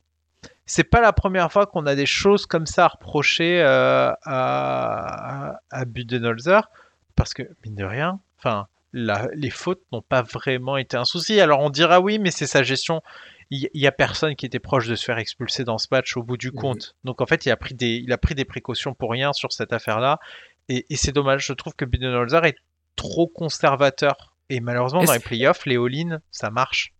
c'est 0.65 0.83
pas 0.83 1.01
la 1.01 1.13
première 1.13 1.51
fois 1.51 1.65
qu'on 1.67 1.85
a 1.85 1.95
des 1.95 2.05
choses 2.05 2.45
comme 2.45 2.65
ça 2.65 2.85
à 2.85 2.87
reprocher 2.89 3.61
euh, 3.61 4.11
à, 4.23 5.59
à 5.69 5.85
Budenholzer, 5.85 6.69
parce 7.15 7.33
que 7.33 7.43
mine 7.65 7.75
de 7.75 7.85
rien, 7.85 8.19
enfin. 8.39 8.67
les 8.93 9.49
fautes 9.51 9.83
n'ont 9.93 10.01
pas 10.01 10.21
vraiment 10.21 10.77
été 10.77 10.97
un 10.97 11.05
souci. 11.05 11.39
Alors 11.39 11.59
on 11.61 11.69
dira 11.69 12.01
oui, 12.01 12.19
mais 12.19 12.31
c'est 12.31 12.47
sa 12.47 12.63
gestion 12.63 13.01
il 13.53 13.69
y, 13.73 13.85
a 13.85 13.91
personne 13.91 14.37
qui 14.37 14.45
était 14.45 14.59
proche 14.59 14.87
de 14.87 14.95
se 14.95 15.03
faire 15.03 15.17
expulser 15.17 15.65
dans 15.65 15.77
ce 15.77 15.87
match 15.91 16.15
au 16.15 16.23
bout 16.23 16.37
du 16.37 16.53
compte. 16.53 16.95
Donc 17.03 17.19
en 17.19 17.25
fait, 17.25 17.45
il 17.45 17.51
a 17.51 17.57
pris 17.57 17.75
des, 17.75 18.01
il 18.01 18.11
a 18.13 18.17
pris 18.17 18.33
des 18.33 18.45
précautions 18.45 18.93
pour 18.93 19.11
rien 19.11 19.33
sur 19.33 19.51
cette 19.51 19.73
affaire-là. 19.73 20.19
Et, 20.69 20.85
c'est 20.95 21.11
dommage. 21.11 21.45
Je 21.45 21.51
trouve 21.51 21.75
que 21.75 21.83
Budenholzer 21.83 22.45
est 22.45 22.55
trop 22.95 23.27
conservateur. 23.27 24.37
Et 24.49 24.61
malheureusement, 24.61 25.03
dans 25.03 25.11
les 25.11 25.19
playoffs, 25.19 25.65
les 25.65 25.75
all 25.75 26.21
ça 26.31 26.49
marche. 26.49 26.93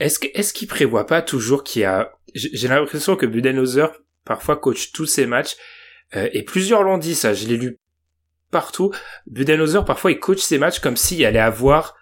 Est-ce 0.00 0.18
qu'il 0.18 0.66
est 0.66 0.68
prévoit 0.68 1.06
pas 1.06 1.22
toujours 1.22 1.62
qu'il 1.62 1.82
y 1.82 1.84
a... 1.84 2.10
J'ai 2.34 2.66
l'impression 2.66 3.14
que 3.14 3.26
Budenholzer, 3.26 3.92
parfois, 4.24 4.56
coach 4.56 4.90
tous 4.90 5.06
ses 5.06 5.26
matchs. 5.26 5.54
Euh, 6.16 6.28
et 6.32 6.42
plusieurs 6.42 6.82
l'ont 6.82 6.98
dit, 6.98 7.14
ça. 7.14 7.32
Je 7.32 7.46
l'ai 7.46 7.56
lu 7.56 7.78
partout. 8.50 8.92
Budenholzer, 9.28 9.84
parfois, 9.84 10.10
il 10.10 10.18
coach 10.18 10.40
ses 10.40 10.58
matchs 10.58 10.80
comme 10.80 10.96
s'il 10.96 11.24
allait 11.24 11.38
avoir 11.38 11.94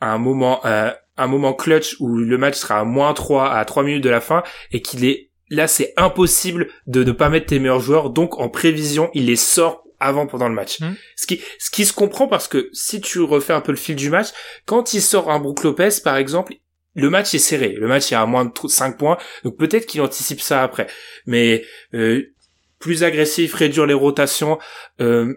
un 0.00 0.18
moment... 0.18 0.64
Euh, 0.66 0.92
un 1.16 1.26
moment 1.26 1.52
clutch 1.52 1.96
où 2.00 2.08
le 2.16 2.38
match 2.38 2.56
sera 2.56 2.80
à 2.80 2.84
moins 2.84 3.12
3 3.14 3.52
à 3.52 3.64
3 3.64 3.82
minutes 3.82 4.04
de 4.04 4.10
la 4.10 4.20
fin 4.20 4.42
et 4.72 4.80
qu'il 4.82 5.04
est 5.04 5.30
là 5.48 5.66
c'est 5.66 5.92
impossible 5.96 6.68
de 6.86 7.04
ne 7.04 7.12
pas 7.12 7.28
mettre 7.28 7.46
tes 7.46 7.58
meilleurs 7.58 7.80
joueurs 7.80 8.10
donc 8.10 8.38
en 8.38 8.48
prévision 8.48 9.10
il 9.14 9.26
les 9.26 9.36
sort 9.36 9.84
avant 10.00 10.26
pendant 10.26 10.48
le 10.48 10.54
match. 10.54 10.80
Hmm. 10.80 10.94
Ce 11.14 11.26
qui 11.26 11.40
ce 11.58 11.70
qui 11.70 11.84
se 11.84 11.92
comprend 11.92 12.26
parce 12.26 12.48
que 12.48 12.70
si 12.72 13.00
tu 13.00 13.20
refais 13.20 13.52
un 13.52 13.60
peu 13.60 13.72
le 13.72 13.78
fil 13.78 13.96
du 13.96 14.10
match, 14.10 14.28
quand 14.64 14.94
il 14.94 15.02
sort 15.02 15.30
un 15.30 15.38
Brook 15.38 15.62
Lopez 15.62 15.90
par 16.02 16.16
exemple, 16.16 16.54
le 16.94 17.10
match 17.10 17.34
est 17.34 17.38
serré, 17.38 17.74
le 17.78 17.86
match 17.86 18.10
est 18.10 18.16
à 18.16 18.26
moins 18.26 18.46
de 18.46 18.52
5 18.66 18.98
points, 18.98 19.18
donc 19.44 19.56
peut-être 19.56 19.86
qu'il 19.86 20.00
anticipe 20.00 20.40
ça 20.40 20.62
après. 20.62 20.88
Mais 21.26 21.64
euh, 21.94 22.34
plus 22.78 23.04
agressif, 23.04 23.54
réduire 23.54 23.86
les 23.86 23.94
rotations, 23.94 24.58
euh, 25.00 25.34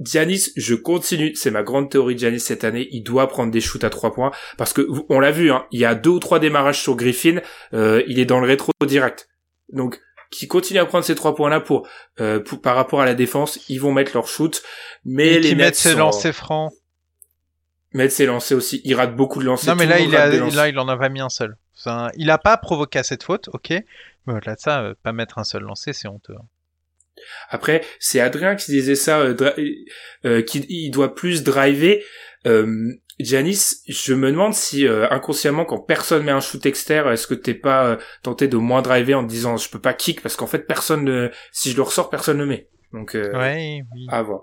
Giannis, 0.00 0.50
je 0.56 0.74
continue, 0.74 1.34
c'est 1.34 1.50
ma 1.50 1.62
grande 1.62 1.90
théorie 1.90 2.14
de 2.14 2.20
Giannis 2.20 2.40
cette 2.40 2.64
année, 2.64 2.88
il 2.90 3.02
doit 3.02 3.28
prendre 3.28 3.52
des 3.52 3.60
shoots 3.60 3.84
à 3.84 3.90
trois 3.90 4.12
points 4.12 4.32
parce 4.58 4.72
que 4.72 4.86
on 5.08 5.20
l'a 5.20 5.30
vu, 5.30 5.52
hein, 5.52 5.66
il 5.70 5.80
y 5.80 5.84
a 5.84 5.94
deux 5.94 6.10
ou 6.10 6.18
trois 6.18 6.38
démarrages 6.38 6.80
sur 6.80 6.96
Griffin, 6.96 7.40
euh, 7.74 8.02
il 8.08 8.18
est 8.18 8.24
dans 8.24 8.40
le 8.40 8.46
rétro 8.46 8.72
direct. 8.86 9.28
Donc 9.72 10.00
qui 10.30 10.48
continue 10.48 10.80
à 10.80 10.86
prendre 10.86 11.04
ces 11.04 11.14
trois 11.14 11.34
points 11.34 11.50
là 11.50 11.60
pour, 11.60 11.86
euh, 12.20 12.42
par 12.62 12.74
rapport 12.74 13.00
à 13.00 13.04
la 13.04 13.14
défense, 13.14 13.60
ils 13.68 13.78
vont 13.78 13.92
mettre 13.92 14.12
leur 14.14 14.26
shoot, 14.26 14.62
mais 15.04 15.38
les 15.38 15.50
qui 15.50 15.54
mettent 15.56 15.76
ses 15.76 15.94
lancers 15.94 16.34
francs. 16.34 16.72
Mettre 17.92 18.14
ses 18.14 18.24
lancers 18.24 18.56
aussi, 18.56 18.80
il 18.84 18.94
rate 18.94 19.14
beaucoup 19.14 19.40
de 19.40 19.44
lancers. 19.44 19.74
Non 19.74 19.78
mais 19.78 19.86
là 19.86 20.00
il, 20.00 20.16
a, 20.16 20.28
là 20.28 20.68
il 20.68 20.78
en 20.78 20.88
a 20.88 20.96
pas 20.96 21.10
mis 21.10 21.20
un 21.20 21.28
seul. 21.28 21.56
il 22.16 22.30
a 22.30 22.38
pas 22.38 22.56
provoqué 22.56 23.02
cette 23.02 23.22
faute, 23.22 23.50
ok, 23.52 23.70
mais 24.26 24.34
au-delà 24.34 24.54
de 24.54 24.60
ça, 24.60 24.80
euh, 24.80 24.94
pas 25.02 25.12
mettre 25.12 25.38
un 25.38 25.44
seul 25.44 25.62
lancer, 25.62 25.92
c'est 25.92 26.08
honteux. 26.08 26.34
Hein. 26.34 26.46
Après, 27.48 27.82
c'est 27.98 28.20
Adrien 28.20 28.56
qui 28.56 28.70
disait 28.70 28.94
ça, 28.94 29.20
euh, 29.20 29.34
euh 30.24 30.42
qu'il 30.42 30.90
doit 30.90 31.14
plus 31.14 31.42
driver. 31.42 32.02
Euh, 32.46 32.92
Giannis, 33.22 33.82
je 33.88 34.14
me 34.14 34.30
demande 34.30 34.54
si 34.54 34.86
euh, 34.86 35.08
inconsciemment, 35.10 35.64
quand 35.64 35.78
personne 35.78 36.24
met 36.24 36.32
un 36.32 36.40
shoot 36.40 36.64
externe, 36.66 37.12
est-ce 37.12 37.26
que 37.26 37.34
t'es 37.34 37.54
pas 37.54 37.86
euh, 37.86 37.96
tenté 38.22 38.48
de 38.48 38.56
moins 38.56 38.82
driver 38.82 39.14
en 39.14 39.24
te 39.24 39.28
disant 39.30 39.56
je 39.56 39.68
peux 39.68 39.80
pas 39.80 39.94
kick 39.94 40.22
parce 40.22 40.36
qu'en 40.36 40.46
fait 40.46 40.60
personne 40.66 41.04
ne, 41.04 41.30
si 41.52 41.70
je 41.70 41.76
le 41.76 41.82
ressors, 41.82 42.10
personne 42.10 42.38
ne 42.38 42.44
met. 42.44 42.68
Donc 42.92 43.14
euh, 43.14 43.32
Ouais, 43.38 43.82
oui. 43.94 44.06
à 44.10 44.22
voir. 44.22 44.42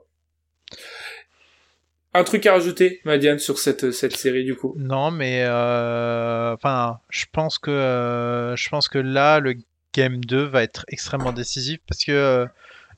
Un 2.13 2.23
truc 2.23 2.45
à 2.45 2.53
rajouter, 2.53 3.01
Madiane, 3.05 3.39
sur 3.39 3.59
cette 3.59 3.91
cette 3.91 4.15
série 4.15 4.43
du 4.43 4.55
coup? 4.55 4.73
Non, 4.77 5.11
mais 5.11 5.45
enfin, 5.45 6.99
je 7.09 7.25
pense 7.31 7.59
que 7.59 8.53
je 8.55 8.69
pense 8.69 8.87
que 8.87 8.97
là, 8.97 9.39
le 9.39 9.55
game 9.93 10.23
2 10.23 10.43
va 10.43 10.63
être 10.63 10.85
extrêmement 10.87 11.33
décisif 11.33 11.79
parce 11.87 12.03
que 12.03 12.47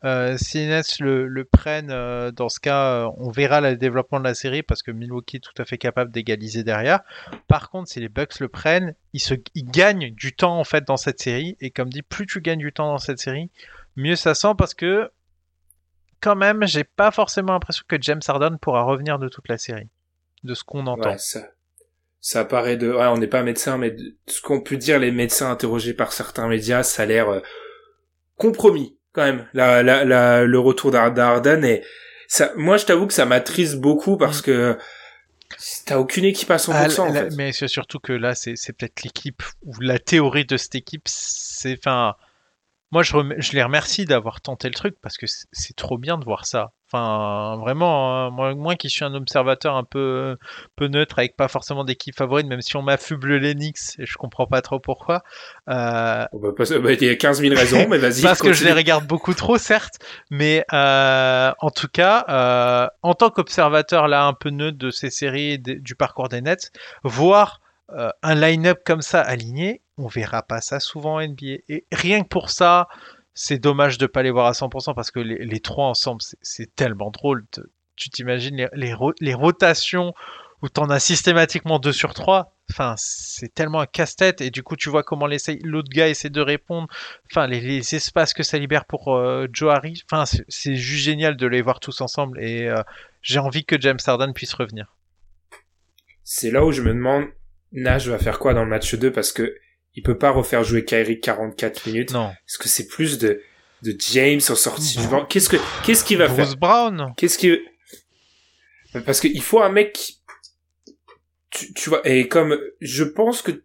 euh, 0.04 0.36
si 0.38 0.58
les 0.58 0.68
Nets 0.68 1.00
le, 1.00 1.28
le 1.28 1.46
prennent, 1.46 1.92
euh, 1.92 2.32
dans 2.32 2.50
ce 2.50 2.60
cas, 2.60 3.06
euh, 3.06 3.12
on 3.18 3.30
verra 3.30 3.62
le 3.62 3.76
développement 3.76 4.20
de 4.20 4.24
la 4.24 4.34
série 4.34 4.64
parce 4.64 4.82
que 4.82 4.90
Milwaukee 4.90 5.38
est 5.38 5.40
tout 5.40 5.62
à 5.62 5.66
fait 5.66 5.78
capable 5.78 6.12
d'égaliser 6.12 6.64
derrière. 6.64 7.02
Par 7.48 7.70
contre, 7.70 7.90
si 7.90 8.00
les 8.00 8.10
Bucks 8.10 8.40
le 8.40 8.50
prennent, 8.50 8.96
ils, 9.14 9.20
se, 9.20 9.36
ils 9.54 9.66
gagnent 9.66 10.12
du 10.12 10.34
temps 10.34 10.60
en 10.60 10.64
fait 10.64 10.84
dans 10.86 10.98
cette 10.98 11.22
série. 11.22 11.56
Et 11.62 11.70
comme 11.70 11.90
dit, 11.90 12.02
plus 12.02 12.26
tu 12.26 12.42
gagnes 12.42 12.60
du 12.60 12.74
temps 12.74 12.92
dans 12.92 12.98
cette 12.98 13.20
série, 13.20 13.52
mieux 13.96 14.16
ça 14.16 14.34
sent 14.34 14.54
parce 14.58 14.74
que 14.74 15.12
quand 16.20 16.36
même, 16.36 16.66
j'ai 16.66 16.84
pas 16.84 17.12
forcément 17.12 17.54
l'impression 17.54 17.84
que 17.88 17.98
James 18.02 18.22
Harden 18.28 18.58
pourra 18.60 18.84
revenir 18.84 19.20
de 19.20 19.30
toute 19.30 19.48
la 19.50 19.58
série, 19.60 19.90
de 20.44 20.54
ce 20.56 20.64
qu'on 20.64 20.88
entend. 20.88 21.12
Ouais, 21.12 21.18
ça, 21.20 21.42
ça 22.22 22.46
paraît 22.46 22.78
de. 22.78 22.92
Ouais, 22.92 23.08
on 23.08 23.18
n'est 23.18 23.28
pas 23.28 23.44
médecin, 23.44 23.78
mais 23.78 23.92
de 23.92 24.16
ce 24.28 24.42
qu'ont 24.42 24.62
pu 24.62 24.78
dire 24.78 24.98
les 25.00 25.12
médecins 25.12 25.52
interrogés 25.52 25.94
par 25.94 26.12
certains 26.12 26.48
médias, 26.48 26.84
ça 26.84 27.04
a 27.04 27.06
l'air 27.06 27.30
euh, 27.30 27.40
compromis 28.38 28.98
quand 29.14 29.24
même. 29.24 29.48
La, 29.54 29.84
la, 29.84 30.04
la, 30.06 30.44
le 30.46 30.60
retour 30.60 30.92
d'Ar- 30.92 31.14
d'Harden 31.14 31.64
et 31.66 31.84
ça. 32.28 32.52
Moi, 32.56 32.78
je 32.78 32.86
t'avoue 32.86 33.08
que 33.08 33.14
ça 33.14 33.26
m'attriste 33.26 33.78
beaucoup 33.78 34.18
parce 34.18 34.40
Mm. 34.40 34.44
que 34.44 34.78
t'as 35.86 35.98
aucune 35.98 36.26
équipe 36.26 36.50
à 36.52 36.58
100% 36.58 36.72
Ah, 36.74 37.10
en 37.10 37.14
là- 37.14 37.24
fait. 37.30 37.36
Mais 37.36 37.52
c'est 37.52 37.68
surtout 37.68 38.00
que 38.00 38.14
là, 38.14 38.36
c'est 38.36 38.54
peut-être 38.78 39.04
l'équipe 39.04 39.44
ou 39.64 39.74
la 39.82 40.00
théorie 40.00 40.46
de 40.46 40.58
cette 40.58 40.76
équipe. 40.76 41.04
C'est, 41.06 41.78
enfin, 41.78 42.16
moi, 42.92 43.04
je, 43.04 43.14
rem- 43.14 43.36
je 43.38 43.52
les 43.54 43.64
remercie 43.64 44.06
d'avoir 44.06 44.42
tenté 44.42 44.68
le 44.70 44.74
truc 44.74 44.96
parce 45.02 45.18
que 45.18 45.26
c'est 45.28 45.76
trop 45.76 45.98
bien 45.98 46.18
de 46.18 46.24
voir 46.26 46.46
ça. 46.46 46.72
Enfin, 46.94 47.58
vraiment, 47.62 48.26
hein, 48.26 48.30
moi, 48.32 48.54
moi 48.54 48.76
qui 48.76 48.90
suis 48.90 49.06
un 49.06 49.14
observateur 49.14 49.76
un 49.78 49.84
peu, 49.86 50.38
peu 50.76 50.88
neutre 50.88 51.20
avec 51.20 51.38
pas 51.38 51.48
forcément 51.48 51.86
d'équipe 51.86 52.16
favorite, 52.16 52.48
même 52.48 52.62
si 52.62 52.76
on 52.76 52.82
m'affuble 52.82 53.38
l'Enix 53.38 53.96
et 53.98 54.06
je 54.06 54.18
comprends 54.18 54.46
pas 54.46 54.62
trop 54.62 54.80
pourquoi. 54.80 55.24
Euh, 55.70 56.26
se- 56.66 56.78
bah, 56.78 56.92
Il 56.94 57.04
y 57.04 57.10
a 57.10 57.16
15 57.16 57.40
000 57.40 57.56
raisons, 57.56 57.88
mais 57.88 57.98
vas-y. 57.98 58.22
parce 58.22 58.42
que 58.42 58.52
je 58.52 58.66
les 58.66 58.74
regarde 58.74 59.06
beaucoup 59.08 59.34
trop, 59.34 59.58
certes, 59.58 59.96
mais 60.30 60.66
euh, 60.74 61.52
en 61.60 61.70
tout 61.70 61.88
cas, 61.88 62.26
euh, 62.28 62.88
en 63.04 63.14
tant 63.14 63.30
qu'observateur 63.30 64.08
là 64.10 64.26
un 64.26 64.34
peu 64.34 64.50
neutre 64.50 64.78
de 64.78 64.90
ces 64.92 65.10
séries 65.10 65.52
et 65.54 65.58
du 65.58 65.96
parcours 65.96 66.28
des 66.28 66.42
Nets, 66.42 66.72
voir 67.04 67.62
un 68.24 68.36
line-up 68.36 68.80
comme 68.86 69.02
ça 69.02 69.20
aligné, 69.22 69.82
on 69.98 70.08
verra 70.08 70.44
pas 70.44 70.62
ça 70.62 70.80
souvent 70.80 71.16
en 71.16 71.20
NBA. 71.22 71.62
Et 71.70 71.86
rien 71.92 72.22
que 72.24 72.28
pour 72.30 72.50
ça, 72.50 72.88
c'est 73.34 73.60
dommage 73.60 73.98
de 73.98 74.06
pas 74.08 74.24
les 74.24 74.32
voir 74.32 74.46
à 74.48 74.54
100% 74.54 74.94
parce 74.94 75.12
que 75.12 75.20
les, 75.20 75.60
trois 75.60 75.88
ensemble, 75.88 76.22
c'est- 76.22 76.38
tellement 76.76 77.12
drôle. 77.12 77.46
Tu 77.96 78.10
t'imagines 78.10 78.56
les, 78.56 78.68
les, 78.74 78.94
ro- 78.94 79.14
les 79.20 79.34
rotations 79.34 80.14
où 80.62 80.70
t'en 80.70 80.90
as 80.90 81.00
systématiquement 81.00 81.80
deux 81.80 81.92
sur 81.94 82.14
trois? 82.14 82.56
Enfin, 82.70 82.96
c'est 82.98 83.54
tellement 83.54 83.82
un 83.82 83.86
casse-tête 83.86 84.42
et 84.42 84.50
du 84.52 84.64
coup, 84.64 84.76
tu 84.76 84.90
vois 84.90 85.04
comment 85.04 85.28
l'autre 85.28 85.90
gars 85.90 86.08
essaie 86.08 86.30
de 86.30 86.42
répondre. 86.42 86.88
Enfin, 87.32 87.48
les, 87.48 87.96
espaces 87.96 88.34
que 88.34 88.44
ça 88.44 88.58
libère 88.58 88.86
pour 88.86 89.14
euh, 89.16 89.48
Joe 89.52 89.74
Harris. 89.74 90.04
Enfin, 90.10 90.26
c'est- 90.26 90.46
c'est 90.48 90.76
juste 90.76 91.04
génial 91.04 91.36
de 91.36 91.48
les 91.48 91.62
voir 91.62 91.80
tous 91.80 92.02
ensemble 92.02 92.42
et 92.42 92.68
euh, 92.68 92.82
j'ai 93.22 93.40
envie 93.40 93.66
que 93.66 93.80
James 93.80 94.00
Harden 94.06 94.34
puisse 94.34 94.54
revenir. 94.54 94.96
C'est 96.24 96.52
là 96.52 96.66
où 96.66 96.72
je 96.72 96.82
me 96.82 96.94
demande, 96.94 97.26
Nash 97.72 98.08
va 98.08 98.18
faire 98.20 98.40
quoi 98.40 98.54
dans 98.54 98.64
le 98.64 98.70
match 98.70 98.96
2 98.96 99.12
parce 99.12 99.32
que 99.32 99.56
il 99.96 100.04
peut 100.04 100.18
pas 100.18 100.32
refaire 100.32 100.64
jouer 100.64 100.86
Kyrie 100.86 101.20
44 101.20 101.88
minutes. 101.88 102.12
Non. 102.14 102.30
Est-ce 102.30 102.58
que 102.58 102.68
c'est 102.70 102.88
plus 102.88 103.18
de, 103.20 103.42
de 103.84 103.96
James 104.12 104.40
en 104.50 104.56
sortie 104.56 104.98
du 104.98 105.08
banc 105.08 105.26
Qu'est-ce 105.26 105.50
que, 105.50 105.58
qu'est-ce 105.84 106.04
qu'il 106.04 106.18
va 106.18 106.28
faire? 106.28 106.46
Bruce 106.46 106.56
Brown. 106.56 107.14
Qu'est-ce 107.18 107.38
qui 107.38 107.58
parce 109.06 109.22
qu'il 109.22 109.42
faut 109.42 109.62
un 109.62 109.70
mec 109.72 109.94
qui- 109.94 110.18
tu, 111.50 111.74
tu 111.74 111.90
vois 111.90 112.02
et 112.08 112.28
comme 112.28 112.58
je 112.82 113.04
pense 113.04 113.42
que 113.42 113.64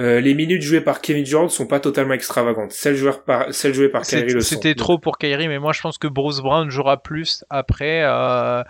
euh, 0.00 0.20
les 0.20 0.32
minutes 0.32 0.62
jouées 0.62 0.80
par 0.80 1.02
Kevin 1.02 1.22
Durant 1.24 1.48
sont 1.50 1.66
pas 1.66 1.78
totalement 1.78 2.14
extravagantes. 2.14 2.72
Celles 2.72 2.96
jouées 2.96 3.12
par 3.26 3.52
celles 3.52 3.74
jouées 3.74 3.90
par 3.90 4.02
Kyrie 4.02 4.32
le 4.32 4.40
sont. 4.40 4.54
C'était 4.54 4.74
trop 4.74 4.98
pour 4.98 5.18
Kyrie, 5.18 5.48
mais 5.48 5.58
moi 5.58 5.72
je 5.74 5.82
pense 5.82 5.98
que 5.98 6.08
Bruce 6.08 6.40
Brown 6.40 6.70
jouera 6.70 7.02
plus 7.02 7.44
après. 7.50 8.02
euh, 8.02 8.62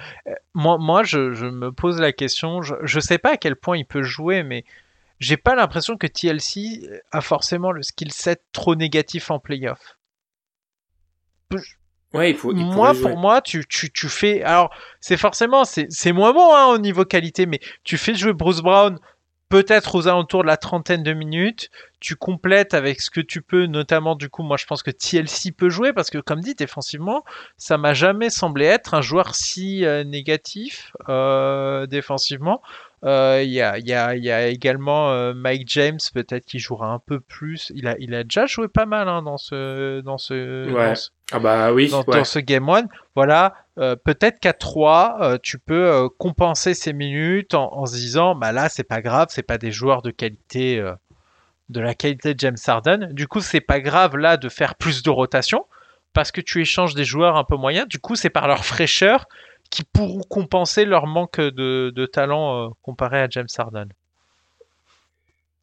moi, 0.54 0.78
moi 0.80 1.04
je, 1.04 1.32
je 1.32 1.46
me 1.46 1.70
pose 1.70 2.00
la 2.00 2.12
question. 2.12 2.62
Je, 2.62 2.74
je 2.82 2.98
sais 2.98 3.18
pas 3.18 3.34
à 3.34 3.36
quel 3.36 3.54
point 3.54 3.76
il 3.78 3.84
peut 3.84 4.02
jouer, 4.02 4.42
mais 4.42 4.64
j'ai 5.22 5.36
pas 5.36 5.54
l'impression 5.54 5.96
que 5.96 6.08
TLC 6.08 7.00
a 7.12 7.20
forcément 7.20 7.70
le 7.70 7.82
skill 7.82 8.12
set 8.12 8.42
trop 8.52 8.74
négatif 8.74 9.30
en 9.30 9.38
playoff. 9.38 9.96
Ouais, 12.12 12.30
il 12.30 12.36
faut. 12.36 12.52
il 12.52 12.64
moi, 12.64 12.92
pour 13.00 13.16
moi, 13.16 13.40
tu, 13.40 13.64
tu, 13.68 13.90
tu 13.92 14.08
fais. 14.08 14.42
Alors, 14.42 14.74
c'est 15.00 15.16
forcément, 15.16 15.64
c'est 15.64 15.86
c'est 15.90 16.12
moins 16.12 16.32
bon 16.32 16.54
hein, 16.54 16.66
au 16.66 16.78
niveau 16.78 17.04
qualité, 17.04 17.46
mais 17.46 17.60
tu 17.84 17.96
fais 17.98 18.14
jouer 18.14 18.32
Bruce 18.32 18.60
Brown 18.60 18.98
peut-être 19.48 19.94
aux 19.94 20.08
alentours 20.08 20.42
de 20.42 20.48
la 20.48 20.56
trentaine 20.56 21.02
de 21.02 21.12
minutes. 21.12 21.70
Tu 22.00 22.16
complètes 22.16 22.74
avec 22.74 23.00
ce 23.00 23.10
que 23.10 23.20
tu 23.20 23.42
peux, 23.42 23.66
notamment 23.66 24.16
du 24.16 24.28
coup, 24.28 24.42
moi 24.42 24.56
je 24.56 24.66
pense 24.66 24.82
que 24.82 24.90
TLC 24.90 25.52
peut 25.52 25.68
jouer 25.68 25.92
parce 25.92 26.10
que, 26.10 26.18
comme 26.18 26.40
dit, 26.40 26.54
défensivement, 26.54 27.22
ça 27.56 27.78
m'a 27.78 27.94
jamais 27.94 28.28
semblé 28.28 28.64
être 28.64 28.94
un 28.94 29.02
joueur 29.02 29.34
si 29.36 29.84
euh, 29.84 30.02
négatif 30.02 30.92
euh, 31.08 31.86
défensivement. 31.86 32.60
Euh, 33.04 33.40
Il 33.42 33.50
y, 33.50 33.60
a, 33.60 33.78
il 33.78 33.86
y, 33.88 33.92
a, 33.92 34.14
il 34.14 34.22
y 34.24 34.30
a 34.30 34.46
également 34.46 35.10
euh, 35.10 35.34
Mike 35.34 35.68
James, 35.70 35.98
peut-être 36.14 36.44
qui 36.44 36.58
jouera 36.60 36.86
un 36.88 37.00
peu 37.00 37.18
plus. 37.20 37.72
Il 37.74 37.88
a, 37.88 37.96
il 37.98 38.14
a 38.14 38.22
déjà 38.22 38.46
joué 38.46 38.68
pas 38.68 38.86
mal 38.86 39.08
hein, 39.08 39.22
dans 39.22 39.38
ce, 39.38 40.00
dans 40.02 40.18
ce, 40.18 40.70
Ouais. 40.70 40.88
dans 40.88 40.94
ce- 40.94 41.10
Ah 41.32 41.38
bah 41.40 41.72
oui. 41.72 41.88
dans, 41.90 42.04
ouais. 42.04 42.18
dans 42.18 42.24
ce 42.24 42.38
game 42.38 42.68
one. 42.68 42.86
Voilà, 43.16 43.54
euh, 43.78 43.96
peut-être 43.96 44.38
qu'à 44.38 44.52
3, 44.52 45.16
euh, 45.20 45.38
tu 45.42 45.58
peux 45.58 46.08
compenser 46.18 46.74
ces 46.74 46.92
minutes 46.92 47.54
en, 47.54 47.72
en 47.74 47.86
se 47.86 47.94
disant, 47.94 48.34
bah 48.36 48.52
là, 48.52 48.68
c'est 48.68 48.84
pas 48.84 49.00
grave, 49.02 49.28
c'est 49.30 49.42
pas 49.42 49.58
des 49.58 49.72
joueurs 49.72 50.02
de 50.02 50.10
qualité, 50.12 50.80
de 51.68 51.80
la 51.80 51.94
qualité 51.94 52.34
de 52.34 52.38
James 52.40 52.56
Harden. 52.66 53.08
Du 53.12 53.26
coup, 53.26 53.40
c'est 53.40 53.60
pas 53.60 53.80
grave 53.80 54.16
là 54.16 54.36
de 54.36 54.48
faire 54.48 54.74
plus 54.76 55.02
de 55.02 55.10
rotation 55.10 55.66
parce 56.12 56.30
que 56.30 56.40
tu 56.42 56.60
échanges 56.60 56.94
des 56.94 57.04
joueurs 57.04 57.36
un 57.36 57.44
peu 57.44 57.56
moyens. 57.56 57.88
Du 57.88 57.98
coup, 57.98 58.14
c'est 58.14 58.30
par 58.30 58.46
leur 58.46 58.64
fraîcheur 58.64 59.26
qui 59.72 59.84
pourront 59.84 60.20
compenser 60.28 60.84
leur 60.84 61.06
manque 61.06 61.40
de, 61.40 61.90
de 61.90 62.06
talent 62.06 62.66
euh, 62.66 62.68
comparé 62.82 63.20
à 63.20 63.26
James 63.30 63.48
Harden. 63.56 63.88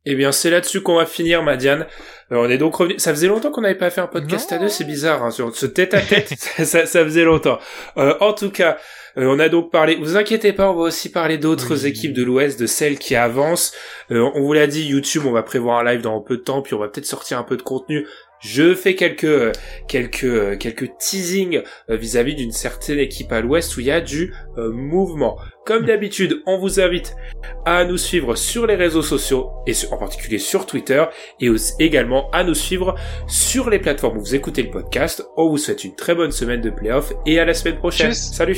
Eh 0.06 0.16
bien, 0.16 0.32
c'est 0.32 0.50
là-dessus 0.50 0.82
qu'on 0.82 0.96
va 0.96 1.06
finir, 1.06 1.44
Madiane. 1.44 1.86
Euh, 2.32 2.38
on 2.38 2.50
est 2.50 2.58
donc 2.58 2.74
revenu. 2.76 2.98
Ça 2.98 3.12
faisait 3.12 3.28
longtemps 3.28 3.52
qu'on 3.52 3.62
n'avait 3.62 3.76
pas 3.78 3.92
fait 3.92 4.02
un 4.02 4.08
podcast 4.08 4.50
Non. 4.50 4.58
à 4.58 4.60
deux, 4.62 4.70
c'est 4.70 4.86
bizarre, 4.86 5.24
hein, 5.24 5.30
sur 5.30 5.54
ce 5.56 5.66
tête 5.68 5.94
à 5.94 6.02
tête, 6.02 6.30
ça, 6.38 6.66
ça, 6.66 6.86
ça 6.88 7.04
faisait 7.04 7.26
longtemps. 7.26 7.60
Euh, 7.98 8.16
en 8.20 8.34
tout 8.34 8.50
cas, 8.50 8.78
euh, 9.18 9.26
on 9.28 9.38
a 9.40 9.50
donc 9.50 9.72
parlé. 9.72 9.98
Vous 9.98 10.18
inquiétez 10.18 10.54
pas, 10.54 10.72
on 10.72 10.74
va 10.74 10.82
aussi 10.84 11.12
parler 11.12 11.38
d'autres 11.38 11.84
Oui. 11.84 11.88
équipes 11.90 12.14
de 12.14 12.24
l'Ouest, 12.24 12.60
de 12.60 12.66
celles 12.66 12.98
qui 12.98 13.16
avancent. 13.16 13.74
Euh, 14.10 14.32
on 14.34 14.42
vous 14.42 14.54
l'a 14.54 14.66
dit, 14.68 14.86
YouTube, 14.88 15.24
on 15.28 15.32
va 15.32 15.44
prévoir 15.44 15.80
un 15.80 15.84
live 15.84 16.02
dans 16.02 16.20
peu 16.22 16.38
de 16.38 16.42
temps, 16.44 16.62
puis 16.64 16.74
on 16.74 16.80
va 16.80 16.88
peut-être 16.88 17.06
sortir 17.06 17.38
un 17.38 17.44
peu 17.44 17.58
de 17.58 17.62
contenu. 17.62 18.08
Je 18.42 18.74
fais 18.74 18.96
quelques 18.96 19.24
euh, 19.26 19.52
quelques 19.88 20.24
euh, 20.24 20.56
quelques 20.56 20.98
teasings 20.98 21.62
euh, 21.90 21.96
vis-à-vis 21.98 22.36
d'une 22.36 22.52
certaine 22.52 23.00
équipe 23.00 23.32
à 23.32 23.42
l'Ouest 23.42 23.76
où 23.76 23.82
il 23.82 23.88
y 23.88 23.92
a 23.92 24.00
du 24.02 24.34
euh, 24.58 24.72
mouvement. 24.72 25.38
Comme 25.66 25.86
d'habitude, 25.86 26.42
on 26.48 26.58
vous 26.58 26.80
invite 26.80 27.16
à 27.66 27.84
nous 27.86 27.98
suivre 27.98 28.36
sur 28.36 28.66
les 28.66 28.76
réseaux 28.76 29.02
sociaux 29.04 29.52
et 29.68 29.74
sur- 29.74 29.92
en 29.94 29.98
particulier 29.98 30.40
sur 30.40 30.66
Twitter 30.66 31.04
et 31.40 31.50
aussi 31.50 31.74
également 31.80 32.30
à 32.32 32.44
nous 32.44 32.56
suivre 32.56 32.96
sur 33.28 33.70
les 33.70 33.80
plateformes 33.80 34.18
où 34.18 34.22
vous 34.22 34.36
écoutez 34.36 34.64
le 34.64 34.72
podcast. 34.72 35.24
On 35.38 35.50
vous 35.50 35.58
souhaite 35.58 35.84
une 35.84 35.96
très 35.96 36.16
bonne 36.16 36.32
semaine 36.32 36.62
de 36.62 36.70
playoff 36.70 37.14
et 37.26 37.40
à 37.40 37.46
la 37.46 37.54
semaine 37.54 37.78
prochaine. 37.78 38.12
Tchuss. 38.12 38.32
Salut 38.34 38.58